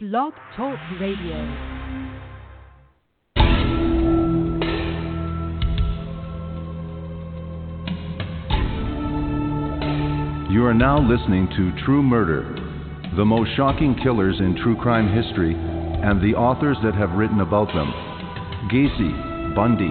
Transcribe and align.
Blog 0.00 0.32
Talk 0.56 0.78
Radio. 1.00 1.34
You 10.48 10.64
are 10.64 10.72
now 10.72 11.00
listening 11.00 11.48
to 11.56 11.84
True 11.84 12.04
Murder, 12.04 12.44
the 13.16 13.24
most 13.24 13.50
shocking 13.56 13.96
killers 14.00 14.36
in 14.38 14.54
true 14.62 14.76
crime 14.76 15.12
history, 15.12 15.56
and 15.56 16.22
the 16.22 16.38
authors 16.38 16.76
that 16.84 16.94
have 16.94 17.10
written 17.18 17.40
about 17.40 17.66
them 17.74 17.92
Gacy, 18.70 19.56
Bundy, 19.56 19.90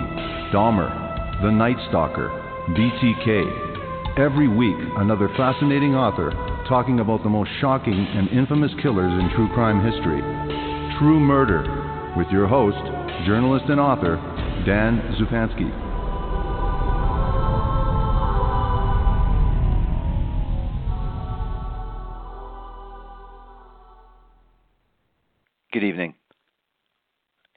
Dahmer, 0.56 1.42
The 1.42 1.52
Night 1.52 1.76
Stalker, 1.90 2.30
BTK. 2.70 4.18
Every 4.18 4.48
week, 4.48 4.78
another 4.96 5.28
fascinating 5.36 5.96
author 5.96 6.57
talking 6.68 7.00
about 7.00 7.24
the 7.24 7.30
most 7.30 7.50
shocking 7.62 7.94
and 7.94 8.28
infamous 8.30 8.72
killers 8.82 9.12
in 9.12 9.30
true 9.36 9.48
crime 9.54 9.84
history. 9.84 10.20
True 11.00 11.20
Murder, 11.20 11.64
with 12.18 12.28
your 12.28 12.46
host, 12.46 12.78
journalist 13.26 13.66
and 13.70 13.80
author, 13.80 14.18
Dan 14.66 15.00
Zupansky. 15.18 15.72
Good 25.72 25.84
evening. 25.84 26.16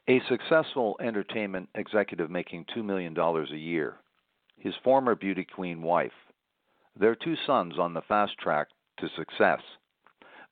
A 0.07 0.21
successful 0.29 0.95
entertainment 1.01 1.69
executive 1.75 2.29
making 2.29 2.65
$2 2.75 2.83
million 2.83 3.17
a 3.17 3.57
year, 3.57 3.95
his 4.57 4.73
former 4.83 5.15
beauty 5.15 5.45
queen 5.55 5.81
wife, 5.81 6.11
their 6.97 7.15
two 7.15 7.35
sons 7.45 7.79
on 7.79 7.93
the 7.93 8.01
fast 8.07 8.37
track 8.37 8.67
to 9.01 9.09
success. 9.17 9.59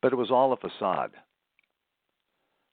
But 0.02 0.12
it 0.12 0.16
was 0.16 0.30
all 0.30 0.52
a 0.52 0.56
facade. 0.56 1.12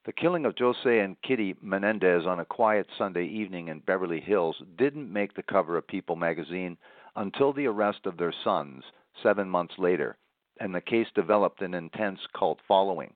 The 0.06 0.14
killing 0.14 0.46
of 0.46 0.58
Jose 0.58 1.00
and 1.00 1.22
Kitty 1.22 1.56
Menendez 1.62 2.26
on 2.26 2.40
a 2.40 2.46
quiet 2.46 2.88
Sunday 2.98 3.26
evening 3.26 3.68
in 3.68 3.80
Beverly 3.80 4.22
Hills 4.22 4.56
didn't 4.78 5.12
make 5.12 5.34
the 5.34 5.44
cover 5.44 5.78
of 5.78 5.88
People 5.88 6.16
magazine 6.16 6.78
until 7.18 7.52
the 7.52 7.66
arrest 7.66 8.06
of 8.06 8.18
their 8.18 8.34
sons 8.44 8.84
seven 9.22 9.50
months 9.50 9.74
later, 9.78 10.18
and 10.60 10.74
the 10.74 10.82
case 10.82 11.08
developed 11.14 11.62
an 11.62 11.74
intense 11.74 12.20
cult 12.34 12.60
following. 12.68 13.14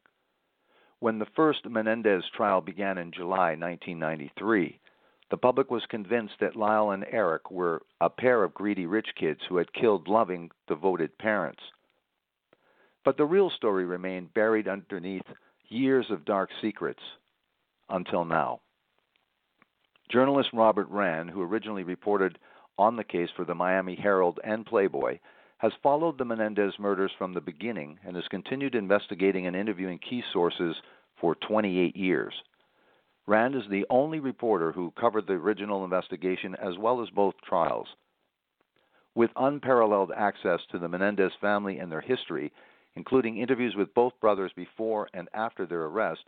When 0.99 1.17
the 1.17 1.27
first 1.33 1.65
Menendez 1.65 2.23
trial 2.35 2.61
began 2.61 2.97
in 2.97 3.11
July 3.11 3.55
1993, 3.55 4.79
the 5.29 5.37
public 5.37 5.71
was 5.71 5.85
convinced 5.85 6.35
that 6.41 6.57
Lyle 6.57 6.91
and 6.91 7.05
Erik 7.09 7.49
were 7.49 7.83
a 8.01 8.09
pair 8.09 8.43
of 8.43 8.53
greedy 8.53 8.85
rich 8.85 9.15
kids 9.15 9.39
who 9.47 9.55
had 9.57 9.73
killed 9.73 10.09
loving, 10.09 10.51
devoted 10.67 11.17
parents. 11.17 11.63
But 13.03 13.17
the 13.17 13.25
real 13.25 13.49
story 13.49 13.85
remained 13.85 14.33
buried 14.33 14.67
underneath 14.67 15.25
years 15.69 16.05
of 16.09 16.25
dark 16.25 16.49
secrets 16.61 17.01
until 17.89 18.25
now. 18.25 18.59
Journalist 20.09 20.49
Robert 20.53 20.87
Rand, 20.89 21.29
who 21.29 21.41
originally 21.41 21.83
reported 21.83 22.37
on 22.77 22.95
the 22.95 23.03
case 23.03 23.29
for 23.35 23.45
the 23.45 23.55
Miami 23.55 23.95
Herald 23.95 24.39
and 24.43 24.65
Playboy, 24.65 25.19
has 25.59 25.71
followed 25.81 26.17
the 26.17 26.25
Menendez 26.25 26.73
murders 26.79 27.11
from 27.17 27.33
the 27.33 27.41
beginning 27.41 27.99
and 28.05 28.15
has 28.15 28.27
continued 28.29 28.75
investigating 28.75 29.47
and 29.47 29.55
interviewing 29.55 29.99
key 29.99 30.23
sources 30.33 30.75
for 31.19 31.35
28 31.35 31.95
years. 31.95 32.33
Rand 33.27 33.55
is 33.55 33.61
the 33.69 33.85
only 33.89 34.19
reporter 34.19 34.71
who 34.71 34.91
covered 34.99 35.27
the 35.27 35.33
original 35.33 35.83
investigation 35.83 36.55
as 36.55 36.77
well 36.77 37.01
as 37.01 37.09
both 37.11 37.35
trials. 37.47 37.87
With 39.13 39.29
unparalleled 39.35 40.11
access 40.15 40.59
to 40.71 40.79
the 40.79 40.87
Menendez 40.87 41.31
family 41.39 41.77
and 41.77 41.91
their 41.91 42.01
history, 42.01 42.51
including 42.95 43.37
interviews 43.37 43.75
with 43.75 43.93
both 43.93 44.19
brothers 44.19 44.51
before 44.55 45.09
and 45.13 45.29
after 45.33 45.65
their 45.65 45.83
arrest, 45.83 46.21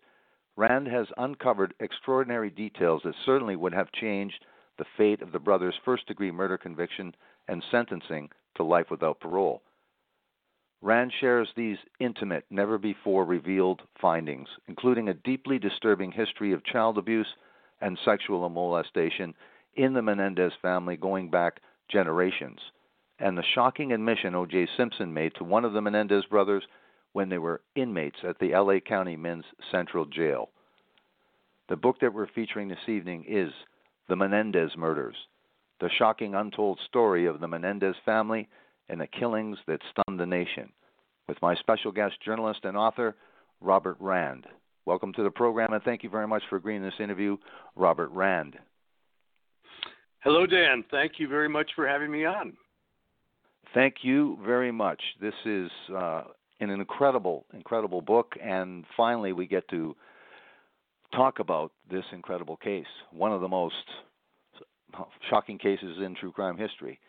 Rand 0.56 0.88
has 0.88 1.08
uncovered 1.18 1.74
extraordinary 1.80 2.50
details 2.50 3.02
that 3.04 3.16
certainly 3.26 3.56
would 3.56 3.74
have 3.74 3.92
changed 3.92 4.46
the 4.78 4.86
fate 4.98 5.22
of 5.22 5.32
the 5.32 5.40
brothers' 5.40 5.80
first 5.84 6.08
degree 6.08 6.32
murder 6.32 6.58
conviction 6.58 7.16
and 7.48 7.64
sentencing 7.72 8.30
to 8.56 8.64
life 8.64 8.90
without 8.90 9.20
parole. 9.20 9.62
Rand 10.82 11.14
shares 11.20 11.48
these 11.56 11.78
intimate, 12.00 12.46
never 12.50 12.78
before 12.78 13.26
revealed 13.26 13.82
findings, 14.02 14.50
including 14.68 15.08
a 15.10 15.14
deeply 15.14 15.58
disturbing 15.58 16.12
history 16.12 16.52
of 16.52 16.64
child 16.66 16.98
abuse 16.98 17.34
and 17.82 17.98
sexual 18.04 18.48
molestation 18.50 19.34
in 19.76 19.94
the 19.94 20.02
Menendez 20.02 20.54
family 20.62 20.98
going 20.98 21.30
back 21.30 21.62
generations, 21.90 22.60
and 23.20 23.38
the 23.38 23.44
shocking 23.54 23.92
admission 23.92 24.36
O.J. 24.36 24.68
Simpson 24.78 25.14
made 25.14 25.34
to 25.36 25.44
one 25.44 25.66
of 25.66 25.74
the 25.74 25.82
Menendez 25.82 26.26
brothers 26.30 26.64
when 27.14 27.30
they 27.30 27.38
were 27.38 27.62
inmates 27.76 28.18
at 28.28 28.40
the 28.40 28.52
LA 28.52 28.80
County 28.80 29.16
Men's 29.16 29.46
Central 29.72 30.06
Jail. 30.06 30.50
The 31.70 31.76
book 31.76 31.98
that 32.02 32.14
we're 32.14 32.28
featuring 32.28 32.68
this 32.68 32.88
evening 32.88 33.26
is 33.28 33.52
The 34.10 34.16
Menendez 34.16 34.72
Murders 34.76 35.16
the 35.84 35.90
shocking 35.98 36.34
untold 36.34 36.80
story 36.88 37.26
of 37.26 37.42
the 37.42 37.48
Menendez 37.48 37.96
family 38.06 38.48
and 38.88 39.02
the 39.02 39.08
killings 39.08 39.58
that 39.68 39.82
stunned 39.92 40.18
the 40.18 40.26
nation, 40.26 40.72
with 41.28 41.42
my 41.42 41.56
special 41.56 41.92
guest, 41.92 42.16
journalist 42.24 42.62
and 42.64 42.78
author, 42.78 43.18
Robert 43.60 43.98
Rand. 44.00 44.46
Welcome 44.86 45.12
to 45.12 45.24
the 45.24 45.30
program, 45.30 45.74
and 45.74 45.84
thank 45.84 46.02
you 46.02 46.10
very 46.10 46.26
much 46.26 46.44
for 46.50 46.56
agreeing 46.56 46.82
to 46.82 46.88
this 46.88 47.00
interview, 47.02 47.36
Robert 47.76 48.12
Rand. 48.12 48.56
Hello, 50.20 50.46
Dan. 50.46 50.86
Thank 50.90 51.14
you 51.18 51.28
very 51.28 51.50
much 51.50 51.72
for 51.76 51.86
having 51.86 52.10
me 52.10 52.24
on. 52.24 52.54
Thank 53.74 53.98
you 54.02 54.38
very 54.46 54.72
much. 54.72 55.02
This 55.20 55.34
is 55.46 55.70
uh, 55.96 56.24
an 56.60 56.70
incredible, 56.70 57.46
incredible 57.54 58.02
book, 58.02 58.34
and 58.42 58.86
finally, 58.96 59.34
we 59.34 59.48
get 59.48 59.68
to 59.70 59.96
talk 61.16 61.40
about 61.40 61.72
this 61.90 62.04
incredible 62.12 62.58
case, 62.58 62.86
one 63.12 63.32
of 63.32 63.42
the 63.42 63.48
most 63.48 63.76
shocking 65.30 65.58
cases 65.58 65.98
in 66.04 66.16
true 66.16 66.32
crime 66.32 66.58
history. 66.58 67.00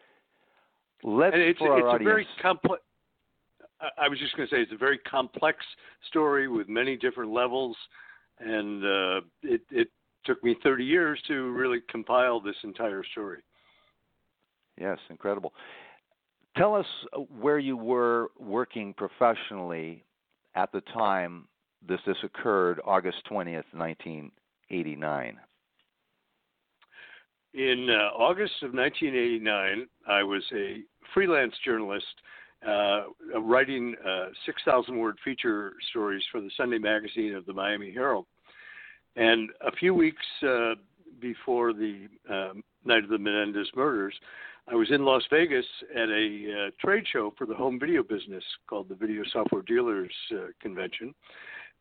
Let's 1.03 1.35
and 1.35 1.43
it's, 1.43 1.59
for 1.59 1.73
our 1.73 1.79
it's 1.79 1.87
audience. 1.87 2.03
a 2.03 2.05
very 2.05 2.27
complex. 2.41 2.83
I 3.99 4.09
was 4.09 4.19
just 4.19 4.35
going 4.37 4.49
to 4.49 4.55
say 4.55 4.63
it's 4.63 4.73
a 4.73 4.77
very 4.77 4.99
complex 4.99 5.59
story 6.09 6.49
with 6.49 6.69
many 6.69 6.97
different 6.97 7.33
levels, 7.33 7.77
and 8.41 8.83
uh, 8.83 9.21
it, 9.43 9.61
it 9.71 9.89
took 10.25 10.43
me 10.43 10.57
30 10.63 10.85
years 10.85 11.21
to 11.29 11.51
really 11.51 11.81
compile 11.91 12.41
this 12.41 12.57
entire 12.65 13.03
story. 13.13 13.41
Yes, 14.81 14.99
incredible. 15.11 15.53
Tell 16.57 16.75
us 16.75 16.87
where 17.41 17.59
you 17.59 17.77
were 17.77 18.29
working 18.39 18.95
professionally 18.95 20.05
at 20.55 20.71
the 20.73 20.83
time 20.93 21.49
this 21.87 22.01
this 22.07 22.17
occurred, 22.23 22.81
August 22.85 23.19
20th, 23.31 23.65
1989. 23.73 25.37
In 27.55 27.89
uh, 27.91 28.17
August 28.17 28.55
of 28.63 28.73
1989, 28.73 29.87
I 30.09 30.23
was 30.23 30.43
a 30.55 30.83
freelance 31.13 31.55
journalist 31.65 32.07
uh, 32.67 33.03
writing 33.41 33.95
uh, 34.07 34.27
6,000 34.47 34.97
word 34.99 35.17
feature 35.25 35.75
stories 35.91 36.23
for 36.33 36.41
the 36.41 36.51
Sunday 36.57 36.79
magazine 36.79 37.35
of 37.35 37.45
the 37.47 37.53
Miami 37.53 37.93
Herald. 37.93 38.27
And 39.17 39.51
a 39.61 39.73
few 39.73 39.95
weeks 39.95 40.25
uh, 40.43 40.75
before 41.21 41.73
the 41.73 42.09
um, 42.29 42.65
night 42.85 43.05
of 43.05 43.11
the 43.11 43.19
Menendez 43.19 43.69
murders, 43.77 44.15
I 44.67 44.75
was 44.75 44.91
in 44.91 45.05
Las 45.05 45.23
Vegas 45.31 45.67
at 45.95 46.09
a 46.09 46.69
uh, 46.69 46.71
trade 46.81 47.05
show 47.13 47.35
for 47.37 47.47
the 47.47 47.55
home 47.55 47.79
video 47.79 48.03
business 48.03 48.45
called 48.69 48.89
the 48.89 48.95
Video 48.95 49.23
Software 49.33 49.63
Dealers 49.63 50.13
uh, 50.33 50.47
Convention 50.61 51.15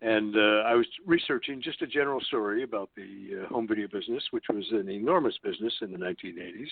and 0.04 0.36
uh, 0.36 0.64
I 0.66 0.76
was 0.76 0.86
researching 1.06 1.62
just 1.62 1.82
a 1.82 1.88
general 1.88 2.20
story 2.22 2.64
about 2.64 2.90
the 2.96 3.44
uh, 3.44 3.48
home 3.48 3.68
video 3.68 3.88
business, 3.88 4.22
which 4.32 4.46
was 4.50 4.66
an 4.72 4.90
enormous 4.90 5.36
business 5.42 5.74
in 5.82 5.94
the 5.94 5.98
1980s. 5.98 6.68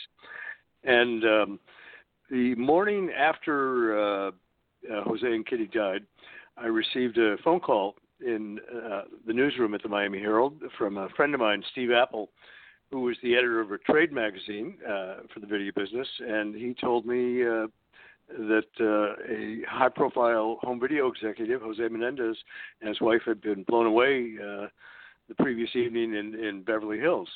And 0.84 1.24
um, 1.24 1.60
the 2.30 2.56
morning 2.56 3.10
after 3.18 3.98
uh, 3.98 4.28
uh, 4.28 5.04
Jose 5.04 5.26
and 5.26 5.46
Kitty 5.46 5.68
died, 5.74 6.06
I 6.58 6.66
received 6.66 7.18
a 7.18 7.38
phone 7.44 7.62
call 7.62 7.96
in 8.20 8.60
the 9.26 9.34
newsroom 9.34 9.74
at 9.74 9.82
the 9.82 9.90
Miami 9.90 10.20
Herald 10.20 10.62
from 10.78 10.98
a 10.98 11.10
friend 11.16 11.34
of 11.34 11.40
mine, 11.40 11.64
Steve 11.72 11.90
Apple, 11.92 12.30
who 12.92 13.02
was 13.02 13.18
the 13.24 13.36
editor 13.36 13.62
of 13.62 13.72
a 13.72 13.78
trade 13.78 14.12
magazine 14.12 14.76
uh, 14.86 15.16
for 15.34 15.40
the 15.40 15.48
video 15.48 15.72
business, 15.76 16.08
and 16.20 16.54
he 16.54 16.74
told 16.74 17.06
me 17.06 17.42
uh, 17.42 17.68
that 18.38 18.68
uh, 18.80 19.34
a 19.34 19.62
high 19.70 19.90
profile 19.90 20.58
home 20.62 20.80
video 20.80 21.08
executive, 21.08 21.62
Jose 21.62 21.88
Menendez, 21.88 22.38
and 22.82 22.90
his 22.90 23.02
wife 23.02 23.22
had 23.26 23.42
been 23.42 23.64
blown 23.64 23.86
away 23.86 24.34
uh, 24.40 24.68
the 25.30 25.36
previous 25.40 25.70
evening 25.76 26.16
in, 26.16 26.36
in 26.36 26.64
Beverly 26.64 27.00
Hills. 27.00 27.30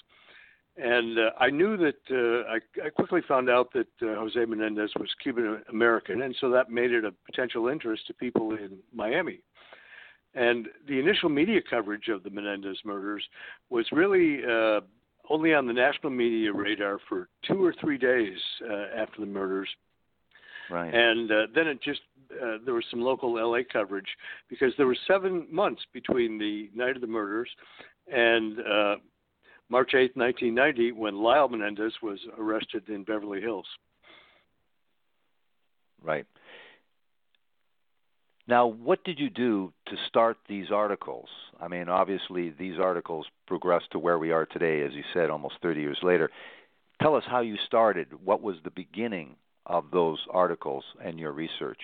And 0.77 1.17
uh, 1.17 1.29
I 1.39 1.49
knew 1.49 1.77
that 1.77 1.95
uh, 2.11 2.51
I, 2.51 2.85
I 2.85 2.89
quickly 2.89 3.21
found 3.25 3.49
out 3.49 3.71
that 3.73 3.87
uh, 4.01 4.15
Jose 4.15 4.43
Menendez 4.43 4.91
was 4.99 5.09
Cuban 5.23 5.63
American, 5.69 6.21
and 6.23 6.35
so 6.41 6.49
that 6.49 6.69
made 6.69 6.91
it 6.91 7.05
a 7.05 7.13
potential 7.25 7.69
interest 7.69 8.07
to 8.07 8.13
people 8.13 8.51
in 8.51 8.77
Miami. 8.93 9.39
And 10.33 10.67
the 10.85 10.99
initial 10.99 11.29
media 11.29 11.61
coverage 11.67 12.09
of 12.09 12.23
the 12.23 12.29
Menendez 12.29 12.77
murders 12.83 13.23
was 13.69 13.85
really 13.93 14.41
uh, 14.43 14.81
only 15.29 15.53
on 15.53 15.67
the 15.67 15.73
national 15.73 16.11
media 16.11 16.51
radar 16.53 16.99
for 17.09 17.29
two 17.47 17.63
or 17.63 17.73
three 17.79 17.97
days 17.97 18.37
uh, 18.69 19.01
after 19.01 19.19
the 19.19 19.25
murders 19.25 19.69
Right. 20.69 20.93
And 20.93 21.31
uh, 21.31 21.47
then 21.53 21.67
it 21.67 21.81
just 21.81 22.01
uh, 22.31 22.57
there 22.65 22.73
was 22.73 22.83
some 22.89 23.01
local 23.01 23.33
LA 23.33 23.59
coverage 23.71 24.07
because 24.49 24.73
there 24.77 24.87
were 24.87 24.97
seven 25.07 25.47
months 25.51 25.81
between 25.93 26.37
the 26.37 26.69
night 26.73 26.95
of 26.95 27.01
the 27.01 27.07
murders 27.07 27.49
and 28.11 28.59
uh, 28.59 28.95
March 29.69 29.91
8, 29.93 30.15
1990, 30.15 30.91
when 30.91 31.15
Lyle 31.15 31.47
Menendez 31.47 31.93
was 32.01 32.19
arrested 32.37 32.87
in 32.89 33.03
Beverly 33.03 33.41
Hills. 33.41 33.65
Right. 36.03 36.25
Now, 38.47 38.67
what 38.67 39.03
did 39.03 39.19
you 39.19 39.29
do 39.29 39.73
to 39.87 39.95
start 40.07 40.37
these 40.47 40.67
articles? 40.71 41.29
I 41.59 41.67
mean, 41.67 41.89
obviously, 41.89 42.51
these 42.51 42.77
articles 42.79 43.25
progressed 43.47 43.91
to 43.91 43.99
where 43.99 44.19
we 44.19 44.31
are 44.31 44.45
today, 44.45 44.83
as 44.83 44.93
you 44.93 45.03
said, 45.13 45.29
almost 45.29 45.55
30 45.63 45.81
years 45.81 45.97
later. 46.03 46.29
Tell 47.01 47.15
us 47.15 47.23
how 47.27 47.41
you 47.41 47.57
started. 47.65 48.07
What 48.23 48.41
was 48.41 48.57
the 48.63 48.71
beginning 48.71 49.35
of 49.65 49.85
those 49.91 50.19
articles 50.29 50.83
and 51.03 51.19
your 51.19 51.31
research 51.31 51.79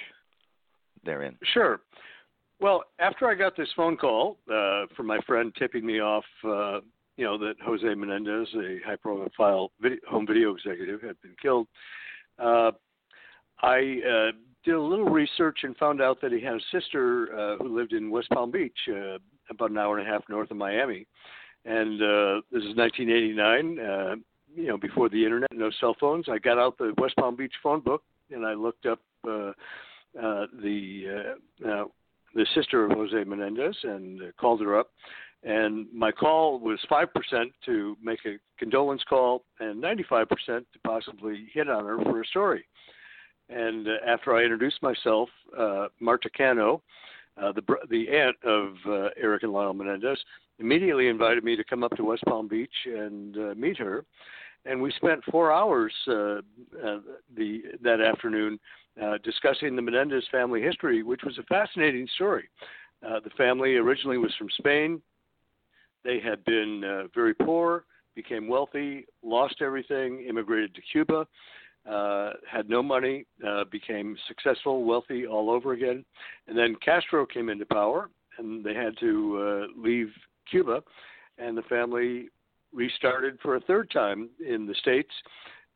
therein? 1.03 1.35
Sure. 1.51 1.81
Well, 2.59 2.83
after 2.99 3.27
I 3.27 3.33
got 3.33 3.57
this 3.57 3.69
phone 3.75 3.97
call 3.97 4.37
uh, 4.51 4.85
from 4.95 5.07
my 5.07 5.19
friend 5.25 5.51
tipping 5.57 5.83
me 5.83 5.99
off, 5.99 6.25
uh, 6.43 6.81
you 7.17 7.25
know, 7.25 7.37
that 7.39 7.55
Jose 7.65 7.83
Menendez, 7.83 8.47
a 8.55 8.79
high-profile 8.85 9.71
video, 9.81 9.97
home 10.07 10.27
video 10.27 10.53
executive, 10.53 11.01
had 11.01 11.19
been 11.23 11.35
killed, 11.41 11.67
uh, 12.37 12.71
I 13.63 13.99
uh, 14.07 14.31
did 14.63 14.75
a 14.75 14.81
little 14.81 15.05
research 15.05 15.59
and 15.63 15.75
found 15.77 16.01
out 16.01 16.21
that 16.21 16.31
he 16.31 16.41
had 16.41 16.55
a 16.55 16.59
sister 16.71 17.33
uh, 17.37 17.57
who 17.57 17.75
lived 17.75 17.93
in 17.93 18.11
West 18.11 18.29
Palm 18.29 18.51
Beach, 18.51 18.77
uh, 18.89 19.17
about 19.49 19.71
an 19.71 19.77
hour 19.77 19.97
and 19.97 20.07
a 20.07 20.11
half 20.11 20.23
north 20.29 20.51
of 20.51 20.57
Miami. 20.57 21.07
And 21.65 22.01
uh, 22.01 22.41
this 22.51 22.63
is 22.63 22.75
1989, 22.75 23.79
uh, 23.79 24.15
you 24.55 24.67
know, 24.67 24.77
before 24.77 25.09
the 25.09 25.23
internet, 25.23 25.49
no 25.53 25.71
cell 25.79 25.95
phones. 25.99 26.25
I 26.29 26.37
got 26.37 26.57
out 26.57 26.77
the 26.77 26.93
West 26.97 27.15
Palm 27.17 27.35
Beach 27.35 27.53
phone 27.61 27.81
book 27.81 28.03
and 28.31 28.45
I 28.45 28.53
looked 28.53 28.85
up 28.85 28.99
uh, 29.27 29.51
uh, 30.19 30.45
the 30.61 31.35
uh, 31.65 31.67
uh, 31.67 31.85
the 32.33 32.45
sister 32.55 32.85
of 32.85 32.91
Jose 32.91 33.23
Menendez 33.23 33.75
and 33.83 34.21
uh, 34.21 34.25
called 34.39 34.61
her 34.61 34.79
up. 34.79 34.91
And 35.43 35.87
my 35.91 36.11
call 36.11 36.59
was 36.59 36.79
5% 36.89 37.07
to 37.65 37.97
make 38.01 38.19
a 38.25 38.37
condolence 38.59 39.01
call 39.09 39.43
and 39.59 39.83
95% 39.83 40.27
to 40.27 40.65
possibly 40.85 41.47
hit 41.51 41.67
on 41.67 41.85
her 41.85 41.97
for 42.03 42.21
a 42.21 42.25
story. 42.25 42.63
And 43.51 43.87
uh, 43.87 43.91
after 44.07 44.35
I 44.35 44.43
introduced 44.43 44.81
myself, 44.81 45.29
uh, 45.57 45.87
Marta 45.99 46.29
Cano, 46.35 46.81
uh, 47.41 47.51
the 47.51 47.61
the 47.89 48.09
aunt 48.09 48.37
of 48.43 48.73
uh, 48.87 49.09
Erik 49.17 49.43
and 49.43 49.51
Lyle 49.51 49.73
Menendez, 49.73 50.17
immediately 50.59 51.07
invited 51.07 51.43
me 51.43 51.55
to 51.55 51.63
come 51.63 51.83
up 51.83 51.95
to 51.97 52.03
West 52.03 52.23
Palm 52.27 52.47
Beach 52.47 52.73
and 52.85 53.37
uh, 53.37 53.53
meet 53.55 53.77
her. 53.77 54.05
And 54.65 54.81
we 54.81 54.91
spent 54.91 55.23
four 55.31 55.51
hours 55.51 55.91
uh, 56.07 56.41
the 57.35 57.61
that 57.83 57.99
afternoon 57.99 58.59
discussing 59.23 59.75
the 59.75 59.81
Menendez 59.81 60.23
family 60.31 60.61
history, 60.61 61.03
which 61.03 61.21
was 61.23 61.37
a 61.39 61.43
fascinating 61.43 62.07
story. 62.15 62.47
The 63.01 63.31
family 63.35 63.75
originally 63.75 64.17
was 64.17 64.33
from 64.37 64.49
Spain. 64.57 65.01
They 66.03 66.19
had 66.19 66.43
been 66.45 67.09
very 67.15 67.33
poor, 67.33 67.85
became 68.15 68.47
wealthy, 68.47 69.07
lost 69.23 69.55
everything, 69.61 70.25
immigrated 70.27 70.75
to 70.75 70.81
Cuba, 70.91 71.25
uh, 71.89 72.31
had 72.49 72.69
no 72.69 72.83
money, 72.83 73.25
uh, 73.47 73.63
became 73.71 74.15
successful, 74.27 74.83
wealthy 74.83 75.25
all 75.25 75.49
over 75.49 75.73
again. 75.73 76.05
And 76.47 76.57
then 76.57 76.75
Castro 76.83 77.25
came 77.25 77.49
into 77.49 77.65
power, 77.65 78.09
and 78.37 78.63
they 78.63 78.73
had 78.73 78.97
to 78.99 79.67
uh, 79.67 79.81
leave 79.81 80.09
Cuba, 80.49 80.83
and 81.37 81.57
the 81.57 81.63
family 81.63 82.29
restarted 82.73 83.37
for 83.41 83.55
a 83.55 83.61
third 83.61 83.89
time 83.91 84.29
in 84.45 84.65
the 84.65 84.75
States. 84.75 85.11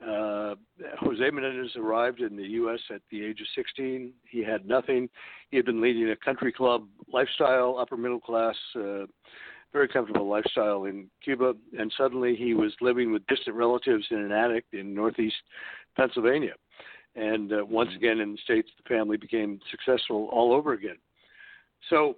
Uh, 0.01 0.55
Jose 0.99 1.29
Menendez 1.31 1.71
arrived 1.77 2.19
in 2.19 2.35
the 2.35 2.43
U.S. 2.43 2.79
at 2.93 3.01
the 3.11 3.23
age 3.23 3.39
of 3.39 3.47
16. 3.55 4.11
He 4.29 4.43
had 4.43 4.65
nothing. 4.67 5.09
He 5.49 5.57
had 5.57 5.65
been 5.65 5.81
leading 5.81 6.09
a 6.09 6.15
country 6.17 6.51
club 6.51 6.85
lifestyle, 7.11 7.77
upper 7.79 7.95
middle 7.95 8.19
class, 8.19 8.55
uh, 8.75 9.05
very 9.71 9.87
comfortable 9.87 10.29
lifestyle 10.29 10.85
in 10.85 11.09
Cuba, 11.23 11.53
and 11.77 11.91
suddenly 11.97 12.35
he 12.35 12.53
was 12.53 12.73
living 12.79 13.11
with 13.11 13.27
distant 13.27 13.55
relatives 13.55 14.05
in 14.09 14.19
an 14.19 14.31
attic 14.31 14.65
in 14.71 14.93
northeast 14.93 15.35
Pennsylvania. 15.95 16.53
And 17.15 17.51
uh, 17.53 17.65
once 17.65 17.89
mm-hmm. 17.89 17.97
again 17.97 18.19
in 18.19 18.33
the 18.33 18.37
States, 18.43 18.69
the 18.77 18.87
family 18.93 19.17
became 19.17 19.59
successful 19.71 20.29
all 20.31 20.53
over 20.53 20.73
again. 20.73 20.97
So 21.89 22.17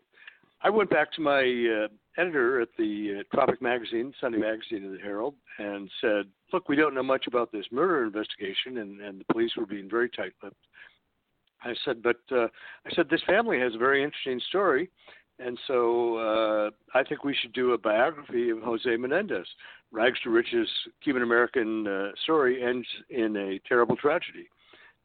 I 0.62 0.70
went 0.70 0.90
back 0.90 1.12
to 1.14 1.22
my 1.22 1.42
uh, 1.42 1.88
editor 2.20 2.62
at 2.62 2.70
the 2.78 3.20
uh, 3.20 3.36
Tropic 3.36 3.62
Magazine, 3.62 4.14
Sunday 4.20 4.40
Magazine 4.40 4.86
of 4.86 4.92
the 4.92 5.00
Herald, 5.00 5.36
and 5.60 5.90
said, 6.02 6.26
Look, 6.52 6.70
we 6.70 6.76
don't 6.76 6.96
know 6.96 7.04
much 7.04 7.28
about 7.28 7.52
this 7.52 7.66
murder 7.72 8.04
investigation, 8.06 8.78
and, 8.78 9.02
and 9.02 9.20
the 9.20 9.34
police 9.34 9.52
were 9.58 9.66
being 9.66 9.90
very 9.90 10.10
tight 10.10 10.34
lipped. 10.42 10.56
I 11.64 11.74
said, 11.86 12.02
But 12.02 12.22
uh, 12.32 12.48
I 12.86 12.96
said, 12.96 13.08
this 13.10 13.22
family 13.28 13.60
has 13.60 13.76
a 13.76 13.80
very 13.80 14.04
interesting 14.04 14.42
story, 14.48 14.90
and 15.40 15.60
so 15.68 16.18
uh, 16.18 16.70
I 16.98 17.04
think 17.04 17.24
we 17.24 17.36
should 17.36 17.54
do 17.54 17.74
a 17.74 17.78
biography 17.78 18.50
of 18.50 18.62
Jose 18.62 18.96
Menendez. 18.98 19.48
Rags 19.92 20.20
to 20.24 20.30
Riches 20.30 20.70
Cuban 21.04 21.22
American 21.22 21.88
uh, 21.88 22.10
story 22.24 22.64
ends 22.64 22.88
in 23.10 23.36
a 23.38 23.60
terrible 23.68 23.96
tragedy. 23.96 24.50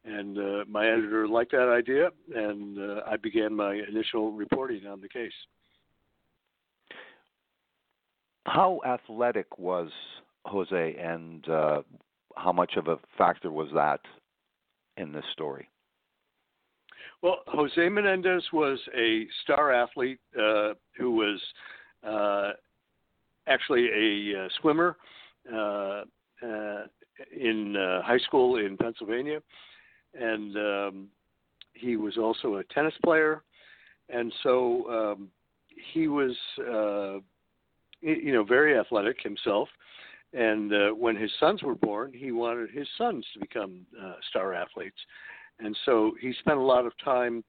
And 0.05 0.37
uh, 0.37 0.65
my 0.67 0.85
editor 0.87 1.27
liked 1.27 1.51
that 1.51 1.69
idea, 1.69 2.09
and 2.35 2.77
uh, 2.77 3.01
I 3.07 3.15
began 3.15 3.55
my 3.55 3.73
initial 3.73 4.33
reporting 4.33 4.85
on 4.85 4.99
the 4.99 5.07
case. 5.07 5.31
How 8.45 8.81
athletic 8.85 9.57
was 9.57 9.89
Jose, 10.45 10.95
and 11.01 11.47
uh, 11.47 11.81
how 12.35 12.51
much 12.51 12.73
of 12.75 12.89
a 12.89 12.99
factor 13.17 13.49
was 13.49 13.69
that 13.73 14.01
in 14.97 15.13
this 15.13 15.23
story? 15.31 15.69
Well, 17.21 17.37
Jose 17.47 17.87
Menendez 17.87 18.43
was 18.51 18.79
a 18.93 19.25
star 19.43 19.71
athlete 19.71 20.19
uh, 20.37 20.73
who 20.97 21.11
was 21.11 21.41
uh, 22.05 22.51
actually 23.47 23.89
a 23.89 24.45
uh, 24.45 24.47
swimmer 24.61 24.97
uh, 25.51 26.03
uh, 26.43 26.83
in 27.37 27.75
high 28.03 28.19
school 28.19 28.57
in 28.57 28.77
Pennsylvania, 28.77 29.41
and 30.19 30.55
um, 30.57 31.07
he 31.73 31.95
was 31.95 32.17
also 32.17 32.55
a 32.55 32.63
tennis 32.65 32.93
player, 33.03 33.43
and 34.09 34.33
so 34.43 35.15
um, 35.17 35.29
he 35.93 36.07
was, 36.07 36.35
you 38.01 38.33
know, 38.33 38.43
very 38.43 38.77
athletic 38.77 39.21
himself. 39.21 39.69
And 40.33 40.73
uh, 40.73 40.89
when 40.89 41.15
his 41.15 41.31
sons 41.39 41.61
were 41.61 41.75
born, 41.75 42.11
he 42.11 42.31
wanted 42.31 42.71
his 42.71 42.87
sons 42.97 43.25
to 43.33 43.39
become 43.39 43.85
uh, 44.03 44.13
star 44.29 44.53
athletes. 44.53 44.97
And 45.59 45.77
so 45.85 46.13
he 46.19 46.33
spent 46.39 46.57
a 46.57 46.61
lot 46.61 46.87
of 46.87 46.93
time 47.03 47.43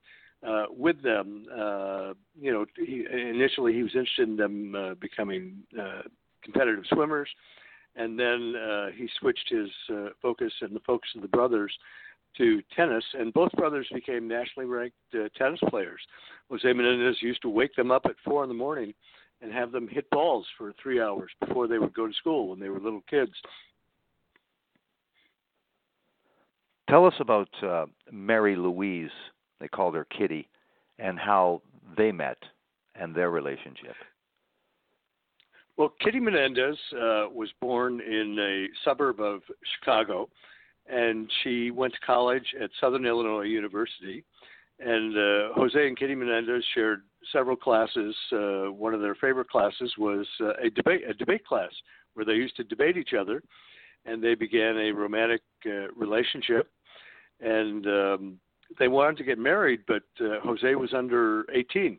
uh, 0.47 0.65
with 0.71 1.03
them. 1.03 1.47
Uh, 1.53 2.13
you 2.39 2.53
know, 2.53 2.67
he, 2.77 3.05
initially 3.13 3.73
he 3.73 3.83
was 3.83 3.93
interested 3.95 4.29
in 4.29 4.37
them 4.37 4.75
uh, 4.75 4.95
becoming 4.95 5.63
uh, 5.81 6.03
competitive 6.43 6.85
swimmers, 6.93 7.29
and 7.97 8.19
then 8.19 8.55
uh, 8.57 8.87
he 8.97 9.09
switched 9.19 9.49
his 9.49 9.71
uh, 9.91 10.09
focus 10.21 10.53
and 10.61 10.75
the 10.75 10.81
focus 10.81 11.11
of 11.17 11.23
the 11.23 11.29
brothers 11.29 11.73
to 12.37 12.61
tennis, 12.75 13.05
and 13.15 13.33
both 13.33 13.53
brothers 13.53 13.87
became 13.93 14.27
nationally 14.27 14.69
ranked 14.69 14.97
uh, 15.15 15.29
tennis 15.37 15.61
players. 15.69 16.01
Jose 16.51 16.73
Menendez 16.73 17.17
used 17.21 17.43
to 17.43 17.49
wake 17.49 17.75
them 17.77 17.91
up 17.91 18.03
at 18.07 18.17
four 18.25 18.43
in 18.43 18.49
the 18.49 18.55
morning 18.55 18.93
and 19.41 19.53
have 19.53 19.73
them 19.73 19.87
hit 19.89 20.09
balls 20.11 20.47
for 20.59 20.73
three 20.83 21.01
hours 21.01 21.31
before 21.41 21.69
they 21.69 21.79
would 21.79 21.95
go 21.95 22.07
to 22.07 22.15
school 22.15 22.49
when 22.49 22.59
they 22.59 22.69
were 22.69 22.81
little 22.81 23.05
kids. 23.09 23.33
Tell 26.89 27.07
us 27.07 27.15
about 27.19 27.49
uh, 27.63 27.87
Mary 28.11 28.57
Louise, 28.57 29.11
they 29.65 29.69
called 29.69 29.95
her 29.95 30.07
Kitty, 30.17 30.47
and 30.99 31.19
how 31.19 31.63
they 31.97 32.13
met 32.13 32.37
and 32.97 33.15
their 33.15 33.31
relationship. 33.31 33.95
Well, 35.79 35.95
Kitty 36.03 36.21
Menendez 36.21 36.77
uh, 36.93 37.29
was 37.33 37.49
born 37.63 38.01
in 38.03 38.37
a 38.39 38.67
suburb 38.85 39.21
of 39.21 39.41
Chicago, 39.75 40.29
and 40.87 41.31
she 41.43 41.71
went 41.71 41.95
to 41.95 41.99
college 42.01 42.45
at 42.63 42.69
Southern 42.79 43.07
Illinois 43.07 43.45
University. 43.45 44.23
And 44.81 45.17
uh, 45.17 45.55
Jose 45.55 45.89
and 45.89 45.99
Kitty 45.99 46.15
Menendez 46.15 46.63
shared 46.75 47.03
several 47.33 47.57
classes. 47.57 48.15
Uh, 48.31 48.71
one 48.71 48.93
of 48.93 49.01
their 49.01 49.15
favorite 49.15 49.49
classes 49.49 49.91
was 49.97 50.27
uh, 50.43 50.53
a 50.63 50.69
debate 50.69 51.05
a 51.09 51.15
debate 51.15 51.47
class 51.47 51.71
where 52.13 52.27
they 52.27 52.35
used 52.35 52.57
to 52.57 52.65
debate 52.65 52.99
each 52.99 53.15
other 53.19 53.43
and 54.05 54.23
they 54.23 54.35
began 54.35 54.77
a 54.77 54.93
romantic 54.93 55.41
uh, 55.65 55.91
relationship. 55.97 56.71
And 57.41 57.87
um, 57.87 58.39
they 58.79 58.89
wanted 58.89 59.17
to 59.19 59.25
get 59.25 59.39
married, 59.39 59.81
but 59.87 60.03
uh, 60.21 60.41
Jose 60.43 60.75
was 60.75 60.93
under 60.95 61.45
18, 61.53 61.99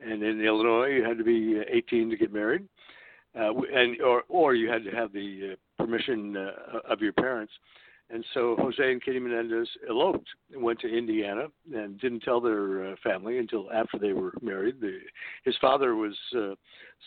and 0.00 0.22
in 0.22 0.40
Illinois 0.40 0.88
you 0.88 1.04
had 1.04 1.18
to 1.18 1.24
be 1.24 1.60
18 1.70 2.10
to 2.10 2.16
get 2.16 2.32
married, 2.32 2.64
uh, 3.38 3.52
and 3.72 4.00
or 4.00 4.22
or 4.28 4.54
you 4.54 4.70
had 4.70 4.84
to 4.84 4.90
have 4.90 5.12
the 5.12 5.52
uh, 5.52 5.82
permission 5.82 6.36
uh, 6.36 6.78
of 6.90 7.00
your 7.00 7.12
parents. 7.12 7.52
And 8.08 8.24
so 8.34 8.54
Jose 8.60 8.92
and 8.92 9.02
Kitty 9.02 9.18
Menendez 9.18 9.68
eloped 9.88 10.28
and 10.52 10.62
went 10.62 10.78
to 10.80 10.88
Indiana 10.88 11.46
and 11.74 12.00
didn't 12.00 12.20
tell 12.20 12.40
their 12.40 12.92
uh, 12.92 12.94
family 13.02 13.38
until 13.38 13.68
after 13.72 13.98
they 13.98 14.12
were 14.12 14.32
married. 14.40 14.80
The, 14.80 14.98
his 15.44 15.56
father 15.60 15.96
was 15.96 16.16
uh, 16.36 16.54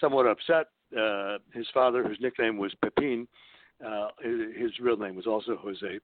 somewhat 0.01 0.28
upset. 0.28 0.68
Uh, 0.98 1.38
his 1.54 1.68
father, 1.74 2.04
whose 2.04 2.18
nickname 2.20 2.58
was 2.58 2.74
Pepin, 2.84 3.28
uh, 3.86 4.10
his, 4.22 4.39
his 4.58 4.72
real 4.82 4.98
name 4.98 5.16
was 5.16 5.28
also 5.28 5.56
Jose, 5.62 6.00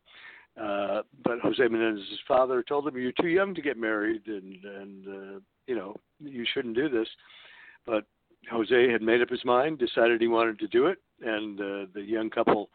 Uh, 0.59 1.01
but 1.24 1.39
Jose 1.41 1.67
Menendez's 1.67 2.19
father 2.27 2.63
told 2.63 2.88
him, 2.88 2.97
"You're 2.97 3.12
too 3.19 3.27
young 3.27 3.53
to 3.55 3.62
get 3.62 3.77
married, 3.77 4.21
and 4.27 4.63
and 4.63 5.07
uh, 5.07 5.39
you 5.67 5.75
know 5.75 5.95
you 6.19 6.45
shouldn't 6.53 6.75
do 6.75 6.88
this." 6.88 7.07
But 7.85 8.05
Jose 8.50 8.91
had 8.91 9.01
made 9.01 9.21
up 9.21 9.29
his 9.29 9.43
mind, 9.43 9.79
decided 9.79 10.21
he 10.21 10.27
wanted 10.27 10.59
to 10.59 10.67
do 10.67 10.88
it, 10.88 11.00
and 11.21 11.59
uh, 11.59 11.85
the 11.93 12.01
young 12.01 12.29
couple 12.29 12.69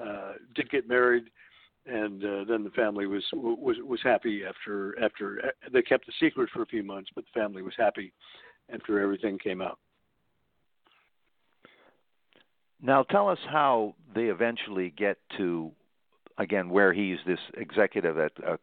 uh, 0.00 0.32
did 0.54 0.70
get 0.70 0.88
married. 0.88 1.24
And 1.86 2.24
uh, 2.24 2.44
then 2.48 2.64
the 2.64 2.70
family 2.70 3.06
was 3.06 3.24
was 3.32 3.76
was 3.84 4.00
happy 4.02 4.42
after 4.48 4.98
after 5.02 5.52
they 5.72 5.82
kept 5.82 6.06
the 6.06 6.12
secret 6.18 6.48
for 6.50 6.62
a 6.62 6.66
few 6.66 6.82
months, 6.82 7.10
but 7.14 7.24
the 7.24 7.38
family 7.38 7.62
was 7.62 7.74
happy 7.76 8.12
after 8.72 9.00
everything 9.00 9.38
came 9.38 9.60
out. 9.60 9.78
Now, 12.80 13.02
tell 13.02 13.28
us 13.28 13.38
how 13.48 13.94
they 14.14 14.24
eventually 14.24 14.92
get 14.96 15.16
to, 15.38 15.72
again, 16.38 16.68
where 16.68 16.92
he's 16.92 17.18
this 17.26 17.38
executive 17.56 18.18
at 18.18 18.32
uh, 18.46 18.56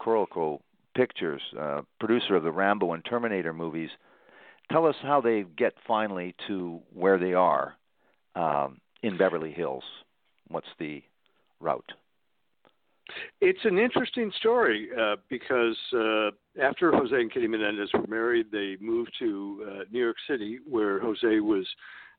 Pictures, 0.94 1.42
uh, 1.58 1.82
producer 2.02 2.36
of 2.36 2.44
the 2.44 2.52
Rambo 2.52 2.92
and 2.92 3.06
Terminator 3.06 3.54
movies. 3.54 3.90
Tell 4.72 4.86
us 4.86 4.96
how 5.02 5.22
they 5.22 5.46
get 5.58 5.74
finally 5.88 6.36
to 6.48 6.82
where 6.94 7.18
they 7.18 7.34
are 7.34 7.78
um, 8.36 8.82
in 9.02 9.18
Beverly 9.18 9.54
Hills. 9.54 9.84
What's 10.50 10.68
the 10.80 11.02
route? 11.62 11.94
It's 13.40 13.64
an 13.64 13.78
interesting 13.78 14.32
story 14.38 14.90
uh, 15.00 15.16
because 15.30 15.78
uh, 15.94 16.32
after 16.62 16.92
Jose 16.92 17.16
and 17.16 17.32
Kitty 17.32 17.48
Menendez 17.48 17.90
were 17.94 18.08
married, 18.08 18.48
they 18.52 18.78
moved 18.80 19.14
to 19.20 19.66
uh, 19.66 19.84
New 19.92 20.00
York 20.00 20.18
City, 20.30 20.60
where 20.70 21.00
Jose 21.00 21.40
was 21.40 21.68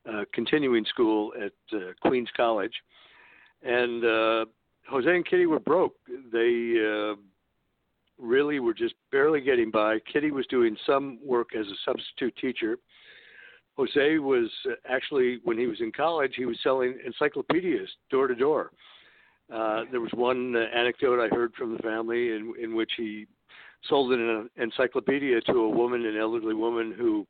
uh, 0.09 0.25
continuing 0.33 0.85
school 0.87 1.33
at 1.41 1.53
uh, 1.77 1.93
Queens 2.01 2.29
College, 2.37 2.75
and 3.63 4.05
uh, 4.05 4.45
Jose 4.89 5.09
and 5.09 5.27
Kitty 5.27 5.47
were 5.47 5.61
broke. 5.61 5.95
They 6.33 6.75
uh, 6.79 7.15
really 8.19 8.61
were 8.61 8.75
just 8.75 8.95
barely 9.11 9.41
getting 9.41 9.71
by. 9.71 9.99
Kitty 10.13 10.31
was 10.31 10.47
doing 10.49 10.77
some 10.87 11.19
work 11.25 11.51
as 11.59 11.67
a 11.67 11.77
substitute 11.85 12.37
teacher. 12.37 12.79
Jose 13.77 14.19
was 14.19 14.51
uh, 14.67 14.75
actually, 14.89 15.39
when 15.45 15.59
he 15.59 15.67
was 15.67 15.81
in 15.81 15.93
college, 15.93 16.35
he 16.37 16.45
was 16.45 16.59
selling 16.63 16.99
encyclopedias 17.07 17.89
door 18.11 18.27
to 18.27 18.35
door. 18.35 18.71
Uh, 19.53 19.85
there 19.91 20.01
was 20.01 20.11
one 20.15 20.55
uh, 20.57 20.61
anecdote 20.75 21.23
I 21.23 21.35
heard 21.35 21.53
from 21.55 21.73
the 21.73 21.83
family 21.83 22.33
in, 22.33 22.55
in 22.61 22.75
which 22.75 22.93
he 22.97 23.27
sold 23.89 24.13
an 24.13 24.49
encyclopedia 24.57 25.41
to 25.43 25.53
a 25.53 25.69
woman, 25.69 26.07
an 26.07 26.17
elderly 26.17 26.55
woman 26.55 26.95
who 26.97 27.27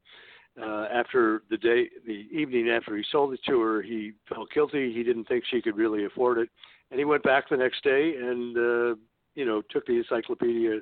uh, 0.61 0.87
after 0.93 1.43
the 1.49 1.57
day, 1.57 1.89
the 2.07 2.27
evening 2.31 2.69
after 2.69 2.97
he 2.97 3.05
sold 3.11 3.33
it 3.33 3.41
to 3.49 3.61
her, 3.61 3.81
he 3.81 4.13
felt 4.29 4.51
guilty. 4.53 4.93
He 4.93 5.03
didn't 5.03 5.25
think 5.25 5.45
she 5.51 5.63
could 5.63 5.77
really 5.77 6.05
afford 6.05 6.39
it, 6.39 6.51
and 6.93 7.01
he 7.01 7.05
went 7.05 7.23
back 7.25 7.49
the 7.49 7.57
next 7.57 7.83
day 7.83 8.15
and 8.21 8.57
uh, 8.57 8.95
you 9.35 9.45
know 9.45 9.63
took 9.71 9.85
the 9.87 9.97
encyclopedia 9.97 10.81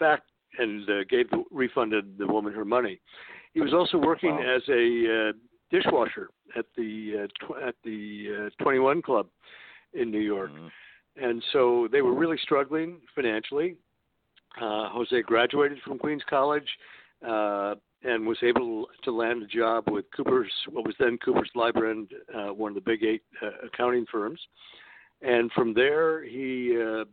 back 0.00 0.22
and 0.58 0.88
uh, 0.88 1.04
gave 1.10 1.28
the, 1.30 1.44
refunded 1.50 2.16
the 2.16 2.26
woman 2.26 2.54
her 2.54 2.64
money. 2.64 3.00
He 3.52 3.60
was 3.60 3.74
also 3.74 3.98
working 3.98 4.36
wow. 4.36 4.56
as 4.56 4.62
a 4.68 5.28
uh, 5.28 5.32
dishwasher 5.70 6.30
at 6.56 6.64
the 6.76 7.24
uh, 7.24 7.46
tw- 7.46 7.62
at 7.62 7.74
the 7.84 8.50
uh, 8.58 8.62
21 8.62 9.02
Club 9.02 9.26
in 9.92 10.10
New 10.10 10.20
York, 10.20 10.50
mm-hmm. 10.50 11.24
and 11.24 11.42
so 11.52 11.88
they 11.90 12.00
were 12.00 12.14
really 12.14 12.38
struggling 12.42 12.98
financially. 13.14 13.76
Uh, 14.56 14.88
Jose 14.90 15.22
graduated 15.22 15.78
from 15.84 15.98
Queens 15.98 16.22
College. 16.30 16.68
Uh, 17.26 17.74
and 18.04 18.24
was 18.24 18.38
able 18.44 18.86
to 19.02 19.10
land 19.10 19.42
a 19.42 19.46
job 19.46 19.82
with 19.90 20.04
Cooper's, 20.16 20.52
what 20.70 20.86
was 20.86 20.94
then 21.00 21.18
Cooper's 21.18 21.50
Lybrand, 21.56 22.06
uh, 22.32 22.54
one 22.54 22.70
of 22.70 22.76
the 22.76 22.80
big 22.80 23.02
eight 23.02 23.22
uh, 23.42 23.66
accounting 23.66 24.06
firms. 24.10 24.40
And 25.22 25.50
from 25.52 25.74
there, 25.74 26.22
he 26.22 26.76
uh, 26.80 27.04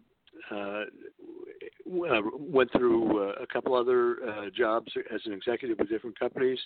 uh, 0.54 0.56
uh 0.56 2.22
went 2.38 2.72
through 2.72 3.30
a 3.34 3.48
couple 3.48 3.76
other 3.76 4.50
jobs 4.56 4.92
as 5.14 5.22
an 5.26 5.34
executive 5.34 5.80
with 5.80 5.90
different 5.90 6.20
companies. 6.20 6.60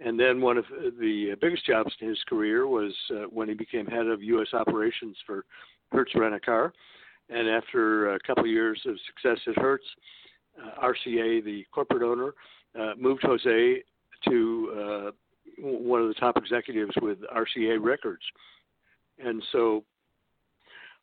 And 0.00 0.20
then 0.20 0.40
one 0.40 0.58
of 0.58 0.66
the 1.00 1.34
biggest 1.40 1.64
jobs 1.66 1.92
in 2.00 2.08
his 2.08 2.22
career 2.28 2.66
was 2.66 2.92
when 3.30 3.48
he 3.48 3.54
became 3.54 3.86
head 3.86 4.06
of 4.06 4.22
U.S. 4.22 4.48
operations 4.52 5.16
for 5.26 5.44
Hertz 5.90 6.12
Rent 6.14 6.34
a 6.34 6.40
Car. 6.40 6.72
And 7.28 7.48
after 7.48 8.14
a 8.14 8.18
couple 8.20 8.44
of 8.44 8.50
years 8.50 8.80
of 8.86 8.96
success 9.06 9.40
at 9.48 9.60
Hertz, 9.60 9.84
uh, 10.62 10.80
RCA, 10.80 11.44
the 11.44 11.64
corporate 11.72 12.02
owner, 12.02 12.34
uh, 12.78 12.94
moved 12.98 13.22
Jose 13.22 13.82
to 14.28 14.72
uh, 14.72 15.10
one 15.58 16.00
of 16.00 16.08
the 16.08 16.14
top 16.14 16.36
executives 16.36 16.92
with 17.00 17.18
RCA 17.34 17.82
Records, 17.82 18.22
and 19.18 19.42
so 19.52 19.84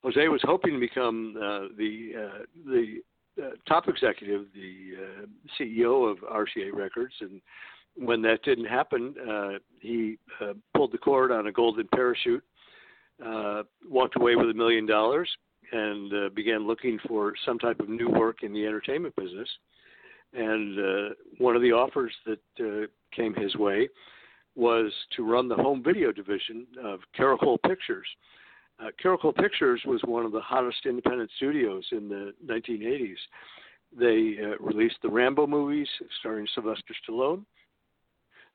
Jose 0.03 0.27
was 0.27 0.41
hoping 0.43 0.73
to 0.73 0.79
become 0.79 1.35
uh, 1.37 1.67
the 1.77 2.11
uh, 2.17 2.39
the 2.65 3.01
uh, 3.41 3.49
top 3.67 3.87
executive, 3.87 4.45
the 4.53 4.91
uh, 4.97 5.25
CEO 5.59 6.09
of 6.09 6.17
RCA 6.19 6.73
Records, 6.73 7.13
and 7.21 7.41
when 7.95 8.21
that 8.21 8.43
didn't 8.43 8.65
happen, 8.65 9.13
he 9.79 10.17
pulled 10.75 10.91
the 10.91 10.97
cord 10.97 11.31
on 11.31 11.47
a 11.47 11.51
golden 11.51 11.87
parachute, 11.93 12.43
walked 13.87 14.15
away 14.15 14.35
with 14.35 14.49
a 14.49 14.53
million 14.53 14.87
dollars, 14.87 15.29
and 15.71 16.33
began 16.33 16.65
looking 16.65 16.97
for 17.07 17.33
some 17.45 17.59
type 17.59 17.79
of 17.79 17.89
new 17.89 18.09
work 18.09 18.41
in 18.41 18.51
the 18.51 18.65
entertainment 18.65 19.15
business 19.15 19.47
and 20.33 20.79
uh, 20.79 21.13
one 21.37 21.55
of 21.55 21.61
the 21.61 21.71
offers 21.71 22.13
that 22.25 22.39
uh, 22.59 22.87
came 23.15 23.33
his 23.33 23.55
way 23.55 23.87
was 24.55 24.91
to 25.15 25.23
run 25.23 25.47
the 25.47 25.55
home 25.55 25.83
video 25.83 26.11
division 26.11 26.65
of 26.83 26.99
Carolco 27.17 27.57
Pictures. 27.65 28.07
Uh, 28.79 28.87
Carolco 29.01 29.35
Pictures 29.35 29.81
was 29.85 30.01
one 30.05 30.25
of 30.25 30.31
the 30.31 30.41
hottest 30.41 30.85
independent 30.85 31.29
studios 31.37 31.85
in 31.91 32.09
the 32.09 32.33
1980s. 32.45 33.15
They 33.97 34.37
uh, 34.43 34.57
released 34.59 34.97
the 35.03 35.09
Rambo 35.09 35.47
movies 35.47 35.87
starring 36.19 36.47
Sylvester 36.53 36.93
Stallone. 37.07 37.45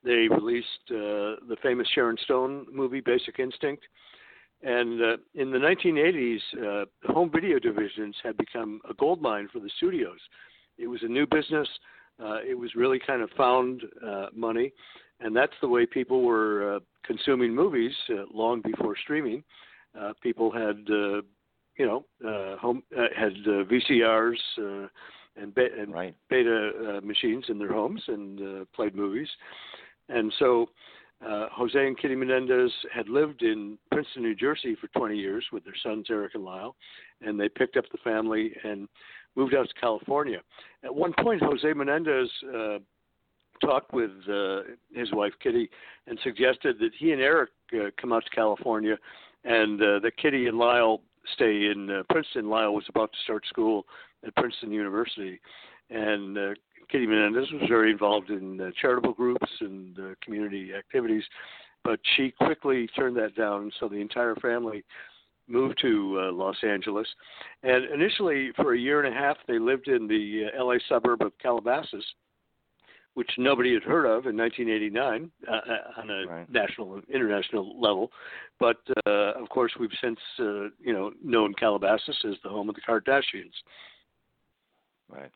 They 0.04 0.28
released 0.28 0.66
uh, 0.90 1.42
the 1.48 1.56
famous 1.62 1.88
Sharon 1.94 2.16
Stone 2.24 2.66
movie, 2.72 3.00
Basic 3.00 3.38
Instinct. 3.38 3.84
And 4.62 5.00
uh, 5.00 5.16
in 5.34 5.50
the 5.52 5.58
1980s, 5.58 6.82
uh, 6.82 7.12
home 7.12 7.30
video 7.32 7.58
divisions 7.58 8.16
had 8.22 8.36
become 8.36 8.80
a 8.88 8.94
gold 8.94 9.22
mine 9.22 9.48
for 9.52 9.60
the 9.60 9.70
studios. 9.76 10.18
It 10.78 10.88
was 10.88 11.02
a 11.02 11.08
new 11.08 11.26
business. 11.26 11.68
Uh, 12.20 12.38
it 12.48 12.58
was 12.58 12.74
really 12.74 12.98
kind 13.04 13.22
of 13.22 13.30
found 13.36 13.82
uh, 14.04 14.26
money, 14.34 14.72
and 15.20 15.36
that's 15.36 15.52
the 15.60 15.68
way 15.68 15.86
people 15.86 16.22
were 16.22 16.76
uh, 16.76 16.80
consuming 17.04 17.54
movies 17.54 17.92
uh, 18.10 18.24
long 18.32 18.60
before 18.60 18.96
streaming. 18.96 19.44
Uh, 19.98 20.12
people 20.22 20.50
had, 20.50 20.86
uh, 20.90 21.22
you 21.76 21.86
know, 21.86 22.04
uh, 22.26 22.56
home 22.56 22.82
uh, 22.96 23.06
had 23.16 23.32
uh, 23.46 23.64
VCRs 23.64 24.38
uh, 24.58 24.88
and, 25.36 25.54
be- 25.54 25.68
and 25.78 25.92
right. 25.92 26.14
beta 26.28 26.70
uh, 26.98 27.06
machines 27.06 27.44
in 27.48 27.58
their 27.58 27.72
homes 27.72 28.02
and 28.08 28.40
uh, 28.40 28.64
played 28.74 28.94
movies, 28.94 29.28
and 30.08 30.32
so. 30.38 30.68
Uh, 31.20 31.48
Jose 31.50 31.76
and 31.76 31.98
Kitty 31.98 32.14
Menendez 32.14 32.70
had 32.94 33.08
lived 33.08 33.42
in 33.42 33.76
Princeton, 33.90 34.22
New 34.22 34.36
Jersey 34.36 34.76
for 34.80 34.86
20 34.96 35.16
years 35.16 35.44
with 35.52 35.64
their 35.64 35.74
sons 35.82 36.06
Erik 36.10 36.36
and 36.36 36.44
Lyle, 36.44 36.76
and 37.20 37.40
they 37.40 37.48
picked 37.48 37.76
up 37.76 37.86
the 37.90 37.98
family 38.04 38.52
and 38.62 38.88
moved 39.34 39.52
out 39.52 39.68
to 39.68 39.80
California. 39.80 40.38
At 40.84 40.94
one 40.94 41.12
point, 41.20 41.42
Jose 41.42 41.72
Menendez 41.72 42.30
uh, 42.54 42.78
talked 43.60 43.92
with 43.92 44.10
uh, 44.30 44.60
his 44.92 45.12
wife 45.12 45.32
Kitty 45.42 45.70
and 46.06 46.18
suggested 46.22 46.78
that 46.80 46.90
he 46.98 47.12
and 47.12 47.20
Erik 47.20 47.50
uh, 47.74 47.90
come 48.00 48.12
out 48.12 48.24
to 48.24 48.30
California, 48.30 48.96
and 49.44 49.80
uh, 49.80 49.98
that 50.00 50.16
Kitty 50.20 50.46
and 50.46 50.58
Lyle 50.58 51.00
stay 51.34 51.66
in 51.66 51.90
uh, 51.90 52.02
Princeton. 52.10 52.48
Lyle 52.48 52.74
was 52.74 52.84
about 52.88 53.12
to 53.12 53.18
start 53.24 53.44
school 53.46 53.84
at 54.26 54.34
Princeton 54.36 54.72
University, 54.72 55.40
and 55.90 56.36
uh, 56.36 56.50
Kitty 56.90 57.06
Menendez 57.06 57.50
was 57.52 57.68
very 57.68 57.90
involved 57.90 58.30
in 58.30 58.60
uh, 58.60 58.70
charitable 58.80 59.12
groups 59.12 59.50
and 59.60 59.98
uh, 59.98 60.02
community 60.24 60.72
activities, 60.76 61.24
but 61.84 62.00
she 62.16 62.32
quickly 62.32 62.88
turned 62.96 63.16
that 63.16 63.36
down. 63.36 63.70
So 63.78 63.88
the 63.88 63.96
entire 63.96 64.34
family 64.36 64.84
moved 65.48 65.78
to 65.80 66.18
uh, 66.20 66.32
Los 66.32 66.56
Angeles. 66.62 67.06
And 67.62 67.84
initially, 67.86 68.50
for 68.56 68.74
a 68.74 68.78
year 68.78 69.02
and 69.02 69.14
a 69.14 69.18
half, 69.18 69.36
they 69.46 69.58
lived 69.58 69.88
in 69.88 70.06
the 70.06 70.46
uh, 70.54 70.64
LA 70.64 70.76
suburb 70.88 71.22
of 71.22 71.32
Calabasas, 71.38 72.04
which 73.18 73.32
nobody 73.36 73.74
had 73.74 73.82
heard 73.82 74.06
of 74.06 74.26
in 74.26 74.36
1989 74.36 75.28
uh, 75.48 75.52
uh, 75.52 76.00
on 76.00 76.08
a 76.08 76.26
right. 76.28 76.52
national 76.52 76.94
and 76.94 77.02
international 77.12 77.80
level. 77.80 78.12
But 78.60 78.76
uh, 79.08 79.32
of 79.32 79.48
course, 79.48 79.72
we've 79.80 79.90
since 80.00 80.20
uh, 80.38 80.68
you 80.78 80.92
know 80.92 81.10
known 81.20 81.52
Calabasas 81.54 82.16
as 82.24 82.36
the 82.44 82.48
home 82.48 82.68
of 82.68 82.76
the 82.76 82.80
Kardashians. 82.80 83.50
Right. 85.08 85.32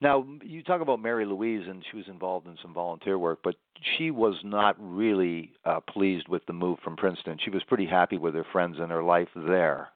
Now, 0.00 0.26
you 0.42 0.62
talk 0.62 0.80
about 0.80 1.02
Mary 1.02 1.26
Louise, 1.26 1.66
and 1.68 1.84
she 1.90 1.98
was 1.98 2.08
involved 2.08 2.46
in 2.46 2.56
some 2.62 2.72
volunteer 2.72 3.18
work, 3.18 3.40
but 3.44 3.56
she 3.98 4.10
was 4.10 4.36
not 4.42 4.74
really 4.78 5.52
uh, 5.66 5.80
pleased 5.80 6.26
with 6.26 6.44
the 6.46 6.54
move 6.54 6.78
from 6.82 6.96
Princeton. 6.96 7.36
She 7.44 7.50
was 7.50 7.62
pretty 7.64 7.86
happy 7.86 8.16
with 8.16 8.34
her 8.34 8.46
friends 8.50 8.78
and 8.80 8.90
her 8.90 9.02
life 9.02 9.28
there, 9.36 9.90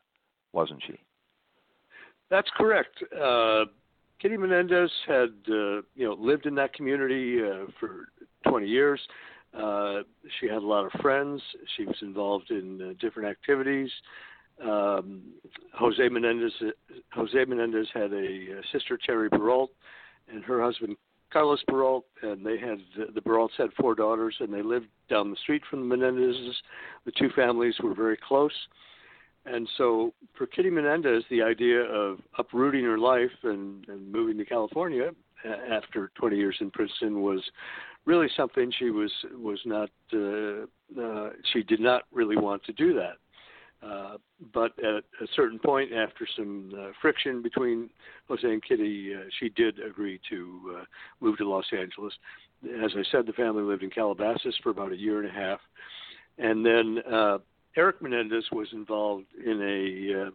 wasn't 0.53 0.83
she? 0.87 1.01
That's 2.29 2.51
correct. 2.55 3.03
Uh, 4.17 4.23
Kitty 4.23 4.37
Menendez 4.37 4.91
had, 5.07 5.31
uh, 5.49 5.83
you 5.95 6.07
know, 6.07 6.17
lived 6.19 6.47
in 6.47 6.55
that 6.57 6.73
community 6.75 7.41
uh, 7.43 7.67
for 7.79 8.09
20 8.49 8.67
years. 8.67 9.01
Uh, 9.55 10.01
she 10.39 10.47
had 10.47 10.59
a 10.59 10.67
lot 10.67 10.85
of 10.85 11.01
friends. 11.01 11.41
She 11.77 11.85
was 11.85 11.97
involved 12.03 12.51
in 12.51 12.83
uh, 12.83 12.93
different 13.01 13.29
activities. 13.29 13.91
Um, 14.63 15.23
Jose 15.75 16.09
Menendez 16.09 16.53
Jose 17.13 17.45
Menendez 17.45 17.89
had 17.93 18.13
a, 18.15 18.63
sister 18.73 18.99
Terry 19.05 19.29
Baralt 19.29 19.69
and 20.33 20.43
her 20.45 20.63
husband 20.63 20.97
Carlos 21.31 21.63
Baralt, 21.71 22.05
and 22.23 22.45
they 22.45 22.59
had 22.59 22.79
the 23.15 23.21
Baralts 23.21 23.51
had 23.59 23.69
four 23.79 23.95
daughters, 23.95 24.35
and 24.41 24.53
they 24.53 24.63
lived 24.63 24.87
down 25.11 25.31
the 25.31 25.37
street 25.37 25.63
from 25.69 25.87
the 25.87 25.95
Menendezes. 25.95 26.55
The 27.05 27.13
two 27.13 27.29
families 27.37 27.75
were 27.83 27.95
very 27.95 28.17
close, 28.17 28.53
and 29.47 29.69
so 29.79 30.13
for 30.37 30.47
Kitty 30.47 30.71
Menendez, 30.71 31.23
the 31.31 31.43
idea 31.43 31.81
of 31.83 32.19
uprooting 32.39 32.85
her 32.85 32.99
life 32.99 33.31
and, 33.43 33.87
and 33.89 34.11
moving 34.11 34.37
to 34.39 34.45
California 34.45 35.11
after 35.71 36.11
20 36.17 36.37
years 36.37 36.57
in 36.61 36.71
Princeton 36.71 37.23
was 37.23 37.41
really 38.05 38.29
something 38.37 38.73
she 38.79 38.91
was 38.91 39.13
was 39.35 39.61
not 39.65 39.91
uh, 40.13 40.67
uh, 41.01 41.31
she 41.53 41.63
did 41.63 41.81
not 41.81 42.03
really 42.13 42.37
want 42.37 42.65
to 42.65 42.73
do 42.73 42.95
that. 42.95 43.17
Uh, 43.87 44.17
but 44.55 44.73
at 44.79 45.05
a 45.23 45.27
certain 45.35 45.59
point, 45.59 45.93
after 45.93 46.27
some 46.37 46.73
uh, 46.77 46.89
friction 47.01 47.43
between 47.43 47.91
Jose 48.27 48.47
and 48.47 48.65
Kitty, 48.65 49.15
uh, 49.15 49.25
she 49.39 49.51
did 49.51 49.79
agree 49.81 50.19
to 50.31 50.79
uh, 50.79 50.85
move 51.21 51.37
to 51.39 51.49
Los 51.49 51.67
Angeles. 51.73 52.15
As 52.83 52.93
I 52.97 53.03
said, 53.13 53.27
the 53.27 53.35
family 53.35 53.63
lived 53.63 53.83
in 53.83 53.91
Calabasas 53.91 54.57
for 54.63 54.71
about 54.71 54.93
a 54.93 54.97
year 54.97 55.21
and 55.21 55.29
a 55.29 55.33
half, 55.33 55.61
and 56.39 56.65
then 56.65 56.99
uh, 57.13 57.39
Erik 57.77 58.01
Menendez 58.01 58.45
was 58.53 58.69
involved 58.73 59.27
in 59.45 59.61
a 59.63 60.27
uh, 60.27 60.31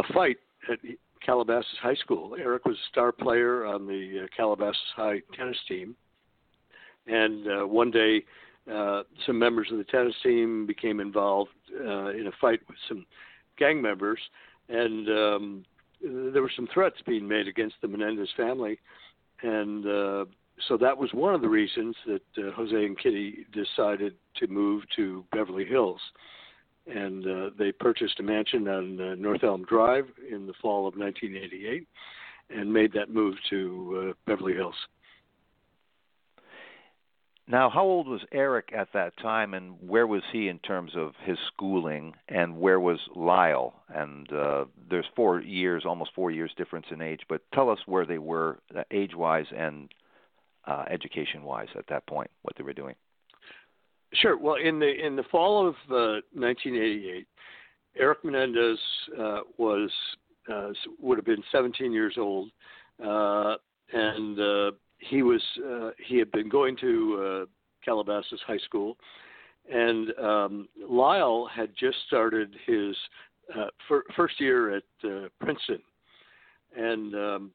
a 0.00 0.12
fight 0.12 0.38
at 0.70 0.78
Calabasas 1.24 1.66
High 1.80 1.94
School. 1.94 2.36
Erik 2.38 2.64
was 2.64 2.76
a 2.76 2.88
star 2.90 3.12
player 3.12 3.64
on 3.64 3.86
the 3.86 4.22
uh, 4.24 4.26
Calabasas 4.36 4.78
High 4.96 5.20
tennis 5.36 5.56
team, 5.68 5.94
and 7.06 7.46
uh, 7.46 7.66
one 7.66 7.90
day 7.90 8.24
uh, 8.72 9.02
some 9.26 9.38
members 9.38 9.68
of 9.70 9.78
the 9.78 9.84
tennis 9.84 10.14
team 10.22 10.66
became 10.66 11.00
involved 11.00 11.50
uh, 11.80 12.08
in 12.08 12.26
a 12.26 12.32
fight 12.40 12.60
with 12.68 12.78
some 12.88 13.04
gang 13.58 13.80
members, 13.80 14.18
and 14.68 15.08
um, 15.08 15.64
there 16.02 16.42
were 16.42 16.52
some 16.54 16.68
threats 16.72 16.96
being 17.06 17.28
made 17.28 17.46
against 17.46 17.76
the 17.82 17.88
Menendez 17.88 18.28
family, 18.36 18.78
and 19.42 19.86
uh, 19.86 20.24
so 20.68 20.76
that 20.78 20.96
was 20.96 21.12
one 21.12 21.34
of 21.34 21.42
the 21.42 21.48
reasons 21.48 21.94
that 22.06 22.22
uh, 22.38 22.52
Jose 22.52 22.74
and 22.74 22.98
Kitty 22.98 23.46
decided 23.52 24.14
to 24.36 24.46
move 24.46 24.84
to 24.96 25.24
Beverly 25.32 25.64
Hills, 25.64 26.00
and 26.86 27.26
uh, 27.26 27.50
they 27.58 27.72
purchased 27.72 28.20
a 28.20 28.22
mansion 28.22 28.68
on 28.68 29.00
uh, 29.00 29.14
North 29.14 29.42
Elm 29.42 29.64
Drive 29.64 30.06
in 30.30 30.46
the 30.46 30.54
fall 30.60 30.86
of 30.86 30.96
1988, 30.96 31.86
and 32.50 32.72
made 32.72 32.92
that 32.92 33.10
move 33.10 33.34
to 33.50 34.10
uh, 34.10 34.12
Beverly 34.26 34.54
Hills. 34.54 34.74
Now, 37.46 37.68
how 37.68 37.82
old 37.82 38.08
was 38.08 38.22
Erik 38.32 38.70
at 38.74 38.88
that 38.94 39.18
time, 39.18 39.52
and 39.52 39.76
where 39.86 40.06
was 40.06 40.22
he 40.32 40.48
in 40.48 40.58
terms 40.60 40.92
of 40.96 41.12
his 41.24 41.36
schooling, 41.52 42.14
and 42.26 42.58
where 42.58 42.80
was 42.80 42.98
Lyle? 43.14 43.74
And 43.88 44.32
uh, 44.32 44.64
there's 44.88 45.04
four 45.14 45.40
years, 45.40 45.84
almost 45.84 46.12
four 46.14 46.30
years 46.30 46.52
difference 46.56 46.86
in 46.90 47.02
age, 47.02 47.20
but 47.28 47.42
tell 47.52 47.68
us 47.68 47.80
where 47.84 48.06
they 48.06 48.16
were 48.16 48.60
uh, 48.74 48.84
age-wise 48.90 49.46
and 49.54 49.92
uh, 50.66 50.84
education-wise 50.90 51.68
at 51.76 51.86
that 51.88 52.06
point, 52.06 52.30
what 52.42 52.56
they 52.56 52.64
were 52.64 52.72
doing. 52.72 52.94
Sure. 54.14 54.36
Well, 54.36 54.56
in 54.56 54.78
the 54.78 54.88
in 54.88 55.16
the 55.16 55.24
fall 55.24 55.66
of 55.66 55.74
uh, 55.90 56.20
1988, 56.32 57.26
Erik 57.98 58.24
Menendez 58.24 58.78
uh, 59.18 59.40
was 59.58 59.90
uh, 60.52 60.70
would 61.00 61.18
have 61.18 61.24
been 61.24 61.42
17 61.50 61.92
years 61.92 62.14
old, 62.18 62.50
uh, 63.04 63.54
and 63.92 64.38
uh, 64.38 64.70
he 64.98 65.22
was 65.22 65.42
uh, 65.68 65.90
he 66.06 66.18
had 66.18 66.30
been 66.32 66.48
going 66.48 66.76
to 66.78 67.46
Calabasas 67.84 68.40
High 68.46 68.58
School, 68.58 68.96
and 69.72 70.10
um, 70.18 70.68
Lyle 70.88 71.48
had 71.52 71.70
just 71.78 71.96
started 72.06 72.54
his 72.66 72.96
fir- 73.88 74.04
first 74.14 74.40
year 74.40 74.76
at 74.76 74.84
Princeton, 75.40 75.80
and 76.76 77.14
um, 77.14 77.50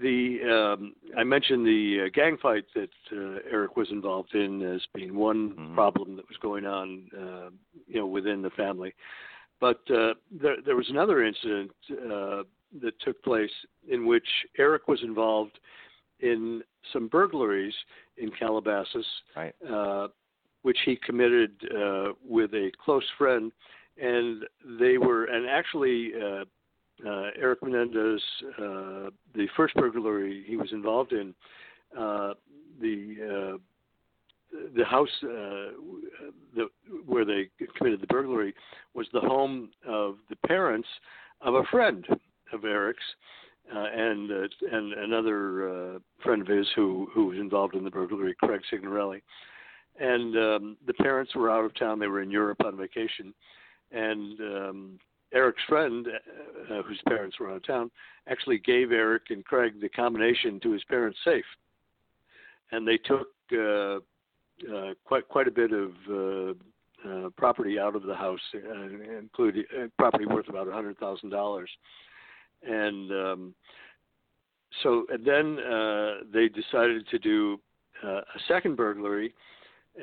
the 0.00 0.76
um, 0.78 0.94
I 1.16 1.24
mentioned 1.24 1.66
the 1.66 2.06
uh, 2.06 2.08
gang 2.14 2.36
fight 2.40 2.64
that 2.74 2.90
uh, 3.12 3.40
Erik 3.50 3.76
was 3.76 3.88
involved 3.90 4.34
in 4.34 4.62
as 4.62 4.80
being 4.94 5.14
one 5.14 5.50
mm-hmm. 5.50 5.74
problem 5.74 6.16
that 6.16 6.28
was 6.28 6.36
going 6.40 6.66
on, 6.66 7.08
uh, 7.16 7.50
you 7.86 7.98
know, 8.00 8.06
within 8.06 8.42
the 8.42 8.50
family. 8.50 8.94
But 9.60 9.80
uh, 9.90 10.14
there, 10.30 10.56
there 10.64 10.76
was 10.76 10.88
another 10.88 11.24
incident 11.24 11.72
uh, 11.90 12.42
that 12.80 13.00
took 13.00 13.20
place 13.22 13.50
in 13.88 14.06
which 14.06 14.26
Erik 14.58 14.86
was 14.88 15.00
involved 15.02 15.58
in 16.20 16.62
some 16.92 17.08
burglaries 17.08 17.74
in 18.18 18.30
Calabasas, 18.30 19.06
right. 19.36 19.54
uh, 19.68 20.08
which 20.62 20.78
he 20.84 20.96
committed 20.96 21.52
uh, 21.76 22.12
with 22.24 22.52
a 22.54 22.70
close 22.84 23.04
friend, 23.16 23.50
and 24.00 24.44
they 24.78 24.98
were 24.98 25.24
and 25.24 25.48
actually. 25.48 26.12
Uh, 27.06 27.30
Erik 27.40 27.62
Menendez, 27.62 28.20
uh, 28.58 29.10
the 29.34 29.46
first 29.56 29.74
burglary 29.74 30.44
he 30.46 30.56
was 30.56 30.72
involved 30.72 31.12
in, 31.12 31.34
uh, 31.96 32.34
the 32.80 33.54
uh, 33.54 33.58
the 34.76 34.84
house 34.84 35.08
uh, 35.22 35.72
the, 36.56 36.68
where 37.06 37.24
they 37.24 37.48
committed 37.76 38.00
the 38.00 38.06
burglary 38.06 38.54
was 38.94 39.06
the 39.12 39.20
home 39.20 39.70
of 39.86 40.16
the 40.28 40.36
parents 40.46 40.88
of 41.40 41.54
a 41.54 41.62
friend 41.70 42.06
of 42.52 42.64
Erik's, 42.64 43.02
uh, 43.74 43.86
and 43.94 44.30
and 44.30 44.92
another 44.94 46.00
friend 46.22 46.42
of 46.42 46.48
his 46.48 46.66
who 46.74 47.08
who 47.14 47.26
was 47.26 47.38
involved 47.38 47.74
in 47.74 47.84
the 47.84 47.90
burglary, 47.90 48.34
Craig 48.42 48.62
Signorelli. 48.70 49.22
And 50.00 50.36
um, 50.36 50.76
the 50.86 50.94
parents 50.94 51.34
were 51.34 51.50
out 51.50 51.64
of 51.64 51.74
town; 51.74 51.98
they 51.98 52.06
were 52.06 52.22
in 52.22 52.30
Europe 52.30 52.64
on 52.64 52.76
vacation. 52.76 53.34
And 53.90 54.40
um, 54.40 54.98
Erik's 55.32 55.62
friend, 55.68 56.06
uh, 56.06 56.74
uh, 56.74 56.82
whose 56.82 57.00
parents 57.06 57.38
were 57.38 57.50
out 57.50 57.56
of 57.56 57.66
town, 57.66 57.90
actually 58.28 58.58
gave 58.58 58.92
Erik 58.92 59.24
and 59.30 59.44
Craig 59.44 59.80
the 59.80 59.88
combination 59.88 60.60
to 60.60 60.72
his 60.72 60.84
parents' 60.84 61.18
safe. 61.24 61.44
And 62.72 62.86
they 62.86 62.98
took 62.98 63.28
uh, 63.52 63.98
uh, 64.74 64.94
quite 65.04 65.28
quite 65.28 65.48
a 65.48 65.52
bit 65.52 65.72
of 65.72 65.90
uh, 66.10 67.08
uh, 67.08 67.30
property 67.36 67.78
out 67.78 67.94
of 67.94 68.02
the 68.02 68.14
house, 68.14 68.40
uh, 68.54 69.18
including 69.18 69.64
uh, 69.76 69.86
property 69.98 70.26
worth 70.26 70.48
about 70.48 70.68
a 70.68 70.72
hundred 70.72 70.98
thousand 70.98 71.30
dollars 71.30 71.70
and 72.66 73.10
um, 73.12 73.54
so 74.82 75.06
and 75.10 75.24
then 75.24 75.56
they 76.32 76.48
decided 76.48 77.06
to 77.08 77.18
do 77.18 77.60
a 78.02 78.38
second 78.46 78.76
burglary, 78.76 79.34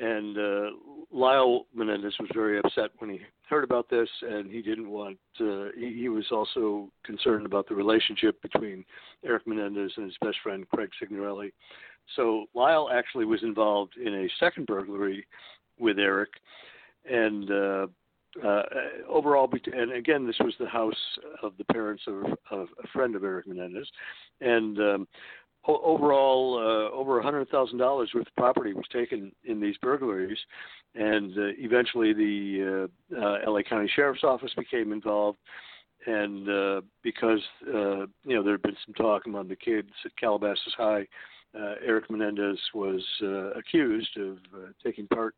and 0.00 0.36
uh, 0.36 0.70
Lyle 1.10 1.66
Menendez 1.74 2.14
was 2.18 2.28
very 2.34 2.58
upset 2.58 2.90
when 2.98 3.10
he 3.10 3.20
heard 3.48 3.64
about 3.64 3.88
this, 3.88 4.08
and 4.22 4.50
he 4.50 4.62
didn't 4.62 4.90
want. 4.90 5.18
Uh, 5.40 5.66
he, 5.76 5.94
he 6.00 6.08
was 6.08 6.26
also 6.30 6.90
concerned 7.04 7.46
about 7.46 7.68
the 7.68 7.74
relationship 7.74 8.40
between 8.42 8.84
Erik 9.24 9.46
Menendez 9.46 9.92
and 9.96 10.06
his 10.06 10.16
best 10.20 10.38
friend 10.42 10.66
Craig 10.68 10.90
Signorelli. 10.98 11.52
So 12.14 12.46
Lyle 12.54 12.88
actually 12.92 13.24
was 13.24 13.42
involved 13.42 13.94
in 13.96 14.14
a 14.14 14.28
second 14.38 14.66
burglary 14.66 15.26
with 15.78 15.98
Erik, 15.98 16.30
and 17.10 17.50
uh, 17.50 17.86
uh, 18.44 18.62
overall, 19.08 19.50
and 19.72 19.92
again, 19.92 20.26
this 20.26 20.38
was 20.40 20.54
the 20.58 20.68
house 20.68 20.94
of 21.42 21.52
the 21.58 21.64
parents 21.64 22.02
of, 22.06 22.24
of 22.50 22.68
a 22.82 22.86
friend 22.92 23.16
of 23.16 23.24
Erik 23.24 23.46
Menendez, 23.46 23.88
and 24.40 24.78
um, 24.78 25.08
overall, 25.66 26.58
uh, 26.58 26.96
over 26.96 27.20
hundred 27.20 27.48
thousand 27.48 27.78
dollars 27.78 28.10
worth 28.14 28.26
of 28.26 28.36
property 28.36 28.72
was 28.72 28.86
taken 28.92 29.32
in 29.44 29.60
these 29.60 29.76
burglaries, 29.78 30.38
and 30.94 31.32
uh, 31.36 31.52
eventually 31.58 32.12
the 32.12 32.88
uh, 33.14 33.16
uh, 33.16 33.50
LA 33.50 33.62
County 33.62 33.90
Sheriff's 33.94 34.24
Office 34.24 34.52
became 34.56 34.92
involved, 34.92 35.38
and 36.06 36.48
uh, 36.48 36.80
because 37.02 37.40
uh, 37.68 38.06
you 38.24 38.34
know 38.34 38.42
there 38.42 38.52
had 38.52 38.62
been 38.62 38.76
some 38.84 38.94
talk 38.94 39.26
among 39.26 39.48
the 39.48 39.56
kids 39.56 39.90
at 40.04 40.16
Calabasas 40.16 40.74
High, 40.76 41.06
uh, 41.58 41.74
Erik 41.84 42.10
Menendez 42.10 42.58
was 42.74 43.02
uh, 43.22 43.50
accused 43.52 44.16
of 44.18 44.36
uh, 44.54 44.66
taking 44.84 45.06
part 45.08 45.34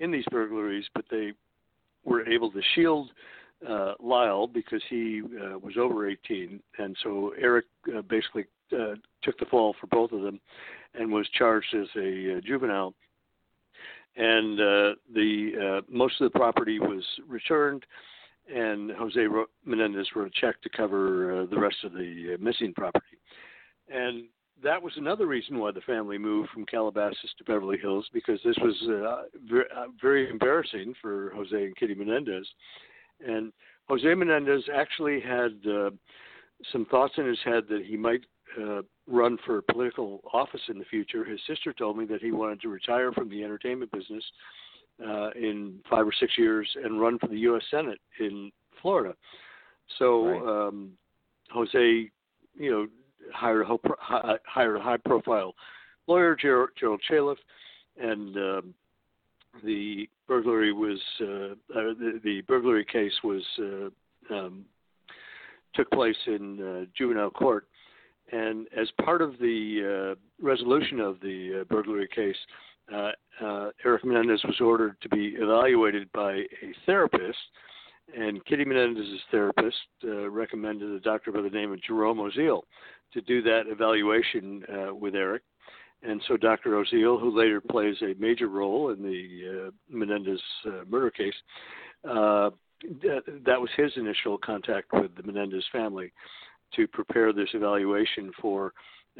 in 0.00 0.10
these 0.10 0.24
burglaries, 0.30 0.84
but 0.94 1.04
they 1.10 1.32
were 2.04 2.28
able 2.28 2.50
to 2.50 2.60
shield 2.74 3.10
uh, 3.68 3.94
Lyle 4.00 4.46
because 4.46 4.82
he 4.90 5.22
uh, 5.22 5.58
was 5.58 5.74
over 5.78 6.08
18, 6.08 6.60
and 6.78 6.96
so 7.02 7.32
Erik 7.40 7.66
uh, 7.96 8.02
basically 8.02 8.44
uh, 8.74 8.94
took 9.22 9.38
the 9.38 9.46
fall 9.46 9.74
for 9.80 9.86
both 9.88 10.12
of 10.12 10.22
them, 10.22 10.40
and 10.94 11.10
was 11.10 11.28
charged 11.30 11.74
as 11.74 11.88
a 11.96 12.36
uh, 12.36 12.40
juvenile. 12.40 12.94
And 14.16 14.60
uh, 14.60 14.94
the 15.12 15.80
uh, 15.80 15.80
most 15.88 16.20
of 16.20 16.32
the 16.32 16.38
property 16.38 16.78
was 16.78 17.04
returned, 17.26 17.84
and 18.52 18.92
Jose 18.92 19.26
Menendez 19.64 20.08
wrote 20.14 20.28
a 20.28 20.40
check 20.40 20.60
to 20.62 20.68
cover 20.68 21.42
uh, 21.42 21.46
the 21.46 21.58
rest 21.58 21.78
of 21.84 21.92
the 21.92 22.34
uh, 22.34 22.42
missing 22.42 22.72
property. 22.74 23.18
And 23.88 24.24
that 24.62 24.80
was 24.80 24.92
another 24.96 25.26
reason 25.26 25.58
why 25.58 25.72
the 25.72 25.80
family 25.80 26.16
moved 26.16 26.50
from 26.50 26.64
Calabasas 26.64 27.34
to 27.38 27.44
Beverly 27.44 27.76
Hills 27.76 28.08
because 28.12 28.38
this 28.44 28.56
was 28.62 28.76
very, 29.50 29.64
very 30.00 30.30
embarrassing 30.30 30.94
for 31.02 31.32
Jose 31.34 31.56
and 31.56 31.76
Kitty 31.76 31.94
Menendez. 31.94 32.46
And 33.26 33.52
Jose 33.88 34.14
Menendez 34.14 34.62
actually 34.74 35.20
had 35.20 35.52
uh, 35.68 35.90
some 36.72 36.86
thoughts 36.86 37.14
in 37.18 37.26
his 37.26 37.38
head 37.44 37.64
that 37.68 37.84
he 37.86 37.96
might 37.96 38.22
uh, 38.60 38.82
run 39.06 39.38
for 39.44 39.62
political 39.62 40.20
office 40.32 40.60
in 40.68 40.78
the 40.78 40.84
future. 40.86 41.24
His 41.24 41.40
sister 41.46 41.72
told 41.72 41.98
me 41.98 42.04
that 42.06 42.22
he 42.22 42.32
wanted 42.32 42.60
to 42.62 42.68
retire 42.68 43.12
from 43.12 43.28
the 43.28 43.42
entertainment 43.42 43.90
business 43.92 44.24
uh, 45.04 45.30
in 45.30 45.80
five 45.90 46.06
or 46.06 46.12
six 46.18 46.32
years 46.38 46.68
and 46.82 47.00
run 47.00 47.18
for 47.18 47.28
the 47.28 47.38
U.S. 47.38 47.62
Senate 47.70 48.00
in 48.20 48.50
Florida. 48.80 49.14
So 49.98 50.26
Right. 50.26 50.68
um, 50.68 50.92
Jose, 51.50 52.10
you 52.56 52.70
know, 52.70 52.86
hired 53.32 53.66
a 53.66 54.38
hired 54.44 54.76
a 54.76 54.80
high-profile 54.82 55.54
lawyer, 56.06 56.36
Ger- 56.36 56.72
Gerald 56.78 57.02
Chaliff, 57.10 57.36
and 58.00 58.36
um, 58.36 58.74
the 59.62 60.08
burglary 60.26 60.72
was 60.72 61.00
uh, 61.20 61.24
uh, 61.24 61.94
the, 61.98 62.20
the 62.22 62.40
burglary 62.42 62.84
case 62.84 63.12
was 63.22 63.42
uh, 63.58 64.34
um, 64.34 64.64
took 65.74 65.90
place 65.90 66.16
in 66.26 66.60
uh, 66.62 66.84
juvenile 66.96 67.30
court, 67.30 67.66
and 68.32 68.66
as 68.76 68.88
part 69.04 69.22
of 69.22 69.38
the 69.38 70.14
uh, 70.16 70.44
resolution 70.44 71.00
of 71.00 71.20
the 71.20 71.60
uh, 71.60 71.64
burglary 71.64 72.08
case, 72.08 72.36
uh, 72.92 73.10
uh, 73.42 73.70
Erik 73.84 74.04
Menendez 74.04 74.42
was 74.44 74.60
ordered 74.60 74.96
to 75.02 75.08
be 75.08 75.34
evaluated 75.38 76.10
by 76.12 76.32
a 76.32 76.74
therapist, 76.86 77.38
and 78.16 78.44
Kitty 78.44 78.64
Menendez's 78.64 79.20
therapist 79.30 79.76
uh, 80.04 80.28
recommended 80.30 80.90
a 80.90 81.00
doctor 81.00 81.32
by 81.32 81.40
the 81.40 81.50
name 81.50 81.72
of 81.72 81.82
Jerome 81.82 82.18
Oziel 82.18 82.62
to 83.12 83.20
do 83.22 83.42
that 83.42 83.62
evaluation 83.66 84.62
uh, 84.68 84.94
with 84.94 85.14
Erik. 85.14 85.42
And 86.02 86.20
so 86.28 86.36
Dr. 86.36 86.72
Oziel, 86.72 87.18
who 87.18 87.36
later 87.36 87.62
plays 87.62 87.96
a 88.02 88.14
major 88.18 88.48
role 88.48 88.90
in 88.90 89.02
the 89.02 89.72
Menendez 89.88 90.40
murder 90.86 91.10
case, 91.10 91.32
that 92.04 92.52
was 93.46 93.70
his 93.74 93.90
initial 93.96 94.36
contact 94.36 94.92
with 94.92 95.16
the 95.16 95.22
Menendez 95.22 95.64
family 95.72 96.12
to 96.76 96.86
prepare 96.88 97.32
this 97.32 97.48
evaluation 97.54 98.30
for 98.40 98.72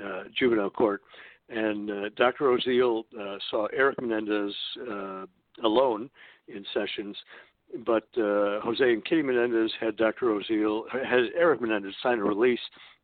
uh, 0.03 0.25
juvenile 0.39 0.71
court. 0.71 1.03
And 1.49 1.91
uh, 1.91 2.09
Dr. 2.17 2.57
Oziel 2.57 3.05
uh, 3.19 3.37
saw 3.51 3.67
Erik 3.67 4.01
Menendez 4.01 4.55
uh, 4.91 5.27
alone 5.63 6.11
in 6.49 6.65
sessions, 6.73 7.17
but 7.85 8.09
uh, 8.17 8.61
Jose 8.61 8.85
and 8.85 9.05
Kitty 9.05 9.23
Menendez 9.23 9.73
had 9.81 9.97
Dr. 9.97 10.27
Oziel, 10.27 10.85
had 10.91 11.25
Erik 11.37 11.61
Menendez 11.61 11.95
sign 12.03 12.19
a 12.19 12.25
release 12.25 12.61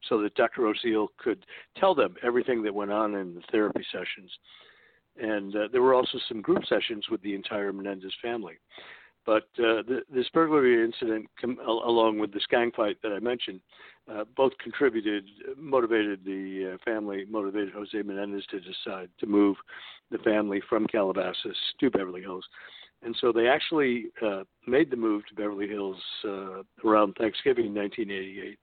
so 0.08 0.20
that 0.22 0.34
Dr. 0.34 0.62
Oziel 0.62 1.08
could 1.18 1.44
tell 1.76 1.94
them 1.94 2.14
everything 2.22 2.62
that 2.62 2.74
went 2.74 2.92
on 2.92 3.14
in 3.14 3.34
the 3.34 3.42
therapy 3.50 3.84
sessions. 3.92 4.30
And 5.20 5.54
uh, 5.54 5.68
there 5.70 5.82
were 5.82 5.94
also 5.94 6.18
some 6.28 6.40
group 6.40 6.64
sessions 6.66 7.08
with 7.10 7.20
the 7.22 7.34
entire 7.34 7.72
Menendez 7.72 8.14
family. 8.22 8.54
But 9.26 9.44
uh, 9.58 9.84
the, 9.86 10.00
this 10.12 10.28
burglary 10.32 10.82
incident, 10.82 11.26
com- 11.38 11.58
along 11.66 12.18
with 12.18 12.32
the 12.32 12.40
gang 12.50 12.72
fight 12.74 12.96
that 13.02 13.12
I 13.12 13.18
mentioned, 13.18 13.60
uh, 14.10 14.24
both 14.36 14.52
contributed, 14.62 15.24
motivated 15.56 16.24
the 16.24 16.74
uh, 16.74 16.78
family, 16.84 17.24
motivated 17.28 17.72
Jose 17.72 18.02
Menendez 18.02 18.44
to 18.50 18.60
decide 18.60 19.08
to 19.18 19.26
move 19.26 19.56
the 20.10 20.18
family 20.18 20.60
from 20.68 20.86
Calabasas 20.86 21.56
to 21.78 21.90
Beverly 21.90 22.20
Hills. 22.20 22.44
And 23.02 23.16
so 23.20 23.32
they 23.32 23.46
actually 23.46 24.06
uh, 24.24 24.42
made 24.66 24.90
the 24.90 24.96
move 24.96 25.22
to 25.28 25.34
Beverly 25.34 25.68
Hills 25.68 25.96
uh, 26.24 26.62
around 26.84 27.14
Thanksgiving 27.14 27.74
1988, 27.74 28.58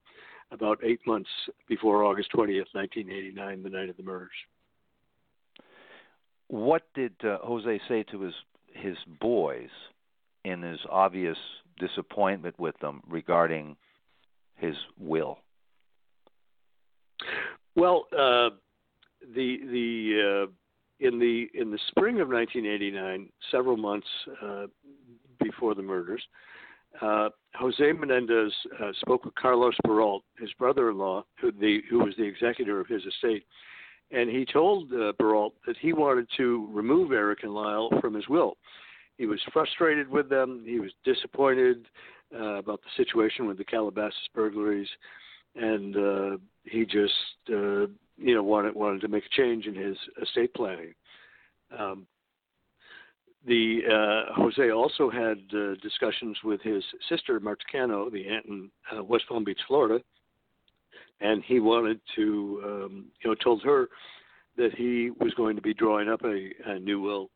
about 0.51 0.79
eight 0.83 0.99
months 1.07 1.29
before 1.67 2.03
August 2.03 2.31
20th, 2.33 2.73
1989, 2.73 3.63
the 3.63 3.69
night 3.69 3.89
of 3.89 3.97
the 3.97 4.03
murders. 4.03 4.29
What 6.49 6.83
did 6.93 7.13
uh, 7.23 7.39
Jose 7.43 7.79
say 7.87 8.03
to 8.03 8.21
his 8.21 8.33
his 8.73 8.97
boys 9.19 9.69
in 10.45 10.61
his 10.61 10.79
obvious 10.89 11.37
disappointment 11.79 12.59
with 12.59 12.77
them 12.79 13.01
regarding 13.09 13.75
his 14.57 14.75
will? 14.99 15.39
Well, 17.75 18.05
uh, 18.11 18.49
the 19.35 19.57
the 19.71 20.47
uh, 20.47 21.05
in 21.05 21.19
the 21.19 21.47
in 21.53 21.71
the 21.71 21.79
spring 21.89 22.19
of 22.21 22.29
1989, 22.29 23.29
several 23.51 23.77
months 23.77 24.07
uh, 24.43 24.65
before 25.39 25.75
the 25.75 25.83
murders, 25.83 26.23
uh, 27.01 27.29
Jose 27.55 27.91
Menendez 27.91 28.51
uh, 28.81 28.91
spoke 29.01 29.25
with 29.25 29.35
Carlos 29.35 29.75
Baralt, 29.85 30.21
his 30.39 30.51
brother-in-law, 30.53 31.23
who 31.39 31.51
the 31.51 31.81
who 31.89 31.99
was 31.99 32.15
the 32.17 32.23
executor 32.23 32.79
of 32.79 32.87
his 32.87 33.03
estate, 33.05 33.43
and 34.11 34.29
he 34.29 34.45
told 34.45 34.91
uh, 34.91 35.13
Baralt 35.19 35.53
that 35.65 35.77
he 35.77 35.93
wanted 35.93 36.27
to 36.37 36.67
remove 36.71 37.11
Erik 37.11 37.43
and 37.43 37.53
Lyle 37.53 37.89
from 38.01 38.13
his 38.13 38.27
will. 38.27 38.57
He 39.17 39.25
was 39.25 39.39
frustrated 39.51 40.07
with 40.09 40.29
them. 40.29 40.63
He 40.65 40.79
was 40.79 40.91
disappointed 41.03 41.87
uh, 42.35 42.55
about 42.55 42.81
the 42.81 43.03
situation 43.03 43.47
with 43.47 43.57
the 43.57 43.63
Calabasas 43.63 44.17
burglaries, 44.33 44.89
and 45.55 45.95
uh, 45.95 46.37
he 46.63 46.85
just 46.85 47.13
uh, 47.49 47.87
you 48.17 48.35
know 48.35 48.43
wanted 48.43 48.75
wanted 48.75 49.01
to 49.01 49.07
make 49.07 49.25
a 49.25 49.41
change 49.41 49.65
in 49.65 49.75
his 49.75 49.97
estate 50.21 50.53
planning. 50.53 50.93
Um, 51.77 52.07
the 53.45 53.79
uh, 53.87 54.33
Jose 54.33 54.71
also 54.71 55.09
had 55.09 55.39
uh, 55.55 55.75
discussions 55.81 56.37
with 56.43 56.61
his 56.61 56.83
sister 57.07 57.39
Marta 57.39 57.63
Cano, 57.71 58.09
the 58.09 58.27
aunt 58.27 58.45
in 58.45 58.69
uh, 58.91 59.03
West 59.03 59.25
Palm 59.29 59.43
Beach, 59.43 59.59
Florida, 59.67 60.03
and 61.21 61.43
he 61.45 61.59
wanted 61.59 61.99
to 62.15 62.61
um, 62.65 63.05
you 63.21 63.29
know 63.29 63.35
told 63.35 63.63
her 63.63 63.89
that 64.57 64.73
he 64.75 65.11
was 65.19 65.33
going 65.35 65.55
to 65.55 65.61
be 65.61 65.73
drawing 65.73 66.09
up 66.09 66.23
a, 66.23 66.49
a 66.65 66.79
new 66.79 66.99
will. 66.99 67.29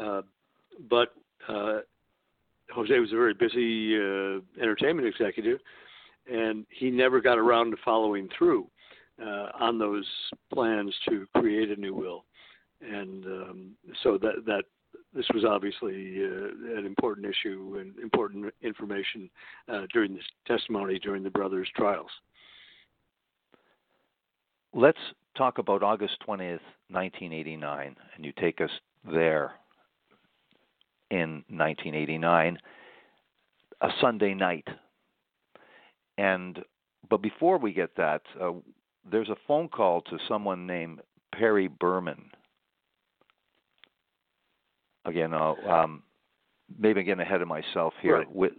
Uh, 0.00 0.22
but 0.88 1.12
uh, 1.48 1.80
Jose 2.74 2.98
was 2.98 3.12
a 3.12 3.16
very 3.16 3.34
busy 3.34 3.96
uh, 3.96 4.40
entertainment 4.60 5.06
executive, 5.06 5.60
and 6.30 6.66
he 6.70 6.90
never 6.90 7.20
got 7.20 7.38
around 7.38 7.70
to 7.70 7.76
following 7.84 8.28
through 8.36 8.66
uh, 9.22 9.48
on 9.60 9.78
those 9.78 10.06
plans 10.52 10.94
to 11.08 11.26
create 11.36 11.70
a 11.70 11.80
new 11.80 11.94
will. 11.94 12.24
And 12.80 13.24
um, 13.24 13.70
so 14.02 14.18
that 14.18 14.44
that 14.46 14.64
this 15.14 15.26
was 15.32 15.44
obviously 15.44 16.24
uh, 16.24 16.78
an 16.78 16.84
important 16.84 17.26
issue 17.26 17.78
and 17.80 17.96
important 18.00 18.52
information 18.62 19.30
uh, 19.72 19.82
during 19.92 20.14
this 20.14 20.24
testimony 20.46 20.98
during 20.98 21.22
the 21.22 21.30
brothers' 21.30 21.68
trials. 21.76 22.10
Let's 24.74 24.98
talk 25.36 25.58
about 25.58 25.84
August 25.84 26.16
20th, 26.26 26.58
1989, 26.90 27.96
and 28.16 28.24
you 28.24 28.32
take 28.40 28.60
us 28.60 28.70
there 29.04 29.52
in 31.10 31.44
1989, 31.48 32.58
a 33.80 33.88
Sunday 34.00 34.34
night. 34.34 34.66
And 36.18 36.60
but 37.10 37.20
before 37.22 37.58
we 37.58 37.72
get 37.72 37.96
that, 37.96 38.22
uh, 38.40 38.52
there's 39.10 39.28
a 39.28 39.36
phone 39.46 39.68
call 39.68 40.00
to 40.02 40.18
someone 40.28 40.66
named 40.66 41.00
Perry 41.32 41.68
Berman. 41.68 42.30
Again, 45.04 45.34
uh, 45.34 45.52
um, 45.68 46.02
maybe 46.78 47.02
getting 47.02 47.20
ahead 47.20 47.42
of 47.42 47.48
myself 47.48 47.92
here. 48.00 48.18
Right. 48.18 48.34
With, 48.34 48.52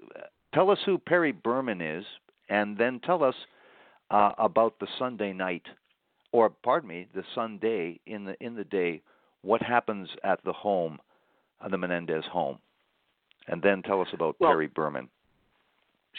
tell 0.53 0.69
us 0.69 0.77
who 0.85 0.97
Perry 0.99 1.31
Berman 1.31 1.81
is, 1.81 2.05
and 2.49 2.77
then 2.77 2.99
tell 3.03 3.23
us 3.23 3.35
uh, 4.11 4.31
about 4.37 4.79
the 4.79 4.87
Sunday 4.99 5.33
night, 5.33 5.63
or 6.31 6.49
pardon 6.49 6.89
me, 6.89 7.07
the 7.15 7.23
Sunday 7.33 7.99
in 8.05 8.25
the 8.25 8.35
in 8.43 8.55
the 8.55 8.63
day. 8.63 9.01
What 9.41 9.61
happens 9.61 10.09
at 10.23 10.43
the 10.43 10.53
home, 10.53 10.99
the 11.71 11.77
Menendez 11.77 12.23
home, 12.31 12.59
and 13.47 13.61
then 13.61 13.81
tell 13.81 14.01
us 14.01 14.07
about 14.13 14.35
Well, 14.39 14.51
Perry 14.51 14.67
Berman. 14.67 15.09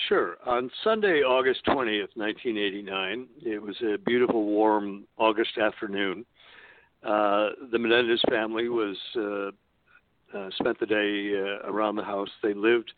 Sure. 0.09 0.37
On 0.45 0.71
Sunday, 0.85 1.23
August 1.23 1.65
20th, 1.67 2.15
1989, 2.15 3.27
it 3.45 3.63
was 3.63 3.77
a 3.83 3.97
beautiful, 3.99 4.45
warm 4.45 5.05
August 5.17 5.57
afternoon. 5.59 6.27
Uh, 7.03 7.51
the 7.73 7.79
Menendez 7.79 8.21
family 8.29 8.69
was 8.69 8.97
uh, 9.17 9.51
uh, 10.37 10.51
spent 10.59 10.79
the 10.81 10.87
day 10.87 11.33
uh, 11.35 11.71
around 11.71 11.97
the 11.97 12.05
house. 12.05 12.29
They 12.43 12.53
lived 12.53 12.93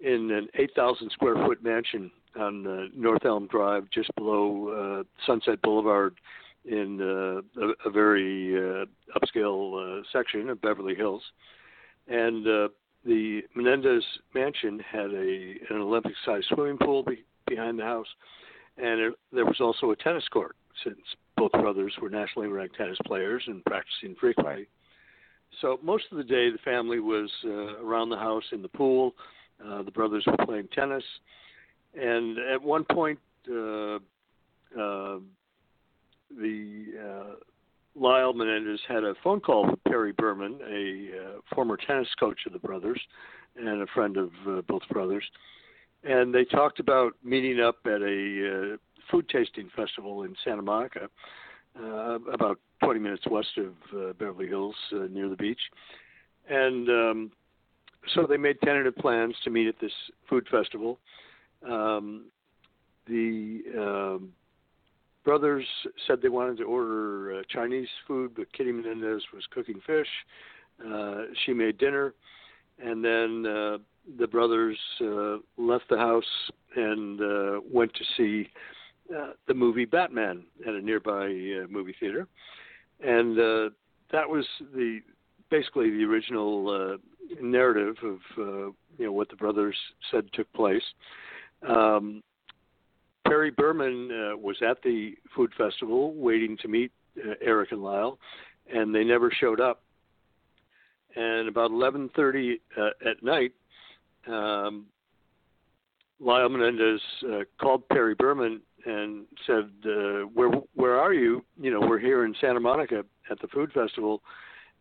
in 0.00 0.30
an 0.30 0.48
8,000 0.54 1.10
square 1.12 1.34
foot 1.46 1.62
mansion 1.62 2.10
on 2.38 2.66
uh, 2.66 2.84
North 2.96 3.24
Elm 3.24 3.46
Drive, 3.48 3.84
just 3.92 4.14
below 4.16 4.68
uh, 5.00 5.04
Sunset 5.26 5.60
Boulevard, 5.62 6.14
in 6.64 7.00
uh, 7.00 7.62
a, 7.62 7.88
a 7.88 7.90
very 7.90 8.56
uh, 8.56 8.84
upscale 9.16 10.00
uh, 10.00 10.02
section 10.12 10.48
of 10.48 10.60
Beverly 10.60 10.94
Hills. 10.94 11.22
And 12.08 12.46
uh, 12.46 12.68
the 13.04 13.42
Menendez 13.54 14.04
mansion 14.34 14.80
had 14.90 15.10
a 15.12 15.54
an 15.70 15.80
Olympic-sized 15.80 16.46
swimming 16.54 16.78
pool 16.78 17.02
be, 17.02 17.24
behind 17.46 17.78
the 17.78 17.84
house, 17.84 18.06
and 18.76 19.00
it, 19.00 19.14
there 19.32 19.44
was 19.44 19.60
also 19.60 19.90
a 19.90 19.96
tennis 19.96 20.26
court 20.28 20.56
since 20.84 20.98
both 21.36 21.52
brothers 21.52 21.92
were 22.00 22.10
nationally 22.10 22.48
ranked 22.48 22.76
tennis 22.76 22.98
players 23.06 23.42
and 23.46 23.64
practicing 23.64 24.14
frequently. 24.20 24.66
So 25.60 25.78
most 25.82 26.04
of 26.10 26.18
the 26.18 26.24
day, 26.24 26.50
the 26.50 26.58
family 26.64 27.00
was 27.00 27.30
uh, 27.44 27.82
around 27.84 28.10
the 28.10 28.16
house 28.16 28.44
in 28.52 28.62
the 28.62 28.68
pool. 28.68 29.14
Uh, 29.64 29.82
the 29.82 29.90
brothers 29.90 30.24
were 30.26 30.44
playing 30.44 30.68
tennis, 30.72 31.02
and 31.94 32.38
at 32.38 32.62
one 32.62 32.84
point, 32.84 33.18
uh, 33.50 33.96
uh, 34.78 35.18
the 36.30 36.84
uh, 37.02 37.34
Lyle 37.94 38.32
Menendez 38.32 38.80
had 38.88 39.04
a 39.04 39.14
phone 39.22 39.40
call 39.40 39.66
with 39.70 39.82
Perry 39.84 40.12
Berman, 40.12 40.58
a 40.68 41.18
uh, 41.18 41.54
former 41.54 41.76
tennis 41.76 42.08
coach 42.18 42.40
of 42.46 42.52
the 42.52 42.58
brothers 42.58 43.00
and 43.56 43.82
a 43.82 43.86
friend 43.88 44.16
of 44.16 44.30
uh, 44.48 44.60
both 44.62 44.82
brothers, 44.90 45.24
and 46.04 46.32
they 46.34 46.44
talked 46.44 46.80
about 46.80 47.14
meeting 47.24 47.60
up 47.60 47.76
at 47.86 48.02
a 48.02 48.74
uh, 48.74 48.76
food 49.10 49.28
tasting 49.28 49.68
festival 49.74 50.22
in 50.22 50.34
Santa 50.44 50.62
Monica, 50.62 51.08
uh, 51.80 52.18
about 52.32 52.58
20 52.82 53.00
minutes 53.00 53.24
west 53.30 53.58
of 53.58 53.74
uh, 53.96 54.12
Beverly 54.14 54.46
Hills, 54.46 54.76
uh, 54.92 55.06
near 55.10 55.28
the 55.28 55.36
beach. 55.36 55.60
And 56.48 56.88
um, 56.88 57.32
so 58.14 58.26
they 58.26 58.36
made 58.36 58.60
tentative 58.62 58.96
plans 58.96 59.34
to 59.44 59.50
meet 59.50 59.66
at 59.66 59.74
this 59.80 59.92
food 60.28 60.46
festival. 60.50 60.98
Um, 61.68 62.26
the 63.06 63.62
um, 63.76 64.32
brothers 65.28 65.66
said 66.06 66.22
they 66.22 66.30
wanted 66.30 66.56
to 66.56 66.64
order 66.64 67.34
uh, 67.34 67.42
Chinese 67.50 67.88
food, 68.06 68.32
but 68.34 68.50
Kitty 68.54 68.72
Menendez 68.72 69.20
was 69.34 69.44
cooking 69.50 69.78
fish. 69.86 70.06
Uh, 70.82 71.24
she 71.44 71.52
made 71.52 71.76
dinner, 71.76 72.14
and 72.82 73.04
then 73.04 73.44
uh, 73.44 73.76
the 74.18 74.26
brothers 74.26 74.78
uh, 75.02 75.36
left 75.58 75.84
the 75.90 75.98
house 75.98 76.24
and 76.76 77.20
uh, 77.20 77.60
went 77.70 77.92
to 77.92 78.04
see 78.16 78.48
uh, 79.14 79.32
the 79.46 79.52
movie 79.52 79.84
Batman 79.84 80.44
at 80.66 80.72
a 80.72 80.80
nearby 80.80 81.26
uh, 81.26 81.66
movie 81.68 81.94
theater, 82.00 82.26
and 83.04 83.38
uh, 83.38 83.68
that 84.10 84.26
was 84.26 84.46
the 84.74 85.00
basically 85.50 85.90
the 85.90 86.04
original 86.04 86.70
uh, 86.70 86.96
narrative 87.42 87.96
of 88.02 88.18
uh, 88.38 88.72
you 88.96 89.04
know 89.04 89.12
what 89.12 89.28
the 89.28 89.36
brothers 89.36 89.76
said 90.10 90.24
took 90.32 90.50
place. 90.54 90.84
Um, 91.68 92.22
Perry 93.28 93.50
Berman 93.50 94.10
uh, 94.10 94.36
was 94.36 94.56
at 94.68 94.82
the 94.82 95.14
food 95.36 95.52
festival 95.56 96.14
waiting 96.14 96.56
to 96.62 96.68
meet 96.68 96.90
uh, 97.18 97.34
Erik 97.40 97.72
and 97.72 97.82
Lyle, 97.82 98.18
and 98.72 98.94
they 98.94 99.04
never 99.04 99.30
showed 99.30 99.60
up. 99.60 99.82
And 101.14 101.48
about 101.48 101.70
11:30 101.70 102.60
uh, 102.76 102.90
at 103.08 103.22
night, 103.22 103.52
um, 104.26 104.86
Lyle 106.20 106.48
Menendez 106.48 107.00
uh, 107.24 107.40
called 107.60 107.88
Perry 107.88 108.14
Berman 108.14 108.60
and 108.84 109.26
said, 109.46 109.70
uh, 109.84 110.22
"Where 110.34 110.50
where 110.74 110.98
are 110.98 111.12
you? 111.12 111.44
You 111.60 111.70
know, 111.70 111.80
we're 111.80 111.98
here 111.98 112.24
in 112.24 112.34
Santa 112.40 112.60
Monica 112.60 113.04
at 113.30 113.40
the 113.40 113.48
food 113.48 113.72
festival." 113.72 114.22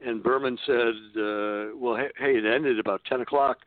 And 0.06 0.22
Berman 0.22 0.58
said, 0.66 1.20
uh, 1.20 1.76
"Well, 1.76 1.96
hey, 1.96 2.38
it 2.38 2.46
ended 2.46 2.80
about 2.80 3.02
10 3.06 3.22
o'clock." 3.22 3.58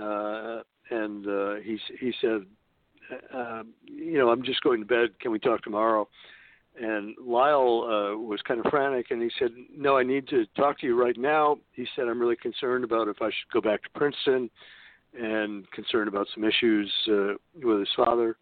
Uh, 0.00 0.60
and 0.90 1.26
uh, 1.26 1.54
he 1.56 1.78
he 1.98 2.12
said, 2.20 2.46
uh, 3.34 3.62
"You 3.84 4.18
know, 4.18 4.30
I'm 4.30 4.42
just 4.42 4.62
going 4.62 4.80
to 4.80 4.86
bed. 4.86 5.18
Can 5.20 5.32
we 5.32 5.38
talk 5.38 5.62
tomorrow?" 5.62 6.08
And 6.80 7.14
Lyle 7.18 7.84
uh, 7.84 8.18
was 8.18 8.40
kind 8.42 8.64
of 8.64 8.70
frantic, 8.70 9.10
and 9.10 9.22
he 9.22 9.30
said, 9.38 9.50
"No, 9.74 9.96
I 9.96 10.02
need 10.02 10.28
to 10.28 10.46
talk 10.56 10.78
to 10.80 10.86
you 10.86 11.00
right 11.00 11.16
now." 11.16 11.58
He 11.72 11.86
said, 11.94 12.08
"I'm 12.08 12.20
really 12.20 12.36
concerned 12.36 12.84
about 12.84 13.08
if 13.08 13.22
I 13.22 13.26
should 13.26 13.50
go 13.52 13.60
back 13.60 13.82
to 13.82 13.90
Princeton." 13.90 14.50
and 15.18 15.70
concerned 15.70 16.08
about 16.08 16.26
some 16.34 16.44
issues 16.44 16.92
uh, 17.10 17.34
with 17.62 17.80
his 17.80 17.88
father. 17.96 18.36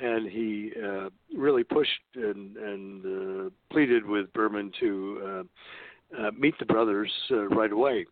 And 0.00 0.30
he 0.30 0.72
uh, 0.82 1.10
really 1.36 1.64
pushed 1.64 1.90
and, 2.14 2.56
and 2.56 3.04
uh, 3.46 3.50
pleaded 3.70 4.06
with 4.06 4.32
Berman 4.32 4.72
to 4.80 5.20
uh, 6.18 6.22
uh, 6.22 6.30
meet 6.38 6.58
the 6.58 6.64
brothers 6.64 7.10
uh, 7.30 7.48
right 7.48 7.72
away. 7.72 8.06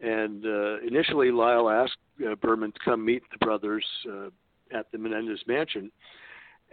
And 0.00 0.44
uh, 0.44 0.80
initially, 0.80 1.30
Lyle 1.30 1.68
asked 1.68 1.96
uh, 2.26 2.34
Berman 2.36 2.72
to 2.72 2.78
come 2.84 3.04
meet 3.04 3.22
the 3.30 3.44
brothers 3.44 3.84
uh, 4.10 4.28
at 4.72 4.90
the 4.92 4.98
Menendez 4.98 5.40
mansion. 5.46 5.90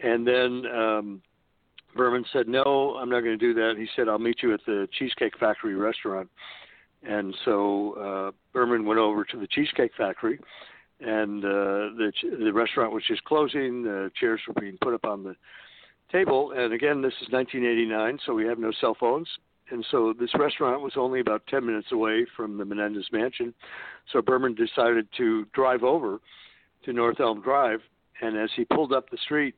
And 0.01 0.27
then 0.27 0.63
um, 0.73 1.21
Berman 1.95 2.25
said, 2.33 2.47
No, 2.47 2.97
I'm 2.99 3.09
not 3.09 3.21
going 3.21 3.37
to 3.37 3.53
do 3.53 3.53
that. 3.53 3.75
He 3.77 3.87
said, 3.95 4.07
I'll 4.07 4.19
meet 4.19 4.41
you 4.41 4.53
at 4.53 4.61
the 4.65 4.87
Cheesecake 4.97 5.37
Factory 5.39 5.75
restaurant. 5.75 6.29
And 7.03 7.35
so 7.45 7.93
uh, 7.93 8.31
Berman 8.53 8.85
went 8.85 8.99
over 8.99 9.25
to 9.25 9.37
the 9.37 9.47
Cheesecake 9.47 9.91
Factory, 9.97 10.39
and 11.01 11.43
uh, 11.43 11.91
the 11.97 12.11
the 12.39 12.53
restaurant 12.53 12.93
was 12.93 13.03
just 13.07 13.23
closing. 13.25 13.83
The 13.83 14.09
chairs 14.17 14.39
were 14.47 14.59
being 14.59 14.77
put 14.81 14.93
up 14.93 15.03
on 15.03 15.23
the 15.23 15.35
table. 16.11 16.53
And 16.55 16.71
again, 16.71 17.01
this 17.01 17.13
is 17.21 17.27
1989, 17.31 18.19
so 18.25 18.33
we 18.33 18.45
have 18.45 18.57
no 18.57 18.71
cell 18.79 18.95
phones. 18.97 19.27
And 19.69 19.85
so 19.91 20.13
this 20.17 20.29
restaurant 20.37 20.81
was 20.81 20.93
only 20.95 21.19
about 21.19 21.45
10 21.47 21.65
minutes 21.65 21.87
away 21.91 22.25
from 22.37 22.57
the 22.57 22.65
Menendez 22.65 23.07
mansion. 23.11 23.53
So 24.11 24.21
Berman 24.21 24.55
decided 24.55 25.07
to 25.17 25.45
drive 25.53 25.83
over 25.83 26.19
to 26.83 26.93
North 26.93 27.19
Elm 27.19 27.41
Drive. 27.41 27.79
And 28.21 28.37
as 28.37 28.49
he 28.55 28.65
pulled 28.65 28.93
up 28.93 29.09
the 29.09 29.17
street, 29.17 29.55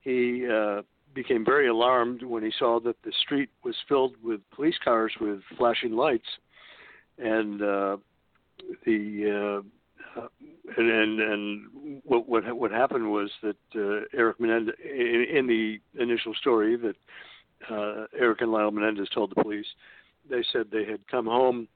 he 0.00 0.46
uh, 0.46 0.82
became 1.14 1.44
very 1.44 1.68
alarmed 1.68 2.22
when 2.22 2.42
he 2.42 2.52
saw 2.58 2.80
that 2.80 2.96
the 3.02 3.12
street 3.20 3.50
was 3.64 3.74
filled 3.88 4.14
with 4.22 4.40
police 4.54 4.76
cars 4.82 5.12
with 5.20 5.40
flashing 5.56 5.92
lights 5.92 6.28
and 7.18 7.62
uh, 7.62 7.96
the 8.84 9.62
uh, 10.16 10.22
and, 10.76 10.90
and 10.90 11.20
and 11.20 12.00
what 12.04 12.28
what 12.28 12.56
what 12.56 12.70
happened 12.70 13.10
was 13.10 13.30
that 13.42 13.56
uh, 13.74 14.16
Erik 14.16 14.40
Menendez 14.40 14.74
in, 14.84 15.26
in 15.32 15.46
the 15.46 15.78
initial 16.00 16.34
story 16.34 16.76
that 16.76 16.96
uh, 17.70 18.06
Erik 18.18 18.40
and 18.40 18.52
Lyle 18.52 18.70
Menendez 18.70 19.08
told 19.12 19.30
the 19.30 19.42
police, 19.42 19.66
they 20.30 20.44
said 20.52 20.66
they 20.70 20.84
had 20.84 21.06
come 21.10 21.26
home 21.26 21.68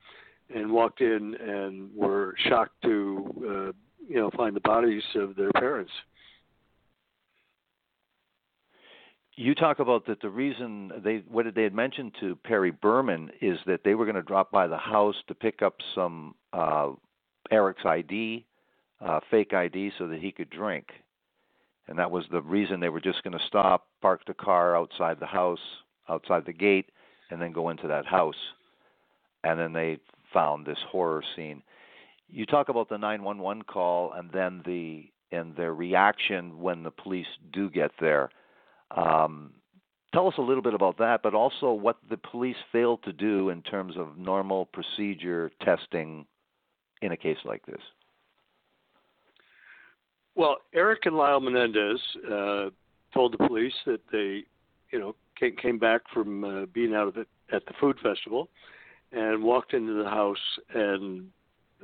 and 0.54 0.70
walked 0.70 1.00
in 1.00 1.34
and 1.34 1.94
were 1.94 2.34
shocked 2.48 2.80
to 2.82 3.44
uh, 3.48 3.72
you 4.08 4.16
know 4.16 4.30
find 4.36 4.54
the 4.56 4.60
bodies 4.60 5.02
of 5.14 5.36
their 5.36 5.52
parents. 5.52 5.92
you 9.36 9.54
talk 9.54 9.78
about 9.78 10.06
that 10.06 10.20
the 10.20 10.28
reason 10.28 10.92
they 11.02 11.22
what 11.28 11.46
they 11.54 11.62
had 11.62 11.74
mentioned 11.74 12.12
to 12.20 12.36
Perry 12.36 12.70
Berman 12.70 13.30
is 13.40 13.58
that 13.66 13.80
they 13.84 13.94
were 13.94 14.04
going 14.04 14.16
to 14.16 14.22
drop 14.22 14.50
by 14.50 14.66
the 14.66 14.76
house 14.76 15.16
to 15.28 15.34
pick 15.34 15.62
up 15.62 15.76
some 15.94 16.34
uh, 16.52 16.90
Erik's 17.50 17.84
ID, 17.84 18.44
uh, 19.00 19.20
fake 19.30 19.54
ID, 19.54 19.92
so 19.98 20.06
that 20.08 20.20
he 20.20 20.32
could 20.32 20.50
drink, 20.50 20.88
and 21.88 21.98
that 21.98 22.10
was 22.10 22.24
the 22.30 22.42
reason 22.42 22.78
they 22.78 22.90
were 22.90 23.00
just 23.00 23.22
going 23.22 23.36
to 23.36 23.46
stop, 23.46 23.86
park 24.02 24.20
the 24.26 24.34
car 24.34 24.76
outside 24.76 25.18
the 25.18 25.26
house, 25.26 25.58
outside 26.08 26.44
the 26.44 26.52
gate, 26.52 26.90
and 27.30 27.40
then 27.40 27.52
go 27.52 27.70
into 27.70 27.88
that 27.88 28.04
house, 28.04 28.36
and 29.44 29.58
then 29.58 29.72
they 29.72 29.98
found 30.32 30.66
this 30.66 30.78
horror 30.90 31.24
scene. 31.34 31.62
You 32.32 32.46
talk 32.46 32.68
about 32.68 32.88
the 32.88 32.98
911 32.98 33.62
call 33.64 34.12
and 34.12 34.30
then 34.32 34.62
the 34.64 35.08
and 35.30 35.54
their 35.56 35.74
reaction 35.74 36.58
when 36.58 36.82
the 36.82 36.90
police 36.90 37.26
do 37.52 37.70
get 37.70 37.90
there 38.00 38.30
um, 38.96 39.52
tell 40.12 40.28
us 40.28 40.34
a 40.38 40.42
little 40.42 40.62
bit 40.62 40.74
about 40.74 40.98
that, 40.98 41.22
but 41.22 41.34
also 41.34 41.72
what 41.72 41.96
the 42.10 42.16
police 42.16 42.56
failed 42.70 43.02
to 43.04 43.12
do 43.12 43.48
in 43.48 43.62
terms 43.62 43.94
of 43.96 44.18
normal 44.18 44.66
procedure 44.66 45.50
testing 45.62 46.26
in 47.00 47.12
a 47.12 47.16
case 47.16 47.38
like 47.44 47.64
this. 47.66 47.80
Well, 50.34 50.58
Erik 50.74 51.06
and 51.06 51.16
Lyle 51.16 51.40
Menendez 51.40 52.00
uh, 52.26 52.70
told 53.12 53.32
the 53.32 53.46
police 53.46 53.74
that 53.86 54.00
they, 54.10 54.44
you 54.90 54.98
know, 54.98 55.14
came, 55.38 55.56
came 55.56 55.78
back 55.78 56.02
from 56.12 56.44
uh, 56.44 56.66
being 56.72 56.94
out 56.94 57.08
of 57.08 57.16
at 57.52 57.66
the 57.66 57.74
food 57.80 57.98
festival 58.02 58.48
and 59.12 59.42
walked 59.42 59.74
into 59.74 60.02
the 60.02 60.08
house 60.08 60.38
and 60.74 61.28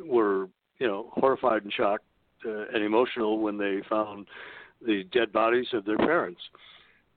were, 0.04 0.48
you 0.78 0.86
know, 0.86 1.10
horrified 1.12 1.64
and 1.64 1.72
shocked 1.72 2.04
uh, 2.44 2.66
and 2.74 2.82
emotional 2.82 3.40
when 3.40 3.58
they 3.58 3.80
found 3.88 4.26
the 4.84 5.04
dead 5.12 5.32
bodies 5.32 5.66
of 5.72 5.84
their 5.84 5.98
parents. 5.98 6.40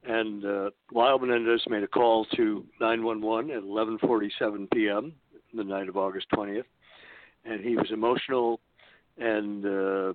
And 0.04 0.44
uh, 0.46 0.70
Lyle 0.91 1.20
Menendez 1.20 1.62
made 1.70 1.84
a 1.84 1.88
call 1.88 2.26
to 2.36 2.65
911 2.80 3.52
at 3.52 3.63
11:47 3.63 4.72
p.m. 4.72 5.13
the 5.54 5.63
night 5.63 5.88
of 5.88 5.98
August 5.98 6.28
20th, 6.34 6.63
and 7.46 7.63
he 7.63 7.76
was 7.76 7.91
emotional 7.91 8.60
and 9.17 9.65
uh, 9.65 10.13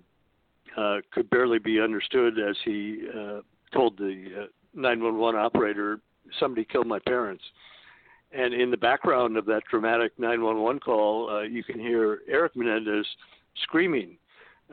uh, 0.77 0.97
could 1.13 1.31
barely 1.31 1.59
be 1.59 1.81
understood 1.81 2.39
as 2.39 2.57
he 2.65 3.07
uh, 3.15 3.41
told 3.73 3.97
the 3.97 4.27
uh, 4.43 4.47
911 4.75 5.41
operator, 5.41 6.01
"Somebody 6.41 6.65
killed 6.65 6.87
my 6.87 6.99
parents." 6.99 7.45
And 8.37 8.53
in 8.53 8.71
the 8.71 8.77
background 8.77 9.37
of 9.37 9.47
that 9.47 9.63
dramatic 9.71 10.13
911 10.19 10.81
call, 10.81 11.31
uh, 11.31 11.43
you 11.43 11.65
can 11.65 11.79
hear 11.79 12.21
Erik 12.29 12.55
Menendez 12.55 13.07
screaming, 13.63 14.17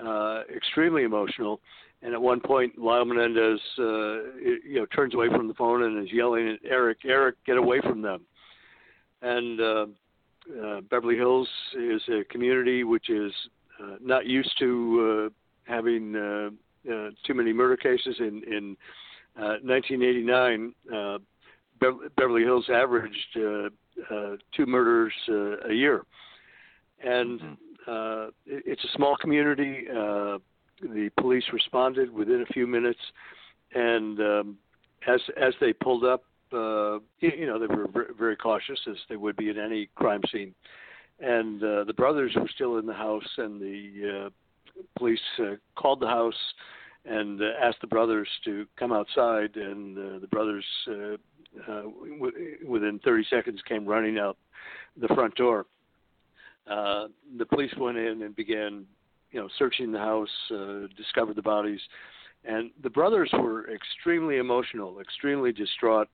uh, 0.03 0.41
extremely 0.53 1.03
emotional 1.03 1.61
and 2.03 2.13
at 2.13 2.21
one 2.21 2.41
point, 2.41 2.77
Lyle 2.77 3.05
Menendez, 3.05 3.59
uh, 3.79 4.35
you 4.37 4.75
know, 4.75 4.85
turns 4.87 5.13
away 5.13 5.29
from 5.29 5.47
the 5.47 5.53
phone 5.53 5.83
and 5.83 6.03
is 6.03 6.11
yelling 6.13 6.49
at 6.49 6.59
Erik, 6.69 7.05
"Erik, 7.05 7.35
get 7.45 7.57
away 7.57 7.79
from 7.79 8.01
them!" 8.01 8.25
And 9.21 9.61
uh, 9.61 9.85
uh, 10.61 10.81
Beverly 10.81 11.15
Hills 11.15 11.47
is 11.73 12.01
a 12.09 12.25
community 12.25 12.83
which 12.83 13.09
is 13.09 13.31
uh, 13.81 13.95
not 14.01 14.25
used 14.25 14.51
to 14.59 15.31
uh, 15.31 15.71
having 15.71 16.15
uh, 16.15 16.49
uh, 16.91 17.11
too 17.25 17.33
many 17.33 17.53
murder 17.53 17.77
cases. 17.77 18.17
In 18.19 18.43
in 18.43 18.77
uh, 19.37 19.63
1989, 19.63 20.75
uh, 20.93 21.17
Beverly 21.79 22.43
Hills 22.43 22.65
averaged 22.73 23.37
uh, 23.37 23.69
uh, 24.13 24.35
two 24.55 24.65
murders 24.65 25.13
uh, 25.29 25.69
a 25.69 25.73
year, 25.73 26.03
and 27.03 27.39
mm-hmm. 27.39 27.53
uh, 27.87 28.27
it, 28.45 28.63
it's 28.65 28.83
a 28.83 28.95
small 28.95 29.17
community. 29.17 29.85
Uh, 29.89 30.37
the 30.81 31.09
police 31.19 31.43
responded 31.51 32.11
within 32.11 32.41
a 32.41 32.53
few 32.53 32.67
minutes, 32.67 32.99
and 33.73 34.19
um, 34.19 34.57
as 35.07 35.21
as 35.41 35.53
they 35.59 35.73
pulled 35.73 36.03
up, 36.03 36.23
uh, 36.53 36.99
you, 37.19 37.31
you 37.39 37.45
know, 37.45 37.59
they 37.59 37.67
were 37.67 37.87
very 38.17 38.35
cautious 38.35 38.79
as 38.89 38.97
they 39.09 39.15
would 39.15 39.35
be 39.35 39.49
in 39.49 39.57
any 39.57 39.89
crime 39.95 40.21
scene. 40.31 40.53
And 41.19 41.63
uh, 41.63 41.83
the 41.83 41.93
brothers 41.93 42.33
were 42.35 42.49
still 42.53 42.77
in 42.77 42.85
the 42.85 42.93
house, 42.93 43.27
and 43.37 43.61
the 43.61 44.25
uh, 44.25 44.29
police 44.97 45.19
uh, 45.39 45.55
called 45.75 45.99
the 45.99 46.07
house 46.07 46.33
and 47.05 47.41
uh, 47.41 47.45
asked 47.61 47.81
the 47.81 47.87
brothers 47.87 48.27
to 48.45 48.65
come 48.77 48.91
outside. 48.93 49.55
And 49.55 49.97
uh, 49.97 50.19
the 50.19 50.27
brothers, 50.27 50.65
uh, 50.87 50.91
uh, 50.93 51.81
w- 51.81 52.57
within 52.65 52.99
30 53.03 53.25
seconds, 53.29 53.61
came 53.67 53.85
running 53.85 54.17
out 54.17 54.37
the 54.99 55.07
front 55.09 55.35
door. 55.35 55.65
uh, 56.69 57.07
the 57.37 57.45
police 57.45 57.73
went 57.77 57.97
in 57.97 58.23
and 58.23 58.35
began, 58.35 58.85
you 59.31 59.39
know, 59.39 59.49
searching 59.59 59.91
the 59.91 59.99
house, 59.99 60.29
uh, 60.51 60.87
discovered 60.95 61.35
the 61.35 61.41
bodies, 61.41 61.81
and 62.45 62.71
the 62.81 62.89
brothers 62.89 63.29
were 63.33 63.69
extremely 63.73 64.37
emotional, 64.37 64.99
extremely 64.99 65.51
distraught. 65.51 66.07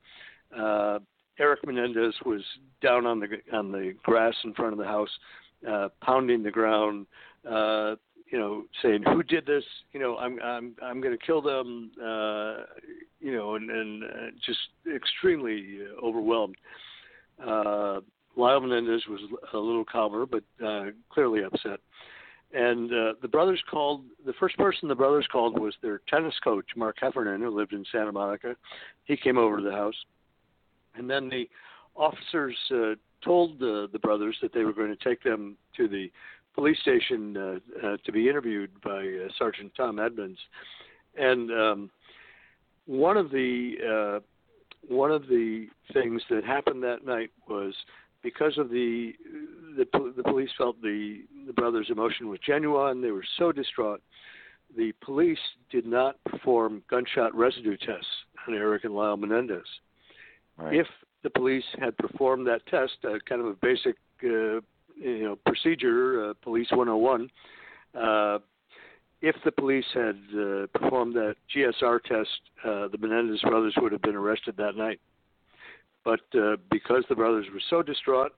Erik 1.39 1.65
Menendez 1.65 2.13
was 2.25 2.41
down 2.82 3.06
on 3.06 3.19
the 3.19 3.28
on 3.54 3.71
the 3.71 3.95
grass 4.04 4.36
in 4.43 4.54
front 4.54 4.73
of 4.73 4.80
the 4.80 4.86
house, 4.86 5.10
pounding 6.02 6.43
the 6.43 6.52
ground, 6.52 7.06
you 8.32 8.38
know, 8.38 8.63
saying, 8.82 9.04
"Who 9.04 9.24
did 9.24 9.46
this? 9.46 9.63
You 9.94 10.00
know, 10.00 10.18
I'm 10.18 10.39
I'm 10.42 10.76
I'm 10.82 11.02
going 11.02 11.18
to 11.18 11.26
kill 11.26 11.42
them." 11.42 11.92
Uh, 11.98 12.63
you 13.20 13.36
know, 13.36 13.56
and 13.56 13.70
and 13.70 14.04
uh, 14.04 14.08
just 14.46 14.60
extremely 14.94 15.80
uh, 15.82 16.06
overwhelmed. 16.06 16.56
Uh, 17.42 18.00
Lyle 18.36 18.62
Menendez 18.62 19.04
was 19.10 19.22
a 19.54 19.58
little 19.58 19.86
calmer, 19.86 20.26
but 20.26 20.44
uh, 20.65 20.86
clearly 21.10 21.44
upset. 21.44 21.80
And 22.54 22.92
uh, 22.92 23.13
the 23.22 23.28
brothers 23.28 23.62
called. 23.70 24.04
The 24.26 24.34
first 24.34 24.58
person 24.58 24.88
the 24.88 24.96
brothers 24.96 25.28
called 25.32 25.60
was 25.60 25.76
their 25.82 26.02
tennis 26.08 26.36
coach, 26.44 26.65
Mark 26.76 26.98
Heffernan, 27.00 27.42
who 27.42 27.50
lived 27.50 27.74
in 27.74 27.84
Santa 27.92 28.12
Monica. 28.12 28.56
He 29.06 29.18
came 29.18 29.38
over 29.38 29.58
to 29.58 29.63
the 29.63 29.72
house, 29.72 29.96
and 30.96 31.10
then 31.10 31.30
the 31.30 31.48
officers 31.96 32.56
uh, 32.72 32.96
told 33.24 33.60
the, 33.60 33.88
the 33.92 34.00
brothers 34.00 34.38
that 34.42 34.54
they 34.54 34.63
were 34.63 34.74
going 34.74 34.96
to 34.96 35.04
take 35.04 35.22
them 35.24 35.58
to 35.76 35.88
the 35.88 36.12
police 36.56 36.78
station 36.82 37.38
uh, 37.38 37.88
uh, 37.88 37.98
to 38.06 38.12
be 38.12 38.28
interviewed 38.28 38.72
by 38.82 39.00
uh, 39.00 39.30
Sergeant 39.38 39.72
Tom 39.76 40.00
Edmonds. 40.00 40.40
And 41.18 41.52
um, 41.52 41.90
one 42.86 43.18
of 43.18 43.32
the 43.32 44.20
uh, 44.20 44.20
one 44.88 45.12
of 45.12 45.24
the 45.28 45.68
things 45.94 46.22
that 46.30 46.44
happened 46.44 46.84
that 46.84 47.06
night 47.06 47.32
was 47.48 47.74
because 48.24 48.58
of 48.58 48.70
the 48.70 49.14
the, 49.78 49.86
the 50.16 50.24
police 50.24 50.50
felt 50.58 50.82
the 50.82 51.22
the 51.48 51.54
brothers' 51.54 51.88
emotion 51.90 52.30
was 52.30 52.40
genuine. 52.46 53.02
They 53.02 53.12
were 53.12 53.26
so 53.38 53.52
distraught. 53.52 54.02
The 54.76 54.92
police 55.02 55.40
did 55.72 55.86
not 55.86 56.16
perform 56.26 56.84
gunshot 56.90 57.34
residue 57.36 57.78
tests 57.78 58.06
on 58.48 58.54
Erik 58.54 58.84
and 58.84 58.94
Lyle 58.94 59.18
Menendez. 59.18 59.66
Right. 60.58 60.76
If 60.76 60.88
the 61.24 61.30
police 61.30 61.64
had 61.80 61.98
performed 61.98 62.48
that 62.48 62.66
test, 62.68 62.94
uh, 63.04 63.18
kind 63.28 63.42
of 63.42 63.48
a 63.48 63.54
basic 63.54 63.96
uh, 64.24 64.60
you 65.00 65.24
know 65.24 65.36
procedure, 65.46 66.30
uh, 66.30 66.34
Police 66.42 66.68
101. 66.72 67.30
Uh, 67.96 68.40
if 69.22 69.36
the 69.44 69.52
police 69.52 69.86
had 69.94 70.18
uh, 70.34 70.68
performed 70.74 71.14
that 71.16 71.36
GSR 71.54 72.02
test, 72.04 72.30
uh, 72.64 72.88
the 72.88 72.98
Menendez 73.00 73.42
brothers 73.42 73.74
would 73.78 73.92
have 73.92 74.02
been 74.02 74.16
arrested 74.16 74.56
that 74.58 74.76
night. 74.78 75.00
But 76.06 76.22
uh, 76.34 76.56
because 76.72 77.04
the 77.10 77.16
brothers 77.16 77.46
were 77.54 77.62
so 77.70 77.84
distraught, 77.84 78.32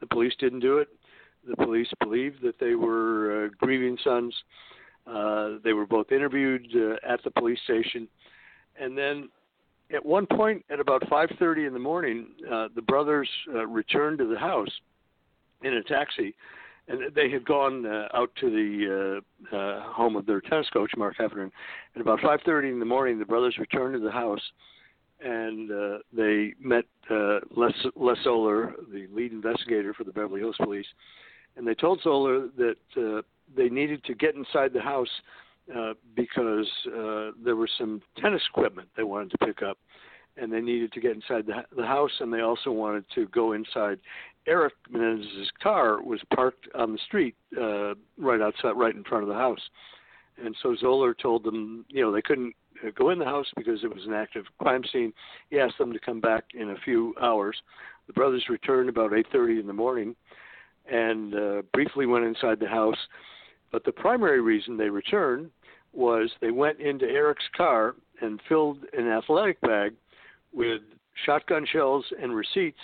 the 0.00 0.06
police 0.06 0.34
didn't 0.38 0.60
do 0.60 0.78
it. 0.78 0.88
The 1.48 1.56
police 1.56 1.88
believed 2.00 2.42
that 2.42 2.58
they 2.58 2.74
were 2.74 3.46
uh, 3.46 3.48
grieving 3.58 3.96
sons. 4.04 4.34
Uh, 5.06 5.52
they 5.64 5.72
were 5.72 5.86
both 5.86 6.12
interviewed 6.12 6.66
uh, 6.74 6.96
at 7.08 7.22
the 7.22 7.30
police 7.30 7.60
station, 7.64 8.08
and 8.78 8.98
then 8.98 9.28
at 9.94 10.04
one 10.04 10.26
point, 10.26 10.64
at 10.68 10.80
about 10.80 11.02
5:30 11.02 11.68
in 11.68 11.72
the 11.72 11.78
morning, 11.78 12.26
uh, 12.50 12.68
the 12.74 12.82
brothers 12.82 13.28
uh, 13.54 13.66
returned 13.66 14.18
to 14.18 14.26
the 14.26 14.38
house 14.38 14.68
in 15.62 15.74
a 15.74 15.82
taxi, 15.82 16.34
and 16.88 17.14
they 17.14 17.30
had 17.30 17.44
gone 17.44 17.86
uh, 17.86 18.08
out 18.14 18.30
to 18.40 18.50
the 18.50 19.22
uh, 19.52 19.56
uh, 19.56 19.82
home 19.92 20.16
of 20.16 20.26
their 20.26 20.40
tennis 20.40 20.68
coach, 20.72 20.90
Mark 20.96 21.16
Heffernan. 21.18 21.50
At 21.94 22.02
about 22.02 22.20
5:30 22.20 22.72
in 22.72 22.78
the 22.78 22.84
morning, 22.84 23.18
the 23.18 23.24
brothers 23.24 23.56
returned 23.58 23.94
to 23.94 24.00
the 24.00 24.10
house, 24.10 24.42
and 25.20 25.70
uh, 25.70 25.98
they 26.12 26.54
met 26.60 26.84
uh, 27.10 27.40
Les, 27.56 27.72
Les 27.96 28.16
Zoeller, 28.22 28.74
the 28.92 29.06
lead 29.12 29.32
investigator 29.32 29.94
for 29.94 30.04
the 30.04 30.12
Beverly 30.12 30.40
Hills 30.40 30.56
Police, 30.62 30.86
and 31.56 31.66
they 31.66 31.74
told 31.74 32.00
Zoeller 32.02 32.48
that 32.56 32.76
uh, 32.96 33.22
they 33.56 33.68
needed 33.68 34.04
to 34.04 34.14
get 34.14 34.34
inside 34.34 34.72
the 34.72 34.80
house 34.80 35.08
uh, 35.74 35.94
because 36.14 36.68
uh, 36.88 37.30
there 37.44 37.56
was 37.56 37.70
some 37.78 38.00
tennis 38.18 38.42
equipment 38.50 38.88
they 38.96 39.02
wanted 39.02 39.30
to 39.30 39.38
pick 39.38 39.62
up, 39.62 39.78
and 40.36 40.52
they 40.52 40.60
needed 40.60 40.92
to 40.92 41.00
get 41.00 41.12
inside 41.12 41.46
the, 41.46 41.64
the 41.76 41.86
house, 41.86 42.10
and 42.20 42.32
they 42.32 42.40
also 42.40 42.70
wanted 42.70 43.04
to 43.14 43.26
go 43.28 43.52
inside. 43.52 43.98
Erik 44.46 44.74
Menendez's 44.90 45.50
car 45.62 46.02
was 46.02 46.20
parked 46.34 46.68
on 46.74 46.92
the 46.92 46.98
street 47.06 47.34
uh, 47.60 47.94
right 48.18 48.40
outside, 48.40 48.72
right 48.72 48.94
in 48.94 49.04
front 49.04 49.22
of 49.22 49.28
the 49.28 49.34
house, 49.34 49.60
and 50.42 50.54
so 50.62 50.76
Zoeller 50.76 51.14
told 51.14 51.44
them, 51.44 51.84
you 51.88 52.02
know, 52.02 52.12
they 52.12 52.22
couldn't 52.22 52.54
uh, 52.84 52.90
go 52.94 53.10
in 53.10 53.18
the 53.18 53.24
house 53.24 53.46
because 53.56 53.82
it 53.82 53.94
was 53.94 54.04
an 54.06 54.12
active 54.12 54.44
crime 54.58 54.82
scene. 54.92 55.12
He 55.50 55.58
asked 55.58 55.78
them 55.78 55.92
to 55.92 55.98
come 55.98 56.20
back 56.20 56.44
in 56.54 56.70
a 56.70 56.80
few 56.84 57.14
hours. 57.20 57.56
The 58.06 58.12
brothers 58.12 58.44
returned 58.48 58.88
about 58.88 59.12
8:30 59.12 59.60
in 59.60 59.66
the 59.66 59.72
morning, 59.72 60.14
and 60.90 61.34
uh, 61.34 61.62
briefly 61.72 62.06
went 62.06 62.24
inside 62.24 62.60
the 62.60 62.68
house. 62.68 62.98
But 63.72 63.84
the 63.84 63.92
primary 63.92 64.40
reason 64.40 64.76
they 64.76 64.90
returned 64.90 65.50
was 65.92 66.30
they 66.40 66.50
went 66.50 66.78
into 66.80 67.06
Erik's 67.06 67.48
car 67.56 67.94
and 68.20 68.40
filled 68.48 68.84
an 68.96 69.08
athletic 69.08 69.60
bag 69.62 69.94
with 70.56 70.80
shotgun 71.24 71.64
shells 71.72 72.04
and 72.20 72.34
receipts 72.34 72.80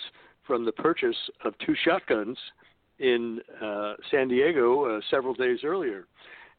from 0.47 0.63
the 0.63 0.71
purchase 0.71 1.17
of 1.43 1.53
two 1.65 1.75
shotguns 1.83 2.37
in 2.99 3.41
uh, 3.61 3.95
San 4.09 4.29
Diego 4.29 4.85
uh, 4.85 5.01
several 5.11 5.33
days 5.33 5.59
earlier. 5.65 6.05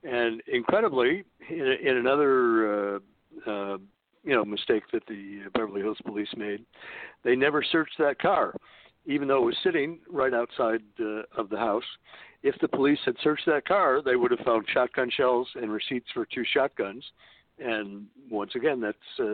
And 0.02 0.42
incredibly, 0.52 1.24
in, 1.48 1.76
in 1.82 1.96
another 1.96 2.96
uh, 2.96 2.98
uh, 3.46 3.78
you 4.22 4.34
know 4.34 4.44
mistake 4.44 4.82
that 4.92 5.06
the 5.06 5.44
Beverly 5.54 5.80
Hills 5.80 5.98
Police 6.04 6.28
made, 6.36 6.66
they 7.22 7.34
never 7.34 7.62
searched 7.62 7.96
that 7.98 8.18
car, 8.18 8.54
even 9.06 9.28
though 9.28 9.42
it 9.44 9.46
was 9.46 9.56
sitting 9.64 10.00
right 10.10 10.34
outside 10.34 10.82
uh, 11.00 11.22
of 11.40 11.48
the 11.48 11.56
house 11.56 11.84
if 12.44 12.54
the 12.60 12.68
police 12.68 12.98
had 13.06 13.16
searched 13.24 13.46
that 13.46 13.66
car, 13.66 14.02
they 14.04 14.16
would 14.16 14.30
have 14.30 14.40
found 14.40 14.66
shotgun 14.72 15.10
shells 15.10 15.48
and 15.54 15.72
receipts 15.72 16.06
for 16.12 16.26
two 16.26 16.44
shotguns. 16.52 17.02
And 17.58 18.06
once 18.30 18.52
again, 18.54 18.80
that's 18.80 18.96
uh, 19.18 19.24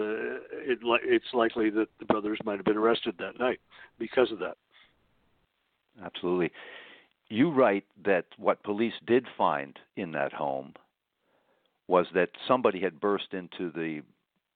it, 0.52 0.78
it's 1.04 1.33
likely 1.33 1.70
that 1.70 1.88
the 1.98 2.04
brothers 2.04 2.38
might 2.44 2.56
have 2.56 2.66
been 2.66 2.76
arrested 2.76 3.14
that 3.18 3.38
night 3.38 3.61
because 3.98 4.30
of 4.30 4.38
that. 4.40 4.56
Absolutely. 6.04 6.50
You 7.28 7.50
write 7.50 7.85
that 8.04 8.26
what 8.37 8.62
police 8.62 8.94
did 9.06 9.26
find 9.38 9.78
in 9.96 10.12
that 10.12 10.33
home 10.33 10.74
was 11.87 12.06
that 12.14 12.30
somebody 12.46 12.80
had 12.80 13.00
burst 13.00 13.33
into 13.33 13.70
the 13.72 14.02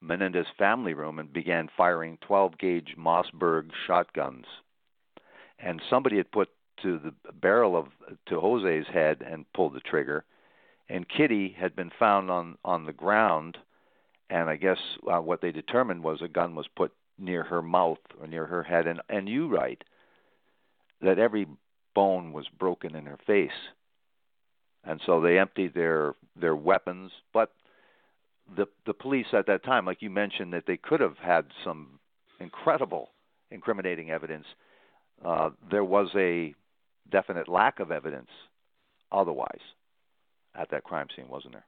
Menendez 0.01 0.47
family 0.59 0.95
room 0.95 1.19
and 1.19 1.33
began 1.33 1.69
firing 1.77 2.19
12 2.27 2.59
gauge 2.59 2.95
Mossberg 2.99 3.71
shotguns. 3.87 4.45
And 5.59 5.81
somebody 5.89 6.17
had 6.17 6.31
put 6.31 6.51
to 6.83 6.99
the 6.99 7.33
barrel 7.33 7.77
of 7.77 7.87
to 8.29 8.39
Jose's 8.39 8.87
head 8.93 9.23
and 9.27 9.51
pulled 9.53 9.75
the 9.75 9.81
trigger. 9.81 10.25
And 10.89 11.09
Kitty 11.09 11.57
had 11.59 11.75
been 11.75 11.91
found 11.99 12.31
on 12.31 12.59
on 12.65 12.85
the 12.85 12.93
ground, 12.93 13.59
and 14.29 14.51
I 14.51 14.57
guess 14.57 14.79
uh, 15.11 15.21
what 15.21 15.41
they 15.41 15.51
determined 15.51 16.03
was 16.03 16.21
a 16.21 16.29
gun 16.29 16.55
was 16.55 16.67
put 16.69 16.93
near 17.19 17.45
her 17.45 17.63
mouth 17.63 17.99
or 18.21 18.27
near 18.27 18.47
her 18.47 18.63
head. 18.63 18.87
And 18.87 19.01
and 19.09 19.29
you 19.29 19.49
write 19.49 19.85
that 21.01 21.19
every 21.19 21.47
bone 21.95 22.33
was 22.33 22.47
broken 22.59 22.95
in 22.95 23.07
her 23.07 23.19
face, 23.27 23.73
and 24.85 25.01
so 25.07 25.21
they 25.21 25.39
emptied 25.39 25.75
their 25.75 26.15
their 26.37 26.57
weapons. 26.57 27.13
But 27.33 27.53
the 28.55 28.67
the 28.85 28.95
police 28.95 29.29
at 29.33 29.47
that 29.47 29.65
time, 29.65 29.87
like 29.87 30.03
you 30.03 30.11
mentioned, 30.11 30.53
that 30.53 30.67
they 30.67 30.77
could 30.77 31.01
have 31.01 31.17
had 31.17 31.47
some 31.65 31.99
incredible 32.41 33.11
incriminating 33.51 34.11
evidence. 34.11 34.47
Uh, 35.25 35.51
there 35.71 35.85
was 35.85 36.09
a 36.15 36.55
definite 37.11 37.49
lack 37.49 37.81
of 37.81 37.91
evidence 37.91 38.29
otherwise 39.13 39.61
at 40.55 40.71
that 40.71 40.85
crime 40.85 41.07
scene, 41.15 41.29
wasn't 41.29 41.53
there? 41.53 41.67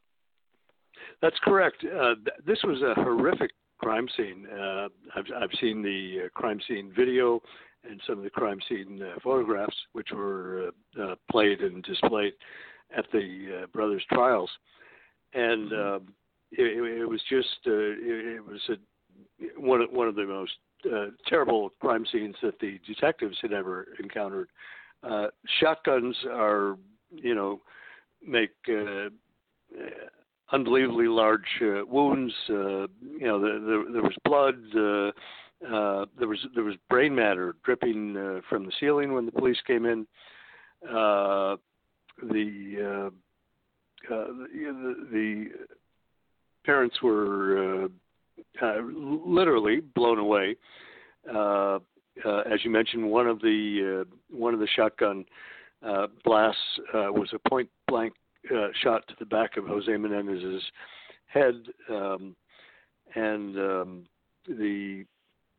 That's 1.20 1.36
correct. 1.42 1.84
Uh, 1.84 2.14
th- 2.14 2.46
this 2.46 2.58
was 2.64 2.82
a 2.82 2.94
horrific 3.02 3.50
crime 3.78 4.08
scene. 4.16 4.46
Uh, 4.50 4.88
I've, 5.14 5.26
I've 5.40 5.58
seen 5.60 5.82
the 5.82 6.26
uh, 6.26 6.28
crime 6.34 6.60
scene 6.66 6.92
video 6.96 7.40
and 7.88 8.00
some 8.06 8.18
of 8.18 8.24
the 8.24 8.30
crime 8.30 8.58
scene 8.68 9.00
uh, 9.02 9.18
photographs, 9.22 9.76
which 9.92 10.08
were 10.12 10.70
uh, 10.98 11.02
uh, 11.02 11.14
played 11.30 11.60
and 11.60 11.82
displayed 11.82 12.32
at 12.96 13.04
the 13.12 13.62
uh, 13.62 13.66
brothers' 13.72 14.04
trials, 14.10 14.50
and 15.34 15.70
Mm-hmm. 15.72 15.96
um, 15.96 16.14
it, 16.52 17.00
it 17.00 17.08
was 17.08 17.20
just 17.28 17.48
uh, 17.66 17.70
it, 17.72 18.36
it 18.36 18.46
was 18.46 18.60
a, 18.70 19.60
one 19.60 19.82
of, 19.82 19.90
one 19.90 20.08
of 20.08 20.14
the 20.14 20.24
most 20.24 20.52
uh, 20.92 21.06
terrible 21.26 21.70
crime 21.80 22.06
scenes 22.10 22.36
that 22.42 22.58
the 22.60 22.78
detectives 22.86 23.36
had 23.42 23.52
ever 23.52 23.88
encountered. 24.02 24.48
Uh, 25.02 25.26
shotguns 25.60 26.16
are, 26.30 26.76
you 27.10 27.34
know, 27.34 27.60
make 28.26 28.50
uh, 28.68 29.08
unbelievably 30.52 31.08
large 31.08 31.40
uh, 31.62 31.84
wounds. 31.86 32.32
Uh, 32.48 32.86
you 33.18 33.26
know, 33.26 33.40
the, 33.40 33.58
the, 33.60 33.92
there 33.92 34.02
was 34.02 34.16
blood. 34.24 34.56
Uh, 34.74 35.12
uh, 35.64 36.04
there 36.18 36.28
was 36.28 36.38
there 36.54 36.64
was 36.64 36.74
brain 36.90 37.14
matter 37.14 37.56
dripping 37.64 38.16
uh, 38.16 38.40
from 38.48 38.66
the 38.66 38.72
ceiling 38.78 39.14
when 39.14 39.24
the 39.24 39.32
police 39.32 39.58
came 39.66 39.86
in. 39.86 40.06
Uh, 40.84 41.56
the, 42.22 43.10
uh, 44.10 44.14
uh, 44.14 44.26
the 44.52 45.06
the 45.10 45.46
parents 46.64 47.00
were 47.02 47.84
uh, 47.84 47.88
uh, 48.62 48.80
literally 49.26 49.80
blown 49.80 50.18
away. 50.18 50.56
Uh, 51.32 51.78
uh, 52.24 52.40
as 52.50 52.64
you 52.64 52.70
mentioned, 52.70 53.10
one 53.10 53.26
of 53.26 53.40
the 53.40 54.04
uh, 54.04 54.36
one 54.36 54.54
of 54.54 54.60
the 54.60 54.68
shotgun 54.76 55.24
uh, 55.84 56.06
blast 56.24 56.56
uh, 56.94 57.12
was 57.12 57.28
a 57.32 57.48
point 57.48 57.68
blank 57.88 58.12
uh, 58.54 58.68
shot 58.82 59.06
to 59.08 59.14
the 59.18 59.26
back 59.26 59.56
of 59.56 59.66
Jose 59.66 59.94
Menendez's 59.96 60.62
head, 61.26 61.54
um, 61.90 62.36
and 63.14 63.56
um, 63.58 64.06
the 64.48 65.04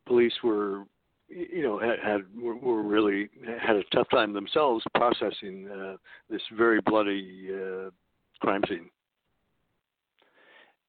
police 0.05 0.33
were, 0.43 0.83
you 1.27 1.61
know, 1.63 1.77
had, 1.79 1.99
had 1.99 2.21
were, 2.41 2.55
were 2.55 2.81
really 2.81 3.29
had 3.59 3.75
a 3.75 3.83
tough 3.93 4.09
time 4.09 4.33
themselves 4.33 4.83
processing 4.95 5.67
uh, 5.69 5.97
this 6.29 6.41
very 6.57 6.81
bloody 6.81 7.49
uh, 7.53 7.89
crime 8.39 8.61
scene. 8.67 8.89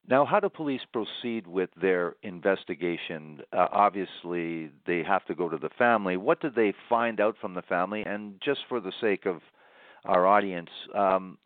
Now, 0.08 0.24
how 0.24 0.40
do 0.40 0.48
police 0.48 0.80
proceed 0.90 1.46
with 1.46 1.68
their 1.80 2.16
investigation? 2.22 3.40
Uh, 3.52 3.66
obviously, 3.70 4.70
they 4.86 5.02
have 5.02 5.24
to 5.26 5.34
go 5.34 5.50
to 5.50 5.58
the 5.58 5.68
family. 5.76 6.16
What 6.16 6.40
did 6.40 6.54
they 6.54 6.72
find 6.88 7.20
out 7.20 7.36
from 7.38 7.52
the 7.52 7.62
family? 7.62 8.04
And 8.06 8.40
just 8.42 8.60
for 8.70 8.80
the 8.80 8.92
sake 9.02 9.26
of 9.26 9.42
our 10.06 10.26
audience, 10.26 10.70
um, 10.94 11.36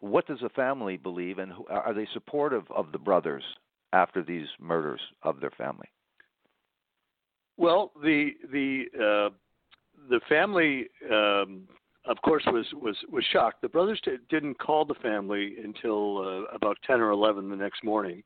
what 0.00 0.26
does 0.26 0.40
the 0.40 0.48
family 0.50 0.96
believe, 0.96 1.38
and 1.38 1.52
are 1.68 1.92
they 1.92 2.08
supportive 2.14 2.64
of 2.70 2.92
the 2.92 2.98
brothers 2.98 3.44
after 3.92 4.22
these 4.22 4.46
murders 4.58 5.00
of 5.22 5.40
their 5.40 5.50
family? 5.50 5.88
Well, 7.58 7.92
the 8.02 8.30
the 8.50 8.84
uh, 8.94 9.34
the 10.08 10.20
family 10.28 10.88
um, 11.10 11.68
of 12.06 12.20
course, 12.22 12.42
was 12.46 12.66
was 12.80 12.96
was 13.10 13.24
shocked. 13.32 13.62
The 13.62 13.68
brothers 13.68 14.00
t- 14.04 14.16
didn't 14.28 14.58
call 14.58 14.84
the 14.84 14.94
family 14.94 15.56
until 15.62 16.18
uh, 16.18 16.54
about 16.54 16.76
ten 16.86 17.00
or 17.00 17.10
eleven 17.10 17.48
the 17.48 17.56
next 17.56 17.82
morning. 17.82 18.22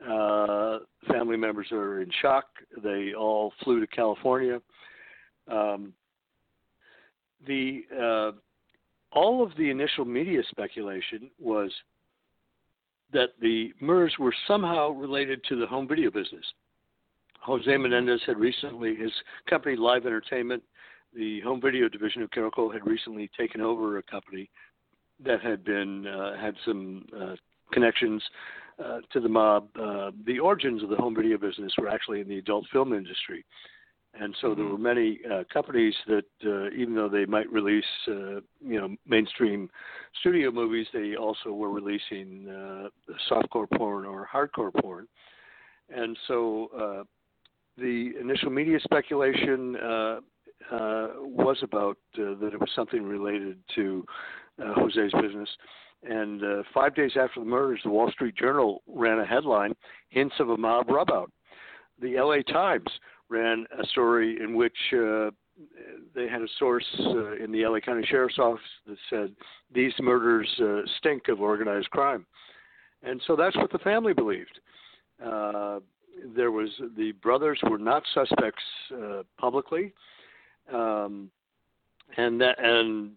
Uh, 0.00 0.78
family 1.08 1.36
members 1.36 1.68
are 1.72 2.00
in 2.00 2.10
shock. 2.22 2.44
They 2.82 3.12
all 3.14 3.52
flew 3.62 3.80
to 3.80 3.86
California. 3.86 4.60
Um, 5.50 5.92
the 7.46 7.82
uh, 7.96 8.32
all 9.12 9.42
of 9.42 9.56
the 9.56 9.70
initial 9.70 10.04
media 10.04 10.42
speculation 10.50 11.30
was 11.38 11.72
that 13.12 13.30
the 13.40 13.72
murders 13.80 14.14
were 14.18 14.34
somehow 14.46 14.90
related 14.90 15.42
to 15.48 15.56
the 15.56 15.66
home 15.66 15.88
video 15.88 16.10
business. 16.10 16.44
Jose 17.40 17.76
Menendez 17.76 18.20
had 18.26 18.38
recently 18.38 18.94
his 18.94 19.12
company 19.48 19.76
Live 19.76 20.04
Entertainment 20.04 20.62
the 21.14 21.40
home 21.40 21.60
video 21.60 21.88
division 21.88 22.22
of 22.22 22.30
Carolco 22.30 22.72
had 22.72 22.86
recently 22.86 23.30
taken 23.38 23.60
over 23.60 23.98
a 23.98 24.02
company 24.02 24.50
that 25.24 25.40
had 25.40 25.64
been 25.64 26.06
uh, 26.06 26.36
had 26.38 26.54
some 26.64 27.04
uh, 27.18 27.34
connections 27.72 28.22
uh, 28.84 28.98
to 29.12 29.20
the 29.20 29.28
mob. 29.28 29.68
Uh, 29.80 30.10
the 30.26 30.38
origins 30.38 30.82
of 30.82 30.88
the 30.88 30.96
home 30.96 31.14
video 31.14 31.38
business 31.38 31.72
were 31.78 31.88
actually 31.88 32.20
in 32.20 32.28
the 32.28 32.38
adult 32.38 32.66
film 32.72 32.92
industry, 32.92 33.44
and 34.14 34.34
so 34.40 34.54
there 34.54 34.64
mm-hmm. 34.64 34.72
were 34.72 34.78
many 34.78 35.20
uh, 35.30 35.42
companies 35.52 35.94
that, 36.06 36.24
uh, 36.46 36.70
even 36.70 36.94
though 36.94 37.08
they 37.08 37.26
might 37.26 37.50
release 37.50 37.84
you 38.06 38.42
know 38.60 38.94
mainstream 39.06 39.68
studio 40.20 40.50
movies, 40.50 40.86
they 40.92 41.16
also 41.16 41.50
were 41.50 41.70
releasing 41.70 42.46
softcore 43.30 43.68
porn 43.76 44.04
or 44.04 44.28
hardcore 44.32 44.72
porn, 44.80 45.06
and 45.94 46.16
so. 46.26 47.04
the 47.76 48.10
initial 48.20 48.50
media 48.50 48.76
speculation 48.82 49.76
uh, 50.70 51.08
was 51.20 51.58
about 51.62 51.98
uh, 52.18 52.34
that 52.40 52.50
it 52.52 52.60
was 52.60 52.70
something 52.74 53.02
related 53.02 53.58
to 53.74 54.04
uh, 54.62 54.74
Jose's 54.74 55.12
business. 55.20 55.48
And 56.08 56.44
uh, 56.44 56.62
five 56.72 56.94
days 56.94 57.12
after 57.20 57.40
the 57.40 57.46
murders, 57.46 57.80
the 57.82 57.90
Wall 57.90 58.10
Street 58.10 58.36
Journal 58.36 58.82
ran 58.86 59.18
a 59.18 59.26
headline: 59.26 59.74
"Hints 60.10 60.34
of 60.38 60.50
a 60.50 60.56
mob 60.56 60.88
rubout." 60.88 61.30
The 62.00 62.16
L.A. 62.16 62.42
Times 62.44 62.88
ran 63.28 63.66
a 63.78 63.86
story 63.86 64.38
in 64.40 64.54
which 64.54 64.76
uh, 64.92 65.30
they 66.14 66.28
had 66.28 66.42
a 66.42 66.48
source 66.58 66.86
uh, 67.00 67.32
in 67.36 67.50
the 67.50 67.66
LA 67.66 67.80
County 67.80 68.06
Sheriff's 68.08 68.38
Office 68.38 68.60
that 68.86 68.96
said 69.10 69.32
these 69.74 69.92
murders 70.00 70.48
uh, 70.62 70.82
stink 70.98 71.28
of 71.28 71.40
organized 71.40 71.90
crime, 71.90 72.24
and 73.02 73.20
so 73.26 73.34
that's 73.34 73.56
what 73.56 73.72
the 73.72 73.78
family 73.78 74.12
believed. 74.12 74.60
Uh, 75.24 75.80
there 76.34 76.50
was 76.50 76.70
the 76.96 77.12
brothers 77.22 77.58
were 77.68 77.78
not 77.78 78.02
suspects 78.14 78.62
uh, 78.94 79.22
publicly. 79.38 79.92
Um, 80.72 81.30
and 82.16 82.40
that 82.40 82.62
and 82.62 83.12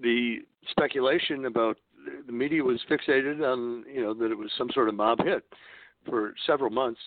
the 0.00 0.38
speculation 0.70 1.46
about 1.46 1.76
the 2.26 2.32
media 2.32 2.62
was 2.62 2.80
fixated 2.90 3.40
on 3.40 3.84
you 3.92 4.02
know 4.02 4.14
that 4.14 4.30
it 4.30 4.38
was 4.38 4.50
some 4.58 4.70
sort 4.72 4.88
of 4.88 4.94
mob 4.94 5.18
hit 5.24 5.44
for 6.06 6.34
several 6.46 6.70
months. 6.70 7.00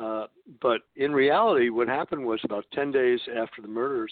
Uh, 0.00 0.26
but 0.62 0.82
in 0.96 1.12
reality, 1.12 1.68
what 1.68 1.86
happened 1.86 2.24
was 2.24 2.40
about 2.44 2.64
10 2.72 2.92
days 2.92 3.20
after 3.36 3.60
the 3.60 3.68
murders, 3.68 4.10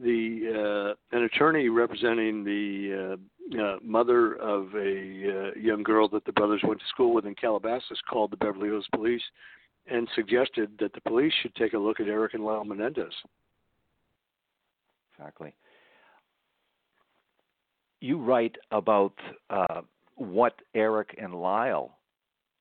the 0.00 0.94
uh, 1.12 1.16
an 1.16 1.24
attorney 1.24 1.68
representing 1.68 2.44
the 2.44 3.16
uh, 3.18 3.60
uh, 3.60 3.76
mother 3.82 4.34
of 4.36 4.72
a 4.76 5.50
uh, 5.56 5.58
young 5.58 5.82
girl 5.82 6.08
that 6.08 6.24
the 6.26 6.32
brothers 6.32 6.60
went 6.62 6.78
to 6.78 6.86
school 6.86 7.12
with 7.12 7.26
in 7.26 7.34
Calabasas 7.34 7.98
called 8.08 8.30
the 8.30 8.36
Beverly 8.36 8.68
Hills 8.68 8.86
Police 8.94 9.22
and 9.90 10.08
suggested 10.14 10.70
that 10.78 10.92
the 10.92 11.00
police 11.00 11.32
should 11.42 11.54
take 11.56 11.72
a 11.72 11.78
look 11.78 11.98
at 11.98 12.06
Erik 12.06 12.34
and 12.34 12.44
Lyle 12.44 12.64
Menendez 12.64 13.12
exactly. 15.20 15.54
You 18.00 18.18
write 18.18 18.56
about 18.70 19.14
uh, 19.50 19.82
what 20.16 20.54
Erik 20.74 21.14
and 21.20 21.34
Lyle, 21.34 21.98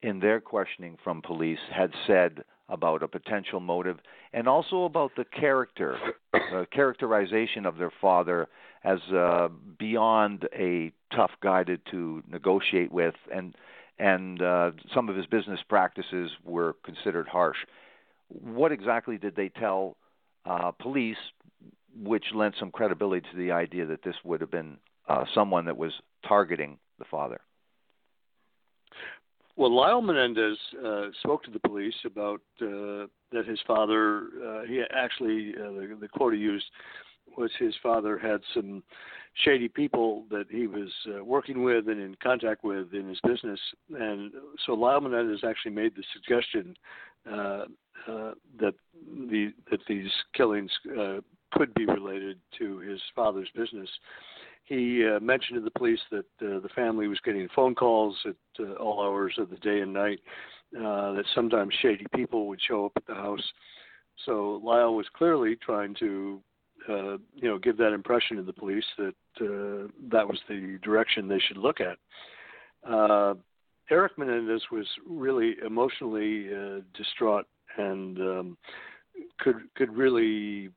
in 0.01 0.19
their 0.19 0.41
questioning 0.41 0.97
from 1.03 1.21
police, 1.21 1.59
had 1.73 1.91
said 2.07 2.43
about 2.67 3.01
a 3.01 3.07
potential 3.07 3.59
motive, 3.59 3.97
and 4.33 4.47
also 4.47 4.83
about 4.83 5.11
the 5.15 5.25
character, 5.25 5.97
uh, 6.33 6.65
characterization 6.71 7.65
of 7.65 7.77
their 7.77 7.91
father 8.01 8.47
as 8.83 8.99
uh, 9.13 9.47
beyond 9.77 10.47
a 10.53 10.91
tough 11.15 11.31
guy 11.41 11.63
to, 11.63 11.77
to 11.91 12.23
negotiate 12.29 12.91
with, 12.91 13.15
and 13.33 13.55
and 13.97 14.41
uh, 14.41 14.71
some 14.95 15.09
of 15.09 15.17
his 15.17 15.25
business 15.25 15.59
practices 15.67 16.31
were 16.45 16.75
considered 16.85 17.27
harsh. 17.27 17.57
What 18.29 18.71
exactly 18.71 19.17
did 19.17 19.35
they 19.35 19.49
tell 19.49 19.97
uh, 20.45 20.71
police 20.71 21.17
which 22.01 22.25
lent 22.33 22.55
some 22.59 22.71
credibility 22.71 23.27
to 23.31 23.37
the 23.37 23.51
idea 23.51 23.85
that 23.85 24.03
this 24.03 24.15
would 24.23 24.41
have 24.41 24.51
been 24.51 24.77
uh, 25.07 25.25
someone 25.33 25.65
that 25.65 25.77
was 25.77 25.91
targeting 26.27 26.77
the 26.97 27.05
father. 27.05 27.39
Well, 29.55 29.75
Lyle 29.75 30.01
Menendez 30.01 30.57
uh, 30.85 31.07
spoke 31.19 31.43
to 31.43 31.51
the 31.51 31.59
police 31.59 31.95
about 32.05 32.41
uh, 32.61 33.07
that 33.33 33.45
his 33.45 33.59
father. 33.67 34.27
Uh, 34.41 34.61
he 34.65 34.81
actually 34.95 35.53
uh, 35.57 35.71
the, 35.71 35.97
the 35.99 36.07
quote 36.07 36.33
he 36.33 36.39
used 36.39 36.65
was 37.37 37.51
his 37.59 37.75
father 37.83 38.17
had 38.17 38.39
some 38.53 38.81
shady 39.43 39.67
people 39.67 40.25
that 40.29 40.45
he 40.49 40.65
was 40.65 40.89
uh, 41.13 41.23
working 41.23 41.61
with 41.61 41.89
and 41.89 42.01
in 42.01 42.15
contact 42.23 42.63
with 42.63 42.93
in 42.93 43.09
his 43.09 43.19
business, 43.27 43.59
and 43.99 44.31
so 44.65 44.73
Lyle 44.73 45.01
Menendez 45.01 45.41
actually 45.45 45.71
made 45.71 45.93
the 45.95 46.03
suggestion 46.13 46.73
that 47.25 48.73
the 49.29 49.51
that 49.69 49.79
these 49.89 50.09
killings 50.33 50.71
could 51.51 51.73
be 51.73 51.85
related 51.85 52.37
to 52.57 52.79
his 52.79 52.99
father's 53.15 53.49
business. 53.55 53.89
He 54.65 55.03
uh, 55.05 55.19
mentioned 55.19 55.57
to 55.57 55.61
the 55.61 55.71
police 55.71 55.99
that 56.11 56.25
uh, 56.41 56.59
the 56.59 56.69
family 56.75 57.07
was 57.07 57.19
getting 57.25 57.47
phone 57.55 57.73
calls 57.73 58.15
at 58.25 58.35
uh, 58.59 58.73
all 58.73 59.01
hours 59.03 59.33
of 59.37 59.49
the 59.49 59.57
day 59.57 59.81
and 59.81 59.91
night, 59.91 60.19
uh, 60.77 61.13
that 61.13 61.25
sometimes 61.33 61.73
shady 61.81 62.05
people 62.15 62.47
would 62.47 62.61
show 62.67 62.85
up 62.85 62.91
at 62.95 63.07
the 63.07 63.15
house. 63.15 63.43
So 64.25 64.61
Lyle 64.63 64.93
was 64.93 65.07
clearly 65.17 65.55
trying 65.55 65.95
to, 65.95 66.41
uh, 66.87 67.17
you 67.35 67.47
know, 67.47 67.57
give 67.57 67.77
that 67.77 67.93
impression 67.93 68.37
to 68.37 68.43
the 68.43 68.53
police 68.53 68.85
that 68.97 69.15
uh, 69.41 69.87
that 70.11 70.27
was 70.27 70.39
the 70.47 70.77
direction 70.83 71.27
they 71.27 71.39
should 71.39 71.57
look 71.57 71.79
at. 71.79 71.97
Uh, 72.87 73.35
Erik 73.89 74.17
Menendez 74.17 74.61
was 74.71 74.85
really 75.07 75.55
emotionally 75.65 76.49
uh, 76.53 76.81
distraught 76.93 77.47
and 77.77 78.19
um, 78.19 78.57
could 79.39 79.55
could 79.75 79.95
really 79.95 80.69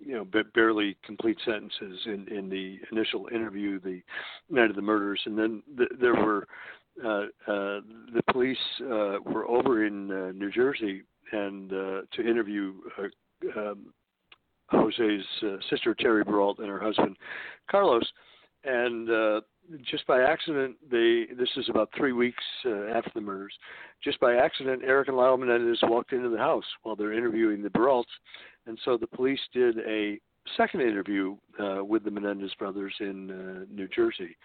you 0.00 0.14
know 0.14 0.26
barely 0.54 0.96
complete 1.04 1.38
sentences 1.44 2.00
in 2.06 2.26
in 2.28 2.48
the 2.48 2.78
initial 2.92 3.28
interview 3.32 3.80
the 3.80 4.00
night 4.50 4.70
of 4.70 4.76
the 4.76 4.82
murders. 4.82 5.20
And 5.24 5.38
then 5.38 5.62
th- 5.76 5.90
there 6.00 6.14
were 6.14 6.46
uh, 7.04 7.24
uh, 7.50 7.80
the 8.12 8.22
police 8.30 8.58
uh, 8.82 9.18
were 9.24 9.46
over 9.48 9.86
in 9.86 10.10
uh, 10.10 10.32
New 10.32 10.50
Jersey 10.50 11.02
and 11.32 11.72
uh, 11.72 12.00
to 12.12 12.28
interview 12.28 12.74
uh, 12.98 13.60
um, 13.60 13.92
Jose's 14.70 15.26
uh, 15.42 15.56
sister 15.70 15.94
Terry 15.94 16.24
Baralt 16.24 16.58
and 16.58 16.68
her 16.68 16.80
husband 16.80 17.16
Carlos 17.70 18.04
and 18.64 19.10
uh, 19.10 19.40
just 19.82 20.06
by 20.06 20.22
accident 20.22 20.76
they 20.90 21.26
this 21.38 21.48
is 21.56 21.68
about 21.68 21.90
three 21.96 22.12
weeks 22.12 22.42
uh, 22.66 22.86
after 22.94 23.10
the 23.14 23.20
murders 23.20 23.52
just 24.02 24.20
by 24.20 24.36
accident 24.36 24.82
Erik 24.84 25.08
and 25.08 25.16
Lyle 25.16 25.36
Menendez 25.36 25.78
walked 25.82 26.12
into 26.12 26.28
the 26.28 26.38
house 26.38 26.64
while 26.82 26.96
they're 26.96 27.12
interviewing 27.12 27.62
the 27.62 27.70
Baralts 27.70 28.04
and 28.66 28.78
so 28.84 28.96
the 28.96 29.06
police 29.06 29.40
did 29.52 29.78
a 29.80 30.18
second 30.56 30.82
interview 30.82 31.36
uh, 31.58 31.84
with 31.84 32.04
the 32.04 32.10
Menendez 32.10 32.52
brothers 32.58 32.94
in 33.00 33.30
uh, 33.30 33.64
New 33.74 33.88
Jersey, 33.88 34.36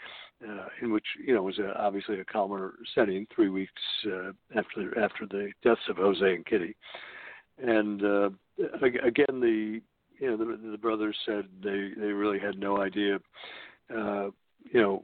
uh, 0.48 0.68
in 0.82 0.92
which 0.92 1.06
you 1.26 1.34
know 1.34 1.44
was 1.44 1.60
a, 1.60 1.78
obviously 1.78 2.20
a 2.20 2.26
calmer 2.26 2.76
setting, 2.96 3.28
three 3.34 3.50
weeks 3.50 3.82
uh, 4.06 4.32
after 4.56 4.98
after 4.98 5.26
the 5.30 5.52
deaths 5.64 5.82
of 5.90 5.98
Jose 5.98 6.24
and 6.24 6.46
Kitty, 6.46 6.76
and 7.62 8.04
uh, 8.04 8.30
again 8.82 9.40
the 9.42 9.82
you 10.20 10.28
know, 10.28 10.38
the, 10.38 10.72
the 10.72 10.78
brothers 10.78 11.16
said 11.26 11.46
they 11.64 11.92
they 11.98 12.12
really 12.12 12.40
had 12.40 12.60
no 12.60 12.82
idea, 12.82 13.20
you 13.90 14.82
know, 14.82 15.04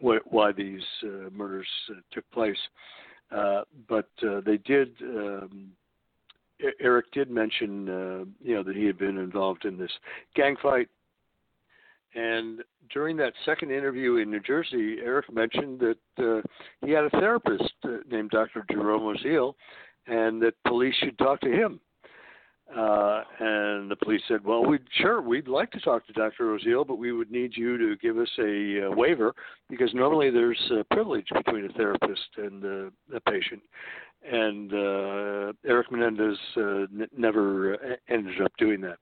what, 0.00 0.22
why 0.30 0.52
these 0.52 0.82
uh, 1.04 1.30
murders 1.32 1.68
uh, 1.90 2.00
took 2.12 2.28
place. 2.30 2.56
Uh, 3.30 3.62
but 3.88 4.08
uh, 4.26 4.40
they 4.44 4.56
did. 4.58 4.90
Um, 5.02 5.70
Erik 6.80 7.10
did 7.12 7.30
mention, 7.30 7.88
uh, 7.88 8.24
you 8.42 8.54
know, 8.54 8.62
that 8.62 8.76
he 8.76 8.84
had 8.84 8.98
been 8.98 9.16
involved 9.16 9.64
in 9.64 9.78
this 9.78 9.90
gang 10.34 10.56
fight. 10.62 10.88
And 12.14 12.62
during 12.92 13.16
that 13.18 13.32
second 13.44 13.70
interview 13.70 14.16
in 14.16 14.30
New 14.30 14.40
Jersey, 14.40 14.96
Erik 15.02 15.32
mentioned 15.32 15.80
that 15.80 15.96
uh, 16.18 16.42
he 16.84 16.92
had 16.92 17.04
a 17.04 17.10
therapist 17.10 17.72
uh, 17.84 17.98
named 18.10 18.30
Dr. 18.30 18.64
Jerome 18.70 19.16
Oziel, 19.16 19.54
and 20.06 20.42
that 20.42 20.54
police 20.66 20.94
should 20.96 21.16
talk 21.18 21.40
to 21.40 21.50
him. 21.50 21.80
Uh, 22.76 23.24
and 23.40 23.90
the 23.90 23.96
police 23.96 24.22
said, 24.28 24.44
"Well, 24.44 24.64
we 24.64 24.78
sure 24.92 25.20
we'd 25.20 25.48
like 25.48 25.72
to 25.72 25.80
talk 25.80 26.06
to 26.06 26.12
Dr. 26.12 26.56
Oziel, 26.56 26.86
but 26.86 26.98
we 26.98 27.10
would 27.10 27.30
need 27.30 27.56
you 27.56 27.76
to 27.76 27.96
give 27.96 28.16
us 28.16 28.28
a 28.38 28.86
uh, 28.86 28.90
waiver 28.92 29.34
because 29.68 29.92
normally 29.92 30.30
there's 30.30 30.60
a 30.78 30.84
privilege 30.94 31.26
between 31.34 31.64
a 31.64 31.72
therapist 31.72 32.28
and 32.36 32.64
uh, 32.64 33.16
a 33.16 33.20
patient." 33.28 33.60
And 34.30 34.72
uh, 34.72 35.52
Erik 35.66 35.90
Menendez 35.90 36.38
uh, 36.56 36.60
n- 36.60 37.08
never 37.16 37.74
uh, 37.74 37.96
ended 38.08 38.40
up 38.40 38.52
doing 38.56 38.80
that. 38.82 38.98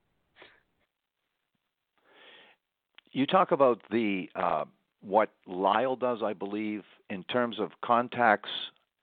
You 3.12 3.26
talk 3.26 3.52
about 3.52 3.82
the 3.90 4.28
what 5.02 5.30
Lyle 5.46 5.94
does, 5.94 6.20
I 6.24 6.32
believe, 6.32 6.84
in 7.10 7.22
terms 7.24 7.60
of 7.60 7.70
contacts 7.84 8.50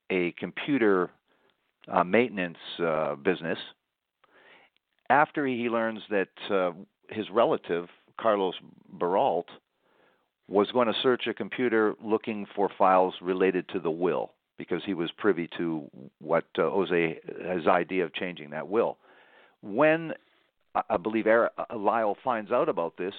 a 0.09 0.31
computer 0.39 1.11
maintenance 2.03 2.57
business 3.23 3.59
after 5.09 5.45
he 5.45 5.69
learns 5.69 6.01
that 6.09 6.29
uh, 6.49 6.71
his 7.09 7.29
relative 7.31 7.87
Carlos 8.19 8.55
Baralt 8.97 9.45
was 10.47 10.71
going 10.71 10.87
to 10.87 10.93
search 11.01 11.27
a 11.27 11.33
computer 11.33 11.95
looking 12.03 12.45
for 12.55 12.69
files 12.77 13.13
related 13.21 13.67
to 13.69 13.79
the 13.79 13.91
will 13.91 14.31
because 14.57 14.81
he 14.85 14.93
was 14.93 15.11
privy 15.17 15.49
to 15.57 15.89
what 16.19 16.45
uh, 16.57 16.69
Jose 16.69 17.19
his 17.53 17.67
idea 17.67 18.05
of 18.05 18.13
changing 18.13 18.51
that 18.51 18.67
will. 18.67 18.97
When 19.61 20.13
I 20.89 20.97
believe 20.97 21.25
uh, 21.27 21.47
Lyle 21.75 22.17
finds 22.23 22.51
out 22.51 22.69
about 22.69 22.97
this, 22.97 23.13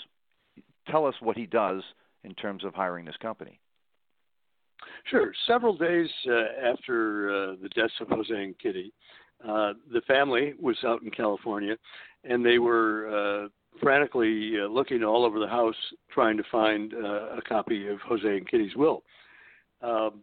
tell 0.89 1.07
us 1.07 1.15
what 1.21 1.37
he 1.37 1.47
does 1.47 1.83
in 2.25 2.35
terms 2.35 2.65
of 2.65 2.75
hiring 2.75 3.05
this 3.05 3.17
company. 3.21 3.61
Sure. 5.11 5.33
Several 5.47 5.77
days 5.77 6.09
uh, 6.29 6.71
after 6.73 7.31
uh, 7.31 7.57
the 7.63 7.69
deaths 7.75 7.95
of 8.01 8.09
Jose 8.09 8.35
and 8.35 8.59
Kitty, 8.59 8.93
uh, 9.45 9.75
the 9.93 10.01
family 10.07 10.55
was 10.61 10.77
out 10.85 11.03
in 11.03 11.11
California, 11.11 11.77
and 12.25 12.45
they 12.45 12.59
were 12.59 13.45
uh, 13.45 13.49
frantically 13.83 14.55
uh, 14.61 14.67
looking 14.67 15.03
all 15.05 15.25
over 15.25 15.39
the 15.39 15.47
house 15.47 15.75
trying 16.11 16.37
to 16.37 16.43
find 16.51 16.95
uh, 16.95 17.37
a 17.37 17.43
copy 17.47 17.89
of 17.89 17.99
Jose 18.01 18.27
and 18.27 18.49
Kitty's 18.49 18.75
will. 18.77 19.03
Um, 19.83 20.23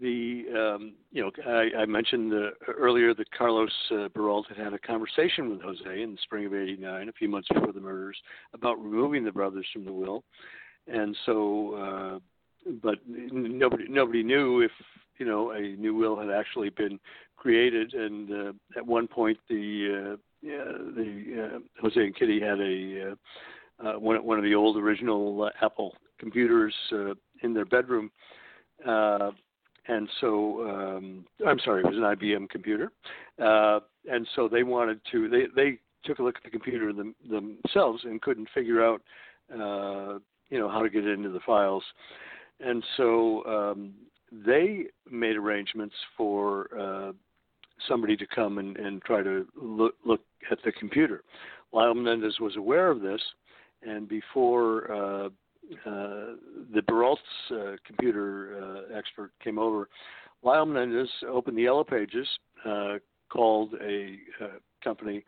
the 0.00 0.44
um, 0.56 0.94
you 1.12 1.22
know 1.22 1.30
I, 1.46 1.82
I 1.82 1.86
mentioned 1.86 2.32
earlier 2.68 3.14
that 3.14 3.30
Carlos 3.32 3.70
uh, 3.90 4.08
Baralt 4.08 4.46
had 4.48 4.56
had 4.56 4.72
a 4.72 4.78
conversation 4.78 5.50
with 5.50 5.60
Jose 5.60 6.02
in 6.02 6.12
the 6.12 6.18
spring 6.22 6.46
of 6.46 6.54
'89, 6.54 7.08
a 7.08 7.12
few 7.12 7.28
months 7.28 7.48
before 7.52 7.72
the 7.72 7.80
murders, 7.80 8.16
about 8.54 8.82
removing 8.82 9.24
the 9.24 9.32
brothers 9.32 9.66
from 9.72 9.84
the 9.84 9.92
will, 9.92 10.24
and 10.86 11.14
so 11.26 11.74
uh, 11.74 12.18
but 12.82 12.98
nobody 13.06 13.84
nobody 13.88 14.22
knew 14.22 14.62
if 14.62 14.72
you 15.18 15.26
know 15.26 15.50
a 15.50 15.60
new 15.60 15.94
will 15.94 16.18
had 16.18 16.30
actually 16.30 16.70
been 16.70 16.98
created. 17.40 17.94
And 17.94 18.30
uh, 18.30 18.52
at 18.78 18.86
one 18.86 19.08
point, 19.08 19.38
the 19.48 20.12
uh, 20.12 20.16
yeah, 20.42 20.64
the 20.64 21.50
uh, 21.54 21.58
Jose 21.82 22.00
and 22.00 22.14
Kitty 22.14 22.40
had 22.40 22.60
a 22.60 23.10
uh, 23.10 23.88
uh, 23.88 23.98
one 23.98 24.22
one 24.24 24.38
of 24.38 24.44
the 24.44 24.54
old 24.54 24.76
original 24.76 25.42
uh, 25.42 25.64
Apple 25.64 25.94
computers 26.18 26.74
uh, 26.92 27.14
in 27.42 27.52
their 27.52 27.64
bedroom. 27.64 28.10
Uh, 28.86 29.30
and 29.88 30.08
so 30.20 30.60
I'm 31.46 31.58
sorry, 31.64 31.82
it 31.82 31.86
was 31.86 31.96
an 31.96 32.02
IBM 32.02 32.48
computer, 32.48 32.92
uh, 33.42 33.80
and 34.08 34.26
so 34.36 34.46
they 34.46 34.62
wanted 34.62 35.00
to. 35.10 35.28
They 35.28 35.46
they 35.56 35.78
took 36.04 36.18
a 36.18 36.22
look 36.22 36.36
at 36.36 36.44
the 36.44 36.50
computer 36.50 36.92
them, 36.92 37.14
themselves 37.28 38.02
and 38.04 38.22
couldn't 38.22 38.48
figure 38.54 38.84
out, 38.84 39.02
uh, 39.52 40.18
you 40.48 40.58
know, 40.58 40.68
how 40.68 40.82
to 40.82 40.90
get 40.90 41.06
into 41.06 41.30
the 41.30 41.40
files, 41.40 41.82
and 42.60 42.84
so 42.96 43.44
um, 43.46 43.94
they 44.30 44.84
made 45.10 45.36
arrangements 45.36 45.94
for 46.16 46.68
uh, 46.78 47.12
somebody 47.88 48.16
to 48.16 48.26
come 48.26 48.58
and, 48.58 48.76
and 48.76 49.02
try 49.02 49.22
to 49.22 49.46
look, 49.60 49.94
look 50.04 50.20
at 50.50 50.58
the 50.64 50.72
computer. 50.72 51.22
Lyle 51.72 51.94
Menendez 51.94 52.38
was 52.40 52.56
aware 52.56 52.90
of 52.90 53.00
this, 53.00 53.20
and 53.82 54.08
before 54.08 54.90
uh, 54.92 55.26
uh, 55.86 56.34
the 56.74 56.82
Baralt's 56.86 57.20
uh, 57.52 57.76
computer 57.86 58.60
uh, 58.90 58.96
expert 58.96 59.30
came 59.42 59.58
over, 59.58 59.88
Lyle 60.42 60.66
Menendez 60.66 61.08
opened 61.28 61.56
the 61.56 61.62
Yellow 61.62 61.84
Pages, 61.84 62.26
uh, 62.64 62.94
called 63.30 63.74
a 63.80 64.16
uh, 64.42 64.48
company, 64.82 65.24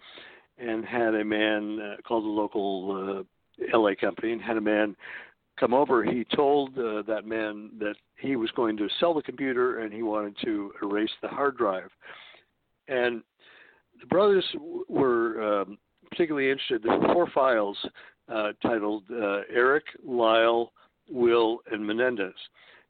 and 0.58 0.84
had 0.84 1.14
a 1.14 1.24
man 1.24 1.96
called 2.06 2.24
the 2.24 2.28
local 2.28 3.24
LA 3.72 3.90
company, 4.00 4.32
and 4.32 4.42
had 4.42 4.56
a 4.56 4.60
man 4.60 4.96
come 5.60 5.74
over, 5.74 6.02
he 6.02 6.24
told 6.34 6.74
that 6.74 7.22
man 7.24 7.70
that 7.78 7.94
he 8.16 8.36
was 8.36 8.50
going 8.52 8.76
to 8.76 8.88
sell 8.98 9.14
the 9.14 9.22
computer 9.22 9.80
and 9.80 9.92
he 9.92 10.02
wanted 10.02 10.34
to 10.44 10.72
erase 10.82 11.10
the 11.20 11.28
hard 11.28 11.56
drive. 11.56 11.90
And 12.92 13.22
the 14.00 14.06
brothers 14.06 14.44
were 14.88 15.62
um, 15.62 15.78
particularly 16.10 16.50
interested. 16.50 16.82
There 16.82 16.98
were 16.98 17.14
four 17.14 17.28
files 17.34 17.78
uh, 18.32 18.52
titled 18.62 19.04
uh, 19.10 19.40
Erik, 19.52 19.84
Lyle, 20.04 20.72
Will, 21.08 21.60
and 21.70 21.86
Menendez. 21.86 22.34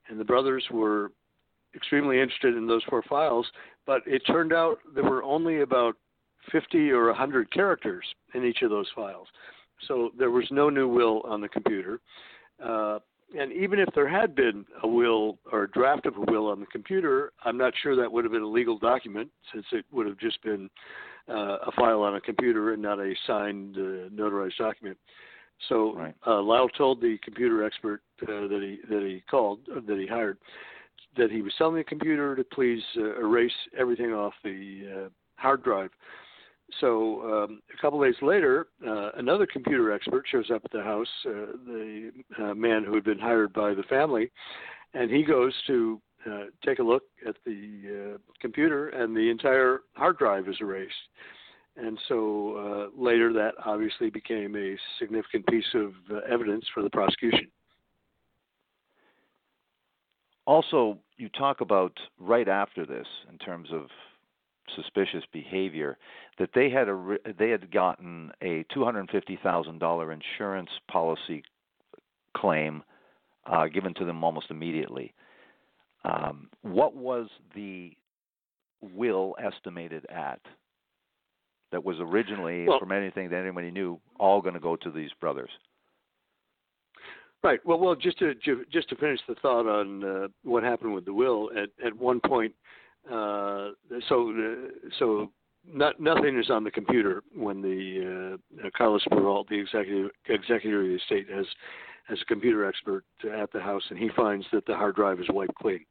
And 0.09 0.18
the 0.18 0.24
brothers 0.24 0.64
were 0.70 1.12
extremely 1.74 2.20
interested 2.20 2.57
in 2.57 2.66
those 2.66 2.82
four 2.88 3.03
files, 3.09 3.46
but 3.86 4.03
it 4.07 4.22
turned 4.26 4.53
out 4.53 4.78
there 4.94 5.05
were 5.05 5.22
only 5.22 5.61
about 5.61 5.94
50 6.50 6.90
or 6.90 7.07
100 7.07 7.50
characters 7.53 8.05
in 8.34 8.44
each 8.44 8.62
of 8.62 8.70
those 8.70 8.88
files. 8.94 9.28
So 9.86 10.11
there 10.18 10.30
was 10.30 10.46
no 10.50 10.68
new 10.68 10.88
will 10.88 11.22
on 11.24 11.40
the 11.40 11.48
computer. 11.48 12.00
Uh, 12.62 12.98
and 13.39 13.53
even 13.53 13.78
if 13.78 13.89
there 13.95 14.09
had 14.09 14.35
been 14.35 14.64
a 14.83 14.89
will 14.89 15.39
or 15.51 15.64
a 15.64 15.70
draft 15.70 16.07
of 16.07 16.16
a 16.16 16.20
will 16.20 16.47
on 16.49 16.61
the 16.61 16.66
computer, 16.66 17.33
I'm 17.45 17.57
not 17.57 17.72
sure 17.83 17.97
that 17.97 18.11
would 18.11 18.24
have 18.24 18.33
been 18.33 18.43
a 18.43 18.49
legal 18.49 18.78
document 18.78 19.30
since 19.53 19.66
it 19.72 19.85
would 19.91 20.07
have 20.07 20.18
just 20.18 20.43
been 20.43 20.68
uh, 21.28 21.59
a 21.66 21.72
file 21.76 22.03
on 22.03 22.16
a 22.16 22.20
computer 22.20 22.72
and 22.72 22.83
not 22.83 22.99
a 22.99 23.14
signed, 23.26 23.76
uh, 23.76 24.09
notarized 24.11 24.57
document. 24.59 24.99
So 25.68 25.95
right. 25.95 26.14
uh, 26.26 26.43
Lyle 26.43 26.68
told 26.68 27.01
the 27.01 27.18
computer 27.22 27.64
expert 27.64 28.03
uh, 28.22 28.49
that 28.49 28.61
he 28.62 28.93
that 28.93 29.03
he 29.03 29.22
called 29.30 29.61
uh, 29.74 29.80
that 29.87 29.99
he 29.99 30.07
hired 30.07 30.39
that 31.16 31.30
he 31.30 31.43
was 31.43 31.53
selling 31.59 31.76
the 31.76 31.85
computer 31.85 32.35
to 32.35 32.43
please 32.43 32.83
uh, 32.97 33.20
erase 33.20 33.53
everything 33.78 34.12
off 34.12 34.33
the 34.43 35.05
uh, 35.05 35.09
hard 35.37 35.62
drive 35.62 35.91
so 36.81 37.45
um, 37.45 37.62
a 37.73 37.81
couple 37.81 38.03
days 38.03 38.14
later, 38.23 38.68
uh, 38.87 39.11
another 39.16 39.47
computer 39.47 39.93
expert 39.93 40.25
shows 40.31 40.51
up 40.53 40.62
at 40.64 40.70
the 40.70 40.83
house, 40.83 41.09
uh, 41.27 41.53
the 41.66 42.11
uh, 42.39 42.55
man 42.55 42.85
who 42.85 42.95
had 42.95 43.05
been 43.05 43.18
hired 43.18 43.53
by 43.53 43.75
the 43.75 43.83
family, 43.85 44.31
and 44.95 45.11
he 45.11 45.23
goes 45.23 45.53
to 45.66 46.01
uh, 46.27 46.45
take 46.64 46.79
a 46.79 46.83
look 46.83 47.03
at 47.27 47.37
the 47.45 48.14
uh, 48.14 48.18
computer, 48.41 48.91
and 48.91 49.16
the 49.16 49.31
entire 49.31 49.81
hard 49.95 50.18
drive 50.18 50.49
is 50.49 50.57
erased. 50.61 50.95
And 51.77 51.99
so 52.09 52.91
uh, 52.97 53.03
later, 53.03 53.33
that 53.33 53.55
obviously 53.64 54.11
became 54.11 54.55
a 54.57 54.77
significant 54.99 55.47
piece 55.47 55.75
of 55.75 55.93
evidence 56.31 56.64
for 56.75 56.83
the 56.83 56.91
prosecution. 56.91 57.49
Also, 60.47 60.99
you 61.16 61.29
talk 61.31 61.61
about 61.61 61.97
right 62.18 62.49
after 62.49 62.85
this 62.85 63.07
in 63.31 63.39
terms 63.39 63.68
of 63.73 63.87
suspicious 64.76 65.24
behavior 65.32 65.98
that 66.38 66.50
they 66.54 66.70
had 66.70 66.88
a 66.88 67.16
they 67.38 67.50
had 67.50 67.70
gotten 67.70 68.30
a 68.42 68.64
two 68.72 68.84
hundred 68.84 69.10
fifty 69.10 69.38
thousand 69.42 69.78
dollar 69.78 70.12
insurance 70.12 70.70
policy 70.90 71.42
claim 72.36 72.82
uh, 73.46 73.66
given 73.66 73.92
to 73.94 74.04
them 74.04 74.22
almost 74.22 74.50
immediately. 74.50 75.12
Um, 76.04 76.48
what 76.62 76.96
was 76.96 77.28
the 77.54 77.92
will 78.94 79.36
estimated 79.42 80.06
at? 80.10 80.40
That 81.70 81.82
was 81.82 81.96
originally, 82.00 82.68
well, 82.68 82.78
from 82.78 82.92
anything 82.92 83.30
that 83.30 83.40
anybody 83.40 83.70
knew, 83.70 83.98
all 84.20 84.42
going 84.42 84.52
to 84.52 84.60
go 84.60 84.76
to 84.76 84.90
these 84.90 85.10
brothers. 85.20 85.48
Right. 87.42 87.60
Well, 87.64 87.78
well, 87.78 87.94
just 87.94 88.18
to 88.18 88.34
just 88.70 88.88
to 88.90 88.96
finish 88.96 89.20
the 89.26 89.34
thought 89.36 89.66
on 89.66 90.04
uh, 90.04 90.28
what 90.44 90.62
happened 90.62 90.94
with 90.94 91.04
the 91.04 91.14
will. 91.14 91.50
At 91.56 91.70
at 91.84 91.96
one 91.96 92.20
point, 92.20 92.54
uh, 93.11 93.70
so 94.09 94.30
uh, 94.30 94.68
so 94.98 95.32
not, 95.66 96.00
nothing 96.00 96.38
is 96.38 96.50
on 96.50 96.64
the 96.64 96.70
computer 96.70 97.22
when 97.34 97.62
the 97.62 98.38
uh, 98.64 98.68
Carlos 98.76 99.05
Baralt, 99.11 99.48
the 99.48 99.59
executive 99.59 100.11
executive 100.28 100.80
of 100.80 100.86
the 100.86 100.94
estate, 100.96 101.26
has 101.30 101.46
has 102.09 102.18
a 102.20 102.24
computer 102.24 102.66
expert 102.66 103.05
at 103.32 103.53
the 103.53 103.61
house, 103.61 103.82
and 103.90 103.98
he 103.98 104.11
finds 104.16 104.44
that 104.53 104.66
the 104.66 104.74
hard 104.74 104.96
drive 104.96 105.20
is 105.20 105.26
wiped 105.30 105.55
clean. 105.55 105.84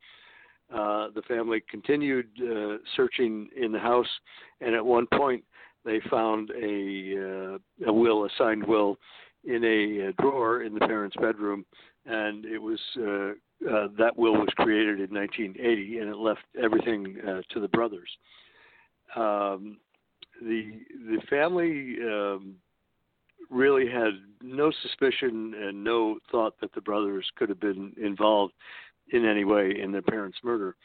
Uh, 0.74 1.08
the 1.16 1.22
family 1.28 1.62
continued 1.70 2.28
uh, 2.42 2.78
searching 2.96 3.50
in 3.56 3.72
the 3.72 3.80
house, 3.80 4.08
and 4.62 4.76
at 4.76 4.86
one 4.86 5.08
point, 5.14 5.44
they 5.84 6.00
found 6.10 6.50
a 6.52 7.56
uh, 7.56 7.90
a 7.90 7.94
will, 7.94 8.26
a 8.26 8.30
signed 8.38 8.66
will, 8.66 8.98
in 9.44 9.64
a, 9.64 10.08
a 10.08 10.14
drawer 10.14 10.64
in 10.64 10.74
the 10.74 10.80
parents' 10.82 11.16
bedroom, 11.20 11.66
and 12.06 12.46
it 12.46 12.60
was 12.62 12.80
uh, 13.70 13.88
that 13.98 14.18
will 14.18 14.34
was 14.34 14.50
created 14.56 15.00
in 15.00 15.16
1980, 15.16 16.00
and 16.00 16.10
it 16.10 16.18
left 16.18 16.42
everything 16.62 17.18
uh, 17.28 17.42
to 17.54 17.60
the 17.60 17.68
brothers. 17.68 18.10
Um, 19.16 19.78
the 20.42 20.80
the 21.08 21.22
family 21.30 21.98
um, 22.04 22.56
really 23.50 23.88
had 23.88 24.14
no 24.42 24.72
suspicion 24.82 25.54
and 25.56 25.84
no 25.84 26.18
thought 26.32 26.60
that 26.62 26.74
the 26.74 26.82
brothers 26.82 27.30
could 27.36 27.50
have 27.50 27.60
been 27.60 27.94
involved 28.02 28.54
in 29.12 29.26
any 29.26 29.44
way 29.44 29.74
in 29.80 29.92
their 29.92 30.02
parents' 30.02 30.40
murder, 30.44 30.76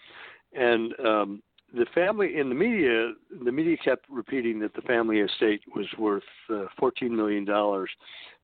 and 0.53 0.93
um, 1.01 1.43
the 1.75 1.87
family 1.95 2.37
in 2.37 2.49
the 2.49 2.55
media, 2.55 3.13
the 3.45 3.53
media 3.53 3.77
kept 3.77 4.07
repeating 4.09 4.61
that 4.61 4.75
the 4.75 4.83
family 4.83 5.19
estate 5.19 5.63
was 5.75 5.87
worth 5.99 6.23
uh, 6.51 6.67
14 6.79 7.15
million 7.15 7.45
dollars. 7.45 7.91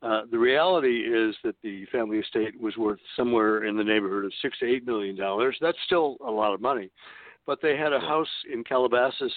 Uh, 0.03 0.23
the 0.31 0.39
reality 0.39 1.03
is 1.03 1.35
that 1.45 1.55
the 1.63 1.87
family 1.87 2.19
estate 2.19 2.61
was 2.61 2.77
worth 2.77 2.99
somewhere 3.17 3.65
in 3.65 3.77
the 3.77 3.85
neighborhood 3.85 4.25
of 4.25 4.33
six 4.43 4.59
to 4.59 4.67
eight 4.67 4.85
million 4.87 5.17
dollars. 5.17 5.57
That's 5.61 5.79
still 5.87 6.17
a 6.27 6.31
lot 6.31 6.53
of 6.53 6.61
money, 6.61 6.91
but 7.47 7.61
they 7.63 7.77
had 7.77 7.93
a 7.93 8.01
house 8.01 8.29
in 8.53 8.65
Calabasas 8.65 9.33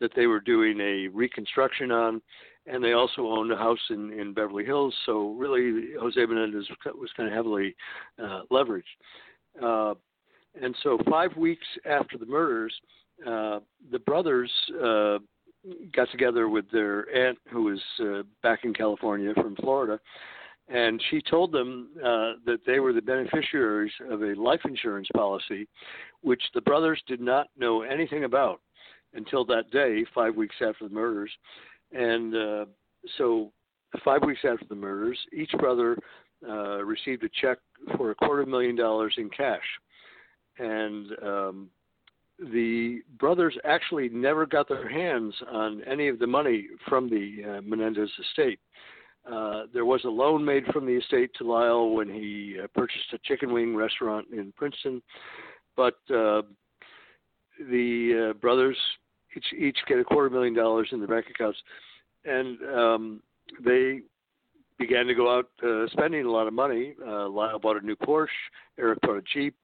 that 0.00 0.12
they 0.14 0.26
were 0.26 0.40
doing 0.40 0.78
a 0.80 1.08
reconstruction 1.08 1.90
on, 1.90 2.20
and 2.66 2.84
they 2.84 2.92
also 2.92 3.22
owned 3.22 3.50
a 3.50 3.56
house 3.56 3.80
in 3.88 4.12
in 4.12 4.34
Beverly 4.34 4.66
Hills. 4.66 4.94
So 5.06 5.30
really, 5.30 5.94
Jose 5.98 6.20
Menendez 6.20 6.68
was 6.94 7.10
kind 7.16 7.28
of 7.28 7.34
heavily 7.34 7.74
uh, 8.22 8.42
leveraged. 8.52 8.82
Uh, 9.62 9.94
and 10.60 10.74
so, 10.82 10.98
five 11.08 11.36
weeks 11.36 11.66
after 11.86 12.18
the 12.18 12.26
murders, 12.26 12.74
the 13.24 13.98
brothers 14.06 14.50
uh, 14.82 15.18
got 15.94 16.10
together 16.10 16.48
with 16.48 16.70
their 16.70 17.08
aunt, 17.14 17.38
who 17.50 17.64
was 17.64 17.80
uh, 18.00 18.22
back 18.42 18.64
in 18.64 18.72
California 18.72 19.32
from 19.34 19.56
Florida, 19.56 19.98
and 20.68 21.02
she 21.10 21.20
told 21.20 21.52
them 21.52 21.90
uh, 21.98 22.34
that 22.46 22.60
they 22.66 22.78
were 22.78 22.92
the 22.92 23.02
beneficiaries 23.02 23.92
of 24.08 24.22
a 24.22 24.34
life 24.34 24.60
insurance 24.64 25.08
policy, 25.14 25.66
which 26.22 26.42
the 26.54 26.60
brothers 26.60 27.02
did 27.08 27.20
not 27.20 27.48
know 27.58 27.82
anything 27.82 28.24
about 28.24 28.60
until 29.14 29.44
that 29.44 29.70
day, 29.72 30.04
five 30.14 30.36
weeks 30.36 30.54
after 30.64 30.88
the 30.88 30.94
murders. 30.94 31.30
And 31.92 32.34
uh, 32.36 32.64
so, 33.18 33.50
five 34.04 34.22
weeks 34.22 34.40
after 34.48 34.64
the 34.68 34.76
murders, 34.76 35.18
each 35.36 35.50
brother 35.58 35.98
uh, 36.48 36.84
received 36.84 37.24
a 37.24 37.28
check 37.40 37.58
for 37.96 38.12
a 38.12 38.14
quarter 38.14 38.46
million 38.46 38.76
dollars 38.76 39.14
in 39.18 39.28
cash. 39.30 39.58
And 40.58 41.06
um, 41.22 41.70
the 42.52 43.00
brothers 43.18 43.56
actually 43.64 44.08
never 44.08 44.46
got 44.46 44.68
their 44.68 44.88
hands 44.88 45.34
on 45.50 45.82
any 45.84 46.08
of 46.08 46.18
the 46.18 46.26
money 46.26 46.68
from 46.88 47.10
the 47.10 47.58
uh, 47.58 47.60
Menendez 47.62 48.10
estate. 48.18 48.58
Uh, 49.30 49.64
there 49.72 49.84
was 49.84 50.00
a 50.04 50.08
loan 50.08 50.44
made 50.44 50.64
from 50.72 50.86
the 50.86 50.94
estate 50.96 51.30
to 51.36 51.44
Lyle 51.44 51.90
when 51.90 52.08
he 52.08 52.56
uh, 52.62 52.66
purchased 52.74 53.12
a 53.12 53.18
chicken 53.24 53.52
wing 53.52 53.76
restaurant 53.76 54.26
in 54.32 54.52
Princeton, 54.56 55.02
but 55.76 55.98
uh, 56.08 56.42
the 57.70 58.30
uh, 58.30 58.32
brothers 58.38 58.76
each 59.36 59.44
each 59.56 59.78
get 59.86 59.98
a 59.98 60.04
quarter 60.04 60.30
million 60.30 60.54
dollars 60.54 60.88
in 60.92 60.98
their 60.98 61.08
bank 61.08 61.26
accounts, 61.28 61.58
and 62.24 62.58
um, 62.74 63.22
they 63.62 64.00
began 64.78 65.06
to 65.06 65.14
go 65.14 65.36
out 65.36 65.50
uh, 65.62 65.86
spending 65.92 66.24
a 66.24 66.30
lot 66.30 66.46
of 66.46 66.54
money. 66.54 66.94
Lyle 67.06 67.58
bought 67.58 67.76
a 67.76 67.84
new 67.84 67.96
Porsche, 67.96 68.28
Erik 68.78 69.00
bought 69.02 69.18
a 69.18 69.22
Jeep, 69.34 69.54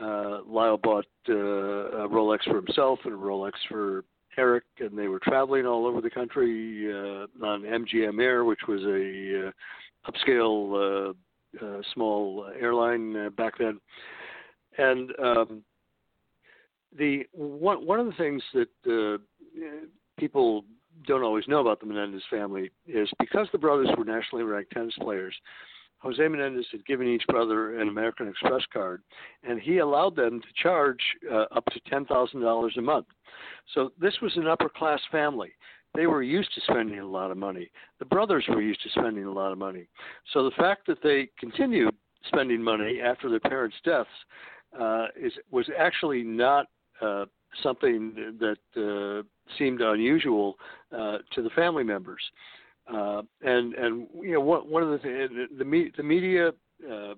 uh, 0.00 0.38
Lyle 0.46 0.78
bought 0.78 1.06
uh, 1.28 1.34
a 1.34 2.08
Rolex 2.08 2.44
for 2.44 2.56
himself 2.56 3.00
and 3.04 3.14
a 3.14 3.16
Rolex 3.16 3.52
for 3.68 4.04
Erik, 4.36 4.64
and 4.78 4.98
they 4.98 5.08
were 5.08 5.18
traveling 5.18 5.66
all 5.66 5.86
over 5.86 6.00
the 6.00 6.10
country 6.10 6.90
uh, 6.90 7.26
on 7.44 7.62
MGM 7.62 8.20
Air, 8.20 8.44
which 8.44 8.60
was 8.66 8.82
a 8.82 9.48
uh, 9.48 10.10
upscale 10.10 11.10
uh, 11.10 11.64
uh, 11.64 11.82
small 11.92 12.50
airline 12.58 13.16
uh, 13.16 13.30
back 13.30 13.58
then. 13.58 13.78
And 14.78 15.10
um, 15.22 15.62
the 16.96 17.24
one 17.32 17.86
one 17.86 18.00
of 18.00 18.06
the 18.06 18.12
things 18.12 18.42
that 18.54 18.68
uh, 18.86 19.18
people 20.18 20.64
don't 21.06 21.22
always 21.22 21.48
know 21.48 21.60
about 21.60 21.80
the 21.80 21.86
Menendez 21.86 22.22
family 22.30 22.70
is 22.86 23.08
because 23.18 23.48
the 23.52 23.58
brothers 23.58 23.88
were 23.96 24.04
nationally 24.04 24.44
ranked 24.44 24.72
tennis 24.72 24.94
players. 25.00 25.34
Jose 26.02 26.26
Menendez 26.26 26.66
had 26.72 26.84
given 26.84 27.06
each 27.06 27.26
brother 27.28 27.78
an 27.80 27.88
American 27.88 28.28
Express 28.28 28.62
card, 28.72 29.02
and 29.44 29.60
he 29.60 29.78
allowed 29.78 30.16
them 30.16 30.40
to 30.40 30.62
charge 30.62 31.00
uh, 31.30 31.44
up 31.54 31.64
to 31.66 31.80
$10,000 31.90 32.76
a 32.76 32.80
month. 32.82 33.06
So 33.74 33.92
this 34.00 34.14
was 34.20 34.36
an 34.36 34.48
upper 34.48 34.68
class 34.68 35.00
family. 35.10 35.52
They 35.94 36.06
were 36.06 36.22
used 36.22 36.52
to 36.54 36.60
spending 36.62 36.98
a 36.98 37.06
lot 37.06 37.30
of 37.30 37.36
money. 37.36 37.70
The 37.98 38.06
brothers 38.06 38.44
were 38.48 38.62
used 38.62 38.82
to 38.82 38.88
spending 38.90 39.24
a 39.24 39.32
lot 39.32 39.52
of 39.52 39.58
money. 39.58 39.88
So 40.32 40.44
the 40.44 40.56
fact 40.56 40.86
that 40.86 41.02
they 41.02 41.28
continued 41.38 41.94
spending 42.26 42.62
money 42.62 43.00
after 43.00 43.28
their 43.28 43.40
parents' 43.40 43.76
deaths 43.84 44.08
uh, 44.78 45.06
is 45.20 45.32
was 45.50 45.68
actually 45.78 46.22
not 46.22 46.66
uh, 47.02 47.26
something 47.62 48.38
that 48.38 48.56
uh, 48.76 49.22
seemed 49.58 49.82
unusual 49.82 50.56
uh, 50.92 51.18
to 51.34 51.42
the 51.42 51.50
family 51.50 51.84
members. 51.84 52.22
Uh, 52.92 53.22
and 53.42 53.74
and 53.74 54.06
you 54.22 54.32
know 54.32 54.40
one 54.40 54.68
one 54.68 54.82
of 54.82 54.90
the 54.90 54.98
things 54.98 55.30
the 55.30 55.64
the, 55.64 55.90
the 55.96 56.02
media 56.02 56.50
uh, 56.90 57.14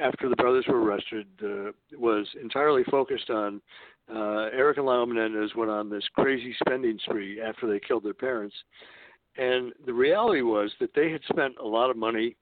after 0.00 0.28
the 0.28 0.36
brothers 0.36 0.64
were 0.68 0.82
arrested 0.82 1.26
uh, 1.42 1.70
was 1.96 2.26
entirely 2.42 2.84
focused 2.90 3.30
on 3.30 3.60
uh, 4.14 4.48
Erik 4.52 4.78
and 4.78 4.86
Lyle 4.86 5.06
Menendez 5.06 5.54
went 5.56 5.70
on 5.70 5.88
this 5.88 6.04
crazy 6.14 6.54
spending 6.60 6.98
spree 7.04 7.40
after 7.40 7.66
they 7.66 7.80
killed 7.80 8.04
their 8.04 8.14
parents, 8.14 8.54
and 9.36 9.72
the 9.86 9.92
reality 9.92 10.42
was 10.42 10.70
that 10.80 10.90
they 10.94 11.10
had 11.10 11.22
spent 11.30 11.54
a 11.62 11.66
lot 11.66 11.90
of 11.90 11.96
money 11.96 12.36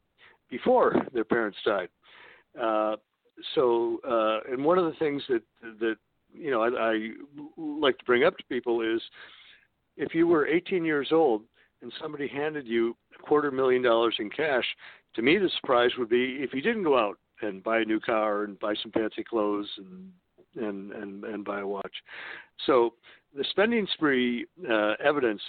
before 0.50 0.94
their 1.12 1.24
parents 1.24 1.58
died. 1.64 1.88
Uh, 2.60 2.96
so, 3.54 3.98
uh, 4.08 4.52
and 4.52 4.64
one 4.64 4.78
of 4.78 4.86
the 4.86 4.98
things 4.98 5.22
that 5.28 5.42
that 5.78 5.96
you 6.32 6.50
know 6.50 6.62
I, 6.62 6.94
I 6.94 7.10
like 7.56 7.98
to 7.98 8.04
bring 8.04 8.24
up 8.24 8.36
to 8.36 8.44
people 8.44 8.80
is 8.80 9.00
if 9.96 10.14
you 10.14 10.26
were 10.26 10.46
18 10.46 10.84
years 10.84 11.08
old 11.12 11.42
and 11.86 11.92
somebody 12.02 12.26
handed 12.26 12.66
you 12.66 12.96
a 13.16 13.22
quarter 13.22 13.52
million 13.52 13.80
dollars 13.80 14.16
in 14.18 14.28
cash, 14.28 14.64
to 15.14 15.22
me 15.22 15.38
the 15.38 15.48
surprise 15.60 15.90
would 15.96 16.08
be 16.08 16.38
if 16.40 16.52
you 16.52 16.60
didn't 16.60 16.82
go 16.82 16.98
out 16.98 17.16
and 17.42 17.62
buy 17.62 17.78
a 17.78 17.84
new 17.84 18.00
car 18.00 18.42
and 18.42 18.58
buy 18.58 18.74
some 18.82 18.90
fancy 18.90 19.22
clothes 19.22 19.68
and 19.78 20.10
and 20.56 20.90
and, 20.90 21.24
and 21.24 21.44
buy 21.44 21.60
a 21.60 21.66
watch. 21.66 21.94
So 22.66 22.94
the 23.36 23.44
spending 23.50 23.86
spree 23.94 24.46
uh, 24.68 24.94
evidence 25.04 25.40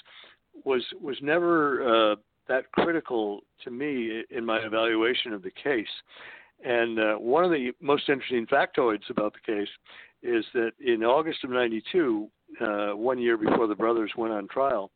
was 0.64 0.84
was 1.02 1.18
never 1.24 2.12
uh, 2.12 2.16
that 2.48 2.72
critical 2.72 3.42
to 3.64 3.72
me 3.72 4.22
in 4.30 4.46
my 4.46 4.60
evaluation 4.60 5.34
of 5.34 5.42
the 5.42 5.52
case. 5.52 5.88
And 6.64 7.00
uh, 7.00 7.16
one 7.16 7.44
of 7.44 7.50
the 7.50 7.72
most 7.82 8.10
interesting 8.10 8.46
factoids 8.46 9.10
about 9.10 9.34
the 9.34 9.52
case 9.52 9.70
is 10.22 10.46
that 10.54 10.74
in 10.86 11.04
August 11.04 11.44
of 11.44 11.50
'92, 11.50 12.28
uh, 12.62 12.90
one 12.90 13.18
year 13.18 13.38
before 13.38 13.66
the 13.66 13.76
brothers 13.76 14.12
went 14.16 14.34
on 14.34 14.48
trial, 14.48 14.92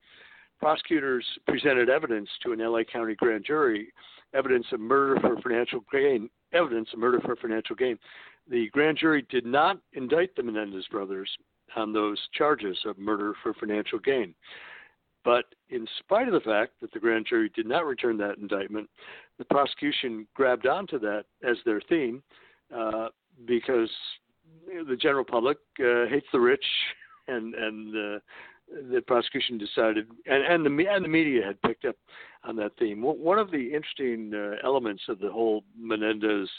prosecutors 0.62 1.26
presented 1.47 1.89
evidence 1.89 2.30
to 2.43 2.53
an 2.53 2.59
LA 2.59 2.84
County 2.84 3.16
grand 3.16 3.43
jury, 3.45 3.91
evidence 4.34 4.66
of 4.72 4.80
murder 4.80 5.20
for 5.20 5.41
financial 5.41 5.82
gain, 5.91 6.30
evidence 6.53 6.89
of 6.93 6.99
murder 6.99 7.20
for 7.22 7.36
financial 7.36 7.76
gain. 7.76 7.97
The 8.49 8.70
grand 8.70 8.97
jury 8.97 9.26
did 9.30 9.45
not 9.45 9.80
indict 9.93 10.36
the 10.36 10.43
Menendez 10.43 10.86
brothers 10.91 11.30
on 11.76 11.93
those 11.93 12.20
charges 12.38 12.78
of 12.86 12.97
murder 12.97 13.34
for 13.41 13.53
financial 13.55 13.99
gain. 13.99 14.36
But 15.24 15.45
in 15.70 15.88
spite 15.99 16.28
of 16.28 16.34
the 16.34 16.39
fact 16.39 16.74
that 16.82 16.91
the 16.93 16.99
grand 16.99 17.28
jury 17.28 17.51
did 17.55 17.66
not 17.68 17.86
return 17.86 18.18
that 18.18 18.38
indictment, 18.38 18.89
the 19.38 19.45
prosecution 19.45 20.28
grabbed 20.34 20.68
onto 20.68 20.99
that 20.99 21.26
as 21.47 21.57
their 21.66 21.82
theme 21.89 22.24
uh, 22.76 23.09
because 23.45 23.89
the 24.88 24.95
general 24.95 25.24
public 25.24 25.57
uh, 25.80 26.05
hates 26.09 26.28
the 26.32 26.39
rich 26.39 26.66
and 27.28 27.53
and 27.55 27.95
uh, 27.95 28.20
the 28.91 29.01
prosecution 29.01 29.57
decided, 29.57 30.07
and, 30.26 30.43
and 30.43 30.65
the 30.65 30.88
and 30.88 31.03
the 31.03 31.09
media 31.09 31.45
had 31.45 31.61
picked 31.61 31.86
up 31.86 31.95
on 32.43 32.55
that 32.57 32.72
theme. 32.80 33.01
One 33.01 33.38
of 33.38 33.51
the 33.51 33.74
interesting 33.74 34.32
uh, 34.34 34.55
elements 34.65 35.03
of 35.09 35.19
the 35.19 35.30
whole 35.30 35.63
Menendez 35.78 36.49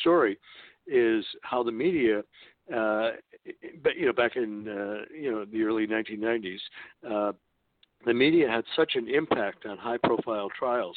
story 0.00 0.38
is 0.86 1.24
how 1.42 1.62
the 1.62 1.72
media, 1.72 2.20
uh, 2.74 3.10
but 3.82 3.96
you 3.96 4.06
know, 4.06 4.12
back 4.12 4.36
in 4.36 4.68
uh, 4.68 5.04
you 5.14 5.30
know 5.30 5.44
the 5.44 5.62
early 5.62 5.86
1990s, 5.86 6.58
uh, 7.08 7.32
the 8.06 8.14
media 8.14 8.48
had 8.48 8.64
such 8.76 8.92
an 8.94 9.08
impact 9.08 9.66
on 9.66 9.76
high-profile 9.76 10.48
trials. 10.58 10.96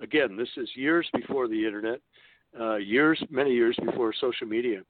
Again, 0.00 0.36
this 0.36 0.48
is 0.56 0.68
years 0.74 1.08
before 1.14 1.48
the 1.48 1.66
internet, 1.66 2.00
uh, 2.58 2.76
years, 2.76 3.22
many 3.30 3.52
years 3.52 3.76
before 3.84 4.12
social 4.18 4.46
media, 4.46 4.82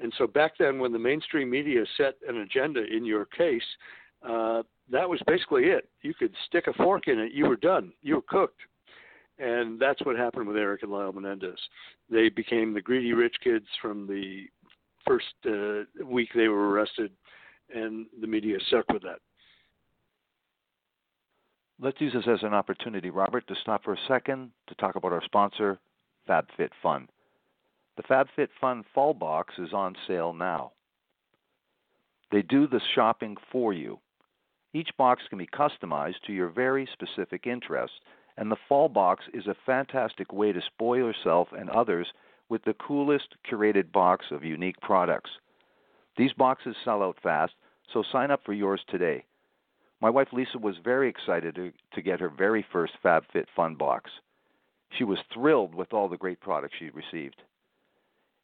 and 0.00 0.12
so 0.16 0.26
back 0.26 0.52
then, 0.58 0.78
when 0.78 0.92
the 0.92 0.98
mainstream 0.98 1.50
media 1.50 1.84
set 1.96 2.14
an 2.26 2.38
agenda 2.38 2.84
in 2.84 3.04
your 3.04 3.26
case, 3.26 3.62
uh, 4.26 4.62
that 4.90 5.08
was 5.08 5.20
basically 5.26 5.64
it. 5.64 5.88
You 6.02 6.14
could 6.14 6.34
stick 6.46 6.66
a 6.66 6.72
fork 6.72 7.08
in 7.08 7.18
it, 7.18 7.32
you 7.32 7.46
were 7.46 7.56
done, 7.56 7.92
you 8.02 8.16
were 8.16 8.22
cooked. 8.22 8.60
And 9.38 9.78
that's 9.78 10.04
what 10.04 10.16
happened 10.16 10.48
with 10.48 10.56
Erik 10.56 10.82
and 10.82 10.90
Lyle 10.90 11.12
Menendez. 11.12 11.58
They 12.10 12.28
became 12.28 12.74
the 12.74 12.80
greedy 12.80 13.12
rich 13.12 13.36
kids 13.42 13.66
from 13.80 14.06
the 14.06 14.46
first 15.06 15.26
uh, 15.46 16.04
week 16.04 16.30
they 16.34 16.48
were 16.48 16.70
arrested, 16.70 17.12
and 17.72 18.06
the 18.20 18.26
media 18.26 18.58
stuck 18.66 18.88
with 18.92 19.02
that. 19.02 19.20
let's 21.80 22.00
use 22.00 22.12
this 22.12 22.26
as 22.26 22.42
an 22.42 22.54
opportunity, 22.54 23.10
Robert, 23.10 23.46
to 23.46 23.54
stop 23.62 23.84
for 23.84 23.94
a 23.94 23.98
second 24.08 24.50
to 24.66 24.74
talk 24.74 24.96
about 24.96 25.12
our 25.12 25.22
sponsor, 25.24 25.78
FabFitFun. 26.28 27.06
The 27.96 28.02
FabFitFun 28.02 28.84
Fall 28.94 29.14
Box 29.14 29.54
is 29.58 29.72
on 29.72 29.94
sale 30.06 30.32
now. 30.32 30.72
They 32.30 32.42
do 32.42 32.66
the 32.66 32.80
shopping 32.94 33.36
for 33.50 33.72
you. 33.72 33.98
Each 34.74 34.90
box 34.96 35.22
can 35.28 35.38
be 35.38 35.46
customized 35.46 36.20
to 36.26 36.32
your 36.32 36.48
very 36.48 36.86
specific 36.92 37.46
interests, 37.46 37.96
and 38.36 38.50
the 38.50 38.56
Fall 38.68 38.88
Box 38.88 39.24
is 39.32 39.46
a 39.46 39.56
fantastic 39.66 40.32
way 40.32 40.52
to 40.52 40.60
spoil 40.60 41.06
yourself 41.06 41.48
and 41.52 41.70
others 41.70 42.12
with 42.48 42.62
the 42.64 42.74
coolest 42.74 43.34
curated 43.50 43.92
box 43.92 44.26
of 44.30 44.44
unique 44.44 44.80
products. 44.80 45.30
These 46.16 46.32
boxes 46.34 46.76
sell 46.84 47.02
out 47.02 47.18
fast, 47.22 47.54
so 47.92 48.02
sign 48.02 48.30
up 48.30 48.44
for 48.44 48.52
yours 48.52 48.80
today. 48.88 49.24
My 50.00 50.10
wife 50.10 50.28
Lisa 50.32 50.58
was 50.58 50.76
very 50.84 51.08
excited 51.08 51.54
to, 51.56 51.72
to 51.94 52.02
get 52.02 52.20
her 52.20 52.28
very 52.28 52.64
first 52.70 52.92
FabFitFun 53.02 53.76
box. 53.78 54.10
She 54.90 55.04
was 55.04 55.18
thrilled 55.32 55.74
with 55.74 55.92
all 55.92 56.08
the 56.08 56.16
great 56.16 56.40
products 56.40 56.76
she 56.78 56.90
received. 56.90 57.42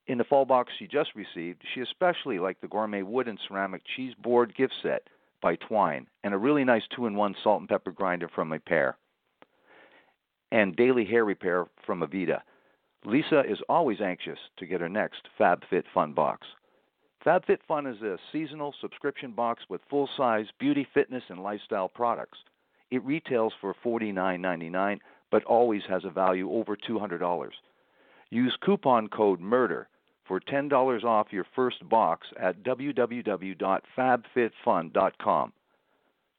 In 0.06 0.18
the 0.18 0.24
fall 0.24 0.44
box 0.44 0.72
she 0.78 0.86
just 0.86 1.14
received, 1.14 1.62
she 1.74 1.80
especially 1.80 2.38
liked 2.38 2.60
the 2.60 2.68
gourmet 2.68 3.02
wood 3.02 3.28
and 3.28 3.38
ceramic 3.46 3.82
cheese 3.96 4.14
board 4.20 4.54
gift 4.54 4.74
set 4.82 5.08
by 5.44 5.56
Twine 5.56 6.06
and 6.24 6.32
a 6.32 6.38
really 6.38 6.64
nice 6.64 6.84
two 6.96 7.04
in 7.04 7.14
one 7.14 7.34
salt 7.44 7.60
and 7.60 7.68
pepper 7.68 7.92
grinder 7.92 8.28
from 8.34 8.50
Repair 8.50 8.96
and 10.50 10.74
daily 10.74 11.04
hair 11.04 11.26
repair 11.26 11.66
from 11.84 12.00
Avita. 12.00 12.40
Lisa 13.04 13.42
is 13.46 13.58
always 13.68 14.00
anxious 14.00 14.38
to 14.56 14.64
get 14.64 14.80
her 14.80 14.88
next 14.88 15.28
FabFitFun 15.38 16.14
box. 16.14 16.46
FabFitFun 17.26 17.94
is 17.94 18.00
a 18.00 18.16
seasonal 18.32 18.74
subscription 18.80 19.32
box 19.32 19.62
with 19.68 19.82
full 19.90 20.08
size 20.16 20.46
beauty, 20.58 20.86
fitness, 20.94 21.24
and 21.28 21.42
lifestyle 21.42 21.88
products. 21.88 22.38
It 22.90 23.04
retails 23.04 23.52
for 23.60 23.74
$49.99 23.84 24.98
but 25.30 25.44
always 25.44 25.82
has 25.88 26.04
a 26.06 26.10
value 26.10 26.50
over 26.50 26.74
$200. 26.74 27.50
Use 28.30 28.56
coupon 28.64 29.08
code 29.08 29.40
MURDER 29.40 29.88
for 30.26 30.40
$10 30.40 31.04
off 31.04 31.28
your 31.30 31.46
first 31.54 31.86
box 31.88 32.26
at 32.40 32.62
www.fabfitfun.com. 32.62 35.52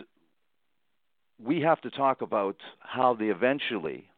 we 1.42 1.62
have 1.62 1.80
to 1.82 1.90
talk 1.90 2.22
about 2.22 2.58
how 2.80 3.14
they 3.14 3.28
eventually, 3.28 4.10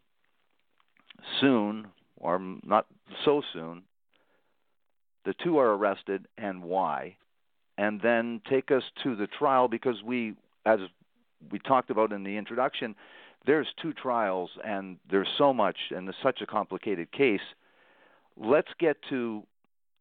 soon, 1.40 1.86
or 2.18 2.40
not 2.64 2.88
so 3.24 3.44
soon, 3.54 3.84
the 5.26 5.36
two 5.44 5.60
are 5.60 5.76
arrested 5.76 6.28
and 6.38 6.64
why, 6.64 7.16
and 7.82 8.00
then 8.00 8.40
take 8.48 8.70
us 8.70 8.84
to 9.02 9.16
the 9.16 9.26
trial 9.26 9.68
because 9.68 10.04
we, 10.06 10.36
as 10.68 10.78
we 11.52 11.58
talked 11.58 11.90
about 11.90 12.12
in 12.12 12.24
the 12.24 12.38
introduction, 12.38 12.94
there's 13.48 13.66
two 13.82 13.92
trials 13.92 14.52
and 14.64 14.98
there's 15.10 15.28
so 15.40 15.52
much 15.52 15.76
and 15.90 16.08
it's 16.08 16.18
such 16.22 16.42
a 16.42 16.46
complicated 16.46 17.12
case. 17.12 17.42
Let's 18.38 18.68
get 18.80 18.98
to 19.10 19.42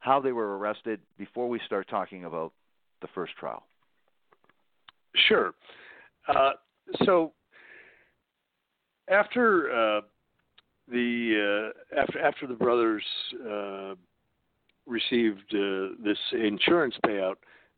how 0.01 0.21
they 0.21 0.33
were 0.33 0.59
arrested 0.59 1.01
before 1.17 1.49
we 1.49 1.59
start 1.65 1.89
talking 1.89 2.27
about 2.27 2.53
the 3.01 3.09
first 3.15 3.33
trial. 3.41 3.63
Sure. 5.17 5.55
Uh, 6.29 6.51
so 7.05 7.33
after 9.11 9.71
uh, 9.73 10.01
the 10.87 11.73
uh, 11.97 11.99
after 11.99 12.21
after 12.21 12.47
the 12.47 12.55
brothers 12.55 13.05
uh, 13.51 13.95
received 14.87 15.55
uh, 15.55 15.97
this 16.05 16.19
insurance 16.33 16.95
payout, 17.07 17.37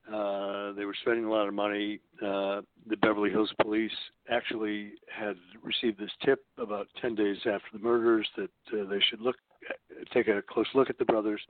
uh, 0.09 0.73
they 0.73 0.85
were 0.85 0.97
spending 1.03 1.25
a 1.25 1.31
lot 1.31 1.49
of 1.49 1.55
money. 1.55 2.01
the 2.21 2.97
Beverly 3.01 3.31
Hills 3.31 3.53
Police 3.61 3.93
actually 4.31 4.93
had 5.09 5.37
received 5.63 5.99
this 5.99 6.11
tip 6.25 6.41
about 6.59 6.89
ten 7.01 7.15
days 7.15 7.39
after 7.41 7.67
the 7.73 7.79
murders 7.79 8.29
that 8.37 8.51
they 8.73 9.01
should 9.09 9.21
look 9.21 9.37
take 10.13 10.29
a 10.29 10.43
close 10.49 10.67
look 10.75 10.91
at 10.91 10.99
the 10.99 11.05
brothers, 11.05 11.41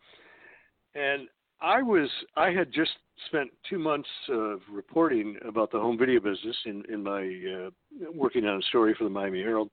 and 0.94 1.28
I 1.60 1.80
was 1.80 2.10
I 2.36 2.50
had 2.50 2.72
just 2.72 2.90
spent 3.26 3.50
two 3.68 3.78
months 3.78 4.08
of 4.28 4.60
reporting 4.70 5.36
about 5.48 5.70
the 5.70 5.78
home 5.78 5.96
video 5.96 6.20
business 6.20 6.56
in 6.66 6.82
in 6.92 7.02
my 7.02 7.22
uh, 7.22 7.70
working 8.12 8.44
on 8.46 8.58
a 8.58 8.62
story 8.62 8.94
for 8.98 9.04
the 9.04 9.10
Miami 9.10 9.40
Herald, 9.40 9.70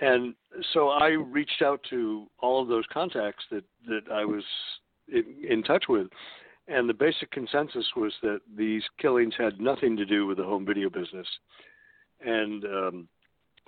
and 0.00 0.34
so 0.72 0.88
I 0.88 1.08
reached 1.08 1.62
out 1.62 1.80
to 1.90 2.26
all 2.38 2.62
of 2.62 2.68
those 2.68 2.84
contacts 2.92 3.44
that 3.50 3.64
that 3.86 4.10
I 4.12 4.24
was 4.24 4.44
in, 5.12 5.24
in 5.48 5.62
touch 5.62 5.84
with, 5.88 6.06
and 6.68 6.88
the 6.88 6.94
basic 6.94 7.30
consensus 7.30 7.86
was 7.96 8.12
that 8.22 8.40
these 8.56 8.82
killings 9.00 9.34
had 9.36 9.60
nothing 9.60 9.96
to 9.96 10.04
do 10.04 10.26
with 10.26 10.38
the 10.38 10.44
home 10.44 10.66
video 10.66 10.90
business, 10.90 11.26
and 12.24 12.64
um, 12.64 13.08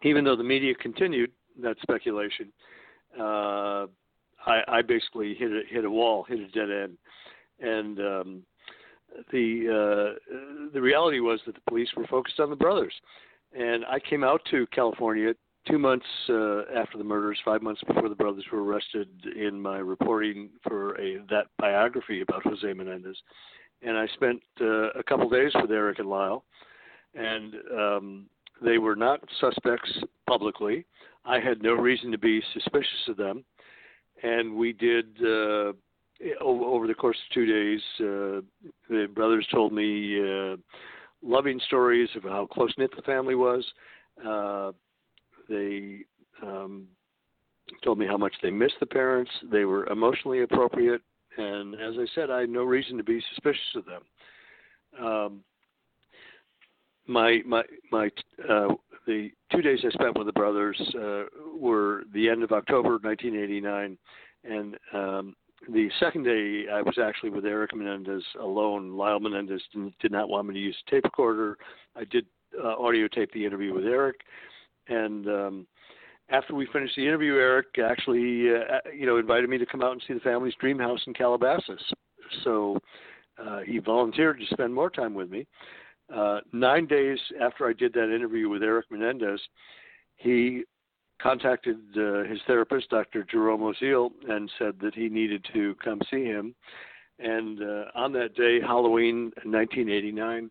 even 0.03 0.25
though 0.25 0.37
the 0.37 0.45
media 0.45 0.75
continued 0.75 1.31
that 1.63 1.77
speculation, 1.83 2.53
uh, 3.19 3.87
I, 4.47 4.63
I 4.69 4.83
basically 4.83 5.35
hit 5.35 5.51
a, 5.51 5.63
hit 5.69 5.85
a 5.85 5.91
wall, 5.91 6.25
hit 6.25 6.41
a 6.41 6.49
dead 6.49 6.71
end 6.71 6.97
and 7.61 7.99
um, 8.01 8.43
the 9.33 10.17
uh, 10.29 10.35
the 10.73 10.81
reality 10.81 11.21
was 11.21 11.41
that 11.47 11.55
the 11.55 11.61
police 11.69 11.89
were 11.97 12.07
focused 12.07 12.41
on 12.41 12.51
the 12.51 12.57
brothers. 12.57 12.93
And 13.53 13.85
I 13.87 13.99
came 13.99 14.23
out 14.23 14.41
to 14.51 14.67
California 14.69 15.35
two 15.67 15.79
months 15.79 16.07
uh, 16.29 16.63
after 16.75 16.99
the 16.99 17.05
murders, 17.05 17.39
five 17.45 17.63
months 17.63 17.83
before 17.87 18.09
the 18.09 18.15
brothers 18.15 18.45
were 18.53 18.63
arrested, 18.63 19.09
in 19.37 19.61
my 19.61 19.79
reporting 19.79 20.51
for 20.63 20.99
a 21.01 21.19
that 21.31 21.47
biography 21.59 22.23
about 22.23 22.43
Jose 22.45 22.73
Menendez. 22.73 23.17
And 23.83 23.97
I 23.97 24.07
spent 24.15 24.43
uh, 24.61 24.91
a 24.91 25.03
couple 25.03 25.29
days 25.29 25.53
with 25.55 25.71
Erik 25.71 25.99
and 25.99 26.09
Lyle, 26.09 26.45
and 27.15 27.55
um, 27.77 28.27
they 28.63 28.79
were 28.79 28.97
not 28.97 29.21
suspects 29.41 29.91
publicly. 30.27 30.85
I 31.25 31.41
had 31.41 31.63
no 31.63 31.75
reason 31.75 32.11
to 32.13 32.19
be 32.19 32.43
suspicious 32.55 33.09
of 33.09 33.17
them, 33.17 33.45
and 34.23 34.55
we 34.55 34.73
did. 34.73 35.07
Uh, 35.23 35.73
over 36.43 36.87
the 36.87 36.93
course 36.93 37.17
of 37.17 37.35
two 37.35 37.47
days, 37.47 37.81
uh, 37.99 38.45
the 38.91 39.07
brothers 39.15 39.47
told 39.51 39.73
me 39.73 40.21
uh, 40.21 40.57
loving 41.23 41.59
stories 41.67 42.11
of 42.15 42.25
how 42.25 42.45
close 42.45 42.75
knit 42.77 42.91
the 42.95 43.01
family 43.03 43.35
was. 43.35 43.65
They 45.51 45.99
um, 46.43 46.87
told 47.85 47.99
me 47.99 48.07
how 48.07 48.17
much 48.17 48.35
they 48.43 48.51
missed 48.51 48.77
the 48.81 48.87
parents. 48.87 49.31
They 49.51 49.65
were 49.65 49.87
emotionally 49.87 50.43
appropriate, 50.43 51.03
and 51.37 51.75
as 51.75 51.95
I 51.99 52.07
said, 52.15 52.31
I 52.31 52.41
had 52.41 52.51
no 52.51 52.65
reason 52.65 52.97
to 52.97 53.05
be 53.05 53.23
suspicious 53.35 53.77
of 53.77 53.85
them. 53.85 55.05
Um, 55.05 55.41
my 57.07 57.41
my 57.45 57.63
my 57.91 58.11
uh, 58.49 58.69
the 59.07 59.31
two 59.51 59.63
days 59.63 59.81
I 59.85 59.91
spent 59.91 60.17
with 60.17 60.27
the 60.27 60.33
brothers 60.33 60.81
uh, 60.95 61.25
were 61.59 62.05
the 62.15 62.29
end 62.29 62.43
of 62.43 62.53
October 62.53 62.99
1989, 63.03 63.99
and 64.45 64.77
um, 64.95 65.35
the 65.69 65.91
second 66.01 66.25
day, 66.25 66.65
I 66.73 66.81
was 66.81 66.97
actually 67.03 67.31
with 67.31 67.45
Erik 67.45 67.75
Menendez 67.75 68.23
alone. 68.41 68.97
Lyle 68.97 69.21
Menendez 69.21 69.63
did 70.01 70.13
not 70.13 70.29
want 70.29 70.49
me 70.49 70.55
to 70.55 70.61
use 70.61 70.77
a 70.87 70.91
tape 70.91 71.05
recorder. 71.05 71.59
I 71.97 72.05
did 72.05 72.27
uh, 72.63 72.77
audio 72.79 73.09
tape 73.09 73.33
the 73.33 73.45
interview 73.45 73.75
with 73.75 73.85
Erik, 73.85 74.21
and 74.91 75.27
um, 75.27 75.67
after 76.31 76.55
we 76.55 76.67
finished 76.73 76.97
the 76.97 77.07
interview, 77.07 77.35
Erik 77.35 77.79
actually, 77.83 78.51
uh, 78.51 78.79
you 78.97 79.07
know, 79.07 79.17
invited 79.17 79.49
me 79.49 79.59
to 79.59 79.67
come 79.67 79.83
out 79.83 79.93
and 79.93 80.03
see 80.07 80.15
the 80.15 80.21
family's 80.21 80.55
dream 80.61 80.79
house 80.79 81.01
in 81.07 81.15
Calabasas. 81.15 81.83
So 82.45 82.79
uh, 83.39 83.61
he 83.61 83.79
volunteered 83.79 84.39
to 84.39 84.47
spend 84.53 84.75
more 84.75 84.91
time 84.91 85.15
with 85.15 85.31
me. 85.31 85.47
Uh, 86.15 86.41
nine 86.53 86.87
days 86.87 87.19
after 87.41 87.69
I 87.69 87.73
did 87.73 87.93
that 87.95 88.15
interview 88.15 88.49
with 88.49 88.63
Erik 88.63 88.87
Menendez, 88.91 89.41
he 90.17 90.65
contacted 91.21 91.79
uh, 91.97 92.25
his 92.25 92.39
therapist, 92.47 92.91
Dr. 92.91 93.25
Jerome 93.31 93.61
Oziel, 93.61 94.11
and 94.29 94.51
said 94.59 94.75
that 94.81 94.95
he 94.95 95.09
needed 95.09 95.45
to 95.53 95.75
come 95.83 96.01
see 96.11 96.25
him. 96.25 96.55
And 97.19 97.63
uh, 97.63 97.85
on 97.95 98.13
that 98.15 98.35
day, 98.35 98.61
Halloween 98.61 99.25
1989, 99.45 100.51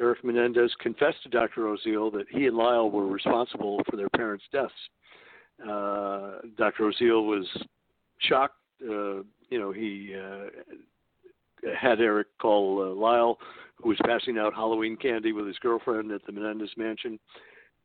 Erik 0.00 0.24
Menendez 0.24 0.74
confessed 0.80 1.22
to 1.22 1.28
Dr. 1.28 1.62
Oziel 1.62 2.10
that 2.12 2.26
he 2.30 2.46
and 2.46 2.56
Lyle 2.56 2.90
were 2.90 3.06
responsible 3.06 3.82
for 3.88 3.96
their 3.96 4.08
parents' 4.10 4.44
deaths. 4.50 4.72
Uh, 5.62 6.38
Dr. 6.56 6.84
Oziel 6.90 7.26
was 7.26 7.46
shocked. 8.18 8.56
Uh, 8.82 9.22
you 9.50 9.58
know, 9.58 9.72
he 9.72 10.14
uh, 10.16 10.46
had 11.78 12.00
Erik 12.00 12.28
call 12.40 12.82
uh, 12.82 12.94
Lyle, 12.94 13.38
who 13.76 13.90
was 13.90 13.98
passing 14.06 14.38
out 14.38 14.54
Halloween 14.54 14.96
candy 14.96 15.32
with 15.32 15.46
his 15.46 15.58
girlfriend 15.58 16.10
at 16.12 16.24
the 16.24 16.32
Menendez 16.32 16.70
mansion, 16.78 17.18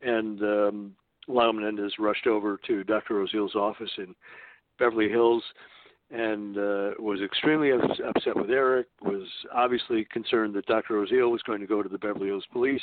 and 0.02 0.42
um, 0.42 0.96
Lyle 1.28 1.52
Menendez 1.52 1.94
rushed 2.00 2.28
over 2.28 2.58
to 2.66 2.84
Dr. 2.86 3.16
Oziel's 3.16 3.56
office 3.56 3.92
in 3.98 4.16
Beverly 4.80 5.10
Hills 5.10 5.44
and 6.16 6.58
uh, 6.58 6.92
was 6.98 7.20
extremely 7.22 7.72
upset 7.72 8.36
with 8.36 8.50
Erik, 8.50 8.88
was 9.02 9.28
obviously 9.54 10.06
concerned 10.06 10.54
that 10.54 10.66
Dr. 10.66 11.06
Oziel 11.06 11.30
was 11.30 11.42
going 11.42 11.60
to 11.60 11.68
go 11.68 11.84
to 11.84 11.90
the 11.90 11.98
Beverly 11.98 12.28
Hills 12.28 12.46
police. 12.54 12.82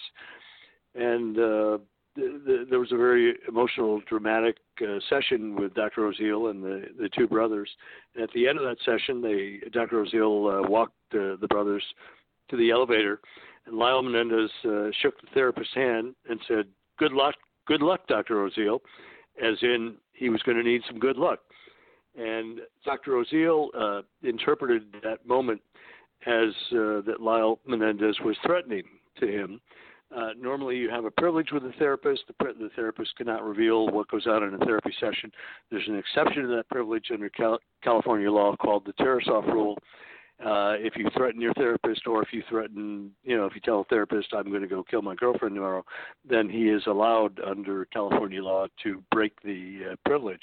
And 0.95 1.39
uh, 1.39 1.79
the, 2.15 2.43
the, 2.45 2.67
there 2.69 2.79
was 2.79 2.93
a 2.93 2.97
very 2.97 3.35
emotional, 3.49 4.03
dramatic 4.07 4.59
uh, 4.83 4.99
session 5.09 5.57
with 5.57 5.73
Dr. 5.73 6.03
Oziel 6.03 6.51
and 6.51 6.63
the 6.63 6.85
the 6.99 7.09
two 7.17 7.27
brothers. 7.27 7.71
And 8.15 8.23
at 8.23 8.31
the 8.35 8.47
end 8.47 8.59
of 8.59 8.65
that 8.65 8.77
session, 8.85 9.23
they 9.23 9.61
Dr. 9.71 10.05
Oziel 10.05 10.65
uh, 10.65 10.69
walked 10.69 10.93
the 11.11 11.47
brothers 11.49 11.85
to 12.51 12.57
the 12.57 12.71
elevator, 12.71 13.21
and 13.67 13.77
Lyle 13.77 14.03
Menendez 14.03 14.51
uh, 14.65 14.91
shook 15.01 15.19
the 15.21 15.29
therapist's 15.33 15.75
hand 15.75 16.15
and 16.29 16.39
said, 16.47 16.67
"Good 16.99 17.13
luck, 17.13 17.35
good 17.67 17.81
luck, 17.81 18.07
Dr. 18.09 18.47
Oziel," 18.47 18.81
as 19.43 19.57
in 19.63 19.95
he 20.13 20.29
was 20.29 20.43
going 20.43 20.59
to 20.59 20.63
need 20.63 20.83
some 20.87 20.99
good 20.99 21.17
luck. 21.17 21.41
And 22.17 22.61
Dr. 22.85 23.13
Oziel 23.13 23.69
uh, 23.79 24.03
interpreted 24.23 24.85
that 25.03 25.27
moment 25.27 25.61
as 26.27 26.51
uh, 26.73 27.01
that 27.07 27.17
Lyle 27.21 27.59
Menendez 27.67 28.17
was 28.25 28.37
threatening 28.45 28.85
to 29.19 29.27
him. 29.27 29.61
Uh, 30.15 30.31
normally, 30.39 30.77
you 30.77 30.91
have 30.91 31.07
a 31.07 31.11
privilege 31.11 31.53
with 31.53 31.65
a 31.65 31.73
therapist. 31.79 32.25
The, 32.27 32.53
the, 32.59 32.69
therapist 32.77 33.17
cannot 33.17 33.43
reveal 33.43 33.89
what 33.89 34.09
goes 34.09 34.27
on 34.27 34.43
in 34.43 34.55
a 34.55 34.59
therapy 34.59 34.93
session. 35.01 35.33
There's 35.71 35.89
an 35.89 35.97
exception 35.97 36.43
to 36.43 36.49
that 36.49 36.69
privilege 36.69 37.07
under 37.11 37.31
Cal- 37.31 37.61
California 37.83 38.31
law 38.31 38.55
called 38.57 38.85
the 38.85 38.93
Tarasoff 39.03 39.47
rule. 39.47 39.79
Uh, 40.39 40.75
if 40.79 40.97
you 40.97 41.09
threaten 41.17 41.41
your 41.41 41.55
therapist, 41.55 42.07
or 42.07 42.23
if 42.23 42.29
you 42.33 42.43
threaten, 42.49 43.13
you 43.23 43.37
know, 43.37 43.47
if 43.47 43.55
you 43.55 43.61
tell 43.61 43.81
a 43.81 43.85
therapist, 43.85 44.35
"I'm 44.35 44.51
going 44.51 44.63
to 44.63 44.69
go 44.69 44.83
kill 44.83 45.01
my 45.01 45.15
girlfriend 45.15 45.55
tomorrow," 45.55 45.85
then 46.29 46.49
he 46.49 46.69
is 46.69 46.83
allowed 46.87 47.41
under 47.41 47.85
California 47.87 48.43
law 48.43 48.67
to 48.83 49.03
break 49.13 49.41
the 49.43 49.93
uh, 49.93 49.97
privilege 50.05 50.43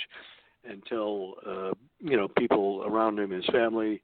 until 0.65 1.35
uh, 1.45 1.71
you 1.99 2.17
know 2.17 2.27
people 2.37 2.83
around 2.85 3.19
him, 3.19 3.31
his 3.31 3.45
family, 3.47 4.01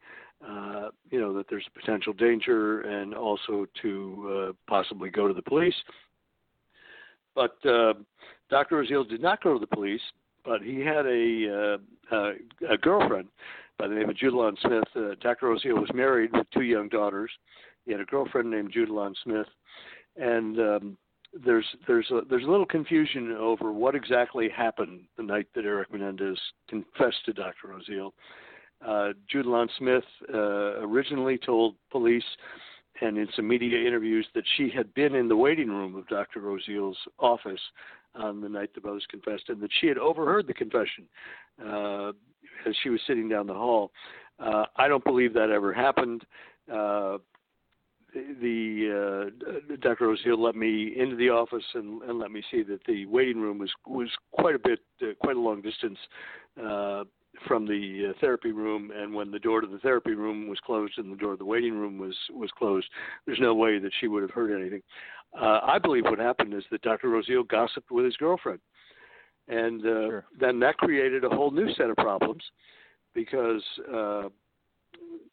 uh, 0.48 0.90
you 1.10 1.20
know 1.20 1.34
that 1.34 1.48
there's 1.50 1.66
a 1.68 1.80
potential 1.80 2.14
danger, 2.14 2.82
and 2.82 3.14
also 3.14 3.66
to 3.82 4.50
uh, 4.50 4.54
possibly 4.68 5.10
go 5.10 5.28
to 5.28 5.34
the 5.34 5.42
police. 5.42 5.76
But 7.36 7.58
uh, 7.66 7.94
Dr. 8.50 8.82
Oziel 8.82 9.08
did 9.08 9.22
not 9.22 9.44
go 9.44 9.54
to 9.54 9.60
the 9.60 9.68
police, 9.68 10.02
but 10.46 10.62
he 10.62 10.80
had 10.80 11.06
a, 11.06 11.78
uh, 12.12 12.32
a 12.70 12.78
girlfriend 12.78 13.28
by 13.78 13.88
the 13.88 13.96
name 13.96 14.10
of 14.10 14.16
Judalon 14.16 14.56
Smith. 14.62 14.84
Uh, 14.96 15.16
Dr. 15.22 15.48
Oziel 15.48 15.80
was 15.80 15.90
married 15.94 16.32
with 16.34 16.48
two 16.54 16.62
young 16.62 16.88
daughters. 16.88 17.30
He 17.86 17.92
had 17.92 18.02
a 18.02 18.06
girlfriend 18.06 18.50
named 18.50 18.74
Judalon 18.74 19.14
Smith, 19.24 19.48
and 20.16 20.60
um, 20.60 20.98
there's 21.44 21.66
there's 21.88 22.10
a, 22.12 22.22
there's 22.30 22.44
a 22.44 22.50
little 22.50 22.66
confusion 22.66 23.32
over 23.32 23.72
what 23.72 23.96
exactly 23.96 24.50
happened 24.50 25.02
the 25.18 25.24
night 25.24 25.48
that 25.56 25.66
Erik 25.66 25.92
Menendez 25.92 26.40
confessed 26.70 27.26
to 27.26 27.34
Dr. 27.34 27.70
Oziel. 27.70 28.12
Uh, 28.86 29.14
Judalon 29.34 29.68
Smith 29.78 30.04
uh, 30.34 30.82
originally 30.82 31.38
told 31.38 31.76
police 31.92 32.24
and 33.02 33.18
in 33.18 33.28
some 33.36 33.48
media 33.48 33.86
interviews 33.86 34.26
that 34.36 34.44
she 34.56 34.70
had 34.70 34.94
been 34.94 35.16
in 35.16 35.28
the 35.28 35.36
waiting 35.36 35.68
room 35.68 35.96
of 35.96 36.08
Dr. 36.08 36.42
Oziel's 36.42 36.98
office 37.20 37.60
on 38.16 38.40
the 38.40 38.48
night 38.48 38.74
the 38.74 38.82
brothers 38.82 39.06
confessed, 39.10 39.50
and 39.50 39.60
that 39.62 39.72
she 39.82 39.88
had 39.88 39.98
overheard 39.98 40.48
the 40.48 40.54
confession 40.54 41.06
uh, 41.62 42.10
as 42.66 42.74
she 42.82 42.90
was 42.90 43.02
sitting 43.06 43.28
down 43.28 43.48
the 43.48 43.54
hall. 43.54 43.92
Uh, 44.40 44.66
I 44.78 44.88
don't 44.88 45.04
believe 45.04 45.34
that 45.34 45.50
ever 45.50 45.74
happened. 45.74 46.24
The 48.16 49.32
uh, 49.36 49.76
Dr. 49.82 50.08
Oziel 50.08 50.38
let 50.38 50.56
me 50.56 50.94
into 50.96 51.18
the 51.18 51.30
office 51.30 51.66
and, 51.74 52.02
and 52.04 52.18
let 52.18 52.32
me 52.32 52.42
see 52.50 52.64
that 52.64 52.80
the 52.88 53.06
waiting 53.08 53.42
room 53.42 53.58
was 53.58 53.72
was 53.86 54.10
quite 54.32 54.56
a 54.56 54.60
bit, 54.60 54.80
uh, 55.02 55.08
quite 55.20 55.36
a 55.36 55.40
long 55.40 55.62
distance 55.62 55.98
uh, 56.58 57.04
from 57.46 57.68
the 57.68 58.10
uh, 58.10 58.20
therapy 58.22 58.54
room. 58.54 58.90
And 58.96 59.14
when 59.14 59.32
the 59.32 59.40
door 59.40 59.60
to 59.60 59.68
the 59.68 59.80
therapy 59.80 60.14
room 60.14 60.48
was 60.48 60.60
closed 60.66 60.94
and 60.98 61.12
the 61.12 61.18
door 61.18 61.32
to 61.32 61.38
the 61.38 61.44
waiting 61.44 61.74
room 61.74 61.98
was 61.98 62.16
was 62.32 62.50
closed, 62.58 62.88
there's 63.26 63.42
no 63.42 63.54
way 63.54 63.80
that 63.80 63.92
she 64.00 64.08
would 64.08 64.22
have 64.22 64.32
heard 64.32 64.58
anything. 64.58 64.82
Uh, 65.38 65.60
I 65.64 65.78
believe 65.78 66.06
what 66.06 66.20
happened 66.20 66.54
is 66.54 66.64
that 66.72 66.84
Dr. 66.84 67.10
Oziel 67.10 67.46
gossiped 67.46 67.92
with 67.92 68.06
his 68.06 68.16
girlfriend, 68.16 68.62
and 69.50 69.82
uh, 69.82 70.08
sure. 70.08 70.26
then 70.40 70.58
that 70.62 70.78
created 70.78 71.26
a 71.26 71.30
whole 71.30 71.52
new 71.52 71.74
set 71.74 71.90
of 71.90 71.98
problems 71.98 72.44
because. 73.14 73.62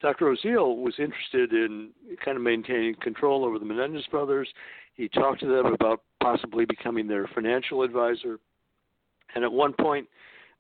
Dr. 0.03 0.35
Oziel 0.35 0.79
was 0.79 0.95
interested 0.99 1.53
in 1.53 1.91
kind 2.25 2.37
of 2.37 2.43
maintaining 2.43 2.97
control 2.97 3.45
over 3.45 3.59
the 3.59 3.65
Menendez 3.65 4.05
brothers. 4.11 4.49
He 4.95 5.09
talked 5.09 5.41
to 5.41 5.47
them 5.47 5.67
about 5.67 6.03
possibly 6.21 6.65
becoming 6.65 7.07
their 7.07 7.29
financial 7.29 7.83
advisor. 7.83 8.41
And 9.35 9.45
at 9.45 9.53
one 9.53 9.73
point, 9.73 10.09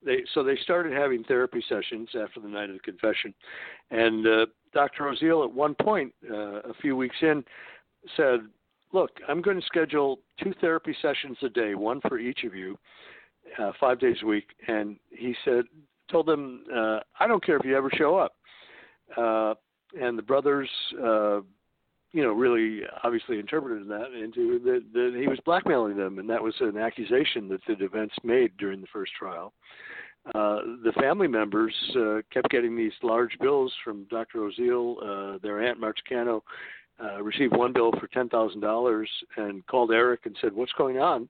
they 0.05 0.22
so 0.32 0.43
they 0.43 0.57
started 0.62 0.93
having 0.93 1.24
therapy 1.24 1.62
sessions 1.68 2.09
after 2.20 2.40
the 2.40 2.49
night 2.49 2.70
of 2.70 2.76
the 2.76 2.80
confession. 2.80 3.34
And 3.90 4.26
uh, 4.26 4.47
Dr. 4.72 5.05
Oziel, 5.05 5.45
at 5.45 5.53
one 5.53 5.74
point, 5.74 6.12
uh, 6.30 6.61
a 6.61 6.74
few 6.80 6.97
weeks 6.97 7.16
in, 7.20 7.45
said, 8.16 8.40
"Look, 8.93 9.11
I'm 9.28 9.43
going 9.43 9.61
to 9.61 9.66
schedule 9.66 10.20
two 10.43 10.55
therapy 10.61 10.97
sessions 11.03 11.36
a 11.43 11.49
day, 11.49 11.74
one 11.74 12.01
for 12.01 12.18
each 12.18 12.45
of 12.45 12.55
you, 12.55 12.78
uh, 13.59 13.72
five 13.78 14.01
days 14.01 14.16
a 14.22 14.26
week." 14.26 14.49
And 14.66 14.97
he 15.11 15.36
said, 15.45 15.64
told 16.11 16.26
them, 16.26 16.64
uh, 16.74 17.01
"I 17.20 17.26
don't 17.28 17.45
care 17.45 17.57
if 17.57 17.64
you 17.64 17.76
ever 17.76 17.90
show 17.97 18.16
up." 18.16 18.34
Uh, 19.17 19.55
and 20.01 20.19
the 20.19 20.23
brothers, 20.23 20.69
uh, 21.03 21.41
you 22.13 22.23
know, 22.23 22.33
really 22.33 22.83
obviously 23.05 23.39
interpreted 23.39 23.89
that 23.89 24.13
into 24.13 24.59
that, 24.61 24.83
that 24.93 25.17
he 25.19 25.29
was 25.29 25.39
blackmailing 25.45 25.97
them, 25.97 26.19
and 26.19 26.29
that 26.29 26.43
was 26.43 26.55
an 26.61 26.77
accusation 26.77 27.49
that 27.49 27.61
the 27.67 27.75
defense 27.75 28.13
made 28.23 28.57
during 28.59 28.81
the 28.81 28.87
first 28.93 29.13
trial. 29.19 29.53
Uh, 30.35 30.61
the 30.85 30.93
family 31.01 31.27
members 31.27 31.75
uh, 31.99 32.19
kept 32.33 32.49
getting 32.51 32.77
these 32.77 32.93
large 33.03 33.37
bills 33.41 33.73
from 33.85 34.05
Dr. 34.05 34.39
Oziel. 34.39 34.97
Uh, 35.03 35.39
their 35.43 35.61
aunt 35.63 35.81
Marta 35.81 36.01
Cano 36.09 36.45
uh, 37.03 37.21
received 37.23 37.57
one 37.57 37.73
bill 37.73 37.93
for 37.99 38.07
ten 38.09 38.29
thousand 38.29 38.61
dollars 38.61 39.11
and 39.37 39.67
called 39.67 39.91
Erik 39.91 40.27
and 40.27 40.37
said, 40.41 40.53
"What's 40.53 40.73
going 40.73 40.99
on?" 40.99 41.29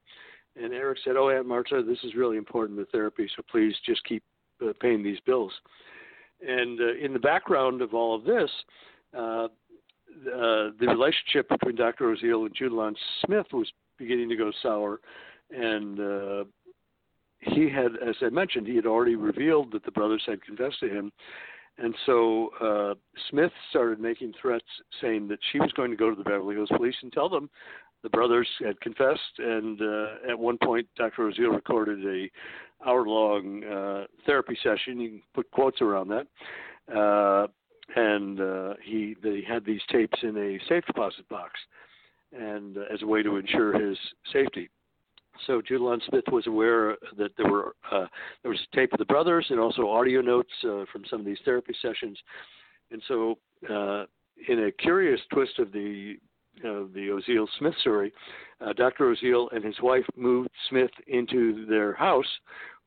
And 0.62 0.74
Erik 0.74 0.98
said, 1.04 1.16
"Oh, 1.16 1.30
Aunt 1.30 1.46
Marta, 1.46 1.82
this 1.82 1.98
is 2.04 2.14
really 2.14 2.36
important 2.36 2.78
to 2.78 2.84
therapy, 2.86 3.28
so 3.34 3.42
please 3.50 3.74
just 3.86 4.04
keep 4.04 4.22
uh, 4.62 4.72
paying 4.80 5.02
these 5.02 5.20
bills." 5.24 5.52
And 6.46 6.80
uh, 6.80 6.94
in 6.94 7.12
the 7.12 7.18
background 7.18 7.82
of 7.82 7.94
all 7.94 8.14
of 8.14 8.24
this, 8.24 8.50
uh, 9.16 9.48
uh, 10.26 10.70
the 10.78 10.86
relationship 10.88 11.48
between 11.48 11.76
Dr. 11.76 12.14
Oziel 12.14 12.46
and 12.46 12.54
Judalon 12.54 12.94
Smith 13.24 13.46
was 13.52 13.70
beginning 13.98 14.28
to 14.28 14.36
go 14.36 14.52
sour, 14.62 15.00
and 15.50 16.00
uh, 16.00 16.44
he 17.40 17.68
had, 17.68 17.92
as 18.06 18.16
I 18.20 18.28
mentioned, 18.28 18.66
he 18.66 18.76
had 18.76 18.86
already 18.86 19.16
revealed 19.16 19.72
that 19.72 19.84
the 19.84 19.90
brothers 19.90 20.22
had 20.26 20.44
confessed 20.44 20.80
to 20.80 20.88
him, 20.88 21.12
and 21.78 21.94
so 22.04 22.50
uh, 22.60 22.94
Smith 23.30 23.52
started 23.70 24.00
making 24.00 24.34
threats, 24.40 24.64
saying 25.00 25.28
that 25.28 25.38
she 25.50 25.58
was 25.58 25.72
going 25.72 25.90
to 25.90 25.96
go 25.96 26.10
to 26.10 26.16
the 26.16 26.24
Beverly 26.24 26.54
Hills 26.54 26.70
Police 26.76 26.96
and 27.02 27.12
tell 27.12 27.28
them 27.28 27.48
the 28.02 28.10
brothers 28.10 28.48
had 28.64 28.80
confessed. 28.80 29.38
And 29.38 29.80
uh, 29.80 30.30
at 30.30 30.38
one 30.38 30.58
point, 30.62 30.86
Dr. 30.96 31.30
Oziel 31.30 31.54
recorded 31.54 32.04
a 32.06 32.30
hour 32.86 33.06
long 33.06 33.64
uh, 33.64 34.04
therapy 34.26 34.58
session. 34.62 35.00
You 35.00 35.08
can 35.10 35.22
put 35.34 35.50
quotes 35.50 35.80
around 35.80 36.08
that. 36.08 36.26
Uh, 36.94 37.46
and 37.94 38.40
uh, 38.40 38.74
he 38.82 39.16
they 39.22 39.42
had 39.46 39.64
these 39.64 39.80
tapes 39.90 40.18
in 40.22 40.36
a 40.36 40.58
safe 40.68 40.84
deposit 40.86 41.28
box, 41.28 41.52
and 42.32 42.78
uh, 42.78 42.82
as 42.92 43.02
a 43.02 43.06
way 43.06 43.22
to 43.22 43.36
ensure 43.36 43.78
his 43.78 43.98
safety. 44.32 44.70
So 45.46 45.60
Judalon 45.60 46.00
Smith 46.08 46.24
was 46.30 46.46
aware 46.46 46.96
that 47.16 47.32
there 47.36 47.50
were 47.50 47.74
uh, 47.90 48.06
there 48.42 48.50
was 48.50 48.60
a 48.72 48.76
tape 48.76 48.92
of 48.92 48.98
the 48.98 49.04
brothers 49.04 49.46
and 49.50 49.58
also 49.58 49.90
audio 49.90 50.20
notes 50.20 50.52
uh, 50.64 50.84
from 50.92 51.04
some 51.08 51.20
of 51.20 51.26
these 51.26 51.38
therapy 51.44 51.74
sessions, 51.82 52.18
and 52.90 53.02
so 53.08 53.38
uh, 53.68 54.04
in 54.48 54.64
a 54.64 54.72
curious 54.72 55.20
twist 55.32 55.58
of 55.58 55.72
the 55.72 56.16
the 56.62 57.08
Oziel 57.08 57.46
Smith 57.58 57.74
story, 57.80 58.12
uh, 58.60 58.72
Dr. 58.72 59.14
Oziel 59.14 59.48
and 59.52 59.64
his 59.64 59.80
wife 59.82 60.04
moved 60.16 60.50
Smith 60.68 60.90
into 61.06 61.66
their 61.66 61.94
house 61.94 62.26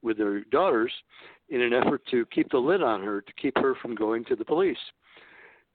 with 0.02 0.18
their 0.18 0.42
daughters 0.46 0.92
in 1.50 1.62
an 1.62 1.74
effort 1.74 2.02
to 2.12 2.26
keep 2.28 2.50
the 2.52 2.58
lid 2.58 2.82
on 2.82 3.04
her, 3.04 3.22
to 3.22 3.34
keep 3.34 3.58
her 3.58 3.76
from 3.82 3.96
going 3.96 4.24
to 4.26 4.36
the 4.36 4.46
police. 4.46 4.78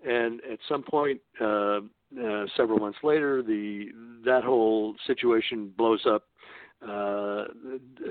And 0.07 0.41
at 0.51 0.59
some 0.68 0.82
point, 0.82 1.20
uh, 1.41 1.80
uh, 2.20 2.47
several 2.57 2.78
months 2.78 2.99
later, 3.03 3.43
the 3.43 3.88
that 4.24 4.45
whole 4.45 4.95
situation 5.07 5.72
blows 5.76 6.05
up. 6.07 6.24
Uh, 6.82 7.45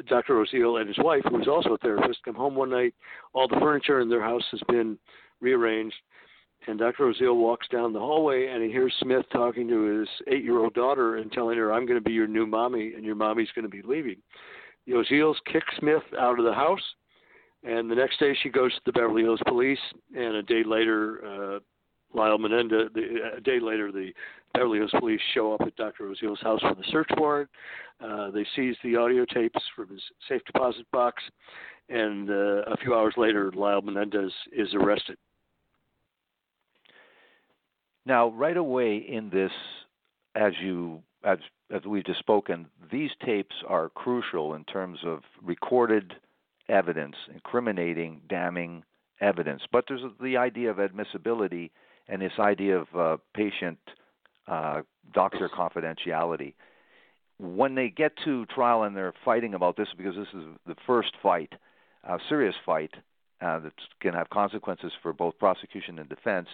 Dr. 0.08 0.36
Oziel 0.36 0.80
and 0.80 0.88
his 0.88 1.00
wife, 1.00 1.24
who 1.28 1.38
was 1.38 1.48
also 1.48 1.74
a 1.74 1.78
therapist, 1.80 2.20
come 2.24 2.36
home 2.36 2.56
one 2.56 2.70
night. 2.70 2.94
All 3.34 3.48
the 3.48 3.60
furniture 3.60 4.00
in 4.00 4.10
their 4.10 4.22
house 4.22 4.44
has 4.52 4.62
been 4.68 4.98
rearranged, 5.42 5.96
and 6.68 6.78
Dr. 6.78 7.12
Oziel 7.12 7.36
walks 7.36 7.68
down 7.70 7.94
the 7.94 8.00
hallway 8.00 8.48
and 8.48 8.64
he 8.64 8.70
hears 8.70 8.94
Smith 9.00 9.26
talking 9.32 9.68
to 9.68 10.00
his 10.00 10.10
eight-year-old 10.28 10.74
daughter 10.74 11.18
and 11.18 11.32
telling 11.32 11.58
her, 11.58 11.72
"I'm 11.74 11.86
going 11.86 11.98
to 11.98 12.04
be 12.04 12.14
your 12.14 12.28
new 12.28 12.46
mommy, 12.46 12.94
and 12.94 13.04
your 13.04 13.16
mommy's 13.16 13.52
going 13.56 13.64
to 13.64 13.70
be 13.70 13.82
leaving." 13.82 14.18
The 14.86 14.94
Oziels 14.94 15.36
kick 15.52 15.64
Smith 15.80 16.04
out 16.18 16.40
of 16.40 16.46
the 16.46 16.54
house, 16.54 16.82
and 17.64 17.90
the 17.90 17.96
next 17.96 18.20
day 18.20 18.36
she 18.42 18.50
goes 18.50 18.74
to 18.74 18.82
the 18.86 18.92
Beverly 18.92 19.24
Hills 19.24 19.42
Police, 19.48 19.80
and 20.16 20.36
a 20.36 20.44
day 20.44 20.64
later, 20.64 21.26
uh, 21.26 21.60
Lyle 22.14 22.38
Menendez, 22.38 22.90
the, 22.94 23.32
a 23.38 23.42
day 23.42 23.60
later, 23.60 23.92
the 23.92 24.12
Beverly 24.54 24.80
Hills 24.80 24.94
Police 24.98 25.22
show 25.34 25.54
up 25.54 25.62
at 25.62 25.76
Dr. 25.76 26.06
Oziel's 26.06 26.42
house 26.42 26.62
for 26.62 26.74
the 26.74 26.84
search 26.90 27.10
warrant. 27.18 27.50
Uh, 28.04 28.32
they 28.32 28.46
seize 28.56 28.76
the 28.84 28.96
audio 28.96 29.26
tapes 29.26 29.62
from 29.76 29.90
his 29.90 30.02
safe 30.28 30.42
deposit 30.46 30.90
box, 30.92 31.22
and 31.90 32.30
uh, 32.30 32.64
a 32.64 32.78
few 32.78 32.96
hours 32.96 33.14
later, 33.18 33.52
Lyle 33.52 33.82
Menendez 33.82 34.32
is 34.52 34.74
arrested. 34.74 35.18
Now, 38.06 38.30
right 38.30 38.58
away 38.58 38.98
in 38.98 39.30
this, 39.30 39.52
as 40.36 40.54
you 40.62 41.04
as 41.24 41.40
as 41.72 41.84
we've 41.86 42.06
just 42.06 42.20
spoken, 42.20 42.68
these 42.92 43.12
tapes 43.24 43.56
are 43.68 43.90
crucial 43.90 44.56
in 44.56 44.64
terms 44.64 45.00
of 45.06 45.20
recorded 45.44 46.14
evidence, 46.68 47.16
incriminating, 47.34 48.22
damning 48.28 48.84
evidence. 49.22 49.62
But 49.72 49.86
there's 49.88 50.02
the 50.22 50.38
idea 50.38 50.72
of 50.72 50.80
admissibility 50.80 51.72
and 52.08 52.22
this 52.22 52.32
idea 52.40 52.80
of 52.80 52.88
uh, 52.96 53.18
patient 53.36 53.78
uh, 54.48 54.82
doctor 55.14 55.50
confidentiality. 55.50 56.54
When 57.38 57.76
they 57.76 57.90
get 57.90 58.14
to 58.26 58.46
trial 58.48 58.84
and 58.84 58.96
they're 58.96 59.14
fighting 59.24 59.54
about 59.54 59.78
this, 59.78 59.88
because 59.96 60.16
this 60.16 60.28
is 60.34 60.44
the 60.66 60.76
first 60.88 61.12
fight, 61.22 61.54
a 62.04 62.18
serious 62.28 62.56
fight 62.66 62.92
uh, 63.42 63.60
that's 63.60 63.76
going 64.02 64.14
to 64.14 64.20
have 64.20 64.30
consequences 64.30 64.92
for 65.02 65.14
both 65.14 65.38
prosecution 65.38 66.00
and 66.00 66.10
defense, 66.10 66.48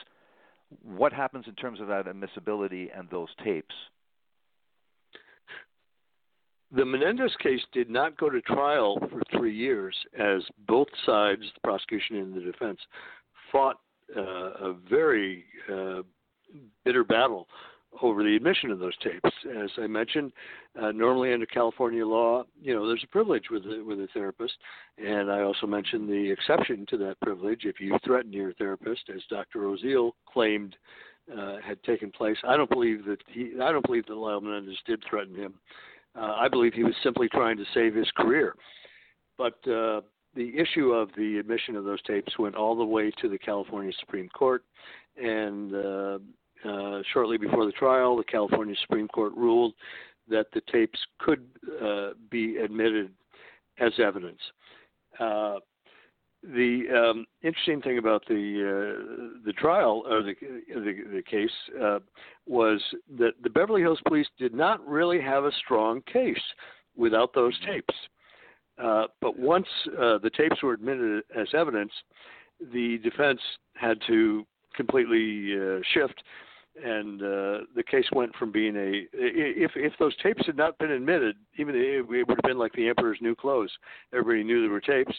what 0.84 1.14
happens 1.14 1.46
in 1.48 1.56
terms 1.56 1.80
of 1.80 1.88
that 1.88 2.08
admissibility 2.08 2.90
and 2.96 3.10
those 3.10 3.30
tapes? 3.44 3.76
The 6.72 6.84
Menendez 6.84 7.32
case 7.42 7.62
did 7.72 7.90
not 7.90 8.18
go 8.18 8.30
to 8.30 8.42
trial 8.42 9.00
for 9.00 9.22
three 9.38 9.56
years 9.56 9.96
as 10.20 10.42
both 10.68 10.88
sides, 11.06 11.44
the 11.54 11.62
prosecution 11.64 12.18
and 12.18 12.34
the 12.34 12.42
defense, 12.42 12.80
fought 13.52 13.80
uh, 14.16 14.22
a 14.22 14.76
very 14.90 15.46
uh, 15.72 16.02
bitter 16.84 17.04
battle 17.04 17.48
over 18.02 18.24
the 18.24 18.36
admission 18.36 18.72
of 18.72 18.80
those 18.80 18.96
tapes. 18.98 19.30
As 19.58 19.70
I 19.78 19.88
mentioned, 19.88 20.32
uh, 20.82 20.92
normally 20.92 21.34
under 21.34 21.46
California 21.46 22.06
law, 22.06 22.44
you 22.62 22.74
know, 22.74 22.88
there's 22.88 23.04
a 23.04 23.08
privilege 23.08 23.46
with 23.50 23.64
a, 23.64 23.84
with 23.86 24.00
a 24.00 24.08
therapist, 24.14 24.54
and 24.98 25.32
I 25.32 25.42
also 25.42 25.68
mentioned 25.68 26.10
the 26.10 26.32
exception 26.32 26.86
to 26.90 26.98
that 26.98 27.20
privilege 27.22 27.62
if 27.64 27.80
you 27.80 27.98
threaten 28.04 28.34
your 28.34 28.54
therapist, 28.54 29.10
as 29.14 29.22
Dr. 29.30 29.60
Oziel 29.62 30.12
claimed 30.32 30.76
uh, 31.36 31.58
had 31.66 31.82
taken 31.84 32.12
place. 32.12 32.38
I 32.48 32.56
don't 32.56 32.70
believe 32.70 33.06
that 33.06 33.18
he. 33.28 33.54
I 33.62 33.72
don't 33.72 33.86
believe 33.86 34.06
that 34.08 34.16
Lyle 34.16 34.42
Menendez 34.42 34.78
did 34.86 35.04
threaten 35.10 35.36
him. 35.36 35.56
Uh, 36.16 36.36
I 36.38 36.48
believe 36.48 36.74
he 36.74 36.84
was 36.84 36.94
simply 37.04 37.28
trying 37.30 37.58
to 37.58 37.66
save 37.74 37.96
his 37.96 38.10
career. 38.16 38.56
But 39.38 39.56
uh, 39.68 40.02
the 40.36 40.54
issue 40.56 40.92
of 40.92 41.10
the 41.18 41.38
admission 41.40 41.76
of 41.76 41.84
those 41.84 42.02
tapes 42.04 42.38
went 42.38 42.56
all 42.56 42.76
the 42.76 42.86
way 42.86 43.12
to 43.22 43.30
the 43.30 43.38
California 43.38 43.92
Supreme 44.00 44.30
Court, 44.30 44.64
and 45.18 45.74
uh, 46.68 47.02
shortly 47.14 47.38
before 47.38 47.66
the 47.66 47.72
trial, 47.72 48.18
the 48.18 48.24
California 48.24 48.76
Supreme 48.82 49.08
Court 49.08 49.34
ruled 49.36 49.74
that 50.28 50.48
the 50.54 50.62
tapes 50.72 51.00
could 51.20 51.46
uh, 51.84 52.10
be 52.30 52.58
admitted 52.58 53.12
as 53.80 53.92
evidence. 54.00 54.40
Uh, 55.20 55.58
the 56.44 56.84
um, 56.96 57.26
interesting 57.42 57.82
thing 57.82 57.98
about 57.98 58.24
the 58.28 58.34
uh, 58.36 59.40
the 59.46 59.54
trial 59.54 60.04
or 60.08 60.22
the 60.22 60.36
the, 60.68 60.94
the 61.16 61.24
case 61.24 61.50
uh, 61.82 62.00
was 62.46 62.82
that 63.18 63.32
the 63.42 63.50
Beverly 63.50 63.82
Hills 63.82 64.00
Police 64.08 64.28
did 64.38 64.54
not 64.54 64.86
really 64.88 65.20
have 65.20 65.46
a 65.46 65.52
strong 65.64 66.02
case 66.02 66.38
without 66.96 67.34
those 67.34 67.58
tapes. 67.66 67.96
Uh, 68.82 69.06
but 69.22 69.40
once 69.40 69.68
uh, 69.98 70.18
the 70.20 70.30
tapes 70.36 70.62
were 70.62 70.74
admitted 70.74 71.24
as 71.36 71.48
evidence, 71.54 71.92
the 72.74 73.00
defense 73.00 73.40
had 73.74 73.98
to 74.06 74.46
completely 74.76 75.56
uh, 75.58 75.80
shift, 75.94 76.22
and 76.84 77.22
uh, 77.22 77.60
the 77.76 77.84
case 77.90 78.06
went 78.14 78.36
from 78.36 78.52
being 78.52 78.76
a 78.76 79.08
if 79.14 79.72
if 79.76 79.94
those 80.00 80.16
tapes 80.22 80.46
had 80.46 80.58
not 80.58 80.78
been 80.78 80.92
admitted, 80.92 81.36
even 81.58 81.76
it, 81.76 82.08
would 82.08 82.28
have 82.28 82.38
been 82.44 82.58
like 82.58 82.74
the 82.74 82.90
emperor's 82.90 83.20
new 83.22 83.36
clothes. 83.36 83.72
Everybody 84.14 84.44
knew 84.44 84.62
there 84.62 84.72
were 84.72 84.82
tapes 84.82 85.16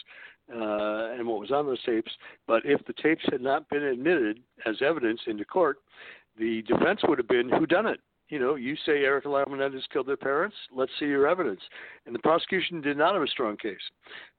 uh, 0.53 1.13
and 1.13 1.27
what 1.27 1.39
was 1.39 1.51
on 1.51 1.65
those 1.65 1.83
tapes. 1.83 2.11
But 2.47 2.63
if 2.65 2.85
the 2.85 2.93
tapes 2.93 3.25
had 3.31 3.41
not 3.41 3.69
been 3.69 3.83
admitted 3.83 4.39
as 4.65 4.75
evidence 4.81 5.21
into 5.27 5.45
court, 5.45 5.79
the 6.37 6.61
defense 6.63 7.01
would 7.07 7.17
have 7.17 7.27
been 7.27 7.49
who 7.49 7.65
done 7.65 7.87
it 7.87 7.99
you 8.29 8.39
know, 8.39 8.55
you 8.55 8.75
say 8.85 9.03
Erik 9.03 9.23
and 9.23 9.33
Lyle 9.33 9.45
Menendez 9.49 9.83
killed 9.91 10.07
their 10.07 10.17
parents. 10.17 10.55
Let's 10.75 10.91
see 10.99 11.05
your 11.05 11.27
evidence. 11.27 11.61
And 12.05 12.13
the 12.13 12.19
prosecution 12.19 12.81
did 12.81 12.97
not 12.97 13.13
have 13.13 13.23
a 13.23 13.27
strong 13.27 13.55
case, 13.57 13.75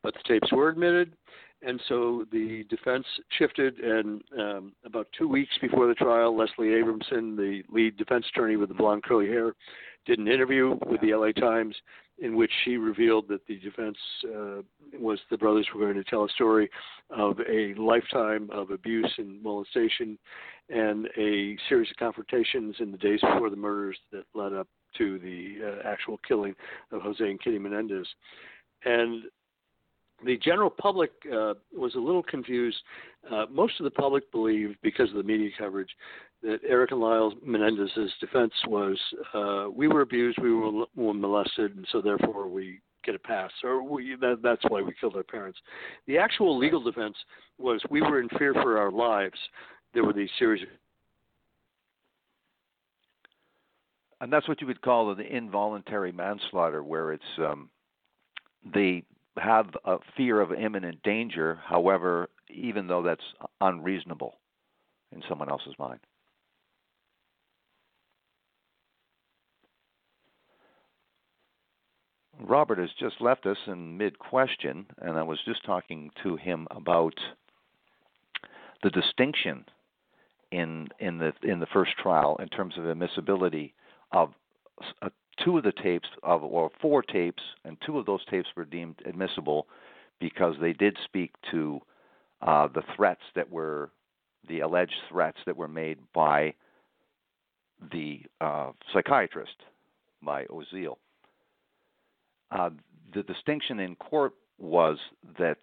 but 0.02 0.14
the 0.14 0.20
tapes 0.26 0.52
were 0.52 0.68
admitted, 0.68 1.14
and 1.62 1.80
so 1.88 2.24
the 2.30 2.64
defense 2.68 3.06
shifted. 3.38 3.78
And 3.80 4.22
um, 4.38 4.72
about 4.84 5.09
two 5.16 5.28
weeks 5.28 5.52
before 5.61 5.88
the 5.88 5.94
trial, 5.94 6.36
Leslie 6.36 6.68
Abramson, 6.68 7.36
the 7.36 7.62
lead 7.70 7.96
defense 7.96 8.26
attorney 8.32 8.56
with 8.56 8.68
the 8.68 8.74
blonde 8.74 9.02
curly 9.02 9.26
hair, 9.26 9.54
did 10.06 10.18
an 10.18 10.28
interview 10.28 10.76
with 10.86 11.00
the 11.00 11.14
LA 11.14 11.32
Times 11.32 11.74
in 12.20 12.34
which 12.36 12.50
she 12.64 12.76
revealed 12.76 13.26
that 13.28 13.46
the 13.46 13.59
defense 13.59 13.96
uh, 14.24 14.62
was 14.98 15.20
the 15.30 15.38
brothers 15.38 15.66
were 15.72 15.80
going 15.80 15.94
to 15.94 16.11
tell 16.11 16.24
a 16.24 16.28
story 16.30 16.68
of 17.11 17.38
a 17.48 17.74
lifetime 17.74 18.48
of 18.50 18.70
abuse 18.70 19.12
and 19.18 19.42
molestation 19.42 20.18
and 20.68 21.06
a 21.16 21.56
series 21.68 21.90
of 21.90 21.96
confrontations 21.96 22.74
in 22.80 22.90
the 22.90 22.98
days 22.98 23.20
before 23.20 23.50
the 23.50 23.56
murders 23.56 23.96
that 24.11 24.24
led 24.34 24.52
up 24.52 24.66
to 24.96 25.18
the 25.20 25.59
uh, 25.64 25.88
actual 25.88 26.18
killing 26.26 26.54
of 26.90 27.02
Jose 27.02 27.24
and 27.24 27.40
Kitty 27.40 27.59
Menendez. 27.59 28.06
And 28.84 29.24
the 30.24 30.36
general 30.38 30.70
public 30.70 31.10
uh, 31.26 31.54
was 31.76 31.94
a 31.94 32.00
little 32.00 32.22
confused. 32.22 32.78
Uh, 33.30 33.46
most 33.50 33.74
of 33.78 33.84
the 33.84 33.90
public 33.90 34.30
believed, 34.32 34.76
because 34.82 35.10
of 35.10 35.16
the 35.16 35.22
media 35.22 35.50
coverage, 35.56 35.90
that 36.42 36.58
Erik 36.66 36.92
and 36.92 37.00
Lyle 37.00 37.32
Menendez's 37.44 38.12
defense 38.20 38.52
was 38.66 38.98
uh, 39.34 39.66
we 39.74 39.88
were 39.88 40.02
abused, 40.02 40.38
we 40.40 40.52
were, 40.52 40.84
were 40.96 41.14
molested, 41.14 41.76
and 41.76 41.86
so 41.90 42.00
therefore 42.00 42.48
we 42.48 42.80
get 43.04 43.14
a 43.14 43.18
pass, 43.18 43.50
or 43.64 43.82
we, 43.82 44.16
that, 44.20 44.40
that's 44.42 44.62
why 44.68 44.82
we 44.82 44.92
killed 45.00 45.16
our 45.16 45.22
parents. 45.22 45.58
The 46.06 46.18
actual 46.18 46.58
legal 46.58 46.82
defense 46.82 47.16
was 47.58 47.80
we 47.90 48.02
were 48.02 48.20
in 48.20 48.28
fear 48.38 48.54
for 48.54 48.78
our 48.78 48.90
lives. 48.90 49.38
There 49.94 50.04
were 50.04 50.12
these 50.12 50.30
series 50.38 50.62
of 50.62 50.68
and 54.20 54.32
that's 54.32 54.48
what 54.48 54.60
you 54.60 54.66
would 54.66 54.82
call 54.82 55.14
the 55.14 55.36
involuntary 55.36 56.10
manslaughter, 56.10 56.82
where 56.82 57.12
it's 57.12 57.22
um, 57.38 57.70
they 58.74 59.04
have 59.39 59.66
a 59.84 59.99
fear 60.16 60.41
of 60.41 60.53
imminent 60.53 61.03
danger. 61.03 61.61
However, 61.64 62.28
even 62.51 62.86
though 62.86 63.03
that's 63.03 63.24
unreasonable 63.61 64.39
in 65.12 65.22
someone 65.28 65.49
else's 65.49 65.74
mind. 65.78 66.01
Robert 72.41 72.78
has 72.78 72.91
just 72.99 73.20
left 73.20 73.47
us 73.47 73.57
in 73.66 73.97
mid 73.97 74.18
question, 74.18 74.86
and 74.99 75.18
I 75.18 75.22
was 75.22 75.39
just 75.45 75.64
talking 75.64 76.11
to 76.22 76.36
him 76.36 76.68
about 76.70 77.14
the 78.82 78.91
distinction 78.91 79.64
in 80.53 80.89
in 81.01 81.18
the 81.18 81.32
in 81.43 81.61
the 81.61 81.66
first 81.66 81.93
trial 82.01 82.36
in 82.41 82.49
terms 82.49 82.74
of 82.78 82.86
admissibility 82.86 83.74
of 84.12 84.32
uh, 85.02 85.08
two 85.44 85.58
of 85.58 85.64
the 85.64 85.72
tapes 85.72 86.08
of 86.22 86.42
or 86.42 86.70
four 86.80 87.02
tapes, 87.02 87.42
and 87.64 87.76
two 87.84 87.98
of 87.98 88.06
those 88.06 88.24
tapes 88.30 88.48
were 88.56 88.64
deemed 88.64 88.96
admissible 89.04 89.66
because 90.20 90.54
they 90.60 90.72
did 90.72 90.96
speak 91.04 91.32
to 91.50 91.80
uh, 92.42 92.68
the 92.68 92.82
threats 92.96 93.22
that 93.34 93.50
were 93.50 93.90
the 94.48 94.60
alleged 94.60 94.94
threats 95.10 95.38
that 95.46 95.56
were 95.56 95.68
made 95.68 95.98
by 96.14 96.54
the 97.92 98.22
uh, 98.40 98.72
psychiatrist 98.92 99.56
by 100.22 100.44
Oziel. 100.46 100.96
Uh, 102.50 102.70
the 103.14 103.22
distinction 103.22 103.80
in 103.80 103.94
court 103.96 104.32
was 104.58 104.98
that 105.38 105.58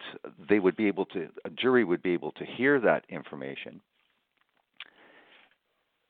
they 0.48 0.58
would 0.58 0.76
be 0.76 0.86
able 0.86 1.04
to, 1.06 1.28
a 1.44 1.50
jury 1.50 1.84
would 1.84 2.02
be 2.02 2.12
able 2.12 2.32
to 2.32 2.44
hear 2.44 2.80
that 2.80 3.04
information. 3.08 3.80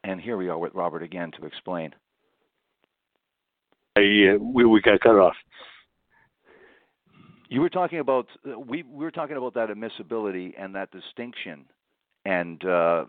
And 0.05 0.21
here 0.21 0.37
we 0.37 0.49
are 0.49 0.59
with 0.59 0.75
Robert 0.75 1.03
again 1.03 1.33
to 1.41 1.47
explain. 1.47 1.93
Uh, 3.97 4.39
we, 4.39 4.65
we 4.65 4.81
got 4.81 5.01
cut 5.01 5.17
off. 5.17 5.35
You 7.49 7.61
were 7.61 7.71
talking 7.71 8.01
about 8.01 8.27
we, 8.45 8.83
we 8.83 9.05
were 9.05 9.11
talking 9.11 9.37
about 9.37 9.55
that 9.55 9.71
admissibility 9.71 10.55
and 10.59 10.75
that 10.75 10.91
distinction, 10.91 11.65
and 12.25 12.65
uh, 12.65 13.05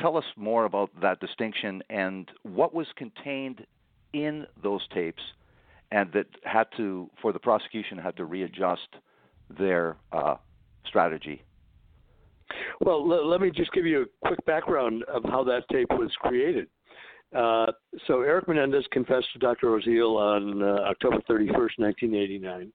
tell 0.00 0.16
us 0.16 0.24
more 0.36 0.64
about 0.64 0.90
that 1.02 1.20
distinction 1.20 1.82
and 1.90 2.30
what 2.42 2.74
was 2.74 2.86
contained 2.96 3.66
in 4.12 4.46
those 4.62 4.80
tapes 4.92 5.22
and 5.90 6.10
that 6.12 6.26
had 6.44 6.66
to, 6.76 7.10
for 7.20 7.32
the 7.32 7.38
prosecution, 7.38 7.98
had 7.98 8.16
to 8.16 8.24
readjust 8.24 8.88
their 9.58 9.96
uh, 10.12 10.36
strategy. 10.86 11.42
Well, 12.80 12.96
l- 12.96 13.28
let 13.28 13.40
me 13.40 13.50
just 13.50 13.72
give 13.72 13.86
you 13.86 14.02
a 14.02 14.26
quick 14.26 14.44
background 14.46 15.04
of 15.04 15.22
how 15.24 15.44
that 15.44 15.64
tape 15.70 15.90
was 15.90 16.10
created. 16.18 16.68
Uh, 17.34 17.66
so 18.06 18.20
Erik 18.20 18.46
Menendez 18.46 18.84
confessed 18.92 19.26
to 19.32 19.38
Dr. 19.38 19.68
Oziel 19.68 20.16
on 20.16 20.62
uh, 20.62 20.82
October 20.88 21.18
31st, 21.28 21.78
1989. 21.78 22.72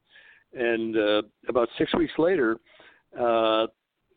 And 0.54 0.98
uh, 0.98 1.22
about 1.48 1.70
six 1.78 1.94
weeks 1.96 2.14
later, 2.18 2.58
uh, 3.18 3.68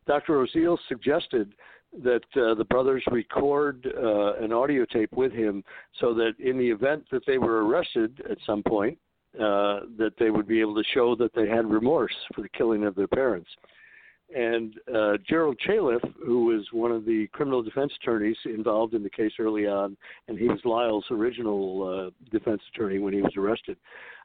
Dr. 0.06 0.44
Oziel 0.44 0.78
suggested 0.88 1.54
that 2.02 2.24
uh, 2.36 2.54
the 2.54 2.64
brothers 2.70 3.04
record 3.10 3.84
an 3.84 4.52
audio 4.52 4.84
tape 4.86 5.12
with 5.12 5.30
him 5.30 5.62
so 6.00 6.14
that 6.14 6.32
in 6.38 6.58
the 6.58 6.68
event 6.68 7.04
that 7.12 7.22
they 7.26 7.38
were 7.38 7.66
arrested 7.66 8.22
at 8.30 8.38
some 8.46 8.62
point, 8.62 8.98
that 9.34 10.12
they 10.18 10.30
would 10.30 10.48
be 10.48 10.60
able 10.60 10.74
to 10.74 10.84
show 10.94 11.14
that 11.14 11.34
they 11.34 11.46
had 11.46 11.70
remorse 11.70 12.14
for 12.34 12.40
the 12.40 12.48
killing 12.56 12.84
of 12.84 12.94
their 12.94 13.06
parents. 13.06 13.48
And 14.34 14.74
uh, 14.94 15.18
Gerald 15.28 15.58
Chaliff, 15.66 16.00
who 16.24 16.46
was 16.46 16.66
one 16.72 16.90
of 16.90 17.04
the 17.04 17.26
criminal 17.32 17.62
defense 17.62 17.92
attorneys 18.00 18.36
involved 18.44 18.94
in 18.94 19.02
the 19.02 19.10
case 19.10 19.32
early 19.38 19.66
on, 19.66 19.96
and 20.28 20.38
he 20.38 20.48
was 20.48 20.60
Lyle's 20.64 21.04
original 21.10 22.10
uh, 22.10 22.30
defense 22.30 22.62
attorney 22.74 22.98
when 22.98 23.12
he 23.12 23.20
was 23.20 23.32
arrested. 23.36 23.76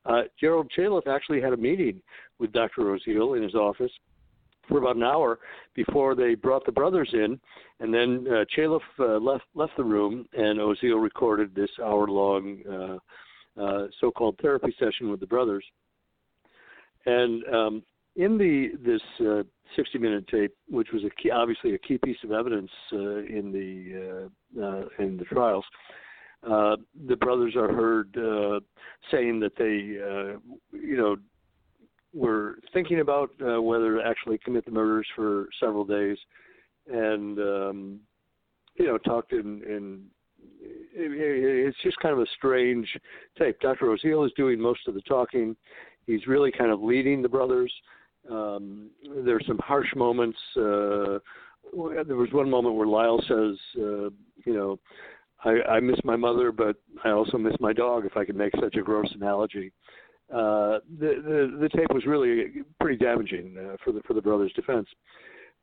Uh, 0.06 0.22
Gerald 0.40 0.72
Chaliff 0.78 1.08
actually 1.08 1.42
had 1.42 1.54
a 1.54 1.58
meeting 1.58 2.02
with 2.40 2.54
Dr. 2.54 2.84
Oziel 2.84 3.36
in 3.36 3.44
his 3.44 3.56
office 3.56 3.92
for 4.68 4.80
about 4.80 4.96
an 4.96 5.04
hour 5.04 5.40
before 5.74 6.16
they 6.16 6.36
brought 6.36 6.66
the 6.66 6.72
brothers 6.72 7.10
in, 7.14 7.40
and 7.80 7.94
then 7.94 8.26
uh, 8.30 8.46
Chaliff 8.56 8.82
uh, 9.00 9.18
left 9.18 9.46
left 9.56 9.74
the 9.78 9.84
room, 9.84 10.26
and 10.34 10.60
Oziel 10.60 11.02
recorded 11.02 11.54
this 11.56 11.70
hour-long 11.84 12.60
uh, 12.70 13.62
uh, 13.62 13.88
so-called 14.00 14.38
therapy 14.42 14.74
session 14.80 15.10
with 15.10 15.20
the 15.20 15.28
brothers. 15.28 15.66
And 17.06 17.44
um, 17.54 17.84
in 18.16 18.38
the 18.38 18.72
this 18.84 19.46
uh, 19.78 19.82
60-minute 19.82 20.28
tape, 20.28 20.54
which 20.70 20.90
was 20.94 21.04
a 21.04 21.10
key, 21.22 21.32
obviously 21.32 21.74
a 21.74 21.78
key 21.80 21.98
piece 22.04 22.18
of 22.24 22.32
evidence 22.32 22.72
uh, 22.94 22.98
in 22.98 23.52
the 23.52 24.30
uh, 24.60 24.64
uh, 24.64 24.86
in 25.00 25.18
the 25.18 25.26
trials, 25.26 25.66
uh, 26.50 26.76
the 27.08 27.16
brothers 27.16 27.56
are 27.56 27.74
heard 27.74 28.16
uh, 28.18 28.60
saying 29.12 29.40
that 29.40 29.56
they, 29.58 29.98
you 30.78 30.98
know, 30.98 31.16
were 32.14 32.60
thinking 32.74 33.00
about 33.00 33.30
whether 33.40 33.98
to 33.98 34.04
actually 34.06 34.38
commit 34.40 34.66
the 34.66 34.72
murders 34.72 35.08
for 35.16 35.48
several 35.60 35.84
days, 35.84 36.18
and 36.92 37.40
um, 37.40 38.00
you 38.76 38.86
know, 38.86 38.98
talked 38.98 39.34
in. 39.34 39.62
in 39.64 40.04
it's 41.00 41.78
just 41.84 41.98
kind 42.00 42.14
of 42.14 42.20
a 42.20 42.26
strange 42.36 42.88
tape. 43.38 43.60
Dr. 43.60 43.86
Oziel 43.86 44.26
is 44.26 44.32
doing 44.36 44.60
most 44.60 44.88
of 44.88 44.96
the 44.96 45.02
talking. 45.02 45.56
He's 46.08 46.26
really 46.26 46.52
kind 46.52 46.72
of 46.72 46.82
leading 46.82 47.22
the 47.22 47.30
brothers. 47.30 47.72
Um, 48.30 48.90
there's 49.26 49.46
some 49.48 49.60
harsh 49.60 49.94
moments. 49.96 50.38
Uh, 50.56 51.20
there 52.06 52.16
was 52.16 52.30
one 52.32 52.50
moment 52.50 52.76
where 52.76 52.88
Lyle 52.88 53.22
says, 53.28 53.58
uh, 53.78 54.10
you 54.46 54.54
know, 54.54 54.80
I, 55.44 55.62
I 55.70 55.80
miss 55.80 56.00
my 56.04 56.16
mother, 56.16 56.52
but 56.52 56.78
I 57.04 57.10
also 57.10 57.38
miss 57.38 57.56
my 57.60 57.74
dog. 57.74 58.06
If 58.06 58.18
I 58.18 58.26
could 58.26 58.36
make 58.36 58.54
such 58.60 58.76
a 58.76 58.82
gross 58.82 59.08
analogy, 59.14 59.72
uh, 60.34 60.80
the, 61.00 61.22
the 61.24 61.58
the 61.62 61.70
tape 61.70 61.94
was 61.94 62.06
really 62.06 62.64
pretty 62.82 62.98
damaging 62.98 63.56
uh, 63.58 63.78
for 63.84 63.92
the 63.92 64.02
for 64.02 64.14
the 64.14 64.22
brothers' 64.22 64.52
defense. 64.54 64.88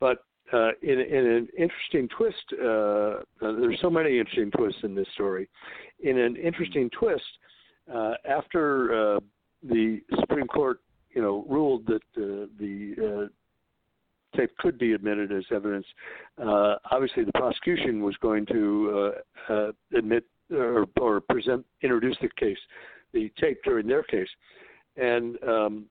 But 0.00 0.18
uh, 0.52 0.70
in, 0.82 1.00
in 1.00 1.26
an 1.26 1.48
interesting 1.58 2.08
twist, 2.16 2.44
uh, 2.62 2.66
uh, 2.66 3.20
there's 3.40 3.78
so 3.80 3.90
many 3.90 4.18
interesting 4.18 4.50
twists 4.50 4.80
in 4.84 4.94
this 4.94 5.08
story. 5.14 5.48
In 6.02 6.18
an 6.18 6.36
interesting 6.36 6.90
twist, 6.98 7.22
uh, 7.92 8.12
after 8.28 9.16
uh, 9.16 9.20
the 9.62 10.00
Supreme 10.20 10.46
Court, 10.46 10.80
you 11.14 11.22
know, 11.22 11.44
ruled 11.48 11.86
that 11.86 12.02
uh, 12.16 12.46
the 12.58 13.28
uh, 13.30 14.36
tape 14.36 14.56
could 14.58 14.78
be 14.78 14.92
admitted 14.92 15.32
as 15.32 15.44
evidence. 15.54 15.86
Uh, 16.38 16.74
obviously, 16.90 17.24
the 17.24 17.32
prosecution 17.32 18.02
was 18.02 18.16
going 18.20 18.44
to 18.46 19.12
uh, 19.48 19.52
uh, 19.52 19.72
admit 19.96 20.24
or, 20.52 20.86
or 21.00 21.20
present, 21.20 21.64
introduce 21.82 22.16
the 22.20 22.28
case, 22.38 22.58
the 23.12 23.30
tape 23.40 23.58
during 23.64 23.86
their 23.86 24.02
case, 24.02 24.28
and 24.96 25.38
um, 25.44 25.86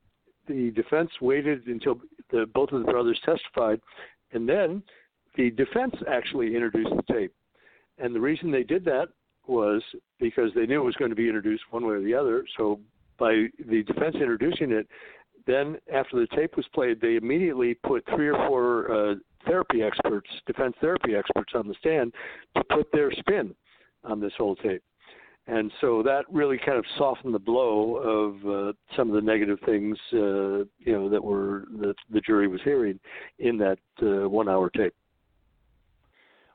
the 0.48 0.72
defense 0.72 1.10
waited 1.22 1.66
until 1.68 2.00
the, 2.32 2.46
both 2.54 2.72
of 2.72 2.86
the 2.86 2.92
brothers 2.92 3.20
testified, 3.26 3.80
and 4.34 4.48
then 4.48 4.84
the 5.36 5.50
defense 5.52 5.96
actually 6.10 6.54
introduced 6.54 6.92
the 6.96 7.14
tape. 7.14 7.34
And 7.98 8.14
the 8.14 8.20
reason 8.20 8.52
they 8.52 8.64
did 8.64 8.84
that 8.86 9.08
was 9.48 9.82
because 10.20 10.52
they 10.56 10.66
knew 10.66 10.82
it 10.82 10.86
was 10.86 10.96
going 10.96 11.12
to 11.12 11.16
be 11.16 11.28
introduced 11.28 11.64
one 11.72 11.86
way 11.86 11.96
or 11.96 12.02
the 12.02 12.14
other. 12.14 12.46
So 12.58 12.80
by 13.18 13.48
the 13.70 13.84
defense 13.84 14.16
introducing 14.16 14.72
it, 14.72 14.88
then 15.46 15.78
after 15.94 16.20
the 16.20 16.28
tape 16.36 16.56
was 16.56 16.66
played, 16.74 17.02
they 17.02 17.16
immediately 17.16 17.74
put 17.74 18.04
three 18.16 18.30
or 18.30 18.48
four 18.48 18.92
uh, 18.92 19.16
therapy 19.46 19.84
experts, 19.84 20.30
defense 20.48 20.76
therapy 20.80 21.16
experts, 21.16 21.52
on 21.56 21.68
the 21.68 21.76
stand 21.80 22.14
to 22.56 22.64
put 22.72 22.88
their 22.92 23.12
spin 23.12 23.54
on 24.04 24.20
this 24.20 24.34
whole 24.38 24.56
tape. 24.56 24.84
And 25.48 25.72
so 25.82 26.02
that 26.04 26.24
really 26.32 26.58
kind 26.58 26.78
of 26.78 26.86
softened 26.98 27.34
the 27.34 27.40
blow 27.40 27.98
of 27.98 28.36
uh, 28.48 28.74
some 28.96 29.10
of 29.10 29.16
the 29.16 29.22
negative 29.22 29.60
things, 29.66 29.98
uh, 30.14 30.64
you 30.80 30.94
know, 30.94 31.10
that 31.10 31.22
were 31.22 31.66
that 31.82 31.96
the 32.10 32.22
jury 32.22 32.48
was 32.48 32.62
hearing 32.64 32.98
in 33.40 33.58
that 33.58 33.80
uh, 34.02 34.30
one-hour 34.30 34.70
tape. 34.70 34.94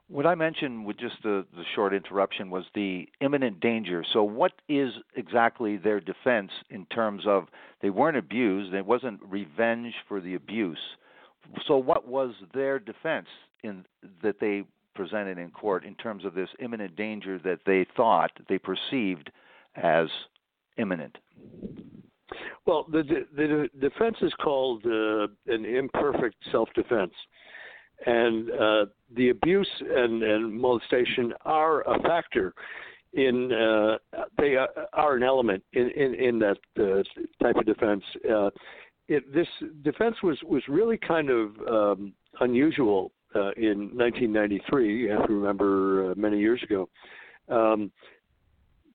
What 0.08 0.26
I 0.26 0.34
mentioned 0.34 0.86
with 0.86 0.98
just 0.98 1.16
the, 1.22 1.44
the 1.54 1.64
short 1.74 1.92
interruption 1.92 2.48
was 2.48 2.64
the 2.74 3.06
imminent 3.20 3.60
danger. 3.60 4.02
So, 4.10 4.22
what 4.22 4.52
is 4.68 4.90
exactly 5.14 5.76
their 5.76 6.00
defense 6.00 6.50
in 6.70 6.86
terms 6.86 7.24
of 7.26 7.44
they 7.82 7.90
weren't 7.90 8.16
abused, 8.16 8.72
it 8.72 8.86
wasn't 8.86 9.20
revenge 9.22 9.92
for 10.08 10.20
the 10.20 10.34
abuse. 10.34 10.78
So, 11.66 11.76
what 11.76 12.08
was 12.08 12.32
their 12.54 12.78
defense 12.78 13.26
in 13.62 13.84
that 14.22 14.40
they 14.40 14.64
presented 14.94 15.36
in 15.36 15.50
court 15.50 15.84
in 15.84 15.94
terms 15.94 16.24
of 16.24 16.34
this 16.34 16.48
imminent 16.58 16.96
danger 16.96 17.38
that 17.44 17.60
they 17.66 17.86
thought 17.94 18.30
they 18.48 18.58
perceived 18.58 19.30
as 19.76 20.08
imminent? 20.78 21.18
Well, 22.64 22.86
the 22.90 23.26
the, 23.36 23.68
defense 23.78 24.16
is 24.22 24.32
called 24.42 24.86
uh, 24.86 25.28
an 25.46 25.66
imperfect 25.66 26.36
self-defense 26.50 27.12
and 28.06 28.50
uh, 28.50 28.86
the 29.18 29.30
abuse 29.30 29.68
and, 29.80 30.22
and, 30.22 30.52
molestation 30.52 31.34
are 31.44 31.82
a 31.82 32.00
factor 32.02 32.54
in 33.12 33.52
uh, 33.52 33.96
they 34.38 34.56
are 34.92 35.16
an 35.16 35.22
element 35.22 35.62
in 35.72 35.90
in, 35.90 36.14
in 36.14 36.38
that 36.38 36.58
uh, 36.78 37.02
type 37.42 37.56
of 37.56 37.66
defense. 37.66 38.02
Uh, 38.30 38.50
it, 39.08 39.32
this 39.34 39.48
defense 39.82 40.16
was 40.22 40.38
was 40.44 40.62
really 40.68 40.98
kind 40.98 41.30
of 41.30 41.50
um, 41.70 42.12
unusual 42.40 43.12
uh, 43.34 43.52
in 43.56 43.90
1993. 43.96 44.96
You 44.96 45.10
have 45.10 45.26
to 45.26 45.32
remember 45.32 46.12
uh, 46.12 46.14
many 46.16 46.38
years 46.38 46.62
ago. 46.62 46.88
Um, 47.48 47.90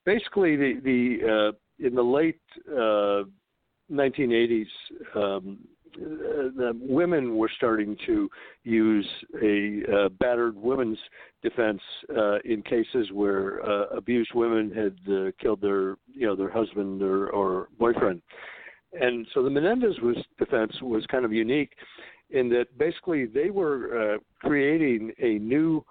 basically, 0.05 0.55
the 0.55 0.80
the 0.84 1.53
in 1.86 1.95
the 1.95 2.03
late 2.03 2.39
1980s, 3.91 4.65
um, 5.15 5.57
the 5.96 6.72
women 6.82 7.38
were 7.38 7.50
starting 7.56 7.98
to 8.06 8.30
use 8.64 9.08
a 9.41 9.82
uh, 9.91 10.10
battered 10.20 10.56
women's 10.56 10.98
defense 11.41 11.82
uh, 12.16 12.39
in 12.46 12.62
cases 12.64 13.12
where 13.12 13.64
uh, 13.66 13.88
abused 13.96 14.32
women 14.34 14.72
had 14.72 15.14
uh, 15.14 15.32
killed 15.41 15.62
their, 15.62 15.96
you 16.14 16.26
know, 16.26 16.36
their 16.36 16.50
husband 16.50 17.02
or, 17.02 17.30
or 17.30 17.68
boyfriend. 17.78 18.22
And 19.00 19.28
so 19.34 19.44
the 19.44 19.50
Menendez 19.50 20.00
was 20.02 20.18
defense 20.38 20.72
was 20.82 21.06
kind 21.08 21.26
of 21.26 21.34
unique 21.34 21.72
in 22.30 22.50
that 22.50 22.78
basically 22.78 23.26
they 23.26 23.50
were 23.50 24.16
uh, 24.16 24.18
creating 24.39 25.12
a 25.20 25.39
new 25.39 25.84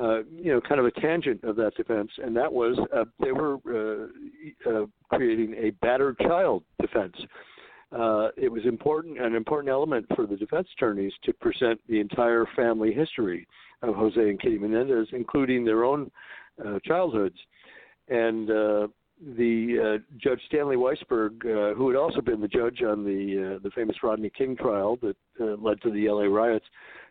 uh, 0.00 0.24
you 0.24 0.52
know, 0.52 0.60
kind 0.60 0.80
of 0.80 0.86
a 0.86 0.90
tangent 1.00 1.44
of 1.44 1.54
that 1.54 1.72
defense, 1.76 2.10
and 2.18 2.36
that 2.36 2.52
was 2.52 2.76
uh, 2.92 3.04
they 3.20 3.30
were 3.30 3.58
uh, 3.68 4.68
uh, 4.68 4.86
creating 5.08 5.54
a 5.54 5.70
battered 5.82 6.18
child 6.18 6.64
defense 6.80 7.14
uh, 7.94 8.28
it 8.36 8.50
was 8.50 8.64
important 8.66 9.20
an 9.20 9.34
important 9.34 9.70
element 9.70 10.06
for 10.14 10.26
the 10.26 10.36
defense 10.36 10.66
attorneys 10.76 11.12
to 11.22 11.32
present 11.34 11.80
the 11.88 12.00
entire 12.00 12.46
family 12.56 12.92
history 12.92 13.46
of 13.82 13.94
Jose 13.94 14.20
and 14.20 14.40
Kitty 14.40 14.58
Menendez, 14.58 15.08
including 15.12 15.64
their 15.64 15.84
own 15.84 16.10
uh, 16.64 16.78
childhoods. 16.84 17.36
And 18.08 18.50
uh, 18.50 18.88
the 19.36 20.00
uh, 20.02 20.16
Judge 20.18 20.40
Stanley 20.46 20.76
Weisberg, 20.76 21.44
uh, 21.44 21.74
who 21.74 21.88
had 21.88 21.96
also 21.96 22.20
been 22.20 22.40
the 22.40 22.48
judge 22.48 22.82
on 22.82 23.04
the 23.04 23.56
uh, 23.56 23.58
the 23.62 23.70
famous 23.74 23.96
Rodney 24.02 24.30
King 24.36 24.56
trial 24.56 24.98
that 25.02 25.16
uh, 25.40 25.56
led 25.62 25.80
to 25.82 25.90
the 25.90 26.06
L.A. 26.06 26.28
riots, 26.28 26.66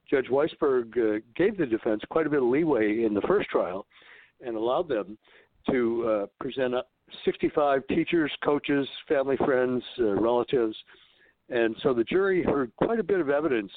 Judge 0.10 0.28
Weisberg 0.28 0.98
uh, 0.98 1.22
gave 1.36 1.58
the 1.58 1.66
defense 1.66 2.02
quite 2.10 2.28
a 2.28 2.30
bit 2.30 2.44
of 2.44 2.50
leeway 2.50 3.04
in 3.04 3.14
the 3.14 3.22
first 3.22 3.50
trial, 3.50 3.86
and 4.46 4.56
allowed 4.56 4.90
them 4.90 5.18
to 5.72 6.08
uh, 6.08 6.26
present 6.40 6.74
65 7.26 7.88
teachers, 7.88 8.32
coaches, 8.44 8.88
family 9.08 9.38
friends, 9.38 9.84
uh, 10.00 10.14
relatives, 10.20 10.76
and 11.50 11.76
so 11.84 11.94
the 11.94 12.04
jury 12.04 12.44
heard 12.44 12.72
quite 12.78 13.00
a 13.00 13.04
bit 13.04 13.20
of 13.20 13.30
evidence 13.30 13.72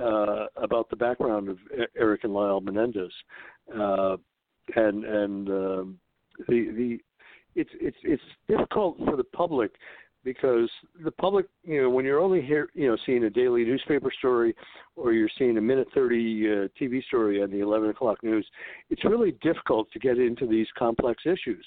uh, 0.00 0.46
about 0.56 0.88
the 0.90 0.96
background 0.96 1.48
of 1.48 1.58
Erik 1.96 2.24
and 2.24 2.34
Lyle 2.34 2.60
Menendez, 2.60 3.12
uh, 3.78 4.16
and 4.76 5.04
and 5.04 5.48
um, 5.48 5.98
the 6.48 6.70
the 6.76 6.98
it's 7.54 7.70
it's 7.80 7.96
it's 8.02 8.22
difficult 8.48 8.98
for 8.98 9.16
the 9.16 9.24
public 9.24 9.72
because 10.26 10.68
the 11.04 11.10
public, 11.12 11.46
you 11.62 11.80
know, 11.80 11.88
when 11.88 12.04
you're 12.04 12.18
only 12.18 12.42
here, 12.42 12.68
you 12.74 12.88
know, 12.88 12.96
seeing 13.06 13.22
a 13.24 13.30
daily 13.30 13.64
newspaper 13.64 14.10
story 14.18 14.56
or 14.96 15.12
you're 15.12 15.30
seeing 15.38 15.56
a 15.56 15.60
minute 15.60 15.86
30 15.94 16.16
uh, 16.16 16.50
TV 16.78 17.02
story 17.04 17.40
on 17.40 17.50
the 17.52 17.60
11 17.60 17.90
o'clock 17.90 18.20
news, 18.24 18.44
it's 18.90 19.04
really 19.04 19.38
difficult 19.40 19.88
to 19.92 20.00
get 20.00 20.18
into 20.18 20.44
these 20.44 20.66
complex 20.76 21.22
issues. 21.24 21.64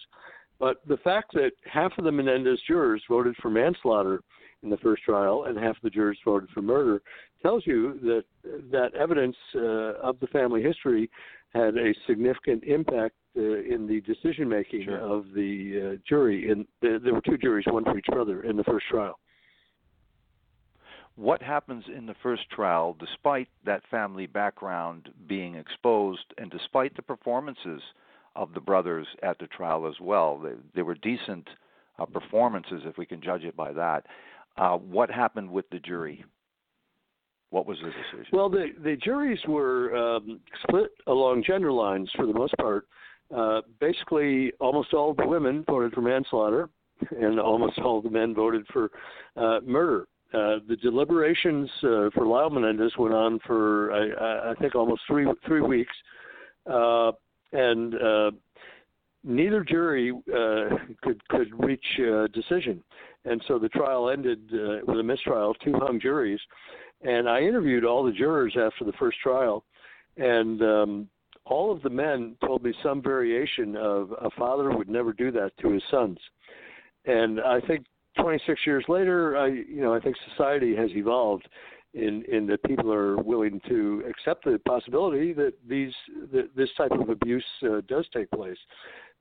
But 0.60 0.86
the 0.90 0.98
fact 0.98 1.32
that 1.36 1.52
half 1.72 1.94
of 1.98 2.04
the 2.04 2.12
Menendez 2.12 2.60
jurors 2.68 3.02
voted 3.10 3.34
for 3.42 3.50
manslaughter 3.50 4.20
in 4.62 4.70
the 4.70 4.78
first 4.78 5.04
trial 5.04 5.46
and 5.46 5.58
half 5.58 5.78
of 5.78 5.82
the 5.84 5.90
jurors 5.90 6.20
voted 6.26 6.50
for 6.50 6.62
murder 6.62 7.02
tells 7.42 7.66
you 7.66 7.98
that 8.02 8.26
that 8.72 8.94
evidence 8.94 9.38
uh, 9.56 9.94
of 10.04 10.20
the 10.20 10.28
family 10.28 10.62
history 10.62 11.10
had 11.54 11.78
a 11.78 11.94
significant 12.06 12.66
impact 12.66 13.16
in 13.36 13.88
the 13.88 14.02
decision 14.02 14.50
making 14.50 14.86
sure. 14.86 14.98
of 15.00 15.26
the 15.34 15.94
uh, 15.94 16.02
jury. 16.08 16.52
And 16.52 16.66
there 16.82 17.14
were 17.14 17.22
two 17.22 17.38
juries, 17.38 17.66
one 17.68 17.84
for 17.84 17.98
each 17.98 18.08
brother, 18.08 18.44
in 18.44 18.58
the 18.58 18.64
first 18.64 18.86
trial. 18.88 19.20
what 21.16 21.42
happens 21.42 21.84
in 21.96 22.06
the 22.06 22.16
first 22.24 22.50
trial, 22.50 22.96
despite 22.98 23.50
that 23.66 23.82
family 23.92 24.26
background 24.26 25.10
being 25.28 25.56
exposed, 25.56 26.24
and 26.38 26.50
despite 26.50 26.96
the 26.96 27.02
performances 27.02 27.82
of 28.38 28.54
the 28.54 28.62
brothers 28.62 29.06
at 29.22 29.38
the 29.38 29.48
trial 29.48 29.86
as 29.86 30.00
well? 30.00 30.40
They, 30.40 30.54
they 30.76 30.82
were 30.82 30.96
decent 30.96 31.48
uh, 31.98 32.06
performances, 32.06 32.84
if 32.86 32.98
we 32.98 33.06
can 33.06 33.22
judge 33.22 33.44
it 33.44 33.56
by 33.58 33.74
that. 33.74 34.06
Uh, 34.58 34.78
what 34.78 35.12
happened 35.12 35.50
with 35.52 35.70
the 35.72 35.80
jury? 35.80 36.24
What 37.50 37.66
was 37.66 37.78
the 37.80 37.90
decision? 37.90 38.32
Well, 38.32 38.50
the 38.50 38.68
the 38.84 38.96
juries 38.96 39.40
were 39.48 39.96
um, 39.96 40.40
split 40.64 40.92
along 41.08 41.44
gender 41.46 41.72
lines 41.72 42.10
for 42.16 42.28
the 42.28 42.34
most 42.34 42.54
part. 42.58 42.88
Uh, 43.36 43.62
basically, 43.80 44.52
almost 44.60 44.94
all 44.94 45.14
the 45.14 45.28
women 45.28 45.64
voted 45.68 45.94
for 45.94 46.02
manslaughter, 46.02 46.70
and 47.20 47.40
almost 47.40 47.78
all 47.80 48.02
the 48.02 48.10
men 48.10 48.34
voted 48.34 48.66
for 48.74 48.92
uh, 49.38 49.60
murder. 49.66 50.08
Uh, 50.34 50.60
the 50.68 50.76
deliberations 50.82 51.70
uh, 51.84 52.10
for 52.14 52.26
Lyle 52.28 52.52
Menendez 52.52 52.92
went 53.00 53.16
on 53.16 53.40
for 53.48 53.92
I, 53.92 54.52
I 54.52 54.54
think 54.56 54.76
almost 54.76 55.02
three 55.08 55.26
three 55.48 55.62
weeks, 55.62 55.94
uh, 56.72 57.12
and 57.52 57.96
uh, 57.96 58.32
neither 59.24 59.64
jury 59.64 60.12
uh, 60.12 60.76
could 61.02 61.28
could 61.30 61.48
reach 61.64 61.86
a 62.00 62.28
decision, 62.28 62.84
and 63.26 63.44
so 63.48 63.58
the 63.58 63.70
trial 63.70 64.12
ended 64.12 64.40
uh, 64.54 64.86
with 64.86 65.00
a 65.00 65.04
mistrial, 65.04 65.56
two 65.56 65.74
hung 65.74 66.00
juries, 66.00 66.40
and 67.02 67.28
I 67.28 67.42
interviewed 67.42 67.84
all 67.84 68.04
the 68.04 68.12
jurors 68.12 68.56
after 68.56 68.86
the 68.86 68.94
first 69.00 69.18
trial, 69.24 69.64
and 70.18 70.62
um, 70.62 71.10
all 71.46 71.72
of 71.72 71.82
the 71.82 71.90
men 71.90 72.36
told 72.46 72.64
me 72.64 72.74
some 72.84 73.02
variation 73.02 73.76
of 73.76 74.12
a 74.22 74.30
father 74.32 74.70
would 74.72 74.90
never 74.90 75.14
do 75.14 75.32
that 75.32 75.52
to 75.62 75.70
his 75.70 75.84
sons, 75.90 76.18
and 77.06 77.40
I 77.42 77.60
think 77.62 77.86
26 78.20 78.60
years 78.66 78.86
later, 78.88 79.38
I 79.38 79.48
you 79.48 79.82
know 79.82 79.94
I 79.94 80.00
think 80.00 80.16
society 80.32 80.76
has 80.76 80.90
evolved 80.92 81.48
in 81.94 82.24
in 82.32 82.46
that 82.48 82.64
people 82.64 82.92
are 82.94 83.18
willing 83.18 83.60
to 83.68 84.04
accept 84.08 84.46
the 84.46 84.60
possibility 84.68 85.34
that 85.34 85.54
these 85.68 85.94
that 86.32 86.56
this 86.56 86.70
type 86.78 86.92
of 86.92 87.10
abuse 87.10 87.46
uh, 87.64 87.82
does 87.88 88.06
take 88.14 88.30
place. 88.32 88.58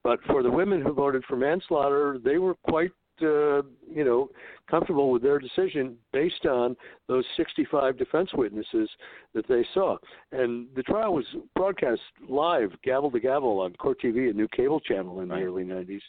But 0.05 0.21
for 0.27 0.43
the 0.43 0.51
women 0.51 0.81
who 0.81 0.93
voted 0.93 1.25
for 1.29 1.37
manslaughter, 1.37 2.19
they 2.23 2.39
were 2.39 2.55
quite 2.55 2.93
uh, 3.23 3.63
you 3.93 4.05
know 4.05 4.31
comfortable 4.69 5.11
with 5.11 5.23
their 5.23 5.39
decision 5.39 5.97
based 6.13 6.45
on 6.47 6.77
those 7.09 7.25
65 7.37 7.97
defense 7.97 8.31
witnesses 8.35 8.89
that 9.35 9.47
they 9.49 9.65
saw. 9.75 9.97
And 10.33 10.67
the 10.77 10.83
trial 10.83 11.15
was 11.15 11.25
broadcast 11.55 12.01
live, 12.29 12.71
gavel 12.85 13.11
to 13.11 13.21
gavel, 13.21 13.61
on 13.61 13.73
Court 13.75 13.99
TV, 14.03 14.31
a 14.31 14.33
new 14.33 14.49
cable 14.49 14.81
channel 14.81 15.21
in 15.21 15.29
the 15.29 15.37
early 15.37 15.65
90s. 15.65 16.01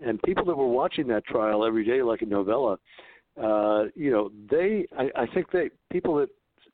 And 0.00 0.22
people 0.22 0.44
that 0.46 0.56
were 0.56 0.68
watching 0.68 1.06
that 1.08 1.26
trial 1.26 1.64
every 1.64 1.84
day, 1.84 2.02
like 2.02 2.22
a 2.22 2.26
novella, 2.26 2.78
uh, 3.42 3.84
you 3.94 4.10
know, 4.10 4.30
they, 4.50 4.86
I, 4.96 5.22
I 5.22 5.26
think 5.34 5.50
they, 5.50 5.70
people 5.90 6.16
that, 6.16 6.28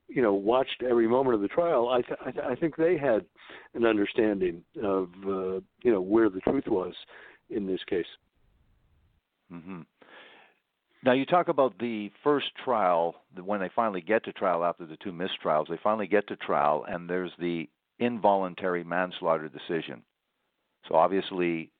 you 0.08 0.22
know, 0.22 0.34
watched 0.34 0.82
every 0.88 1.08
moment 1.08 1.36
of 1.36 1.40
the 1.40 1.48
trial, 1.48 1.88
I, 1.88 2.02
th- 2.02 2.18
I, 2.24 2.30
th- 2.32 2.44
I 2.44 2.54
think 2.56 2.76
they 2.76 2.98
had 2.98 3.24
an 3.74 3.86
understanding 3.86 4.62
of, 4.82 5.08
uh, 5.24 5.60
you 5.82 5.92
know, 5.92 6.00
where 6.00 6.28
the 6.28 6.40
truth 6.40 6.64
was 6.66 6.94
in 7.48 7.66
this 7.66 7.80
case. 7.88 8.06
Mm-hmm. 9.52 9.80
Now 11.02 11.12
you 11.12 11.24
talk 11.24 11.48
about 11.48 11.78
the 11.78 12.10
first 12.22 12.48
trial 12.62 13.14
when 13.42 13.60
they 13.60 13.70
finally 13.74 14.02
get 14.02 14.24
to 14.24 14.32
trial 14.32 14.64
after 14.64 14.84
the 14.84 14.98
two 15.02 15.12
mistrials. 15.12 15.68
They 15.68 15.78
finally 15.82 16.06
get 16.06 16.28
to 16.28 16.36
trial, 16.36 16.84
and 16.86 17.08
there's 17.08 17.32
the 17.38 17.68
involuntary 17.98 18.84
manslaughter 18.84 19.48
decision. 19.48 20.02
So 20.88 20.94
obviously, 20.94 21.70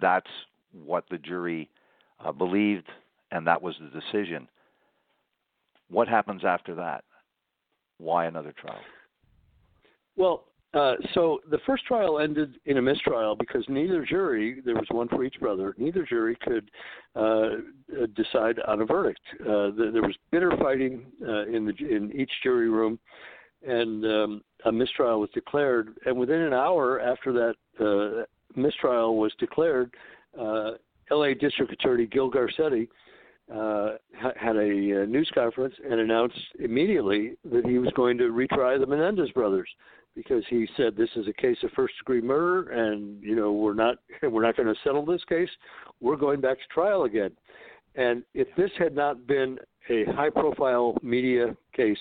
that's 0.00 0.30
what 0.72 1.04
the 1.10 1.18
jury 1.18 1.70
uh, 2.24 2.32
believed, 2.32 2.88
and 3.32 3.46
that 3.46 3.62
was 3.62 3.74
the 3.80 4.00
decision. 4.00 4.48
What 5.88 6.08
happens 6.08 6.44
after 6.44 6.74
that? 6.76 7.04
Why 7.98 8.26
another 8.26 8.52
trial? 8.52 8.80
Well, 10.16 10.44
uh, 10.74 10.94
so 11.14 11.40
the 11.50 11.58
first 11.64 11.84
trial 11.86 12.18
ended 12.18 12.58
in 12.66 12.78
a 12.78 12.82
mistrial 12.82 13.34
because 13.34 13.64
neither 13.68 14.04
jury, 14.04 14.60
there 14.64 14.74
was 14.74 14.86
one 14.90 15.08
for 15.08 15.24
each 15.24 15.38
brother, 15.40 15.74
neither 15.78 16.04
jury 16.04 16.36
could 16.42 16.70
uh, 17.14 17.50
decide 18.14 18.58
on 18.66 18.82
a 18.82 18.84
verdict. 18.84 19.20
Uh, 19.40 19.70
there 19.76 20.02
was 20.02 20.16
bitter 20.30 20.52
fighting 20.58 21.06
uh, 21.26 21.46
in 21.46 21.64
the 21.64 21.72
in 21.78 22.12
each 22.14 22.30
jury 22.42 22.68
room, 22.68 22.98
and 23.66 24.04
um, 24.04 24.42
a 24.66 24.72
mistrial 24.72 25.20
was 25.20 25.30
declared. 25.32 25.94
And 26.04 26.16
within 26.16 26.42
an 26.42 26.52
hour 26.52 27.00
after 27.00 27.32
that 27.32 27.54
uh, 27.80 28.24
mistrial 28.58 29.16
was 29.16 29.32
declared, 29.38 29.94
uh, 30.38 30.72
L.A. 31.10 31.34
District 31.34 31.72
Attorney 31.72 32.06
Gil 32.06 32.30
Garcetti 32.30 32.88
uh, 33.54 33.92
had 34.18 34.56
a 34.56 35.06
news 35.06 35.30
conference 35.32 35.74
and 35.88 36.00
announced 36.00 36.38
immediately 36.58 37.36
that 37.50 37.64
he 37.64 37.78
was 37.78 37.92
going 37.94 38.18
to 38.18 38.24
retry 38.24 38.78
the 38.78 38.86
Menendez 38.86 39.30
brothers 39.30 39.68
because 40.16 40.42
he 40.48 40.66
said 40.76 40.96
this 40.96 41.10
is 41.14 41.28
a 41.28 41.32
case 41.32 41.58
of 41.62 41.70
first 41.72 41.94
degree 41.98 42.20
murder 42.20 42.70
and 42.70 43.22
you 43.22 43.36
know 43.36 43.52
we're 43.52 43.74
not 43.74 43.98
we're 44.22 44.42
not 44.42 44.56
going 44.56 44.66
to 44.66 44.80
settle 44.82 45.04
this 45.04 45.22
case 45.28 45.50
we're 46.00 46.16
going 46.16 46.40
back 46.40 46.56
to 46.56 46.64
trial 46.72 47.04
again 47.04 47.30
and 47.94 48.24
if 48.34 48.48
this 48.56 48.70
had 48.78 48.94
not 48.94 49.26
been 49.26 49.58
a 49.90 50.04
high 50.12 50.30
profile 50.30 50.96
media 51.02 51.54
case 51.74 51.98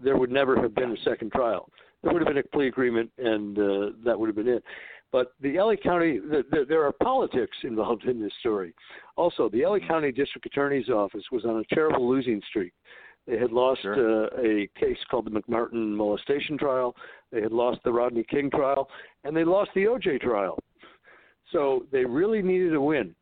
there 0.00 0.16
would 0.16 0.30
never 0.30 0.60
have 0.60 0.74
been 0.74 0.92
a 0.92 1.02
second 1.04 1.32
trial 1.32 1.68
there 2.04 2.12
would 2.12 2.20
have 2.20 2.28
been 2.28 2.38
a 2.38 2.48
plea 2.54 2.68
agreement 2.68 3.10
and 3.18 3.58
uh, 3.58 3.90
that 4.04 4.18
would 4.18 4.28
have 4.28 4.36
been 4.36 4.48
it 4.48 4.62
but 5.10 5.32
the 5.40 5.58
LA 5.58 5.74
County, 5.76 6.18
the, 6.18 6.44
the, 6.50 6.66
there 6.68 6.84
are 6.84 6.92
politics 6.92 7.56
involved 7.64 8.04
in 8.04 8.20
this 8.20 8.32
story. 8.40 8.74
Also, 9.16 9.48
the 9.48 9.64
LA 9.64 9.78
County 9.78 10.12
District 10.12 10.46
Attorney's 10.46 10.90
Office 10.90 11.24
was 11.32 11.46
on 11.46 11.56
a 11.58 11.74
terrible 11.74 12.06
losing 12.06 12.42
streak. 12.48 12.72
They 13.28 13.38
had 13.38 13.52
lost 13.52 13.82
sure. 13.82 14.24
uh, 14.24 14.28
a 14.40 14.68
case 14.78 14.96
called 15.10 15.26
the 15.26 15.30
McMartin 15.30 15.94
molestation 15.94 16.56
trial. 16.56 16.96
They 17.30 17.42
had 17.42 17.52
lost 17.52 17.80
the 17.84 17.92
Rodney 17.92 18.24
King 18.24 18.50
trial, 18.50 18.88
and 19.24 19.36
they 19.36 19.44
lost 19.44 19.70
the 19.74 19.84
OJ 19.84 20.22
trial. 20.22 20.58
So 21.52 21.84
they 21.92 22.04
really 22.04 22.40
needed 22.40 22.74
a 22.74 22.80
win. 22.80 23.14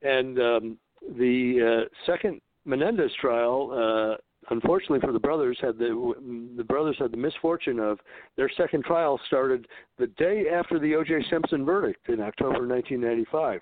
And 0.00 0.38
um, 0.38 0.78
the 1.16 1.84
uh, 1.86 2.10
second 2.10 2.40
Menendez 2.64 3.10
trial, 3.20 3.70
uh, 3.72 4.52
unfortunately 4.52 5.00
for 5.00 5.12
the 5.12 5.18
brothers, 5.18 5.58
had 5.60 5.78
the 5.78 6.14
the 6.56 6.64
brothers 6.64 6.96
had 6.98 7.12
the 7.12 7.16
misfortune 7.16 7.78
of 7.78 7.98
their 8.36 8.50
second 8.56 8.84
trial 8.84 9.20
started 9.26 9.66
the 9.98 10.06
day 10.06 10.46
after 10.52 10.78
the 10.78 10.94
O.J. 10.94 11.24
Simpson 11.28 11.64
verdict 11.64 12.08
in 12.08 12.20
October 12.20 12.66
1995. 12.66 13.60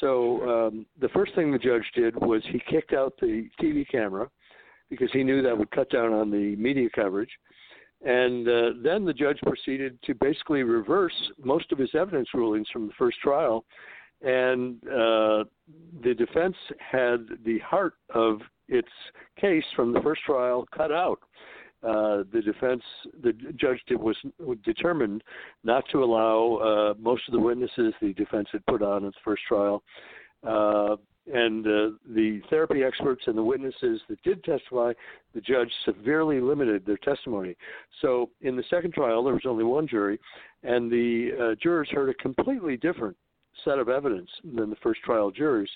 So 0.00 0.68
um, 0.68 0.86
the 1.00 1.08
first 1.08 1.34
thing 1.34 1.50
the 1.50 1.58
judge 1.58 1.84
did 1.94 2.14
was 2.16 2.42
he 2.50 2.60
kicked 2.70 2.92
out 2.92 3.14
the 3.20 3.48
TV 3.60 3.88
camera 3.90 4.28
because 4.90 5.10
he 5.12 5.24
knew 5.24 5.42
that 5.42 5.56
would 5.56 5.70
cut 5.70 5.90
down 5.90 6.12
on 6.12 6.30
the 6.30 6.56
media 6.56 6.88
coverage. 6.94 7.30
And 8.04 8.48
uh, 8.48 8.70
then 8.82 9.04
the 9.04 9.12
judge 9.12 9.38
proceeded 9.42 9.98
to 10.04 10.14
basically 10.14 10.62
reverse 10.62 11.14
most 11.42 11.72
of 11.72 11.78
his 11.78 11.90
evidence 11.94 12.28
rulings 12.32 12.68
from 12.72 12.86
the 12.86 12.92
first 12.98 13.18
trial. 13.18 13.64
And 14.22 14.76
uh, 14.84 15.44
the 16.02 16.14
defense 16.16 16.56
had 16.78 17.26
the 17.44 17.58
heart 17.58 17.94
of 18.14 18.40
its 18.68 18.88
case 19.40 19.64
from 19.74 19.92
the 19.92 20.00
first 20.00 20.22
trial 20.22 20.66
cut 20.74 20.92
out. 20.92 21.20
Uh, 21.82 22.24
the 22.32 22.42
defense, 22.44 22.82
the 23.22 23.32
judge 23.56 23.80
did, 23.86 23.98
was 24.00 24.16
determined 24.64 25.22
not 25.62 25.84
to 25.92 26.02
allow 26.02 26.56
uh, 26.56 26.94
most 26.98 27.22
of 27.28 27.32
the 27.32 27.38
witnesses 27.40 27.94
the 28.00 28.12
defense 28.14 28.48
had 28.50 28.64
put 28.66 28.82
on 28.82 29.04
its 29.04 29.16
first 29.24 29.42
trial. 29.46 29.82
And 31.32 31.66
uh, 31.66 31.96
the 32.14 32.40
therapy 32.48 32.82
experts 32.82 33.22
and 33.26 33.36
the 33.36 33.42
witnesses 33.42 34.00
that 34.08 34.22
did 34.22 34.42
testify, 34.44 34.92
the 35.34 35.40
judge 35.40 35.70
severely 35.84 36.40
limited 36.40 36.86
their 36.86 36.96
testimony. 36.96 37.54
So 38.00 38.30
in 38.40 38.56
the 38.56 38.64
second 38.70 38.94
trial, 38.94 39.22
there 39.22 39.34
was 39.34 39.42
only 39.46 39.64
one 39.64 39.86
jury, 39.86 40.18
and 40.62 40.90
the 40.90 41.30
uh, 41.52 41.54
jurors 41.62 41.88
heard 41.90 42.08
a 42.08 42.14
completely 42.14 42.76
different 42.76 43.16
set 43.64 43.78
of 43.78 43.88
evidence 43.88 44.30
than 44.54 44.70
the 44.70 44.76
first 44.76 45.00
trial 45.02 45.30
jurors. 45.30 45.70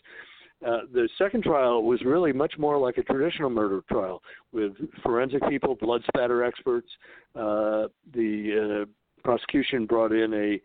Uh, 0.67 0.83
the 0.93 1.09
second 1.19 1.43
trial 1.43 1.83
was 1.83 2.01
really 2.05 2.33
much 2.33 2.55
more 2.57 2.79
like 2.79 2.97
a 2.97 3.03
traditional 3.03 3.51
murder 3.51 3.83
trial 3.91 4.23
with 4.53 4.73
forensic 5.03 5.43
people, 5.49 5.75
blood 5.75 6.03
spatter 6.07 6.45
experts. 6.45 6.89
Uh, 7.35 7.89
the 8.15 8.85
uh, 8.87 8.91
prosecution 9.25 9.87
brought 9.87 10.13
in 10.13 10.33
a 10.35 10.61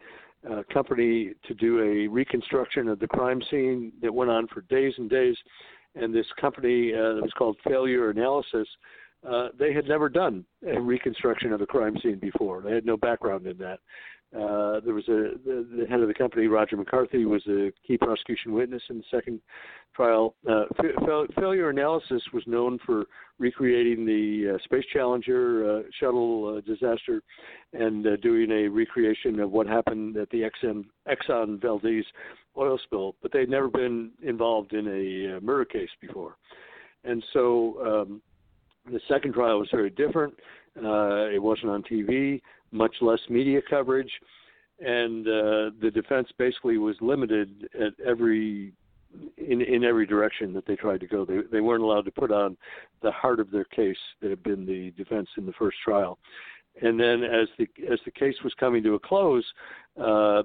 uh, 0.49 0.63
company 0.71 1.31
to 1.47 1.53
do 1.53 1.79
a 1.81 2.07
reconstruction 2.07 2.87
of 2.87 2.99
the 2.99 3.07
crime 3.07 3.41
scene 3.49 3.91
that 4.01 4.13
went 4.13 4.31
on 4.31 4.47
for 4.47 4.61
days 4.61 4.93
and 4.97 5.09
days. 5.09 5.35
And 5.95 6.13
this 6.13 6.27
company 6.39 6.93
uh, 6.93 7.13
that 7.15 7.21
was 7.21 7.33
called 7.37 7.57
Failure 7.67 8.11
Analysis, 8.11 8.67
uh, 9.27 9.49
they 9.57 9.73
had 9.73 9.87
never 9.87 10.09
done 10.09 10.45
a 10.67 10.79
reconstruction 10.79 11.51
of 11.51 11.61
a 11.61 11.65
crime 11.65 11.97
scene 12.03 12.19
before. 12.19 12.61
They 12.61 12.73
had 12.73 12.85
no 12.85 12.97
background 12.97 13.47
in 13.47 13.57
that. 13.57 13.79
Uh, 14.35 14.81
there 14.81 14.93
was 14.93 15.07
a 15.07 15.39
the, 15.45 15.65
the, 15.77 15.85
head 15.89 16.01
of 16.01 16.09
the 16.09 16.13
company, 16.13 16.47
Roger 16.47 16.75
McCarthy, 16.75 17.23
was 17.23 17.41
a 17.47 17.71
key 17.85 17.97
prosecution 17.97 18.51
witness 18.51 18.83
in 18.89 18.97
the 18.97 19.03
second 19.09 19.39
trial. 19.95 20.35
Uh, 20.47 20.65
fa- 20.75 21.25
failure 21.39 21.69
analysis 21.69 22.21
was 22.33 22.43
known 22.45 22.77
for 22.85 23.05
recreating 23.39 24.05
the 24.05 24.55
uh, 24.55 24.63
Space 24.65 24.83
Challenger 24.91 25.79
uh, 25.79 25.83
shuttle 25.97 26.57
uh, 26.57 26.61
disaster 26.69 27.23
and 27.71 28.05
doing 28.21 28.51
a 28.51 28.67
recreation 28.67 29.39
of 29.39 29.51
what 29.51 29.65
happened 29.65 30.17
at 30.17 30.29
the 30.29 30.41
Exxon, 30.41 30.83
Exxon 31.07 31.61
Valdez 31.61 32.03
oil 32.57 32.77
spill, 32.83 33.15
but 33.21 33.31
they'd 33.31 33.49
never 33.49 33.69
been 33.69 34.11
involved 34.23 34.73
in 34.73 34.87
a 34.87 35.39
murder 35.39 35.63
case 35.63 35.89
before. 36.01 36.35
And 37.05 37.23
so 37.31 38.05
um, 38.09 38.21
The 38.91 38.99
second 39.07 39.35
trial 39.35 39.59
was 39.59 39.69
very 39.71 39.89
different. 39.91 40.33
It 40.75 41.41
wasn't 41.41 41.71
on 41.71 41.83
TV, 41.83 42.41
much 42.71 42.95
less 43.01 43.19
media 43.29 43.61
coverage, 43.69 44.11
and 44.79 45.27
uh, 45.27 45.71
the 45.81 45.91
defense 45.93 46.27
basically 46.37 46.77
was 46.77 46.95
limited 47.01 47.67
at 47.73 47.93
every 48.05 48.73
in 49.37 49.61
in 49.61 49.83
every 49.83 50.05
direction 50.05 50.53
that 50.53 50.65
they 50.65 50.75
tried 50.75 50.99
to 50.99 51.07
go. 51.07 51.25
They 51.25 51.39
they 51.51 51.61
weren't 51.61 51.83
allowed 51.83 52.05
to 52.05 52.11
put 52.11 52.31
on 52.31 52.57
the 53.01 53.11
heart 53.11 53.39
of 53.39 53.51
their 53.51 53.65
case 53.65 53.97
that 54.21 54.29
had 54.29 54.43
been 54.43 54.65
the 54.65 54.91
defense 54.91 55.29
in 55.37 55.45
the 55.45 55.53
first 55.53 55.77
trial. 55.83 56.19
And 56.81 56.99
then 56.99 57.23
as 57.23 57.47
the 57.57 57.67
as 57.91 57.99
the 58.05 58.11
case 58.11 58.35
was 58.43 58.53
coming 58.59 58.83
to 58.83 58.95
a 58.95 58.99
close, 58.99 59.45
uh, 60.01 60.43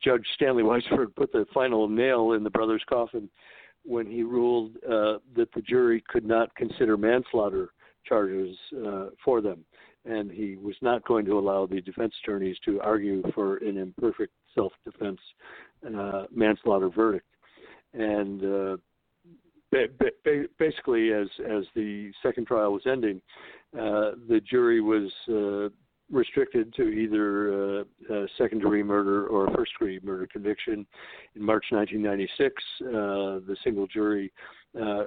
Judge 0.00 0.26
Stanley 0.34 0.62
Weisberg 0.62 1.14
put 1.16 1.32
the 1.32 1.46
final 1.52 1.88
nail 1.88 2.32
in 2.32 2.44
the 2.44 2.50
brothers' 2.50 2.84
coffin 2.88 3.28
when 3.84 4.06
he 4.06 4.22
ruled 4.22 4.76
uh, 4.84 5.18
that 5.34 5.48
the 5.54 5.62
jury 5.62 6.04
could 6.08 6.24
not 6.24 6.54
consider 6.54 6.96
manslaughter 6.96 7.70
charges 8.06 8.56
uh, 8.86 9.06
for 9.24 9.40
them, 9.40 9.64
and 10.04 10.30
he 10.30 10.56
was 10.56 10.74
not 10.82 11.04
going 11.04 11.24
to 11.26 11.38
allow 11.38 11.66
the 11.66 11.80
defense 11.80 12.12
attorneys 12.22 12.56
to 12.64 12.80
argue 12.80 13.22
for 13.34 13.58
an 13.58 13.78
imperfect 13.78 14.32
self-defense 14.54 15.20
uh, 15.96 16.24
manslaughter 16.34 16.88
verdict. 16.88 17.26
And 17.94 18.44
uh, 18.44 18.76
basically, 20.58 21.12
as 21.12 21.28
as 21.48 21.64
the 21.74 22.10
second 22.22 22.46
trial 22.46 22.72
was 22.72 22.82
ending, 22.86 23.20
uh, 23.74 24.12
the 24.28 24.40
jury 24.48 24.80
was 24.80 25.10
uh, 25.28 25.68
restricted 26.10 26.74
to 26.74 26.82
either 26.82 27.80
uh, 27.80 28.26
second 28.38 28.58
degree 28.58 28.82
murder 28.82 29.26
or 29.26 29.46
a 29.46 29.54
first 29.54 29.72
degree 29.72 30.00
murder 30.02 30.26
conviction. 30.26 30.86
In 31.36 31.42
March 31.42 31.64
1996, 31.70 32.54
uh, 32.80 32.90
the 33.46 33.56
single 33.64 33.86
jury 33.86 34.32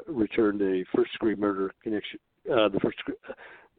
returned 0.07 0.61
a 0.61 0.83
first 0.95 1.11
degree 1.13 1.35
murder 1.35 1.71
conviction. 1.83 2.19
The 2.45 2.79
first 2.81 2.97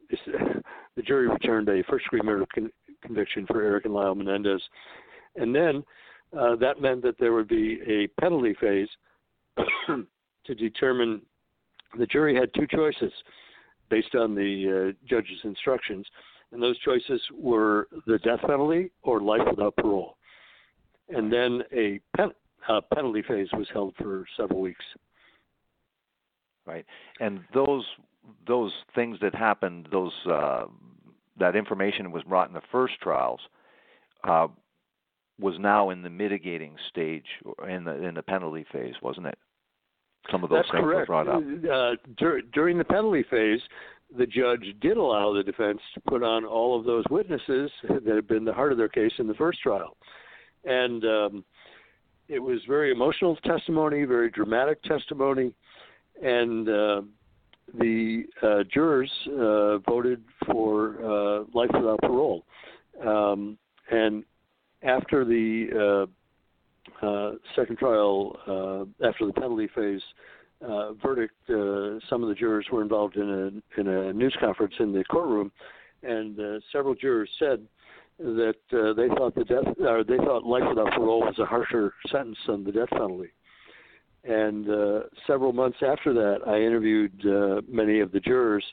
the 0.95 1.01
jury 1.01 1.27
returned 1.27 1.69
a 1.69 1.83
first 1.89 2.05
degree 2.05 2.21
murder 2.23 2.45
con- 2.53 2.71
conviction 3.01 3.45
for 3.45 3.61
Erik 3.61 3.85
and 3.85 3.93
Lyle 3.93 4.15
Menendez, 4.15 4.61
and 5.35 5.53
then 5.53 5.83
that 6.33 6.81
meant 6.81 7.01
that 7.03 7.15
there 7.19 7.33
would 7.33 7.47
be 7.47 7.79
a 7.87 8.07
penalty 8.21 8.55
phase 8.59 8.89
to 9.87 10.55
determine. 10.55 11.21
The 11.97 12.05
jury 12.05 12.35
had 12.35 12.53
two 12.53 12.67
choices 12.67 13.13
based 13.89 14.15
on 14.15 14.35
the 14.35 14.93
uh, 14.93 15.07
judge's 15.07 15.39
instructions, 15.43 16.05
and 16.51 16.61
those 16.61 16.77
choices 16.79 17.21
were 17.33 17.87
the 18.05 18.17
death 18.19 18.41
penalty 18.41 18.91
or 19.03 19.21
life 19.21 19.41
without 19.49 19.75
parole. 19.77 20.17
And 21.09 21.31
then 21.31 21.61
a 21.71 21.99
pen, 22.15 22.31
uh, 22.67 22.81
penalty 22.93 23.23
phase 23.27 23.47
was 23.53 23.67
held 23.73 23.93
for 23.97 24.25
several 24.35 24.59
weeks. 24.59 24.83
Right, 26.65 26.85
and 27.21 27.39
those 27.53 27.85
those 28.47 28.71
things 28.95 29.17
that 29.21 29.33
happened, 29.35 29.87
those 29.91 30.13
uh, 30.29 30.65
that 31.39 31.55
information 31.55 32.11
was 32.11 32.23
brought 32.23 32.47
in 32.47 32.53
the 32.53 32.61
first 32.71 32.95
trials, 33.01 33.39
uh, 34.23 34.47
was 35.39 35.55
now 35.59 35.89
in 35.91 36.01
the 36.01 36.09
mitigating 36.09 36.75
stage 36.89 37.25
in 37.67 37.83
the 37.83 38.03
in 38.03 38.15
the 38.15 38.23
penalty 38.23 38.65
phase, 38.71 38.95
wasn't 39.01 39.27
it? 39.27 39.37
some 40.31 40.43
of 40.43 40.49
those 40.49 40.59
That's 40.59 40.71
things 40.71 40.83
correct. 40.83 41.09
were 41.09 41.23
brought 41.23 41.27
up. 41.27 41.41
Uh, 41.41 41.95
dur- 42.17 42.41
during 42.53 42.77
the 42.77 42.83
penalty 42.83 43.23
phase, 43.29 43.61
the 44.17 44.25
judge 44.25 44.65
did 44.81 44.97
allow 44.97 45.33
the 45.33 45.43
defense 45.43 45.79
to 45.93 46.01
put 46.01 46.23
on 46.23 46.45
all 46.45 46.77
of 46.77 46.85
those 46.85 47.03
witnesses 47.09 47.69
that 47.89 48.05
had 48.05 48.27
been 48.27 48.45
the 48.45 48.53
heart 48.53 48.71
of 48.71 48.77
their 48.77 48.89
case 48.89 49.11
in 49.19 49.27
the 49.27 49.33
first 49.33 49.59
trial, 49.61 49.97
and 50.65 51.03
um, 51.05 51.45
it 52.27 52.39
was 52.39 52.59
very 52.67 52.91
emotional 52.91 53.35
testimony, 53.37 54.03
very 54.05 54.29
dramatic 54.29 54.81
testimony, 54.83 55.53
and 56.21 56.69
uh, 56.69 57.01
the 57.73 58.23
uh, 58.41 58.63
jurors 58.71 59.11
uh, 59.27 59.77
voted 59.79 60.23
for 60.45 60.95
uh, 61.03 61.43
life 61.53 61.69
without 61.73 61.99
parole. 62.01 62.43
Um, 63.05 63.57
and 63.91 64.23
after 64.83 65.25
the 65.25 66.07
uh, 67.03 67.05
uh, 67.05 67.31
second 67.55 67.77
trial, 67.77 68.37
uh, 68.47 69.07
after 69.07 69.25
the 69.25 69.33
penalty 69.33 69.69
phase 69.75 70.01
verdict, 71.03 71.35
some 72.09 72.23
of 72.23 72.29
the 72.29 72.35
jurors 72.35 72.65
were 72.71 72.81
involved 72.81 73.15
in 73.15 73.29
a 73.29 73.79
in 73.79 73.87
a 73.87 74.13
news 74.13 74.35
conference 74.39 74.73
in 74.79 74.91
the 74.91 75.03
courtroom, 75.03 75.51
and 76.03 76.39
several 76.71 76.95
jurors 76.95 77.29
said 77.37 77.61
that 78.17 78.55
they 78.71 79.07
thought 79.15 79.35
the 79.35 79.43
death 79.43 79.65
or 79.79 80.03
they 80.03 80.17
thought 80.17 80.43
life 80.43 80.63
without 80.67 80.91
parole 80.93 81.21
was 81.21 81.37
a 81.39 81.45
harsher 81.45 81.93
sentence 82.11 82.37
than 82.47 82.63
the 82.63 82.71
death 82.71 82.89
penalty. 82.89 83.29
And 84.27 84.69
uh, 84.69 84.99
several 85.25 85.53
months 85.53 85.77
after 85.81 86.13
that, 86.13 86.39
I 86.45 86.57
interviewed 86.57 87.13
uh, 87.25 87.61
many 87.67 87.99
of 87.99 88.11
the 88.11 88.19
jurors, 88.19 88.65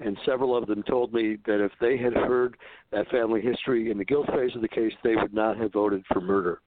and 0.00 0.18
several 0.26 0.56
of 0.56 0.66
them 0.66 0.82
told 0.82 1.12
me 1.14 1.38
that 1.46 1.64
if 1.64 1.72
they 1.80 1.96
had 1.96 2.12
heard 2.12 2.56
that 2.92 3.08
family 3.08 3.40
history 3.40 3.90
in 3.90 3.98
the 3.98 4.04
guilt 4.04 4.26
phase 4.26 4.54
of 4.54 4.62
the 4.62 4.68
case, 4.68 4.92
they 5.02 5.16
would 5.16 5.32
not 5.32 5.56
have 5.56 5.72
voted 5.72 6.04
for 6.12 6.20
murder 6.20 6.60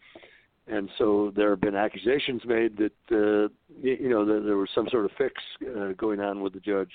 and 0.68 0.90
so 0.98 1.32
there 1.36 1.50
have 1.50 1.62
been 1.62 1.76
accusations 1.76 2.42
made 2.46 2.78
that 2.78 2.92
uh, 3.12 3.50
you 3.82 4.10
know 4.10 4.26
that 4.26 4.44
there 4.46 4.58
was 4.58 4.70
some 4.74 4.88
sort 4.90 5.06
of 5.06 5.12
fix 5.18 5.34
uh, 5.78 5.90
going 5.98 6.20
on 6.20 6.42
with 6.42 6.54
the 6.54 6.60
judge 6.60 6.92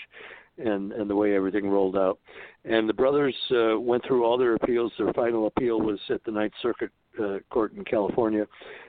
and 0.58 0.92
and 0.92 1.10
the 1.10 1.14
way 1.14 1.34
everything 1.34 1.68
rolled 1.68 1.96
out. 1.96 2.18
And 2.64 2.88
the 2.88 2.94
brothers 2.94 3.34
uh, 3.50 3.78
went 3.78 4.04
through 4.06 4.24
all 4.24 4.38
their 4.38 4.54
appeals. 4.54 4.92
Their 4.98 5.12
final 5.12 5.46
appeal 5.46 5.80
was 5.80 5.98
at 6.10 6.24
the 6.24 6.32
Ninth 6.32 6.54
Circuit 6.62 6.90
uh, 7.20 7.38
Court 7.50 7.72
in 7.74 7.84
California, 7.84 8.46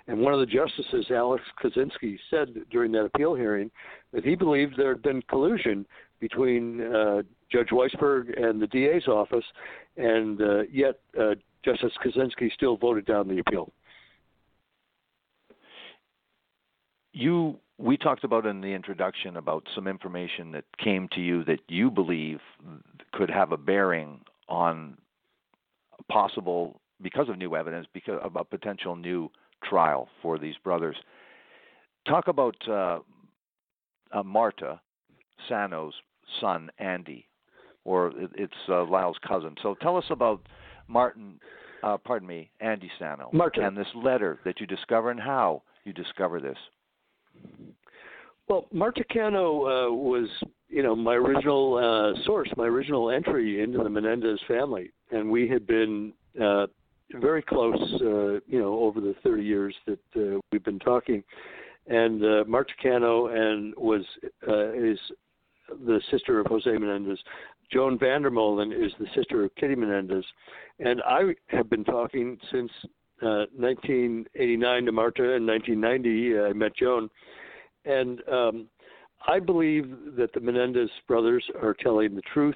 and 0.08 0.20
one 0.20 0.34
of 0.34 0.40
the 0.40 0.46
justices, 0.46 1.08
Alex 1.12 1.44
Kozinski, 1.64 2.18
said 2.30 2.56
during 2.72 2.92
that 2.94 3.06
appeal 3.06 3.36
hearing 3.36 3.72
that 4.14 4.24
he 4.24 4.36
believed 4.36 4.76
there 4.78 4.94
had 4.94 5.02
been 5.02 5.22
collusion 5.24 5.86
between 6.20 6.82
uh, 6.82 7.22
Judge 7.52 7.70
Weisberg 7.70 8.42
and 8.42 8.62
the 8.62 8.68
DA's 8.68 9.08
office, 9.08 9.46
and 9.98 10.42
uh, 10.42 10.62
yet 10.72 11.00
uh, 11.20 11.36
Justice 11.64 11.94
Kozinski 12.04 12.52
still 12.54 12.78
voted 12.78 13.06
down 13.06 13.28
the 13.28 13.40
appeal. 13.40 13.72
you 17.18 17.58
we 17.80 17.98
talked 17.98 18.24
about 18.24 18.46
in 18.46 18.62
the 18.62 18.68
introduction 18.68 19.38
about 19.38 19.64
some 19.76 19.88
information 19.88 20.52
that 20.52 20.66
came 20.84 21.08
to 21.14 21.22
you 21.22 21.44
that 21.44 21.60
you 21.68 21.92
believe 21.92 22.40
could 23.14 23.30
have 23.30 23.52
a 23.52 23.58
bearing 23.58 24.20
on 24.50 24.98
possible 26.10 26.80
because 27.02 27.30
of 27.30 27.38
new 27.38 27.56
evidence 27.56 27.88
because 27.94 28.20
of 28.24 28.36
a 28.36 28.44
potential 28.44 28.96
new 28.96 29.30
trial 29.64 30.08
for 30.22 30.38
these 30.38 30.56
brothers. 30.64 30.96
Talk 32.08 32.28
about 32.28 32.56
uh, 32.68 33.00
uh, 34.12 34.24
Marta 34.24 34.80
Cano's 35.48 35.94
son 36.42 36.70
andy 36.80 37.28
or 37.86 38.12
it's 38.36 38.54
uh, 38.70 38.84
lyle's 38.86 39.18
cousin. 39.26 39.56
So 39.62 39.76
tell 39.82 39.98
us 39.98 40.06
about 40.10 40.42
martin 40.88 41.40
uh, 41.84 41.98
pardon 41.98 42.28
me 42.28 42.50
Andy 42.60 42.92
Cano 43.00 43.30
Marta. 43.34 43.66
and 43.66 43.78
this 43.78 43.88
letter 43.96 44.40
that 44.46 44.60
you 44.60 44.68
discover 44.68 45.12
and 45.12 45.20
how 45.20 45.62
you 45.86 45.94
discover 45.94 46.40
this. 46.40 46.58
Well, 48.48 48.68
Marta 48.72 49.04
Cano 49.12 49.66
uh, 49.66 49.94
was, 49.94 50.30
you 50.70 50.82
know, 50.82 50.96
my 50.96 51.14
original 51.14 51.76
uh, 51.76 52.26
source, 52.26 52.50
my 52.56 52.66
original 52.66 53.12
entry 53.12 53.62
into 53.62 53.80
the 53.80 53.90
Menendez 53.90 54.40
family, 54.48 54.92
and 55.12 55.30
we 55.30 55.48
had 55.48 55.68
been 55.68 56.14
uh, 56.42 56.68
very 57.14 57.42
close, 57.42 57.80
uh, 58.02 58.40
you 58.48 58.60
know, 58.60 58.80
over 58.80 59.00
the 59.00 59.16
30 59.24 59.44
years 59.44 59.76
that 59.86 60.00
uh, 60.16 60.40
we've 60.52 60.64
been 60.64 60.80
talking. 60.80 61.24
And 61.88 62.24
uh, 62.24 62.44
Marta 62.48 62.74
Cano 62.82 63.28
and 63.28 63.74
was 63.78 64.02
uh, 64.48 64.74
is 64.74 65.00
the 65.86 66.02
sister 66.12 66.40
of 66.40 66.48
Jose 66.48 66.70
Menendez. 66.70 67.20
Joan 67.72 67.98
Vandermolen 67.98 68.72
is 68.72 68.92
the 69.00 69.08
sister 69.16 69.44
of 69.44 69.56
Kitty 69.56 69.76
Menendez, 69.76 70.24
and 70.80 71.02
I 71.04 71.34
have 71.48 71.70
been 71.70 71.84
talking 71.84 72.38
since 72.52 72.72
uh, 73.22 73.46
1989 73.56 74.86
to 74.86 74.92
Marta. 74.92 75.24
In 75.34 75.46
1990, 75.46 76.38
uh, 76.38 76.42
I 76.44 76.54
met 76.54 76.76
Joan, 76.76 77.10
and 77.84 78.22
um, 78.32 78.68
I 79.28 79.40
believe 79.40 79.90
that 80.18 80.32
the 80.34 80.40
Menendez 80.40 80.90
brothers 81.08 81.44
are 81.62 81.74
telling 81.74 82.16
the 82.16 82.22
truth 82.34 82.56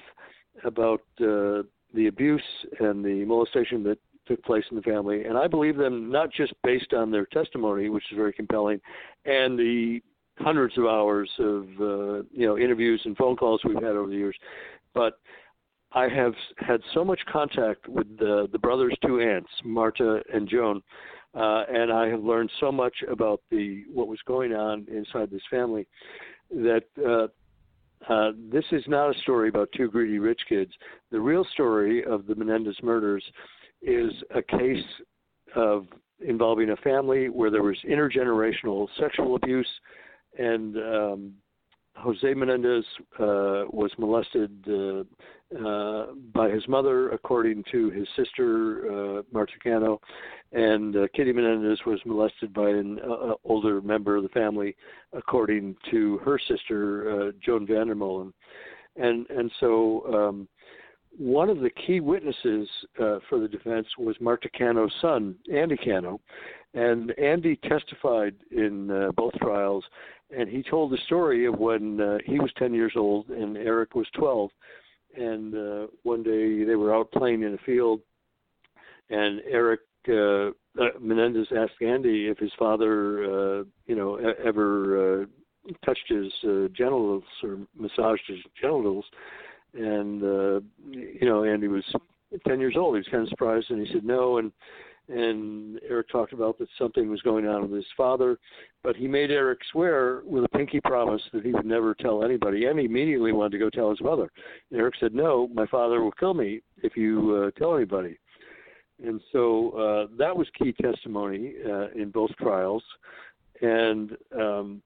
about 0.63 1.01
uh, 1.19 1.63
the 1.93 2.07
abuse 2.07 2.41
and 2.79 3.03
the 3.03 3.25
molestation 3.25 3.83
that 3.83 3.97
took 4.31 4.43
place 4.43 4.63
in 4.71 4.77
the 4.77 4.83
family, 4.83 5.25
and 5.25 5.37
I 5.37 5.47
believe 5.47 5.75
them 5.75 6.09
not 6.09 6.31
just 6.31 6.53
based 6.63 6.93
on 6.93 7.11
their 7.11 7.25
testimony, 7.25 7.89
which 7.89 8.03
is 8.11 8.15
very 8.15 8.33
compelling, 8.33 8.79
and 9.25 9.59
the 9.59 10.01
hundreds 10.37 10.77
of 10.77 10.85
hours 10.85 11.29
of 11.39 11.63
uh, 11.79 12.23
you 12.31 12.47
know 12.47 12.57
interviews 12.57 13.01
and 13.05 13.17
phone 13.17 13.35
calls 13.35 13.61
we've 13.65 13.75
had 13.75 13.95
over 13.95 14.09
the 14.09 14.15
years, 14.15 14.35
but 14.93 15.19
I 15.93 16.07
have 16.07 16.33
had 16.57 16.81
so 16.93 17.03
much 17.03 17.19
contact 17.31 17.87
with 17.89 18.17
the, 18.17 18.47
the 18.53 18.59
brothers' 18.59 18.95
two 19.05 19.19
aunts, 19.19 19.49
Marta 19.65 20.21
and 20.33 20.47
Joan, 20.47 20.81
uh, 21.35 21.63
and 21.69 21.91
I 21.91 22.07
have 22.07 22.23
learned 22.23 22.49
so 22.61 22.71
much 22.71 22.95
about 23.09 23.41
the 23.51 23.83
what 23.91 24.07
was 24.07 24.19
going 24.25 24.53
on 24.53 24.87
inside 24.89 25.29
this 25.29 25.41
family 25.51 25.87
that 26.51 26.83
uh, 27.05 27.27
uh, 28.11 28.31
this 28.51 28.65
is 28.71 28.83
not 28.87 29.13
a 29.13 29.19
story 29.19 29.49
about 29.49 29.69
two 29.75 29.89
greedy 29.89 30.19
rich 30.19 30.41
kids. 30.47 30.71
The 31.11 31.19
real 31.19 31.45
story 31.53 32.03
of 32.05 32.25
the 32.25 32.35
Menendez 32.35 32.77
murders 32.81 33.23
is 33.81 34.11
a 34.35 34.41
case 34.41 34.83
of 35.55 35.85
involving 36.19 36.69
a 36.69 36.75
family 36.77 37.29
where 37.29 37.49
there 37.49 37.63
was 37.63 37.77
intergenerational 37.89 38.87
sexual 38.99 39.35
abuse 39.35 39.67
and 40.37 40.77
um, 40.77 41.33
Jose 41.97 42.33
Menendez 42.33 42.85
uh, 43.19 43.67
was 43.69 43.91
molested 43.97 44.51
uh, 44.67 45.03
uh, 45.59 46.07
by 46.33 46.49
his 46.49 46.65
mother, 46.67 47.09
according 47.09 47.63
to 47.71 47.89
his 47.89 48.07
sister 48.15 49.19
uh, 49.19 49.21
Marta 49.31 49.53
Cano, 49.61 49.99
and 50.53 50.95
uh, 50.95 51.07
Kitty 51.13 51.33
Menendez 51.33 51.79
was 51.85 51.99
molested 52.05 52.53
by 52.53 52.69
an 52.69 52.99
uh, 52.99 53.33
older 53.43 53.81
member 53.81 54.15
of 54.15 54.23
the 54.23 54.29
family, 54.29 54.75
according 55.13 55.75
to 55.91 56.17
her 56.19 56.39
sister 56.47 57.27
uh, 57.27 57.31
Joan 57.43 57.67
Vandermolen, 57.67 58.31
and 58.95 59.29
and 59.29 59.51
so. 59.59 60.05
Um, 60.13 60.47
one 61.17 61.49
of 61.49 61.59
the 61.59 61.69
key 61.69 61.99
witnesses 61.99 62.69
uh, 62.99 63.19
for 63.29 63.39
the 63.39 63.47
defense 63.47 63.87
was 63.97 64.15
Marta 64.19 64.49
Cano's 64.57 64.93
son, 65.01 65.35
Andy 65.53 65.77
Cano, 65.77 66.19
and 66.73 67.11
Andy 67.19 67.57
testified 67.67 68.35
in 68.51 68.89
uh, 68.89 69.11
both 69.15 69.33
trials, 69.41 69.83
and 70.35 70.47
he 70.47 70.63
told 70.63 70.91
the 70.91 70.97
story 71.05 71.45
of 71.45 71.59
when 71.59 71.99
uh, 71.99 72.17
he 72.25 72.39
was 72.39 72.51
10 72.57 72.73
years 72.73 72.93
old 72.95 73.29
and 73.29 73.57
Erik 73.57 73.95
was 73.95 74.07
12, 74.15 74.49
and 75.17 75.55
uh, 75.55 75.87
one 76.03 76.23
day 76.23 76.63
they 76.63 76.75
were 76.75 76.95
out 76.95 77.11
playing 77.11 77.43
in 77.43 77.53
a 77.53 77.65
field, 77.65 77.99
and 79.09 79.41
Erik 79.49 79.81
uh, 80.09 80.47
uh, 80.79 80.89
Menendez 80.99 81.47
asked 81.55 81.81
Andy 81.81 82.27
if 82.27 82.37
his 82.37 82.51
father, 82.57 83.23
uh, 83.25 83.63
you 83.85 83.95
know, 83.95 84.15
ever 84.43 85.21
uh, 85.21 85.25
touched 85.85 86.07
his 86.07 86.31
uh, 86.43 86.67
genitals 86.75 87.23
or 87.43 87.59
massaged 87.77 88.23
his 88.27 88.39
genitals, 88.59 89.05
and 89.73 90.23
uh, 90.23 90.59
you 90.91 91.25
know, 91.27 91.43
Andy 91.43 91.67
was 91.67 91.83
10 92.47 92.59
years 92.59 92.75
old. 92.77 92.95
He 92.95 92.99
was 92.99 93.07
kind 93.09 93.23
of 93.23 93.29
surprised, 93.29 93.69
and 93.71 93.85
he 93.85 93.91
said 93.93 94.03
no, 94.03 94.37
and 94.37 94.51
and 95.07 95.79
Erik 95.89 96.09
talked 96.09 96.31
about 96.31 96.57
that 96.59 96.69
something 96.77 97.09
was 97.09 97.21
going 97.21 97.45
on 97.47 97.63
with 97.63 97.71
his 97.71 97.85
father, 97.97 98.39
but 98.83 98.95
he 98.95 99.07
made 99.07 99.29
Erik 99.29 99.59
swear 99.71 100.21
with 100.25 100.45
a 100.45 100.49
pinky 100.49 100.79
promise 100.81 101.21
that 101.33 101.43
he 101.43 101.51
would 101.51 101.65
never 101.65 101.93
tell 101.95 102.23
anybody, 102.23 102.65
and 102.65 102.79
he 102.79 102.85
immediately 102.85 103.33
wanted 103.33 103.51
to 103.51 103.57
go 103.57 103.69
tell 103.69 103.89
his 103.89 103.99
mother. 103.99 104.31
And 104.69 104.79
Erik 104.79 104.95
said, 104.99 105.13
"No, 105.13 105.49
my 105.53 105.65
father 105.67 106.01
will 106.01 106.11
kill 106.13 106.33
me 106.33 106.61
if 106.81 106.95
you 106.95 107.35
uh, 107.35 107.59
tell 107.59 107.75
anybody." 107.75 108.17
And 109.03 109.19
so 109.31 109.71
uh, 109.71 110.15
that 110.17 110.35
was 110.35 110.47
key 110.57 110.73
testimony 110.73 111.55
uh, 111.65 111.89
in 111.89 112.11
both 112.11 112.31
trials, 112.37 112.83
and 113.61 114.15
um, 114.39 114.81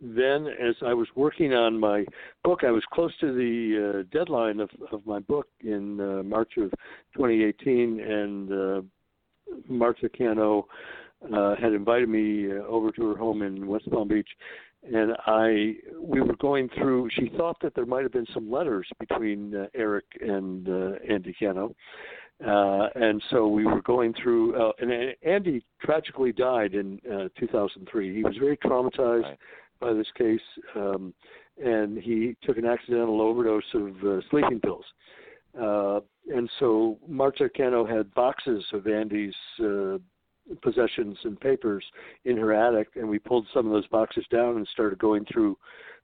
then 0.00 0.46
as 0.46 0.74
I 0.84 0.94
was 0.94 1.08
working 1.14 1.52
on 1.52 1.78
my 1.78 2.04
book, 2.42 2.60
I 2.64 2.70
was 2.70 2.82
close 2.92 3.12
to 3.20 3.32
the 3.32 4.00
uh, 4.00 4.16
deadline 4.16 4.60
of, 4.60 4.70
of 4.92 5.04
my 5.04 5.20
book 5.20 5.46
in 5.62 6.00
uh, 6.00 6.22
March 6.22 6.52
of 6.56 6.70
2018, 7.14 8.00
and 8.00 8.52
uh, 8.52 8.82
Marta 9.68 10.08
Cano 10.08 10.66
uh, 11.34 11.54
had 11.56 11.72
invited 11.72 12.08
me 12.08 12.50
uh, 12.50 12.64
over 12.66 12.90
to 12.92 13.08
her 13.10 13.16
home 13.16 13.42
in 13.42 13.66
West 13.66 13.90
Palm 13.90 14.08
Beach, 14.08 14.28
and 14.82 15.12
I 15.26 15.74
we 16.00 16.22
were 16.22 16.36
going 16.36 16.70
through. 16.78 17.10
She 17.10 17.30
thought 17.36 17.58
that 17.60 17.74
there 17.74 17.84
might 17.84 18.02
have 18.02 18.12
been 18.12 18.26
some 18.32 18.50
letters 18.50 18.88
between 18.98 19.54
uh, 19.54 19.66
Erik 19.74 20.06
and 20.20 20.66
uh, 20.66 20.92
Andy 21.08 21.34
Cano. 21.38 21.74
Uh, 22.42 22.88
and 22.94 23.22
so 23.28 23.46
we 23.46 23.66
were 23.66 23.82
going 23.82 24.14
through, 24.14 24.56
uh, 24.56 24.72
and 24.78 25.14
Andy 25.22 25.62
tragically 25.82 26.32
died 26.32 26.72
in 26.72 26.98
uh, 27.04 27.28
2003. 27.38 28.14
He 28.14 28.24
was 28.24 28.34
very 28.38 28.56
traumatized 28.56 29.24
right 29.24 29.38
by 29.80 29.92
this 29.92 30.06
case, 30.16 30.40
um, 30.76 31.14
and 31.62 31.98
he 31.98 32.36
took 32.42 32.58
an 32.58 32.66
accidental 32.66 33.20
overdose 33.20 33.62
of 33.74 34.04
uh, 34.04 34.20
sleeping 34.30 34.60
pills. 34.60 34.84
Uh, 35.60 36.00
and 36.34 36.48
so 36.58 36.98
Marta 37.08 37.48
Cano 37.54 37.84
had 37.84 38.12
boxes 38.14 38.64
of 38.72 38.86
Andy's 38.86 39.34
uh, 39.62 39.98
possessions 40.62 41.16
and 41.24 41.40
papers 41.40 41.84
in 42.24 42.36
her 42.36 42.52
attic, 42.52 42.88
and 42.96 43.08
we 43.08 43.18
pulled 43.18 43.46
some 43.52 43.66
of 43.66 43.72
those 43.72 43.86
boxes 43.88 44.24
down 44.30 44.56
and 44.56 44.68
started 44.72 44.98
going 44.98 45.24
through 45.30 45.56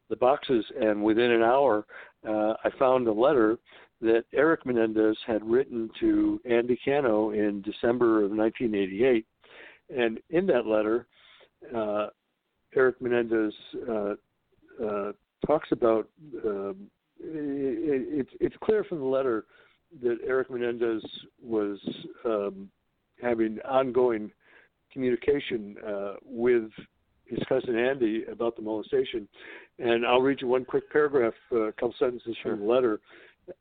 the 0.08 0.16
boxes. 0.16 0.64
And 0.80 1.02
within 1.02 1.30
an 1.30 1.42
hour, 1.42 1.86
uh, 2.26 2.54
I 2.64 2.70
found 2.78 3.06
a 3.06 3.12
letter 3.12 3.58
that 4.00 4.24
Erik 4.34 4.66
Menendez 4.66 5.16
had 5.26 5.48
written 5.48 5.90
to 6.00 6.40
Andy 6.44 6.78
Cano 6.84 7.30
in 7.30 7.62
December 7.62 8.24
of 8.24 8.30
1988. 8.30 9.26
And 9.96 10.18
in 10.30 10.46
that 10.46 10.66
letter, 10.66 11.06
uh, 11.74 12.08
Erik 12.74 13.00
Menendez 13.00 13.52
uh, 13.88 14.14
uh, 14.84 15.12
talks 15.46 15.70
about. 15.72 16.08
Um, 16.44 16.90
it, 17.18 18.20
it's 18.20 18.30
it's 18.40 18.56
clear 18.62 18.84
from 18.84 18.98
the 18.98 19.04
letter 19.04 19.46
that 20.02 20.18
Erik 20.26 20.50
Menendez 20.50 21.02
was 21.42 21.78
um, 22.24 22.68
having 23.22 23.58
ongoing 23.60 24.30
communication 24.92 25.76
uh, 25.86 26.14
with 26.24 26.70
his 27.24 27.38
cousin 27.48 27.76
Andy 27.76 28.24
about 28.30 28.56
the 28.56 28.62
molestation. 28.62 29.28
And 29.78 30.06
I'll 30.06 30.20
read 30.20 30.40
you 30.40 30.48
one 30.48 30.64
quick 30.64 30.90
paragraph, 30.90 31.34
uh, 31.52 31.62
a 31.62 31.72
couple 31.72 31.94
sentences 31.98 32.36
from 32.42 32.60
the 32.60 32.66
letter, 32.66 33.00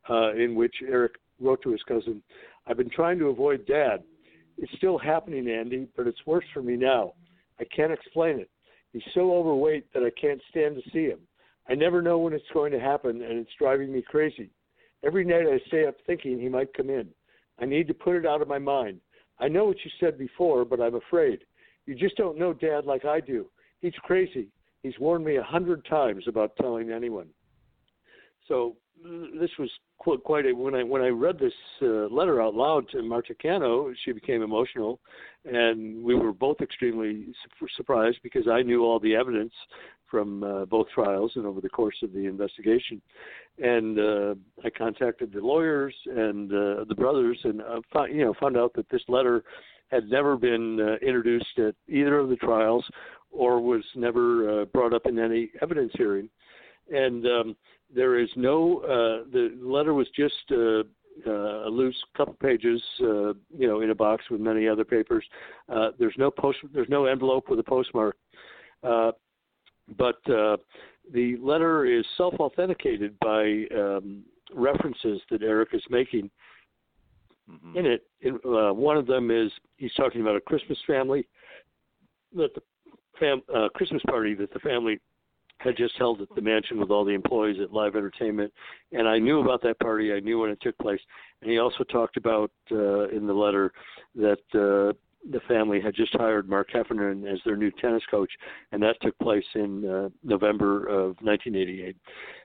uh, 0.08 0.34
in 0.34 0.54
which 0.54 0.74
Erik 0.86 1.16
wrote 1.40 1.62
to 1.62 1.70
his 1.70 1.82
cousin, 1.82 2.22
I've 2.66 2.76
been 2.76 2.90
trying 2.90 3.18
to 3.18 3.26
avoid 3.26 3.66
dad. 3.66 4.02
It's 4.58 4.72
still 4.78 4.98
happening, 4.98 5.48
Andy, 5.48 5.86
but 5.96 6.06
it's 6.06 6.24
worse 6.26 6.44
for 6.54 6.62
me 6.62 6.76
now. 6.76 7.12
I 7.60 7.64
can't 7.64 7.92
explain 7.92 8.40
it. 8.40 8.50
He's 8.96 9.12
so 9.12 9.30
overweight 9.34 9.92
that 9.92 10.04
I 10.04 10.10
can't 10.18 10.40
stand 10.48 10.76
to 10.76 10.90
see 10.90 11.04
him. 11.04 11.18
I 11.68 11.74
never 11.74 12.00
know 12.00 12.16
when 12.16 12.32
it's 12.32 12.48
going 12.54 12.72
to 12.72 12.80
happen, 12.80 13.20
and 13.20 13.38
it's 13.38 13.50
driving 13.58 13.92
me 13.92 14.00
crazy. 14.00 14.48
Every 15.04 15.22
night 15.22 15.44
I 15.46 15.60
stay 15.66 15.84
up 15.84 15.96
thinking 16.06 16.40
he 16.40 16.48
might 16.48 16.72
come 16.72 16.88
in. 16.88 17.08
I 17.60 17.66
need 17.66 17.88
to 17.88 17.92
put 17.92 18.16
it 18.16 18.24
out 18.24 18.40
of 18.40 18.48
my 18.48 18.58
mind. 18.58 19.02
I 19.38 19.48
know 19.48 19.66
what 19.66 19.76
you 19.84 19.90
said 20.00 20.16
before, 20.16 20.64
but 20.64 20.80
I'm 20.80 20.94
afraid. 20.94 21.40
You 21.84 21.94
just 21.94 22.16
don't 22.16 22.38
know 22.38 22.54
Dad 22.54 22.86
like 22.86 23.04
I 23.04 23.20
do. 23.20 23.50
He's 23.82 23.92
crazy. 24.02 24.48
He's 24.82 24.98
warned 24.98 25.26
me 25.26 25.36
a 25.36 25.42
hundred 25.42 25.84
times 25.84 26.24
about 26.26 26.56
telling 26.56 26.90
anyone. 26.90 27.28
So 28.48 28.76
this 29.04 29.50
was 29.58 29.70
quite 29.98 30.46
a 30.46 30.52
when 30.52 30.74
I 30.74 30.82
when 30.82 31.02
I 31.02 31.08
read 31.08 31.38
this 31.38 31.52
uh, 31.82 32.06
letter 32.06 32.40
out 32.40 32.54
loud 32.54 32.88
to 32.90 33.02
Marta 33.02 33.34
Cano, 33.34 33.92
she 34.04 34.12
became 34.12 34.42
emotional, 34.42 35.00
and 35.44 36.02
we 36.02 36.14
were 36.14 36.32
both 36.32 36.60
extremely 36.60 37.26
su- 37.58 37.66
surprised 37.76 38.18
because 38.22 38.48
I 38.48 38.62
knew 38.62 38.84
all 38.84 38.98
the 38.98 39.14
evidence 39.14 39.52
from 40.10 40.44
uh, 40.44 40.64
both 40.66 40.86
trials 40.94 41.32
and 41.34 41.46
over 41.46 41.60
the 41.60 41.68
course 41.68 41.96
of 42.02 42.12
the 42.12 42.26
investigation, 42.26 43.02
and 43.58 43.98
uh, 43.98 44.34
I 44.64 44.70
contacted 44.70 45.32
the 45.32 45.40
lawyers 45.40 45.94
and 46.06 46.50
uh, 46.52 46.84
the 46.88 46.94
brothers, 46.96 47.38
and 47.44 47.60
uh, 47.60 47.80
found, 47.92 48.14
you 48.14 48.24
know 48.24 48.34
found 48.40 48.56
out 48.56 48.72
that 48.74 48.88
this 48.90 49.02
letter 49.08 49.44
had 49.88 50.08
never 50.08 50.36
been 50.36 50.80
uh, 50.80 51.06
introduced 51.06 51.58
at 51.58 51.74
either 51.88 52.18
of 52.18 52.28
the 52.28 52.36
trials, 52.36 52.84
or 53.30 53.60
was 53.60 53.84
never 53.94 54.62
uh, 54.62 54.64
brought 54.66 54.94
up 54.94 55.06
in 55.06 55.18
any 55.18 55.50
evidence 55.60 55.92
hearing, 55.96 56.28
and 56.90 57.26
um, 57.26 57.56
there 57.94 58.18
is 58.18 58.28
no. 58.36 58.80
Uh, 58.80 59.28
the 59.32 59.56
letter 59.60 59.94
was 59.94 60.06
just 60.14 60.34
uh, 60.50 60.82
uh, 61.26 61.66
a 61.66 61.70
loose 61.70 61.96
couple 62.16 62.34
pages, 62.34 62.82
uh, 63.00 63.32
you 63.56 63.66
know, 63.66 63.80
in 63.80 63.90
a 63.90 63.94
box 63.94 64.24
with 64.30 64.40
many 64.40 64.68
other 64.68 64.84
papers. 64.84 65.24
Uh, 65.72 65.90
there's 65.98 66.14
no 66.18 66.30
post. 66.30 66.58
There's 66.72 66.88
no 66.88 67.06
envelope 67.06 67.48
with 67.48 67.58
a 67.58 67.64
postmark. 67.64 68.16
Uh, 68.82 69.12
but 69.96 70.18
uh, 70.30 70.56
the 71.12 71.36
letter 71.40 71.86
is 71.86 72.04
self-authenticated 72.16 73.16
by 73.20 73.64
um, 73.74 74.24
references 74.54 75.20
that 75.30 75.42
Erik 75.42 75.70
is 75.72 75.82
making 75.90 76.30
mm-hmm. 77.50 77.76
in 77.76 77.86
it. 77.86 78.06
In, 78.20 78.34
uh, 78.44 78.72
one 78.72 78.96
of 78.96 79.06
them 79.06 79.30
is 79.30 79.50
he's 79.76 79.92
talking 79.94 80.20
about 80.20 80.36
a 80.36 80.40
Christmas 80.40 80.78
family 80.86 81.26
that 82.34 82.54
the 82.54 82.60
fam- 83.18 83.42
uh, 83.54 83.68
Christmas 83.74 84.02
party 84.08 84.34
that 84.34 84.52
the 84.52 84.58
family 84.60 84.98
had 85.58 85.76
just 85.76 85.96
held 85.96 86.20
at 86.20 86.28
the 86.34 86.40
mansion 86.40 86.78
with 86.78 86.90
all 86.90 87.04
the 87.04 87.12
employees 87.12 87.56
at 87.62 87.72
Live 87.72 87.96
Entertainment, 87.96 88.52
and 88.92 89.08
I 89.08 89.18
knew 89.18 89.40
about 89.40 89.62
that 89.62 89.78
party. 89.80 90.12
I 90.12 90.20
knew 90.20 90.40
when 90.40 90.50
it 90.50 90.60
took 90.60 90.76
place, 90.78 91.00
and 91.40 91.50
he 91.50 91.58
also 91.58 91.84
talked 91.84 92.16
about 92.16 92.50
uh, 92.70 93.08
in 93.08 93.26
the 93.26 93.32
letter 93.32 93.72
that 94.14 94.38
uh, 94.54 94.92
the 95.30 95.40
family 95.48 95.80
had 95.80 95.94
just 95.94 96.12
hired 96.14 96.48
Mark 96.48 96.68
Heffernan 96.72 97.26
as 97.26 97.38
their 97.44 97.56
new 97.56 97.70
tennis 97.70 98.02
coach, 98.10 98.30
and 98.72 98.82
that 98.82 98.96
took 99.00 99.18
place 99.18 99.44
in 99.54 99.84
uh, 99.88 100.08
November 100.22 100.86
of 100.86 101.16
1988. 101.22 101.96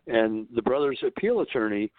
And 0.07 0.47
the 0.55 0.61
brothers' 0.61 1.03
appeal 1.05 1.41
attorney 1.41 1.91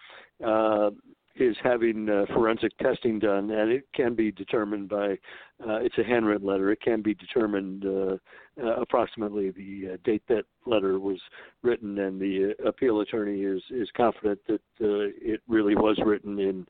uh, 0.44 0.90
is 1.36 1.56
having 1.62 2.08
uh, 2.08 2.26
forensic 2.34 2.76
testing 2.78 3.18
done, 3.18 3.50
and 3.50 3.70
it 3.70 3.84
can 3.94 4.14
be 4.14 4.30
determined 4.30 4.88
by. 4.88 5.18
Uh, 5.62 5.76
it's 5.76 5.96
a 5.96 6.04
handwritten 6.04 6.46
letter. 6.46 6.72
It 6.72 6.80
can 6.80 7.02
be 7.02 7.14
determined 7.14 7.86
uh, 7.86 8.16
uh, 8.62 8.80
approximately 8.80 9.50
the 9.50 9.92
uh, 9.92 9.96
date 10.04 10.22
that 10.28 10.44
letter 10.66 10.98
was 10.98 11.20
written, 11.62 11.98
and 12.00 12.20
the 12.20 12.54
uh, 12.58 12.68
appeal 12.68 13.00
attorney 13.00 13.42
is 13.42 13.62
is 13.70 13.88
confident 13.96 14.40
that 14.46 14.60
it 14.78 15.40
really 15.48 15.74
was 15.74 15.98
written 16.04 16.38
in 16.38 16.66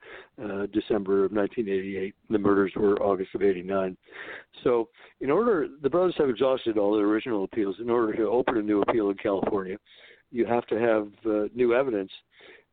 December 0.73 1.25
of 1.25 1.33
1988. 1.33 2.15
The 2.31 2.39
murders 2.39 2.73
were 2.77 3.03
August 3.03 3.35
of 3.35 3.43
'89. 3.43 3.97
So, 4.63 4.91
in 5.21 5.31
order, 5.31 5.67
the 5.83 5.91
brothers 5.91 6.15
have 6.19 6.29
exhausted 6.29 6.79
all 6.79 6.95
their 6.95 7.07
original 7.07 7.45
appeals. 7.45 7.77
In 7.81 7.91
order 7.91 8.15
to 8.15 8.29
open 8.29 8.59
a 8.59 8.63
new 8.63 8.83
appeal 8.83 9.11
in 9.11 9.17
California, 9.17 9.77
you 10.31 10.47
have 10.47 10.67
to 10.67 10.79
have 10.79 11.09
new 11.55 11.75
evidence 11.75 12.13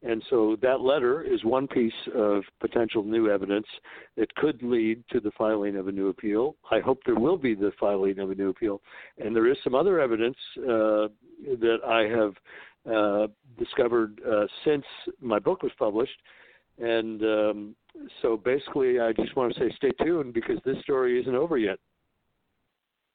and 0.01 0.23
so 0.29 0.55
that 0.61 0.79
letter 0.79 1.23
is 1.23 1.43
one 1.43 1.67
piece 1.67 1.91
of 2.15 2.43
potential 2.61 3.03
new 3.03 3.29
evidence 3.29 3.67
that 4.15 4.33
could 4.35 4.61
lead 4.63 5.03
to 5.11 5.19
the 5.19 5.31
filing 5.37 5.75
of 5.75 5.89
a 5.89 5.91
new 5.91 6.07
appeal. 6.07 6.55
I 6.71 6.79
hope 6.79 7.01
there 7.05 7.19
will 7.19 7.37
be 7.37 7.53
the 7.53 7.71
filing 7.77 8.19
of 8.19 8.31
a 8.31 8.35
new 8.35 8.49
appeal. 8.49 8.81
And 9.17 9.35
there 9.35 9.47
is 9.51 9.57
some 9.63 9.75
other 9.75 9.99
evidence 9.99 10.37
uh, 10.59 11.07
that 11.59 11.79
I 11.85 12.03
have 12.03 12.33
uh, 12.89 13.27
discovered 13.57 14.21
uh, 14.25 14.45
since 14.63 14.85
my 15.19 15.37
book 15.37 15.63
was 15.63 15.73
published. 15.77 16.17
And 16.77 17.21
um, 17.23 17.75
so 18.21 18.37
basically, 18.37 19.01
I 19.01 19.11
just 19.11 19.35
want 19.35 19.53
to 19.53 19.59
say 19.59 19.69
stay 19.75 19.91
tuned 20.01 20.33
because 20.33 20.59
this 20.63 20.77
story 20.81 21.19
isn't 21.19 21.35
over 21.35 21.57
yet. 21.57 21.77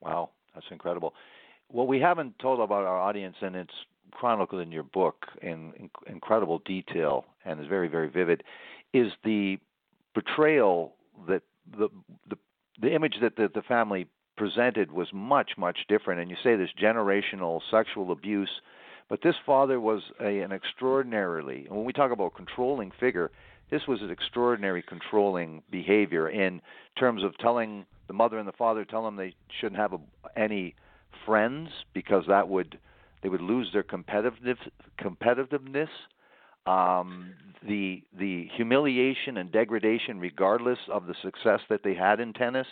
Wow, 0.02 0.30
that's 0.54 0.66
incredible. 0.70 1.14
What 1.68 1.88
we 1.88 1.98
haven't 1.98 2.38
told 2.40 2.60
about 2.60 2.84
our 2.84 3.00
audience, 3.00 3.36
and 3.40 3.56
it's 3.56 3.72
chronicled 4.14 4.62
in 4.62 4.72
your 4.72 4.82
book 4.82 5.26
in, 5.42 5.72
in 5.78 5.90
incredible 6.06 6.60
detail 6.64 7.24
and 7.44 7.60
is 7.60 7.66
very, 7.66 7.88
very 7.88 8.08
vivid, 8.08 8.42
is 8.92 9.12
the 9.24 9.58
betrayal 10.14 10.94
that 11.28 11.42
the 11.76 11.88
the, 12.28 12.36
the 12.80 12.94
image 12.94 13.16
that 13.20 13.36
the, 13.36 13.50
the 13.54 13.62
family 13.62 14.06
presented 14.36 14.90
was 14.90 15.08
much, 15.12 15.52
much 15.56 15.78
different. 15.88 16.20
And 16.20 16.30
you 16.30 16.36
say 16.42 16.56
this 16.56 16.70
generational 16.80 17.60
sexual 17.70 18.10
abuse, 18.12 18.50
but 19.08 19.20
this 19.22 19.36
father 19.44 19.80
was 19.80 20.02
a, 20.20 20.40
an 20.40 20.52
extraordinarily, 20.52 21.66
when 21.68 21.84
we 21.84 21.92
talk 21.92 22.10
about 22.10 22.34
controlling 22.34 22.90
figure, 22.98 23.30
this 23.70 23.82
was 23.86 24.02
an 24.02 24.10
extraordinary 24.10 24.82
controlling 24.82 25.62
behavior 25.70 26.28
in 26.28 26.60
terms 26.98 27.22
of 27.22 27.36
telling 27.38 27.86
the 28.08 28.12
mother 28.12 28.38
and 28.38 28.46
the 28.46 28.52
father 28.52 28.84
tell 28.84 29.04
them 29.04 29.16
they 29.16 29.34
shouldn't 29.60 29.80
have 29.80 29.92
a, 29.92 29.98
any 30.36 30.74
friends 31.24 31.70
because 31.92 32.24
that 32.28 32.48
would 32.48 32.78
they 33.24 33.30
would 33.30 33.40
lose 33.40 33.68
their 33.72 33.82
competitive 33.82 34.58
competitiveness 35.00 35.88
um, 36.66 37.32
the 37.66 38.02
the 38.16 38.48
humiliation 38.54 39.38
and 39.38 39.50
degradation 39.50 40.20
regardless 40.20 40.78
of 40.92 41.06
the 41.06 41.14
success 41.22 41.60
that 41.68 41.82
they 41.82 41.94
had 41.94 42.20
in 42.20 42.32
tennis 42.32 42.66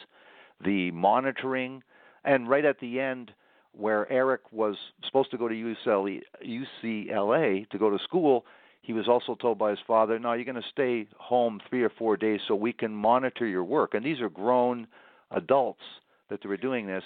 the 0.65 0.93
monitoring 0.93 1.83
and 2.25 2.49
right 2.49 2.65
at 2.65 2.79
the 2.79 3.01
end 3.01 3.33
where 3.73 4.11
Erik 4.13 4.53
was 4.53 4.77
supposed 5.07 5.31
to 5.31 5.39
go 5.39 5.49
to 5.49 5.55
UCLA, 5.55 6.21
UCLA 6.47 7.69
to 7.71 7.79
go 7.79 7.91
to 7.91 7.99
school 8.05 8.45
he 8.83 8.93
was 8.93 9.07
also 9.07 9.37
told 9.37 9.59
by 9.59 9.71
his 9.71 9.79
father, 9.87 10.19
"No, 10.19 10.33
you're 10.33 10.45
going 10.45 10.61
to 10.61 10.69
stay 10.69 11.07
home 11.17 11.61
three 11.71 11.85
or 11.85 11.89
four 11.89 12.17
days 12.17 12.41
so 12.49 12.57
we 12.57 12.73
can 12.73 12.93
monitor 12.93 13.47
your 13.47 13.63
work." 13.63 13.95
And 13.95 14.05
these 14.05 14.21
are 14.21 14.29
grown 14.29 14.89
adults 15.31 15.85
that 16.29 16.43
they 16.43 16.49
were 16.49 16.57
doing 16.57 16.87
this. 16.87 17.05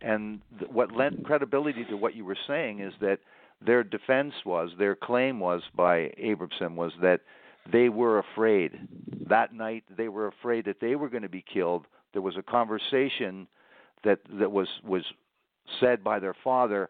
And 0.00 0.40
th- 0.58 0.70
what 0.70 0.92
lent 0.92 1.24
credibility 1.24 1.84
to 1.86 1.96
what 1.96 2.14
you 2.14 2.24
were 2.24 2.38
saying 2.46 2.80
is 2.80 2.94
that 3.00 3.20
their 3.64 3.82
defense 3.82 4.34
was, 4.44 4.70
their 4.78 4.94
claim 4.94 5.40
was 5.40 5.62
by 5.74 6.12
Abramson 6.22 6.74
was 6.74 6.92
that 7.02 7.22
they 7.70 7.88
were 7.88 8.18
afraid. 8.18 8.78
That 9.28 9.52
night, 9.52 9.84
they 9.96 10.08
were 10.08 10.28
afraid 10.28 10.64
that 10.66 10.80
they 10.80 10.94
were 10.94 11.08
going 11.08 11.22
to 11.22 11.28
be 11.28 11.44
killed. 11.52 11.86
There 12.12 12.22
was 12.22 12.36
a 12.36 12.42
conversation 12.42 13.48
that 14.04 14.20
that 14.38 14.52
was 14.52 14.68
was 14.84 15.02
said 15.80 16.02
by 16.04 16.18
their 16.18 16.36
father 16.44 16.88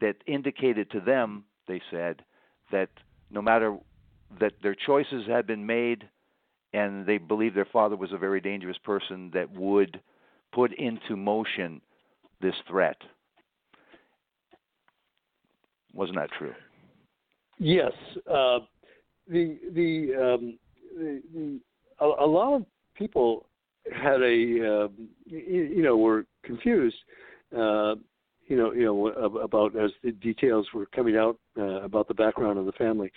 that 0.00 0.16
indicated 0.26 0.90
to 0.90 1.00
them, 1.00 1.44
they 1.66 1.80
said, 1.90 2.22
that 2.70 2.90
no 3.30 3.40
matter 3.40 3.76
that 4.40 4.54
their 4.62 4.74
choices 4.74 5.26
had 5.26 5.46
been 5.46 5.64
made 5.64 6.08
and 6.72 7.06
they 7.06 7.18
believed 7.18 7.56
their 7.56 7.64
father 7.64 7.96
was 7.96 8.12
a 8.12 8.18
very 8.18 8.40
dangerous 8.40 8.76
person 8.78 9.30
that 9.32 9.50
would 9.50 10.00
put 10.52 10.72
into 10.74 11.16
motion 11.16 11.80
this 12.40 12.54
threat. 12.68 12.96
Wasn't 15.94 16.16
that 16.16 16.30
true? 16.38 16.54
Yes. 17.58 17.92
Uh, 18.26 18.60
the 19.26 19.58
the, 19.72 20.14
um, 20.14 20.58
the, 20.96 21.22
the 21.34 21.60
a, 22.00 22.04
a, 22.04 22.26
lot 22.26 22.54
of 22.54 22.66
people 22.94 23.46
had 23.92 24.22
a 24.22 24.84
uh, 24.84 24.88
you, 25.26 25.70
you, 25.74 25.82
know 25.82 25.96
were 25.96 26.24
confused 26.44 26.96
uh, 27.56 27.94
you 28.48 28.56
know, 28.56 28.72
you 28.72 28.84
know 28.84 29.08
about 29.42 29.76
as 29.76 29.90
the 30.02 30.12
details 30.12 30.66
were 30.74 30.86
coming 30.86 31.16
out 31.16 31.38
uh, 31.58 31.82
about 31.82 32.08
the 32.08 32.14
background 32.14 32.58
of 32.58 32.64
the 32.64 32.72
family, 32.72 33.12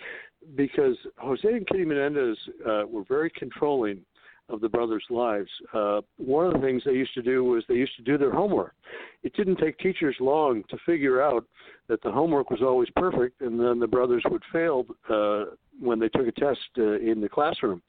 because 0.54 0.96
Jose 1.18 1.48
and 1.48 1.66
Kitty 1.66 1.84
Menendez 1.84 2.36
uh, 2.66 2.82
were 2.86 3.04
very 3.08 3.30
controlling 3.30 4.00
of 4.48 4.60
the 4.60 4.68
brothers' 4.68 5.04
lives. 5.10 5.48
Uh, 5.72 6.00
one 6.16 6.46
of 6.46 6.52
the 6.52 6.58
things 6.58 6.82
they 6.84 6.92
used 6.92 7.14
to 7.14 7.22
do 7.22 7.44
was 7.44 7.64
they 7.68 7.74
used 7.74 7.96
to 7.96 8.02
do 8.02 8.18
their 8.18 8.32
homework. 8.32 8.74
It 9.22 9.34
didn't 9.34 9.56
take 9.56 9.78
teachers 9.78 10.16
long 10.20 10.62
to 10.68 10.76
figure 10.84 11.22
out 11.22 11.44
that 11.88 12.02
the 12.02 12.10
homework 12.10 12.50
was 12.50 12.60
always 12.62 12.88
perfect, 12.96 13.40
and 13.40 13.58
then 13.58 13.78
the 13.78 13.86
brothers 13.86 14.22
would 14.30 14.42
fail 14.52 14.84
uh, 15.08 15.54
when 15.80 15.98
they 15.98 16.08
took 16.08 16.26
a 16.26 16.32
test 16.32 16.60
uh, 16.78 16.98
in 16.98 17.20
the 17.20 17.28
classroom. 17.28 17.82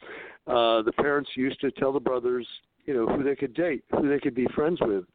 Uh, 0.48 0.82
the 0.84 0.94
parents 0.98 1.30
used 1.36 1.60
to 1.62 1.72
tell 1.72 1.92
the 1.92 2.00
brothers, 2.00 2.48
you 2.86 2.94
know, 2.94 3.06
who 3.08 3.24
they 3.24 3.36
could 3.36 3.54
date, 3.54 3.84
who 3.92 4.10
they 4.10 4.20
could 4.20 4.36
be 4.36 4.48
friends 4.56 4.80
with 4.82 5.06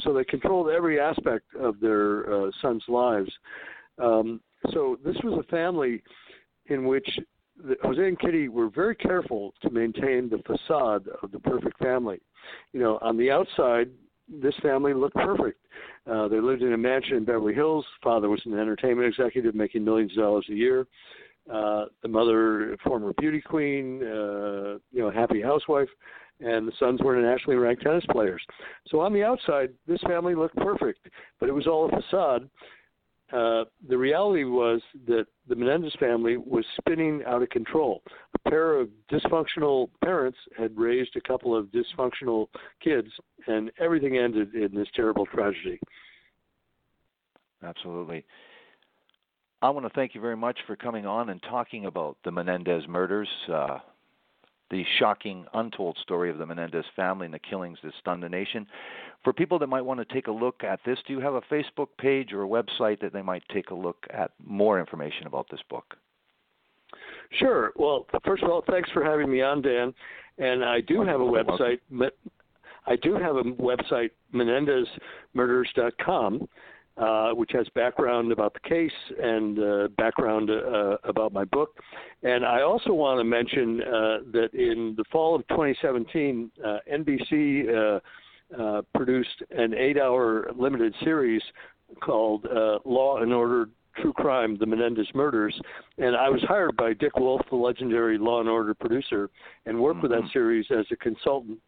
so 0.00 0.12
they 0.12 0.24
controlled 0.24 0.68
every 0.68 1.00
aspect 1.00 1.46
of 1.58 1.80
their 1.80 2.32
uh, 2.32 2.50
sons' 2.60 2.84
lives. 2.88 3.30
Um, 3.98 4.40
so 4.72 4.98
this 5.04 5.16
was 5.22 5.38
a 5.38 5.50
family 5.50 6.02
in 6.66 6.86
which 6.86 7.08
the, 7.64 7.76
Jose 7.82 8.00
and 8.00 8.18
Kitty 8.18 8.48
were 8.48 8.68
very 8.68 8.94
careful 8.94 9.54
to 9.62 9.70
maintain 9.70 10.28
the 10.28 10.42
facade 10.46 11.06
of 11.22 11.30
the 11.32 11.40
perfect 11.40 11.78
family. 11.78 12.20
You 12.72 12.80
know, 12.80 12.98
on 13.02 13.16
the 13.16 13.30
outside, 13.30 13.90
this 14.28 14.54
family 14.62 14.94
looked 14.94 15.16
perfect. 15.16 15.58
Uh, 16.10 16.28
they 16.28 16.40
lived 16.40 16.62
in 16.62 16.72
a 16.72 16.78
mansion 16.78 17.16
in 17.16 17.24
Beverly 17.24 17.54
Hills. 17.54 17.84
Father 18.02 18.28
was 18.28 18.40
an 18.44 18.58
entertainment 18.58 19.08
executive 19.08 19.54
making 19.54 19.84
millions 19.84 20.12
of 20.12 20.18
dollars 20.18 20.46
a 20.50 20.54
year. 20.54 20.86
Uh, 21.52 21.84
the 22.02 22.08
mother, 22.08 22.76
former 22.84 23.12
beauty 23.18 23.40
queen, 23.40 24.02
uh, 24.02 24.78
you 24.90 25.00
know, 25.00 25.10
happy 25.10 25.40
housewife 25.40 25.88
and 26.40 26.68
the 26.68 26.72
sons 26.78 27.00
were 27.02 27.16
nationally 27.16 27.56
ranked 27.56 27.82
tennis 27.82 28.04
players. 28.10 28.42
So 28.88 29.00
on 29.00 29.12
the 29.12 29.22
outside, 29.22 29.70
this 29.86 30.00
family 30.02 30.34
looked 30.34 30.56
perfect, 30.56 31.08
but 31.40 31.48
it 31.48 31.52
was 31.52 31.66
all 31.66 31.86
a 31.86 32.00
facade. 32.00 32.48
Uh, 33.36 33.64
the 33.90 33.98
reality 33.98 34.44
was 34.44 34.80
that 35.06 35.26
the 35.46 35.54
Menendez 35.54 35.94
family 36.00 36.38
was 36.38 36.64
spinning 36.78 37.22
out 37.26 37.42
of 37.42 37.50
control. 37.50 38.02
A 38.34 38.48
pair 38.48 38.80
of 38.80 38.88
dysfunctional 39.12 39.90
parents 40.02 40.38
had 40.58 40.74
raised 40.74 41.14
a 41.16 41.20
couple 41.20 41.54
of 41.54 41.66
dysfunctional 41.66 42.46
kids, 42.82 43.08
and 43.46 43.70
everything 43.78 44.16
ended 44.16 44.54
in 44.54 44.74
this 44.74 44.88
terrible 44.94 45.26
tragedy. 45.26 45.78
Absolutely. 47.62 48.24
I 49.60 49.68
want 49.68 49.84
to 49.84 49.92
thank 49.92 50.14
you 50.14 50.20
very 50.22 50.36
much 50.36 50.58
for 50.66 50.74
coming 50.74 51.04
on 51.04 51.28
and 51.28 51.42
talking 51.42 51.84
about 51.84 52.16
the 52.24 52.30
Menendez 52.30 52.84
murders. 52.88 53.28
Uh, 53.52 53.78
the 54.70 54.84
shocking, 54.98 55.46
untold 55.54 55.96
story 56.02 56.30
of 56.30 56.38
the 56.38 56.46
Menendez 56.46 56.84
family 56.94 57.26
and 57.26 57.34
the 57.34 57.38
killings 57.38 57.78
that 57.82 57.92
stunned 58.00 58.22
the 58.22 58.28
nation. 58.28 58.66
For 59.24 59.32
people 59.32 59.58
that 59.60 59.68
might 59.68 59.82
want 59.82 60.00
to 60.00 60.14
take 60.14 60.26
a 60.26 60.32
look 60.32 60.64
at 60.64 60.80
this, 60.84 60.98
do 61.06 61.12
you 61.12 61.20
have 61.20 61.34
a 61.34 61.40
Facebook 61.42 61.88
page 61.98 62.32
or 62.32 62.42
a 62.42 62.48
website 62.48 63.00
that 63.00 63.12
they 63.12 63.22
might 63.22 63.44
take 63.52 63.70
a 63.70 63.74
look 63.74 64.04
at 64.10 64.32
more 64.44 64.80
information 64.80 65.26
about 65.26 65.46
this 65.50 65.60
book? 65.68 65.96
Sure. 67.38 67.72
Well, 67.76 68.06
first 68.24 68.42
of 68.42 68.50
all, 68.50 68.64
thanks 68.68 68.90
for 68.92 69.04
having 69.04 69.30
me 69.30 69.42
on, 69.42 69.62
Dan. 69.62 69.94
And 70.38 70.64
I 70.64 70.80
do 70.80 71.02
have 71.02 71.20
a 71.20 71.24
website. 71.24 71.78
I 72.86 72.96
do 72.96 73.14
have 73.14 73.36
a 73.36 73.42
website, 73.42 74.10
menendezmurders.com 74.32 76.48
uh, 76.96 77.30
which 77.32 77.50
has 77.52 77.68
background 77.74 78.32
about 78.32 78.54
the 78.54 78.68
case 78.68 78.90
and 79.22 79.58
uh, 79.58 79.88
background 79.98 80.50
uh, 80.50 80.96
about 81.04 81.32
my 81.32 81.44
book. 81.44 81.76
And 82.22 82.44
I 82.44 82.62
also 82.62 82.92
want 82.92 83.20
to 83.20 83.24
mention 83.24 83.82
uh, 83.82 84.18
that 84.32 84.48
in 84.54 84.94
the 84.96 85.04
fall 85.12 85.34
of 85.34 85.46
2017, 85.48 86.50
uh, 86.64 86.78
NBC 86.90 88.00
uh, 88.58 88.82
produced 88.94 89.42
an 89.50 89.74
eight 89.74 89.98
hour 89.98 90.50
limited 90.56 90.94
series 91.04 91.42
called 92.02 92.46
Law 92.84 93.18
and 93.18 93.32
Order 93.32 93.68
True 94.00 94.12
Crime: 94.12 94.56
The 94.58 94.66
Menendez 94.66 95.08
Murders, 95.14 95.58
and 95.98 96.16
I 96.16 96.28
was 96.28 96.42
hired 96.42 96.76
by 96.76 96.92
Dick 96.92 97.16
Wolf, 97.18 97.40
the 97.50 97.56
legendary 97.56 98.18
Law 98.18 98.40
and 98.40 98.48
Order 98.48 98.74
producer, 98.74 99.30
and 99.66 99.78
worked 99.78 99.96
mm-hmm. 99.96 100.02
with 100.02 100.10
that 100.12 100.20
mm-hmm. 100.20 100.32
series 100.32 100.66
as 100.70 100.86
a 100.90 100.96
consultant 100.96 101.58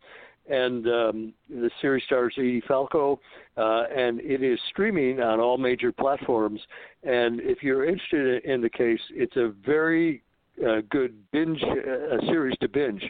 and 0.48 0.86
um, 0.86 1.32
the 1.48 1.70
series 1.80 2.04
stars 2.04 2.34
Edie 2.38 2.62
Falco, 2.66 3.20
uh, 3.56 3.84
and 3.94 4.20
it 4.20 4.42
is 4.42 4.58
streaming 4.70 5.20
on 5.20 5.40
all 5.40 5.58
major 5.58 5.92
platforms. 5.92 6.60
And 7.02 7.40
if 7.40 7.62
you're 7.62 7.86
interested 7.86 8.44
in 8.44 8.60
the 8.60 8.70
case, 8.70 9.00
it's 9.10 9.36
a 9.36 9.52
very 9.64 10.22
uh, 10.66 10.82
good 10.90 11.14
binge 11.32 11.62
uh, 11.62 12.20
series 12.26 12.56
to 12.58 12.68
binge. 12.68 13.02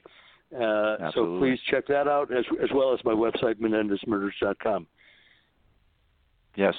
Uh, 0.54 1.10
so 1.14 1.38
please 1.38 1.58
check 1.70 1.86
that 1.86 2.08
out 2.08 2.32
as 2.32 2.44
as 2.62 2.70
well 2.74 2.94
as 2.94 3.00
my 3.04 3.12
website 3.12 3.56
menendezmurders.com. 3.56 4.86
Yes, 6.56 6.74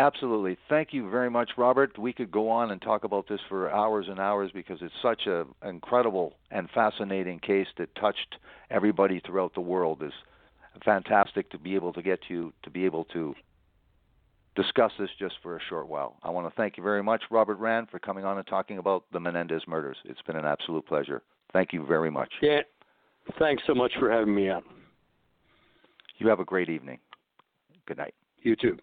Absolutely. 0.00 0.56
Thank 0.70 0.94
you 0.94 1.10
very 1.10 1.28
much, 1.28 1.50
Robert. 1.58 1.98
We 1.98 2.14
could 2.14 2.30
go 2.30 2.48
on 2.48 2.70
and 2.70 2.80
talk 2.80 3.04
about 3.04 3.28
this 3.28 3.40
for 3.50 3.70
hours 3.70 4.06
and 4.08 4.18
hours 4.18 4.50
because 4.52 4.78
it's 4.80 4.94
such 5.02 5.26
an 5.26 5.44
incredible 5.62 6.32
and 6.50 6.70
fascinating 6.70 7.38
case 7.38 7.66
that 7.76 7.94
touched 7.96 8.36
everybody 8.70 9.20
throughout 9.20 9.52
the 9.54 9.60
world. 9.60 10.02
It's 10.02 10.14
fantastic 10.86 11.50
to 11.50 11.58
be 11.58 11.74
able 11.74 11.92
to 11.92 12.00
get 12.00 12.20
you 12.28 12.50
to 12.62 12.70
be 12.70 12.86
able 12.86 13.04
to 13.12 13.34
discuss 14.56 14.90
this 14.98 15.10
just 15.18 15.34
for 15.42 15.58
a 15.58 15.60
short 15.68 15.86
while. 15.86 16.16
I 16.22 16.30
want 16.30 16.48
to 16.48 16.54
thank 16.56 16.78
you 16.78 16.82
very 16.82 17.02
much, 17.02 17.24
Robert 17.30 17.58
Rand, 17.58 17.88
for 17.90 17.98
coming 17.98 18.24
on 18.24 18.38
and 18.38 18.46
talking 18.46 18.78
about 18.78 19.04
the 19.12 19.20
Menendez 19.20 19.62
murders. 19.68 19.98
It's 20.06 20.22
been 20.22 20.36
an 20.36 20.46
absolute 20.46 20.86
pleasure. 20.86 21.22
Thank 21.52 21.74
you 21.74 21.84
very 21.84 22.10
much. 22.10 22.32
Yeah. 22.40 22.60
Thanks 23.38 23.64
so 23.66 23.74
much 23.74 23.92
for 23.98 24.10
having 24.10 24.34
me 24.34 24.48
on. 24.48 24.62
You 26.16 26.28
have 26.28 26.40
a 26.40 26.44
great 26.44 26.70
evening. 26.70 26.98
Good 27.86 27.98
night. 27.98 28.14
You 28.42 28.56
too. 28.56 28.78